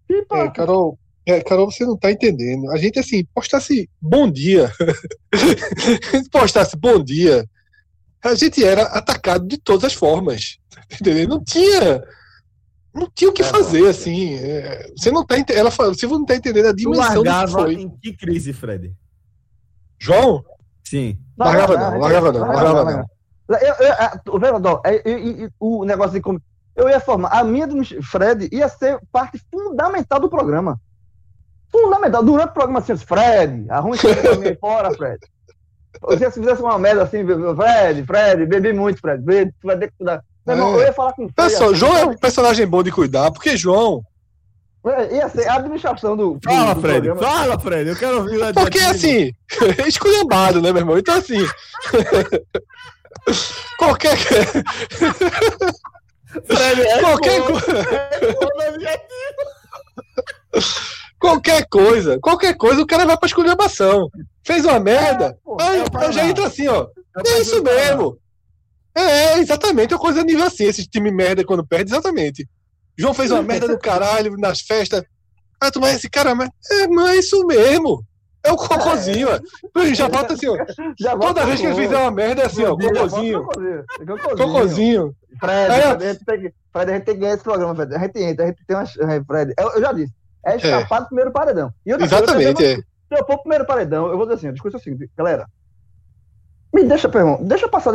é, 0.09 0.49
Carol, 0.49 0.97
é, 1.25 1.41
Carol, 1.41 1.71
você 1.71 1.85
não 1.85 1.97
tá 1.97 2.11
entendendo. 2.11 2.71
A 2.71 2.77
gente, 2.77 2.99
assim, 2.99 3.25
postasse 3.33 3.89
bom 3.99 4.29
dia. 4.31 4.71
a 5.33 6.15
gente 6.17 6.29
postasse 6.29 6.77
bom 6.77 7.03
dia. 7.03 7.45
A 8.23 8.33
gente 8.35 8.63
era 8.63 8.83
atacado 8.83 9.47
de 9.47 9.57
todas 9.57 9.83
as 9.83 9.93
formas. 9.93 10.57
Entendeu? 10.91 11.27
Não 11.27 11.43
tinha. 11.43 12.01
Não 12.95 13.09
tinha 13.13 13.29
o 13.29 13.33
que 13.33 13.41
É, 13.41 13.45
fazer, 13.45 13.79
pode 13.79 13.89
assim. 13.89 14.35
é, 14.35 14.89
você 14.97 15.11
não 15.11 15.25
tá 15.25 15.35
Ela 15.53 15.69
você 15.69 16.07
não 16.07 16.23
tá 16.25 16.35
entendendo 16.35 16.67
a 16.67 16.73
dimensão 16.73 17.15
do 17.15 17.23
que 17.23 17.27
largava 17.29 17.51
foi. 17.63 17.73
em 17.73 17.89
que 17.89 18.15
crise, 18.15 18.53
Fred? 18.53 18.93
João? 19.99 20.43
Sim. 20.83 21.17
Largava 21.37 21.77
não, 21.77 21.99
largava 21.99 22.31
não, 22.31 22.39
largava 22.47 22.91
não. 22.91 23.05
Eu, 23.49 23.57
eu, 23.85 23.93
a- 23.93 24.21
o 24.29 24.39
vereador, 24.39 24.81
é, 24.85 25.49
o 25.59 25.83
negócio 25.85 26.13
de 26.13 26.21
como. 26.21 26.41
Eu 26.75 26.89
ia 26.89 26.99
formar. 26.99 27.29
A 27.29 27.43
minha 27.43 27.67
do 27.67 27.83
Fred 28.03 28.49
ia 28.51 28.67
ser 28.69 28.99
parte 29.11 29.39
fundamental 29.51 30.19
do 30.19 30.29
programa. 30.29 30.79
Fundamental. 31.71 32.23
Durante 32.23 32.49
o 32.49 32.53
programa, 32.53 32.79
assim, 32.79 32.95
Fred, 32.97 33.65
arruma 33.69 33.97
caminho 33.97 34.49
aí 34.49 34.55
fora, 34.57 34.91
Fred. 34.95 35.19
Se 35.95 35.99
você 36.01 36.31
fizesse 36.31 36.61
uma 36.61 36.77
merda 36.77 37.03
assim, 37.03 37.23
Fred, 37.25 38.05
Fred, 38.05 38.45
bebi 38.45 38.73
muito, 38.73 38.99
Fred, 38.99 39.23
bebi, 39.23 39.51
tu 39.61 39.67
vai 39.67 39.77
ter 39.77 39.87
que 39.89 39.97
cuidar. 39.97 40.23
Meu 40.45 40.55
irmão, 40.55 40.73
É. 40.73 40.75
eu 40.75 40.81
ia 40.87 40.93
falar 40.93 41.13
com 41.13 41.25
o. 41.25 41.33
Pessoal, 41.33 41.69
assim, 41.71 41.79
João 41.79 41.97
é 41.97 42.05
um 42.05 42.15
personagem 42.17 42.67
bom 42.67 42.83
de 42.83 42.91
cuidar, 42.91 43.31
porque 43.31 43.57
João. 43.57 44.01
é, 44.85 45.15
Ia 45.15 45.29
ser 45.29 45.47
a 45.47 45.55
administração 45.55 46.15
do. 46.15 46.37
Fala, 46.43 46.75
do 46.75 46.81
Fred. 46.81 47.07
programa. 47.07 47.21
Fala, 47.37 47.59
Fred. 47.59 47.89
Eu 47.89 47.95
quero 47.95 48.17
ouvir 48.17 48.37
lá 48.37 48.51
de 48.51 48.59
Porque 48.61 48.79
assim, 48.79 49.31
esculhambado, 49.87 50.61
né, 50.61 50.71
meu 50.71 50.81
irmão? 50.81 50.97
Então 50.97 51.15
assim. 51.17 51.39
qualquer. 53.77 54.17
Fred 56.45 56.81
é 56.81 56.99
qualquer, 56.99 57.39
bom, 57.41 57.47
co- 57.47 57.71
é 57.71 58.33
bom 58.33 58.49
na 58.57 58.71
minha- 58.77 58.99
qualquer 61.19 61.65
coisa, 61.69 62.19
qualquer 62.19 62.55
coisa, 62.57 62.81
o 62.81 62.87
cara 62.87 63.05
vai 63.05 63.17
pra 63.17 63.27
esculhambação. 63.27 64.09
Fez 64.43 64.65
uma 64.65 64.79
merda, 64.79 65.37
pô, 65.43 65.57
aí 65.61 65.83
é 66.07 66.11
já 66.11 66.25
entra 66.27 66.47
assim, 66.47 66.67
ó. 66.67 66.87
É 67.25 67.29
É 67.31 67.39
isso 67.41 67.63
mesmo. 67.63 68.17
É, 68.95 69.01
é, 69.01 69.39
exatamente, 69.39 69.93
é 69.93 69.95
uma 69.95 70.01
coisa 70.01 70.23
nível 70.23 70.45
assim, 70.45 70.65
esse 70.65 70.87
time 70.87 71.11
merda 71.11 71.43
quando 71.43 71.65
perde, 71.65 71.91
exatamente. 71.91 72.47
João 72.97 73.13
fez 73.13 73.29
uma 73.29 73.41
merda 73.41 73.67
do 73.67 73.77
caralho 73.77 74.37
nas 74.37 74.61
festas. 74.61 75.03
Aí 75.61 75.71
tu 75.71 75.79
vai 75.79 75.93
esse 75.95 76.09
cara, 76.09 76.33
mas 76.33 76.49
é, 76.71 76.87
mas 76.87 77.09
é 77.09 77.15
isso 77.17 77.45
mesmo. 77.45 78.03
É 78.43 78.51
o 78.51 78.55
cocôzinho, 78.55 79.27
ó. 79.29 79.85
Já 79.93 80.07
bota 80.07 80.33
assim, 80.33 80.47
ó. 80.47 80.55
Já 80.99 81.17
Toda 81.17 81.45
vez 81.45 81.59
que 81.59 81.65
ele 81.65 81.75
fizer 81.75 81.97
uma 81.97 82.11
merda, 82.11 82.43
é 82.43 82.45
assim, 82.45 82.63
ó. 82.63 82.77
Cocôzinho. 82.77 83.43
Cocôzinho. 84.37 85.15
Fred, 85.39 85.73
É. 85.73 85.81
Fred, 85.81 86.03
a 86.05 86.13
gente 86.13 86.25
tem 86.25 86.41
que, 86.41 86.53
Fred, 86.71 86.91
a 86.91 86.93
gente 86.95 87.05
tem 87.05 87.15
que 87.15 87.21
ganhar 87.21 87.33
esse 87.33 87.43
programa, 87.43 87.75
Fred. 87.75 87.95
A 87.95 87.99
gente 87.99 88.19
entra, 88.19 88.45
a 88.45 88.47
gente 88.47 88.65
tem 88.65 88.77
uma. 88.77 88.85
Fred, 89.25 89.53
eu, 89.57 89.71
eu 89.71 89.81
já 89.81 89.91
disse. 89.91 90.13
É 90.45 90.55
escapar 90.57 91.01
do 91.01 91.07
primeiro 91.07 91.31
paredão. 91.31 91.73
E 91.83 91.89
coisa, 91.89 92.05
Exatamente, 92.05 92.63
eu 92.63 92.69
é. 92.69 92.75
Se 92.75 92.83
eu 93.11 93.17
for 93.17 93.25
pro 93.25 93.39
primeiro 93.39 93.65
paredão, 93.65 94.07
eu 94.07 94.17
vou 94.17 94.27
dizer 94.27 94.35
assim: 94.35 94.49
o 94.49 94.53
discurso 94.53 94.77
é 94.77 94.79
o 94.79 94.83
seguinte, 94.83 95.09
galera. 95.17 95.47
Me 96.75 96.83
deixa, 96.83 97.07
perdão, 97.07 97.39
deixa 97.41 97.65
eu 97.65 97.69
passar. 97.69 97.93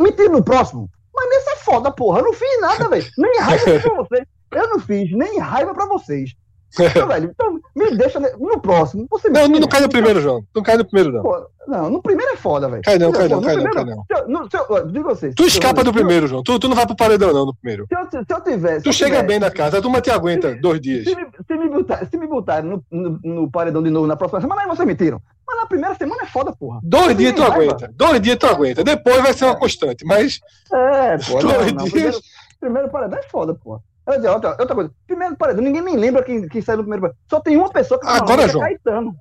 Me 0.00 0.10
tira 0.10 0.28
no 0.30 0.42
próximo. 0.42 0.90
Mas 1.14 1.28
nesse 1.30 1.50
é 1.50 1.56
foda, 1.56 1.92
porra. 1.92 2.18
Eu 2.18 2.24
não 2.24 2.32
fiz 2.32 2.60
nada, 2.60 2.88
velho. 2.88 3.06
Nem 3.16 3.38
raiva 3.40 3.80
pra 3.80 3.94
vocês. 3.94 4.26
Eu 4.52 4.68
não 4.68 4.80
fiz 4.80 5.12
nem 5.12 5.38
raiva 5.38 5.72
pra 5.74 5.86
vocês. 5.86 6.34
Então, 6.78 7.06
velho, 7.08 7.30
então 7.32 7.60
me 7.74 7.96
deixa 7.96 8.18
no 8.20 8.60
próximo. 8.60 9.06
Você 9.10 9.30
Não, 9.30 9.46
não, 9.46 9.68
cai 9.68 9.80
no 9.80 9.88
primeiro, 9.88 10.20
João. 10.20 10.42
Não 10.54 10.62
cai 10.62 10.76
no 10.76 10.84
primeiro, 10.84 11.12
não. 11.16 11.22
Pô, 11.22 11.46
não, 11.68 11.88
no 11.88 12.02
primeiro 12.02 12.32
é 12.32 12.36
foda, 12.36 12.68
velho. 12.68 12.82
Cai 12.82 12.98
não, 12.98 13.12
cai 13.12 13.28
não, 13.28 13.40
cai 13.40 13.56
não, 13.56 13.70
cai 13.70 13.84
não. 13.84 14.44
se 14.50 14.58
se 14.58 14.92
Digo 14.92 15.04
vocês. 15.04 15.34
Tu 15.36 15.42
se 15.44 15.48
escapa 15.50 15.84
do 15.84 15.90
se 15.90 15.94
primeiro, 15.94 16.26
João. 16.26 16.42
Tu, 16.42 16.58
tu 16.58 16.68
não 16.68 16.74
vai 16.76 16.84
pro 16.84 16.96
paredão, 16.96 17.32
não, 17.32 17.46
no 17.46 17.54
primeiro. 17.54 17.86
Se 17.88 17.94
eu, 18.18 18.24
se 18.24 18.32
eu 18.34 18.40
tivesse. 18.42 18.78
se 18.78 18.82
Tu 18.82 18.88
eu 18.88 18.92
chega 18.92 19.10
tivesse- 19.12 19.26
bem 19.28 19.38
na 19.38 19.50
casa, 19.52 19.78
a 19.78 19.82
turma 19.82 20.00
te 20.00 20.10
aguenta 20.10 20.54
dois 20.56 20.80
dias. 20.80 21.04
Se 21.04 21.14
me, 21.14 21.26
se 21.46 21.56
me 21.56 21.68
botar- 21.70 22.04
se 22.10 22.16
me 22.18 22.26
botarem 22.26 22.68
no, 22.68 22.84
no, 22.90 23.20
no 23.22 23.50
paredão 23.50 23.82
de 23.82 23.88
novo 23.90 24.06
na 24.08 24.16
próxima 24.16 24.40
semana, 24.40 24.62
aí 24.62 24.68
vocês 24.68 24.86
me 24.86 24.94
tiram. 24.96 25.22
Mas 25.46 25.56
na 25.58 25.66
primeira 25.66 25.94
semana 25.94 26.22
é 26.22 26.26
foda, 26.26 26.52
porra. 26.54 26.80
Dois 26.82 27.16
dias 27.16 27.34
tu 27.34 27.42
aguenta. 27.44 27.90
Dois 27.94 28.20
dias 28.20 28.36
tu 28.36 28.46
aguenta. 28.46 28.82
Depois 28.82 29.22
vai 29.22 29.32
ser 29.32 29.44
uma 29.44 29.56
constante. 29.56 30.04
Mas 30.04 30.40
É, 30.72 31.16
pô. 31.18 31.40
Não, 31.40 31.52
Dois 31.52 31.72
não, 31.72 31.84
dias. 31.84 31.90
primeiro, 31.92 32.20
primeiro 32.60 32.88
paredão 32.90 33.18
é 33.18 33.22
foda, 33.22 33.54
porra. 33.54 33.80
Dizer, 34.08 34.28
outra, 34.30 34.50
outra 34.58 34.74
coisa. 34.74 34.90
Primeiro 35.06 35.36
paredão, 35.36 35.62
ninguém 35.64 35.82
nem 35.82 35.96
lembra 35.96 36.22
quem, 36.24 36.48
quem 36.48 36.60
saiu 36.62 36.78
no 36.78 36.82
primeiro 36.84 37.02
paredão. 37.02 37.20
Só 37.30 37.40
tem 37.40 37.56
uma 37.56 37.70
pessoa 37.70 37.98
que 38.00 38.06
tá 38.06 38.16
Agora, 38.16 38.42
que 38.44 38.48
João. 38.52 38.64
é 38.64 38.68
Caetano. 38.68 39.16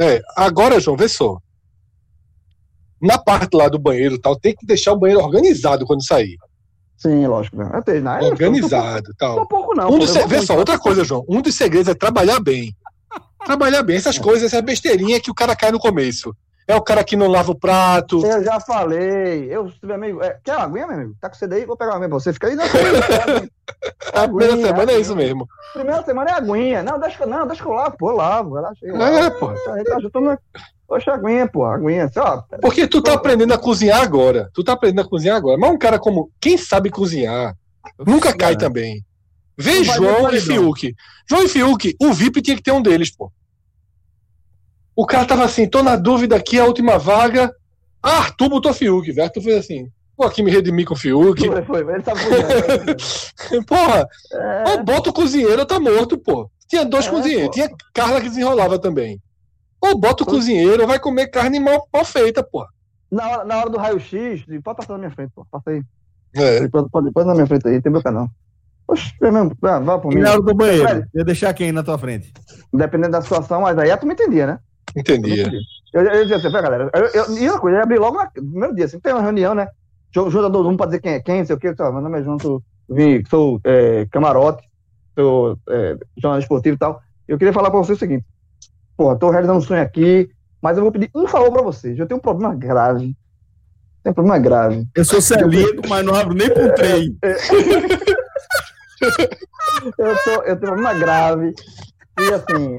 É, 0.00 0.20
agora, 0.36 0.80
João, 0.80 0.96
vê 0.96 1.08
só. 1.08 1.38
Na 3.00 3.16
parte 3.16 3.56
lá 3.56 3.68
do 3.68 3.78
banheiro 3.78 4.16
e 4.16 4.20
tal, 4.20 4.34
tem 4.36 4.54
que 4.56 4.66
deixar 4.66 4.92
o 4.92 4.98
banheiro 4.98 5.22
organizado 5.22 5.86
quando 5.86 6.04
sair. 6.04 6.36
Sim, 6.96 7.24
lógico. 7.28 7.56
Né? 7.56 7.70
Eu 7.72 7.82
tenho, 7.82 8.02
não, 8.02 8.18
não 8.20 8.26
Organizado 8.26 9.08
Não 9.08 9.14
tal. 9.16 9.34
sou 9.36 9.46
pouco, 9.46 9.74
não. 9.76 9.88
Um 9.92 9.98
dos 10.00 10.12
Vê 10.26 10.42
só, 10.42 10.56
outra 10.56 10.76
coisa, 10.80 11.04
João. 11.04 11.24
Um 11.28 11.40
dos 11.40 11.54
segredos 11.54 11.86
é 11.86 11.94
trabalhar 11.94 12.40
bem. 12.40 12.74
Trabalhar 13.44 13.82
bem, 13.82 13.96
essas 13.96 14.18
coisas, 14.18 14.52
essa 14.52 14.62
besteirinha 14.62 15.20
que 15.20 15.30
o 15.30 15.34
cara 15.34 15.54
cai 15.56 15.70
no 15.70 15.78
começo. 15.78 16.34
É 16.66 16.76
o 16.76 16.82
cara 16.82 17.02
que 17.02 17.16
não 17.16 17.28
lava 17.28 17.50
o 17.50 17.58
prato. 17.58 18.22
Eu 18.26 18.44
já 18.44 18.60
falei. 18.60 19.46
Eu, 19.50 19.70
se 19.70 19.80
tiver 19.80 19.94
amigo. 19.94 20.22
É, 20.22 20.38
quer 20.44 20.54
uma 20.56 20.64
aguinha, 20.66 20.86
meu 20.86 20.96
amigo? 20.96 21.14
Tá 21.18 21.30
com 21.30 21.34
sede 21.34 21.54
aí? 21.54 21.64
Vou 21.64 21.78
pegar 21.78 21.92
uma 21.92 21.96
aguinha 21.96 22.10
pra 22.10 22.18
você. 22.20 22.30
Fica 22.30 22.48
aí. 22.48 22.56
Não, 22.56 22.64
A 24.12 24.28
primeira 24.28 24.52
aguinha, 24.52 24.66
semana 24.66 24.82
é 24.82 24.82
aguinha. 24.82 24.98
isso 24.98 25.16
mesmo. 25.16 25.48
Primeira 25.72 26.02
semana 26.04 26.30
é 26.30 26.34
aguinha. 26.34 26.82
Não, 26.82 27.00
deixa, 27.00 27.24
não, 27.24 27.46
deixa 27.46 27.62
que 27.62 27.68
eu 27.68 27.72
lavo. 27.72 27.96
Pô, 27.96 28.10
eu 28.10 28.16
lavo. 28.16 28.54
Relaxa 28.54 28.84
aí. 28.84 28.90
É, 28.90 29.30
pô. 29.30 29.50
Poxa, 30.86 31.12
aguinha, 31.14 31.48
pô. 31.48 31.64
Aguinha. 31.64 32.06
Só, 32.12 32.44
Porque 32.60 32.86
tu 32.86 33.00
tá 33.00 33.14
aprendendo 33.14 33.54
a 33.54 33.58
cozinhar 33.58 34.02
agora. 34.02 34.50
Tu 34.52 34.62
tá 34.62 34.74
aprendendo 34.74 35.06
a 35.06 35.08
cozinhar 35.08 35.38
agora. 35.38 35.56
Mas 35.56 35.70
um 35.70 35.78
cara 35.78 35.98
como 35.98 36.30
quem 36.38 36.58
sabe 36.58 36.90
cozinhar 36.90 37.54
nunca 38.06 38.36
cai 38.36 38.56
também. 38.56 39.02
Não 39.58 39.84
vai 39.84 39.96
João 39.96 40.32
e. 40.32 40.40
Fiuk. 40.40 40.94
João 41.28 41.42
e 41.44 41.48
Fiuk, 41.48 41.96
o 42.00 42.12
VIP 42.12 42.40
tinha 42.42 42.56
que 42.56 42.62
ter 42.62 42.72
um 42.72 42.80
deles, 42.82 43.10
pô. 43.14 43.30
O 44.94 45.06
cara 45.06 45.24
tava 45.26 45.44
assim, 45.44 45.68
tô 45.68 45.82
na 45.82 45.96
dúvida 45.96 46.36
aqui, 46.36 46.58
a 46.58 46.64
última 46.64 46.98
vaga. 46.98 47.52
Ah, 48.02 48.18
Arthur 48.18 48.48
botou 48.48 48.72
Fiuk, 48.72 49.10
velho. 49.12 49.24
Arthur 49.24 49.42
fez 49.42 49.56
assim, 49.58 49.88
vou 50.16 50.26
aqui 50.26 50.42
me 50.42 50.50
redimir 50.50 50.86
com 50.86 50.94
o 50.94 50.96
Fiuk. 50.96 51.44
Foi, 51.46 51.62
foi. 51.64 51.80
Ele 51.80 52.02
cozinhar. 52.02 52.96
Porra, 53.66 54.08
É, 54.32 54.70
ou 54.70 54.84
bota 54.84 55.10
o 55.10 55.12
cozinheiro 55.12 55.64
tá 55.66 55.78
morto, 55.78 56.16
pô. 56.18 56.50
Tinha 56.68 56.84
dois 56.84 57.06
É, 57.06 57.10
cozinheiros, 57.10 57.46
pô. 57.46 57.52
tinha 57.52 57.70
Carla 57.94 58.20
que 58.20 58.28
desenrolava 58.28 58.78
também. 58.78 59.20
Ou 59.80 59.96
bota 59.98 60.22
o 60.24 60.26
cozinheiro, 60.26 60.82
ou 60.82 60.88
vai 60.88 60.98
comer 60.98 61.28
carne 61.28 61.60
mal, 61.60 61.88
mal 61.92 62.04
feita, 62.04 62.42
pô. 62.42 62.66
na, 63.10 63.28
hora, 63.28 63.44
na 63.44 63.56
hora 63.58 63.70
do 63.70 63.78
raio-x, 63.78 64.44
pode 64.62 64.76
passar 64.76 64.92
na 64.94 64.98
minha 64.98 65.10
frente, 65.10 65.30
pô. 65.34 65.46
Passa 65.50 65.70
aí. 65.70 65.82
É. 66.34 66.66
Pode, 66.68 66.90
pode, 66.90 67.12
pode 67.12 67.26
na 67.28 67.34
minha 67.34 67.46
frente 67.46 67.66
aí, 67.68 67.80
tem 67.80 67.90
meu 67.92 68.02
canal. 68.02 68.28
Oxe, 68.88 69.12
é 69.20 69.30
mesmo, 69.30 69.52
vá, 69.60 69.78
vá 69.78 69.98
por 69.98 70.12
E 70.12 70.16
mim. 70.16 70.22
na 70.22 70.32
hora 70.32 70.40
do 70.40 70.54
banheiro? 70.54 71.04
Ia 71.14 71.24
deixar 71.24 71.52
quem 71.52 71.70
na 71.72 71.82
tua 71.82 71.98
frente? 71.98 72.32
Dependendo 72.72 73.12
da 73.12 73.22
situação, 73.22 73.60
mas 73.60 73.76
aí 73.78 73.94
tu 73.98 74.06
me 74.06 74.14
entendia, 74.14 74.46
né? 74.46 74.58
Entendia. 74.96 75.50
Eu, 75.92 76.02
eu, 76.02 76.10
eu 76.10 76.22
dizia 76.22 76.36
assim, 76.38 76.50
"Pera, 76.50 76.62
galera, 76.62 76.90
eu, 76.94 77.04
eu, 77.06 77.36
e 77.36 77.48
uma 77.50 77.60
coisa, 77.60 77.76
eu 77.76 77.78
ia 77.80 77.84
abrir 77.84 77.98
logo 77.98 78.18
no 78.22 78.30
primeiro 78.30 78.74
dia, 78.74 78.86
assim, 78.86 78.98
tem 78.98 79.12
uma 79.12 79.20
reunião, 79.22 79.54
né? 79.54 79.68
Junta 80.10 80.50
todo 80.50 80.64
mundo 80.64 80.78
pra 80.78 80.86
dizer 80.86 81.00
quem 81.00 81.12
é 81.12 81.20
quem, 81.20 81.38
não 81.40 81.46
sei 81.46 81.56
o 81.56 81.58
quê. 81.58 81.74
Tá, 81.74 81.92
meu 81.92 82.00
nome 82.00 82.18
é 82.18 82.24
sou, 82.40 82.62
vim, 82.88 83.22
sou 83.28 83.60
é, 83.64 84.06
camarote, 84.10 84.64
sou 85.14 85.58
é, 85.68 85.96
jornalista 86.16 86.46
esportivo 86.46 86.76
e 86.76 86.78
tal. 86.78 87.00
Eu 87.26 87.36
queria 87.36 87.52
falar 87.52 87.70
pra 87.70 87.78
vocês 87.78 87.98
o 87.98 88.00
seguinte. 88.00 88.24
Pô, 88.96 89.14
tô 89.14 89.30
realizando 89.30 89.58
um 89.58 89.62
sonho 89.62 89.82
aqui, 89.82 90.30
mas 90.62 90.78
eu 90.78 90.82
vou 90.82 90.90
pedir 90.90 91.10
um 91.14 91.26
favor 91.28 91.52
pra 91.52 91.62
vocês. 91.62 91.98
Eu 91.98 92.06
tenho 92.06 92.18
um 92.18 92.22
problema 92.22 92.54
grave. 92.54 93.14
Tenho 94.02 94.12
um 94.12 94.14
problema 94.14 94.38
grave. 94.38 94.86
Eu 94.94 95.04
sou 95.04 95.20
celíaco, 95.20 95.86
mas 95.88 96.04
não 96.04 96.14
abro 96.14 96.34
nem 96.34 96.48
pro 96.48 96.74
trem. 96.74 97.16
Eu, 99.98 100.16
tô, 100.24 100.30
eu 100.42 100.42
tenho 100.42 100.72
um 100.72 100.76
problema 100.76 100.94
grave. 100.94 101.54
E 102.20 102.32
assim, 102.34 102.78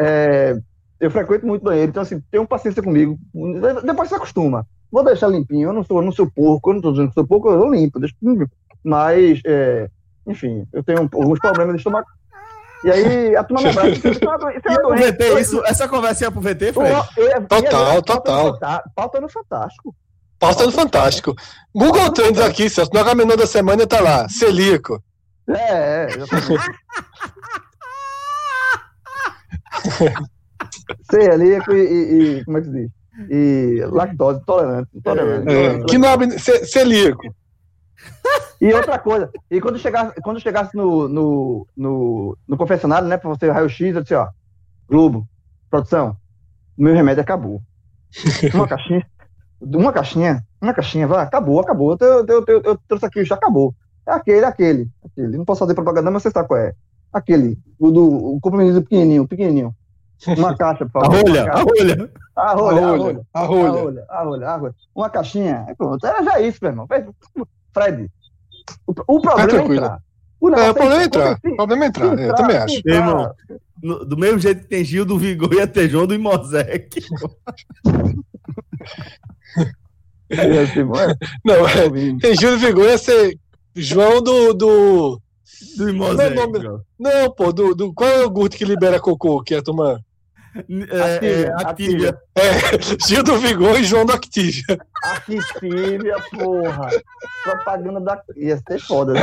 é, 0.00 0.56
eu 1.00 1.10
frequento 1.10 1.46
muito 1.46 1.62
banheiro, 1.62 1.90
então 1.90 2.02
assim, 2.02 2.20
tenham 2.30 2.46
paciência 2.46 2.82
comigo. 2.82 3.18
Depois 3.84 4.08
se 4.08 4.14
acostuma. 4.14 4.66
Vou 4.90 5.04
deixar 5.04 5.28
limpinho, 5.28 5.68
eu 5.70 5.72
não 5.72 5.82
sou, 5.84 5.98
eu 5.98 6.04
não 6.04 6.12
sou 6.12 6.30
porco, 6.30 6.70
eu 6.70 6.74
não 6.74 6.80
tô 6.82 6.90
dizendo 6.92 7.08
que 7.08 7.14
sou 7.14 7.26
porco, 7.26 7.48
eu 7.50 7.70
limpo, 7.70 7.98
deixo 7.98 8.14
tudo 8.20 8.38
limpo. 8.40 8.52
Mas, 8.84 9.40
é, 9.46 9.88
enfim, 10.26 10.66
eu 10.72 10.82
tenho 10.82 10.98
alguns 11.00 11.38
problemas 11.38 11.74
de 11.74 11.78
estômago. 11.78 12.06
E 12.84 12.90
aí, 12.90 13.36
a 13.36 13.44
turma 13.44 13.62
me 13.62 13.68
abraça. 13.70 13.88
Isso 14.10 14.24
é 14.24 14.28
uma 14.36 14.52
isso 14.52 14.68
é 14.68 14.86
uma. 14.86 14.96
VT, 14.96 15.40
isso, 15.40 15.62
essa 15.64 15.88
conversa 15.88 16.24
ia 16.24 16.30
pro 16.32 16.40
VT, 16.40 16.68
Eu- 16.68 16.74
Fred? 16.74 17.08
eu- 17.16 17.26
eu- 17.28 17.42
Total, 17.46 17.94
eu- 17.94 18.02
total. 18.02 18.24
Pauta 18.24 18.42
no 18.42 18.52
Fanta- 18.52 18.84
Pauta 18.96 19.20
no 19.20 19.28
Fantástico. 19.28 19.94
Pauta 20.38 20.66
no 20.66 20.72
Fantástico. 20.72 21.34
Google 21.72 22.10
Trends 22.12 22.40
aqui, 22.40 22.68
Celso. 22.68 22.90
No 22.92 22.98
Agamenon 22.98 23.36
da 23.36 23.46
semana 23.46 23.86
tá 23.86 24.00
lá. 24.00 24.28
Celíaco. 24.28 25.00
É, 25.48 25.54
é, 25.54 26.06
exatamente. 26.16 26.78
Celíaco 31.10 31.72
e, 31.72 31.80
e, 31.82 32.38
e- 32.40 32.44
Como 32.44 32.58
é 32.58 32.60
que 32.60 32.66
se 32.68 32.72
diz? 32.72 32.90
E 33.30 33.84
lactose, 33.90 34.40
intolerante. 34.40 34.88
intolerante, 34.94 35.48
É, 35.48 35.52
intolerante. 35.52 35.86
que 35.86 35.98
ce- 36.38 36.64
Celíaco. 36.66 37.34
E 38.60 38.72
outra 38.72 38.98
coisa, 38.98 39.30
e 39.50 39.60
quando 39.60 39.78
chegasse, 39.78 40.14
quando 40.22 40.40
chegasse 40.40 40.74
no, 40.76 41.08
no, 41.08 41.66
no, 41.76 42.38
no 42.48 42.56
confessionário, 42.56 43.08
né, 43.08 43.16
pra 43.16 43.28
você 43.28 43.50
raio-x, 43.50 43.94
eu 43.94 44.02
disse, 44.02 44.14
ó, 44.14 44.28
Globo, 44.88 45.26
produção, 45.68 46.16
meu 46.78 46.94
remédio 46.94 47.22
acabou. 47.22 47.60
Uma 48.54 48.68
caixinha, 48.68 49.06
uma 49.60 49.92
caixinha, 49.92 50.44
uma 50.60 50.74
caixinha, 50.74 51.06
vai, 51.06 51.24
acabou, 51.24 51.60
acabou. 51.60 51.96
Eu, 52.00 52.26
eu, 52.26 52.44
eu, 52.46 52.62
eu 52.64 52.78
trouxe 52.88 53.06
aqui, 53.06 53.24
já 53.24 53.34
acabou. 53.36 53.74
É 54.06 54.12
aquele, 54.12 54.44
aquele, 54.44 54.88
aquele. 55.04 55.36
Não 55.38 55.44
posso 55.44 55.60
fazer 55.60 55.74
propaganda, 55.74 56.10
mas 56.10 56.22
você 56.22 56.30
sabe 56.30 56.48
qual 56.48 56.58
é. 56.60 56.74
Aquele, 57.12 57.58
o 57.78 57.90
do 57.90 58.34
o 58.34 58.40
comprimido 58.40 58.82
pequenininho, 58.82 59.26
pequenininho. 59.28 59.74
Uma 60.36 60.54
caixa, 60.58 60.86
por 60.86 61.02
A 61.02 61.04
favor. 61.04 61.22
rolha, 61.28 61.42
uma 61.44 61.50
a 61.50 61.52
caixa. 61.52 61.64
rolha. 61.64 62.10
A 62.34 62.42
A 62.42 62.52
rolha, 62.54 62.80
a 62.86 62.90
rolha. 62.90 63.02
rolha. 63.02 63.26
A 63.34 63.40
A 63.40 63.44
rolha. 63.44 63.70
rolha, 63.70 64.04
a 64.08 64.22
rolha, 64.24 64.48
a 64.48 64.56
rolha. 64.56 64.74
Uma 64.94 65.10
caixinha, 65.10 65.64
aí 65.68 65.74
pronto. 65.74 66.06
Era 66.06 66.22
já 66.24 66.40
isso, 66.40 66.58
meu 66.62 66.70
irmão. 66.70 66.86
Fred, 67.72 68.10
o, 68.86 68.92
o 69.06 69.20
problema 69.20 69.52
é 69.52 69.64
entrar. 69.74 69.98
O 70.40 70.48
É, 70.48 70.70
o 70.70 70.74
problema 70.74 71.02
é 71.02 71.04
entrar. 71.04 71.38
O 71.44 71.56
problema 71.56 71.84
é 71.84 71.88
entrar. 71.88 72.18
é, 72.18 72.28
Eu 72.30 72.34
também 72.34 72.56
entrar, 72.56 72.64
acho. 72.64 72.78
entrar- 72.78 72.94
Irmão. 72.94 73.34
No- 73.82 74.04
do 74.04 74.16
mesmo 74.16 74.38
jeito 74.38 74.62
que 74.62 74.68
tem 74.68 74.84
Gil 74.84 75.04
do 75.04 75.18
Vigor, 75.18 75.52
ia 75.54 75.66
ter 75.66 75.88
João 75.88 76.06
do 76.06 76.14
Imosec. 76.14 76.88
É, 80.30 80.60
assim, 80.60 80.80
é, 80.80 81.16
Não, 81.44 81.68
é, 81.68 82.18
tem 82.18 82.34
Júlio 82.34 82.58
Vigor 82.58 82.84
ia 82.86 82.96
ser 82.96 83.38
João 83.74 84.22
do. 84.22 84.52
do... 84.52 85.20
Do 85.76 85.88
Imosec. 85.88 86.34
Não, 86.34 86.46
não, 86.46 86.80
Não, 86.98 87.30
pô, 87.30 87.52
do, 87.52 87.74
do. 87.74 87.92
Qual 87.94 88.08
é 88.08 88.18
o 88.18 88.22
iogurte 88.22 88.56
que 88.56 88.64
libera 88.64 89.00
cocô? 89.00 89.42
Que 89.42 89.54
é 89.54 89.58
a 89.58 89.62
turma. 89.62 90.00
É, 90.90 91.44
é, 91.44 91.52
Activia. 91.54 92.18
É, 92.34 92.42
Gil 93.06 93.22
do 93.22 93.38
Vigor 93.38 93.80
e 93.80 93.84
João 93.84 94.04
do 94.04 94.12
Activia. 94.12 94.64
Activia, 95.02 96.16
porra. 96.30 96.88
Propaganda 97.42 98.00
da. 98.00 98.22
Ia 98.36 98.60
ser 98.68 98.78
foda. 98.80 99.14
né? 99.14 99.20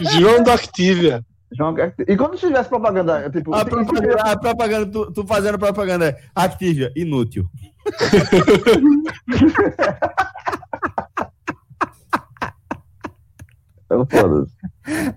João 0.00 0.42
do 0.42 0.50
Activia. 0.50 1.24
João, 1.56 1.72
E 2.08 2.16
quando 2.16 2.36
tivesse 2.36 2.68
propaganda, 2.68 3.30
tipo. 3.30 3.54
A 3.54 3.64
propaganda, 3.64 4.22
a 4.22 4.36
propaganda 4.36 4.86
tu, 4.90 5.12
tu 5.12 5.24
fazendo 5.24 5.56
propaganda 5.58 6.08
é 6.08 6.20
Activia, 6.34 6.90
inútil. 6.96 7.46
Eu 13.90 14.06
foda. 14.06 14.46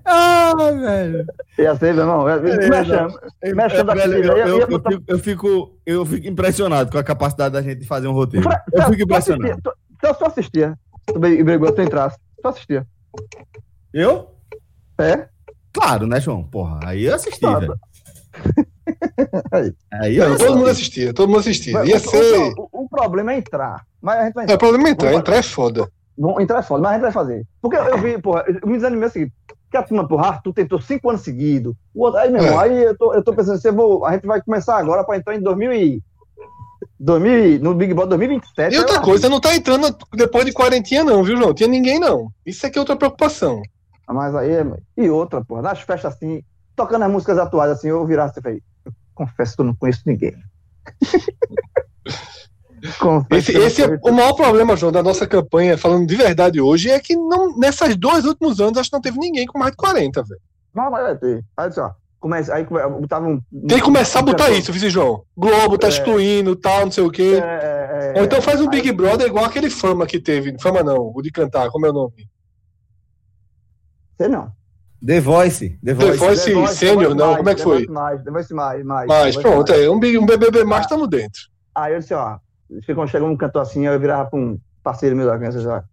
Ah, 0.06 0.54
velho. 0.56 1.26
Ia 1.58 1.76
ser, 1.76 1.94
meu 1.94 2.04
irmão. 2.04 2.26
Me 2.26 2.86
chama. 2.86 3.22
Me 3.44 3.70
chama 3.70 3.96
da 3.96 4.08
Velho, 4.08 4.38
eu, 5.08 5.20
fico, 5.20 5.78
eu, 5.86 6.06
fico, 6.06 6.28
impressionado 6.28 6.92
com 6.92 6.98
a 6.98 7.04
capacidade 7.04 7.54
da 7.54 7.62
gente 7.62 7.80
de 7.80 7.86
fazer 7.86 8.08
um 8.08 8.14
roteiro. 8.14 8.44
Fra- 8.44 8.64
Eu 8.72 8.84
fico 8.84 9.04
impressionado. 9.04 9.62
Celso, 10.02 10.20
tu 10.20 10.26
assistia. 10.26 10.78
Tu 11.06 11.20
bem- 11.20 11.44
brigou, 11.44 11.72
tu 11.72 11.82
entrasse. 11.82 12.18
Tu 12.42 12.48
assistia. 12.48 12.86
Eu? 13.94 14.32
É? 15.00 15.28
Claro, 15.74 16.06
né, 16.08 16.20
João? 16.20 16.44
Porra, 16.44 16.80
aí 16.84 17.06
eu 17.06 17.16
assisti, 17.16 17.40
Tá, 17.40 17.60
velho. 17.60 17.80
Aí, 19.92 20.18
não, 20.18 20.38
todo 20.38 20.58
mundo 20.58 20.70
assistia, 20.70 21.14
todo 21.14 21.28
mundo 21.28 21.40
assistia. 21.40 21.84
Ia 21.84 21.98
o, 21.98 22.00
ser... 22.00 22.54
o, 22.58 22.70
o, 22.72 22.90
problema 22.90 23.34
é 23.34 23.38
entrar. 23.38 23.86
Mas 24.02 24.20
a 24.20 24.26
gente 24.26 24.34
vai 24.34 24.44
entrar. 24.46 24.54
É, 24.54 24.56
o 24.56 24.60
problema 24.60 24.88
é 24.88 24.92
entrar, 24.92 25.14
entrar 25.14 25.36
é 25.36 25.42
foda. 25.42 25.92
Bom, 26.18 26.42
entrar 26.42 26.60
é 26.60 26.64
foda, 26.64 26.82
mas 26.82 26.92
a 26.92 26.94
gente 26.96 27.04
vai 27.04 27.12
fazer. 27.12 27.46
Porque 27.62 27.78
eu 27.78 27.98
vi, 28.00 28.18
porra, 28.22 28.44
eu 28.48 28.68
me 28.68 28.76
desanimei 28.76 29.08
assim, 29.08 29.32
que 29.70 29.78
a 29.78 29.84
turma, 29.84 30.08
porra, 30.08 30.40
tu 30.44 30.52
tentou 30.52 30.82
cinco 30.82 31.10
anos 31.10 31.22
seguidos. 31.22 31.76
Aí, 32.18 32.32
meu 32.32 32.42
irmão, 32.42 32.62
é. 32.62 32.64
aí 32.64 32.84
eu 32.84 32.98
tô, 32.98 33.14
eu 33.14 33.24
tô 33.24 33.34
pensando, 33.34 33.60
se 33.60 33.72
vou, 33.72 34.06
a 34.06 34.14
gente 34.14 34.26
vai 34.26 34.42
começar 34.42 34.78
agora 34.78 35.04
para 35.04 35.18
entrar 35.18 35.36
em 35.36 35.42
2000 35.42 35.74
e, 35.74 36.04
2000, 37.00 37.60
no 37.60 37.76
Big 37.76 37.94
Brother 37.94 38.18
2027. 38.18 38.74
E 38.76 38.80
outra 38.80 39.02
coisa, 39.02 39.30
não 39.30 39.40
tá 39.40 39.56
entrando 39.56 39.96
depois 40.14 40.46
de 40.46 40.54
quarentinha, 40.54 41.04
não, 41.04 41.24
viu, 41.24 41.38
João? 41.38 41.54
Tinha 41.54 41.70
ninguém, 41.70 42.00
não. 42.00 42.32
Isso 42.46 42.66
aqui 42.66 42.78
é 42.78 42.82
outra 42.82 42.96
preocupação. 42.96 43.62
Mas 44.08 44.34
aí, 44.36 44.52
e 44.96 45.10
outra, 45.10 45.44
porra, 45.44 45.62
nas 45.62 45.82
festas 45.82 46.14
assim, 46.14 46.42
tocando 46.76 47.04
as 47.04 47.12
músicas 47.12 47.38
atuais, 47.38 47.72
assim, 47.72 47.90
eu 47.90 48.06
virasse 48.06 48.40
e 48.40 48.42
falei, 48.42 48.62
confesso 49.14 49.56
que 49.56 49.62
eu 49.62 49.66
não 49.66 49.76
conheço 49.76 50.02
ninguém. 50.06 50.36
esse, 53.32 53.58
esse 53.58 53.82
é 53.82 54.00
o 54.04 54.12
maior 54.12 54.34
problema, 54.34 54.76
João, 54.76 54.92
da 54.92 55.04
nossa 55.04 55.26
campanha, 55.26 55.78
falando 55.78 56.06
de 56.06 56.16
verdade 56.16 56.62
hoje, 56.62 56.90
é 56.90 57.00
que 57.00 57.16
não, 57.16 57.58
nessas 57.58 57.96
dois 57.96 58.26
últimos 58.26 58.60
anos, 58.60 58.78
acho 58.78 58.90
que 58.90 58.96
não 58.96 59.02
teve 59.02 59.18
ninguém 59.18 59.46
com 59.46 59.58
mais 59.58 59.72
de 59.72 59.78
40, 59.78 60.24
velho. 60.24 60.42
Não, 60.74 60.92
mas 60.92 61.04
vai 61.04 61.18
ter. 61.18 61.44
Olha 61.58 61.72
só. 61.72 61.96
Comece, 62.20 62.52
aí 62.52 62.66
botava 62.66 63.28
um. 63.28 63.40
Tem 63.68 63.78
que 63.78 63.84
começar 63.84 64.20
a 64.20 64.24
botar 64.24 64.50
isso, 64.50 64.74
viu, 64.74 64.90
João? 64.90 65.24
Globo 65.36 65.78
tá 65.78 65.88
é, 65.88 65.90
excluindo, 65.92 66.56
tal, 66.56 66.86
não 66.86 66.92
sei 66.92 67.04
o 67.04 67.12
quê. 67.12 67.40
É, 67.42 68.14
é, 68.16 68.20
Ou 68.20 68.26
então 68.26 68.42
faz 68.42 68.60
um 68.60 68.68
Big 68.68 68.92
Brother 68.92 69.28
igual 69.28 69.46
aquele 69.46 69.70
fama 69.70 70.06
que 70.08 70.20
teve. 70.20 70.56
Fama 70.60 70.82
não, 70.82 71.12
o 71.14 71.22
de 71.22 71.32
cantar, 71.32 71.70
como 71.70 71.86
é 71.86 71.90
o 71.92 71.94
nome? 71.94 72.28
Sei 74.18 74.28
não. 74.28 74.52
The 75.06 75.22
Voice. 75.22 75.80
The 75.86 75.94
Voice, 75.94 76.12
The 76.12 76.18
Voice, 76.18 76.46
The 76.46 76.54
Voice 76.54 76.76
Senior, 76.76 77.16
não, 77.16 77.28
mais, 77.28 77.38
como 77.38 77.50
é 77.50 77.56
que 77.56 77.64
foi? 77.64 77.88
Mais, 77.88 78.24
The 78.24 78.32
Voice 78.32 78.54
mais, 78.54 78.84
mais. 78.84 79.08
Mais, 79.08 79.38
pronto, 79.38 79.72
mais. 79.72 79.84
é 79.84 79.90
um, 79.90 79.96
um 79.96 80.26
BBB 80.26 80.64
mais, 80.64 80.86
estamos 80.86 81.08
dentro. 81.08 81.42
Aí 81.76 81.94
eu 81.94 82.00
disse, 82.00 82.16
ó, 82.16 82.40
quando 82.94 83.10
chegou 83.10 83.30
um 83.30 83.38
cantor 83.38 83.62
assim, 83.62 83.86
eu 83.86 84.00
virava 84.00 84.30
pra 84.30 84.40
um 84.40 84.60
parceiro 84.84 85.16
meu 85.16 85.26
da 85.26 85.38
criança 85.38 85.60
já. 85.62 85.84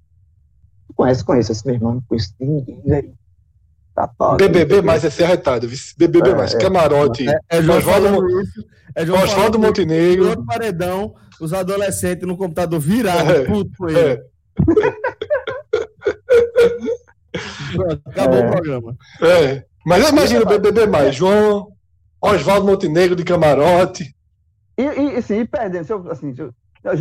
Conhece, 0.95 1.25
conhece 1.25 1.53
esse 1.53 1.67
meu 1.67 1.75
irmão, 1.75 1.95
não 1.95 2.01
conhece 2.03 2.35
ninguém, 2.39 2.83
velho. 2.85 3.15
Tá 3.95 4.11
BBB 4.37 4.83
mais 4.83 5.05
é 5.05 5.11
ser 5.11 5.23
arretado, 5.23 5.69
BBB 5.97 6.31
é, 6.31 6.35
mais, 6.35 6.53
é, 6.53 6.59
camarote. 6.59 7.29
É, 7.29 7.39
é 7.49 7.59
Oswaldo, 7.59 8.09
é 8.97 9.03
Oswaldo 9.03 9.57
Montenegro. 9.59 10.31
Outro 10.31 10.45
paredão, 10.45 11.15
os 11.41 11.53
adolescentes 11.53 12.27
no 12.27 12.37
computador 12.37 12.81
virados, 12.81 13.33
é, 13.33 13.45
puto 13.45 13.71
com 13.79 13.89
ele. 13.89 13.99
É. 14.01 14.21
Pronto, 17.75 18.03
acabou 18.07 18.41
o 18.41 18.51
programa. 18.51 18.97
É. 19.23 19.65
Mas 19.87 20.09
imagina 20.09 20.43
o 20.43 20.47
BBB 20.47 20.87
mais, 20.87 21.15
João, 21.15 21.69
Oswaldo 22.21 22.67
Montenegro 22.67 23.15
de 23.15 23.23
camarote. 23.23 24.15
E, 24.77 24.83
e, 24.83 25.17
assim, 25.17 25.41
e 25.41 25.45
perdendo, 25.47 26.11
assim, 26.11 26.35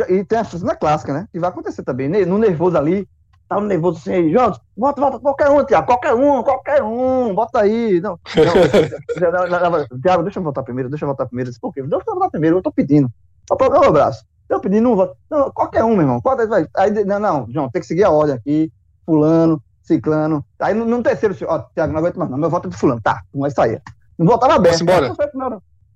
e 0.09 0.23
tem 0.23 0.39
a 0.39 0.43
cena 0.43 0.75
clássica, 0.75 1.13
né? 1.13 1.27
Que 1.31 1.39
vai 1.39 1.49
acontecer 1.49 1.83
também, 1.83 2.07
no 2.25 2.37
nervoso 2.37 2.77
ali, 2.77 3.07
Tava 3.47 3.61
tá 3.61 3.67
nervoso 3.67 3.99
assim 3.99 4.13
aí, 4.13 4.31
João, 4.31 4.51
bota, 4.75 5.01
bota 5.01 5.19
qualquer 5.19 5.49
um, 5.49 5.63
Tiago, 5.65 5.85
qualquer 5.85 6.13
um, 6.13 6.41
qualquer 6.41 6.81
um, 6.81 7.35
bota 7.35 7.61
aí. 7.61 7.99
Não, 8.01 8.19
não, 8.35 9.99
Tiago, 10.01 10.23
deixa 10.23 10.39
eu 10.39 10.43
voltar 10.43 10.63
primeiro, 10.63 10.89
deixa 10.89 11.05
eu 11.05 11.07
voltar 11.07 11.25
primeiro. 11.25 11.49
Disse, 11.49 11.59
Por 11.59 11.73
quê? 11.73 11.81
Deixa 11.83 12.03
eu 12.07 12.13
voltar 12.15 12.31
primeiro, 12.31 12.57
eu 12.57 12.61
tô 12.61 12.71
pedindo. 12.71 13.11
Só 13.47 13.55
para 13.55 13.79
o 13.79 13.83
abraço. 13.83 14.25
Eu 14.49 14.59
pedi, 14.59 14.79
não 14.79 14.95
voto. 14.95 15.15
Não, 15.29 15.51
qualquer 15.51 15.83
um, 15.83 15.89
meu 15.89 16.01
irmão. 16.01 16.21
Qual, 16.21 16.35
vai, 16.47 16.67
aí, 16.75 17.05
não, 17.05 17.19
não, 17.19 17.47
João, 17.51 17.69
tem 17.69 17.81
que 17.81 17.87
seguir 17.87 18.03
a 18.03 18.11
ordem 18.11 18.35
aqui. 18.35 18.71
Fulano, 19.05 19.61
ciclano. 19.81 20.45
Aí 20.59 20.73
no, 20.73 20.85
no 20.85 21.03
terceiro, 21.03 21.35
ó, 21.47 21.59
Tiago, 21.73 21.91
não 21.91 21.99
aguento 21.99 22.17
mais, 22.17 22.31
não. 22.31 22.37
Meu 22.37 22.49
voto 22.49 22.67
é 22.67 22.71
de 22.71 22.77
fulano. 22.77 23.01
Tá, 23.01 23.21
não 23.33 23.41
vai 23.41 23.51
sair. 23.51 23.81
Não 24.17 24.25
votava 24.25 24.55
aberto. 24.55 24.81
embora. 24.81 25.09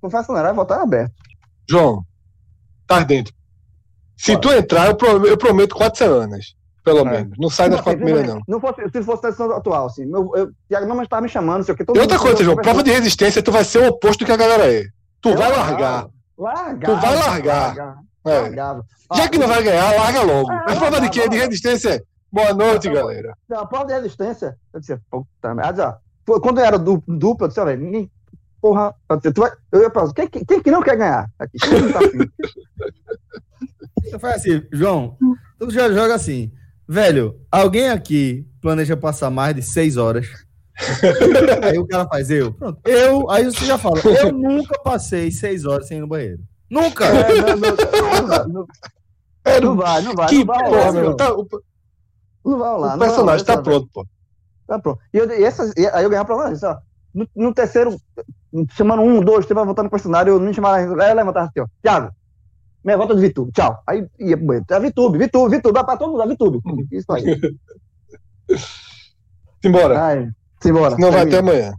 Confesso, 0.01 0.31
não, 0.31 0.38
era 0.38 0.53
votar 0.53 0.80
aberto. 0.80 1.14
João, 1.69 2.03
tá 2.85 2.99
dentro. 2.99 3.34
Se 4.18 4.35
tu 4.38 4.52
entrar, 4.52 4.88
eu 4.88 4.95
prometo, 4.95 5.27
eu 5.27 5.38
prometo 5.38 5.76
quatro 5.76 5.98
semanas 5.98 6.57
pelo 6.88 6.99
é. 6.99 7.11
menos. 7.11 7.38
Não 7.38 7.49
sai 7.49 7.69
das 7.69 7.81
quatro 7.81 8.02
primeiras, 8.02 8.34
não. 8.34 8.41
não 8.48 8.61
fosse, 8.61 8.81
se 8.89 9.03
fosse 9.03 9.27
a 9.27 9.31
situação 9.31 9.57
atual, 9.57 9.88
assim. 9.88 10.06
Meu, 10.06 10.31
eu, 10.35 10.52
Thiago 10.69 10.88
não 10.88 11.03
estava 11.03 11.22
me 11.22 11.27
chamando, 11.27 11.64
sei 11.64 11.73
o 11.73 11.77
que. 11.77 11.84
Todo 11.84 11.98
e 11.98 11.99
outra 11.99 12.18
coisa, 12.18 12.44
João, 12.44 12.56
prova 12.56 12.81
de 12.81 12.91
resistência, 12.91 13.44
tu 13.44 13.52
vai 13.52 13.65
ser 13.65 13.80
o 13.80 13.89
oposto 13.89 14.19
do 14.19 14.26
que 14.26 14.31
a 14.31 14.38
galera 14.38 14.73
é. 14.73 14.85
Tu 15.22 15.35
vai 15.35 15.52
largar. 15.52 16.07
Largar. 16.38 16.95
Tu 16.95 17.02
vai 17.02 17.15
largar. 17.15 17.98
largar. 18.23 18.80
É. 19.11 19.18
Já 19.18 19.27
que 19.27 19.38
não 19.38 19.48
vai 19.48 19.64
ganhar, 19.64 19.95
larga 19.95 20.22
logo. 20.22 20.52
É, 20.52 20.64
Mas 20.68 20.80
prova 20.80 21.02
de 21.02 21.10
quê? 21.10 21.27
De 21.27 21.38
resistência. 21.38 22.03
Boa 22.31 22.53
noite, 22.53 22.89
galera. 22.89 23.38
Não, 23.49 23.68
prova 23.68 23.85
de 23.85 23.94
resistência. 23.94 24.57
Eu 24.73 24.80
disse, 24.80 24.98
puta 25.10 25.56
merda. 25.56 25.98
Quando 26.26 26.60
era 26.60 26.77
dupla, 26.77 27.45
eu 27.45 27.48
disse, 27.48 27.60
olha, 27.60 27.76
ninguém. 27.76 28.11
Porra, 28.61 28.94
tu 29.34 29.41
vai, 29.41 29.52
eu 29.72 29.81
ia 29.81 29.91
falar, 29.91 30.14
quem, 30.14 30.27
quem 30.27 30.61
que 30.61 30.72
não 30.72 30.81
quer 30.81 30.98
ganhar? 30.98 31.30
Aqui, 31.38 31.57
quem 31.57 31.81
não 31.81 31.91
tá? 31.91 31.99
Você 34.09 34.19
faz 34.19 34.35
assim, 34.35 34.63
João, 34.71 35.17
tu 35.59 35.69
já 35.69 35.91
joga 35.91 36.15
assim. 36.15 36.51
Velho, 36.88 37.39
alguém 37.51 37.89
aqui 37.89 38.47
planeja 38.61 38.95
passar 38.95 39.29
mais 39.29 39.55
de 39.55 39.61
seis 39.61 39.97
horas. 39.97 40.27
aí 41.63 41.77
o 41.77 41.88
cara 41.88 42.07
faz 42.07 42.29
eu. 42.29 42.53
Pronto. 42.53 42.79
Eu, 42.85 43.29
aí 43.29 43.43
você 43.45 43.65
já 43.65 43.77
fala, 43.77 43.99
eu 43.99 44.31
nunca 44.31 44.79
passei 44.79 45.31
seis 45.31 45.65
horas 45.65 45.88
sem 45.88 45.97
ir 45.97 46.01
no 46.01 46.07
banheiro. 46.07 46.41
Nunca! 46.69 47.05
É, 47.05 47.41
não, 47.41 47.55
não, 47.55 48.47
não, 48.47 48.67
é, 49.45 49.61
não, 49.61 49.75
vai, 49.75 50.01
não 50.01 50.13
vai. 50.13 50.27
Que 50.27 50.39
não 50.39 50.45
vai 50.45 50.69
porra, 50.69 50.91
meu. 50.91 51.15
Tá, 51.15 51.34
o, 51.34 51.47
não 52.45 52.59
vai 52.59 52.69
rolar. 52.69 52.95
O 52.95 52.99
personagem 52.99 53.45
tá 53.45 53.61
pronto, 53.61 53.89
pô. 53.93 54.05
Tá 54.67 54.77
pronto. 54.79 54.99
E, 55.13 55.17
eu, 55.17 55.29
e, 55.31 55.43
essas, 55.43 55.73
e 55.77 55.88
aí 55.88 56.03
eu 56.03 56.09
ganhava 56.09 56.35
pra 56.35 56.51
isso, 56.51 56.65
ó. 56.65 56.77
No, 57.13 57.27
no, 57.35 57.53
terceiro, 57.53 57.95
chamando 58.71 59.01
um, 59.01 59.21
dois, 59.21 59.45
três, 59.45 59.55
vai 59.55 59.65
voltar 59.65 59.84
no 59.84 59.89
questionário, 59.89 60.34
eu 60.34 60.39
não 60.39 60.53
chamava, 60.53 60.77
aí 60.77 61.13
levantava 61.13 61.47
assim, 61.47 61.61
ó. 61.61 61.65
Thiago, 61.81 62.11
minha 62.88 62.97
volta 62.97 63.14
de 63.14 63.19
Vitube, 63.19 63.51
tchau. 63.51 63.77
Aí 63.85 64.07
ia 64.18 64.38
pro 64.38 64.45
banheiro. 64.45 64.65
É 64.69 64.80
Vitube, 64.80 65.18
Vitube, 65.18 65.55
Vitube, 65.57 65.73
vai 65.73 65.84
pra 65.84 65.97
todo 65.97 66.11
mundo, 66.11 66.23
é 66.23 66.27
Vitube. 66.27 66.61
Isso 66.89 67.11
aí. 67.11 67.38
Simbora. 69.61 70.01
Ai, 70.01 70.30
simbora. 70.61 70.95
Não 70.97 71.11
vai 71.11 71.23
até 71.23 71.39
amanhã. 71.39 71.73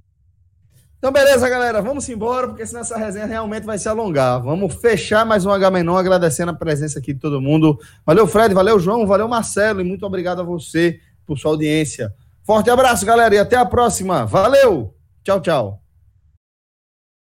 Então, 0.99 1.11
beleza, 1.11 1.49
galera. 1.49 1.81
Vamos 1.81 2.07
embora, 2.11 2.49
porque 2.49 2.67
senão 2.67 2.83
essa 2.83 2.99
resenha 2.99 3.25
realmente 3.25 3.65
vai 3.65 3.79
se 3.79 3.89
alongar. 3.89 4.43
Vamos 4.43 4.75
fechar 4.75 5.25
mais 5.25 5.47
um 5.47 5.51
H-Menon, 5.51 5.97
agradecendo 5.97 6.51
a 6.51 6.55
presença 6.55 6.99
aqui 6.99 7.15
de 7.15 7.21
todo 7.21 7.41
mundo. 7.41 7.79
Valeu, 8.05 8.27
Fred, 8.27 8.53
valeu, 8.53 8.79
João, 8.79 9.07
valeu, 9.07 9.29
Marcelo, 9.29 9.81
e 9.81 9.85
muito 9.85 10.05
obrigado 10.05 10.41
a 10.41 10.45
você 10.45 11.01
por 11.25 11.39
sua 11.39 11.53
audiência. 11.53 12.13
Forte 12.45 12.69
abraço, 12.69 13.07
galera, 13.07 13.35
e 13.35 13.39
até 13.39 13.57
a 13.57 13.65
próxima. 13.65 14.27
Valeu! 14.27 14.93
Tchau, 15.23 15.41
tchau. 15.41 15.88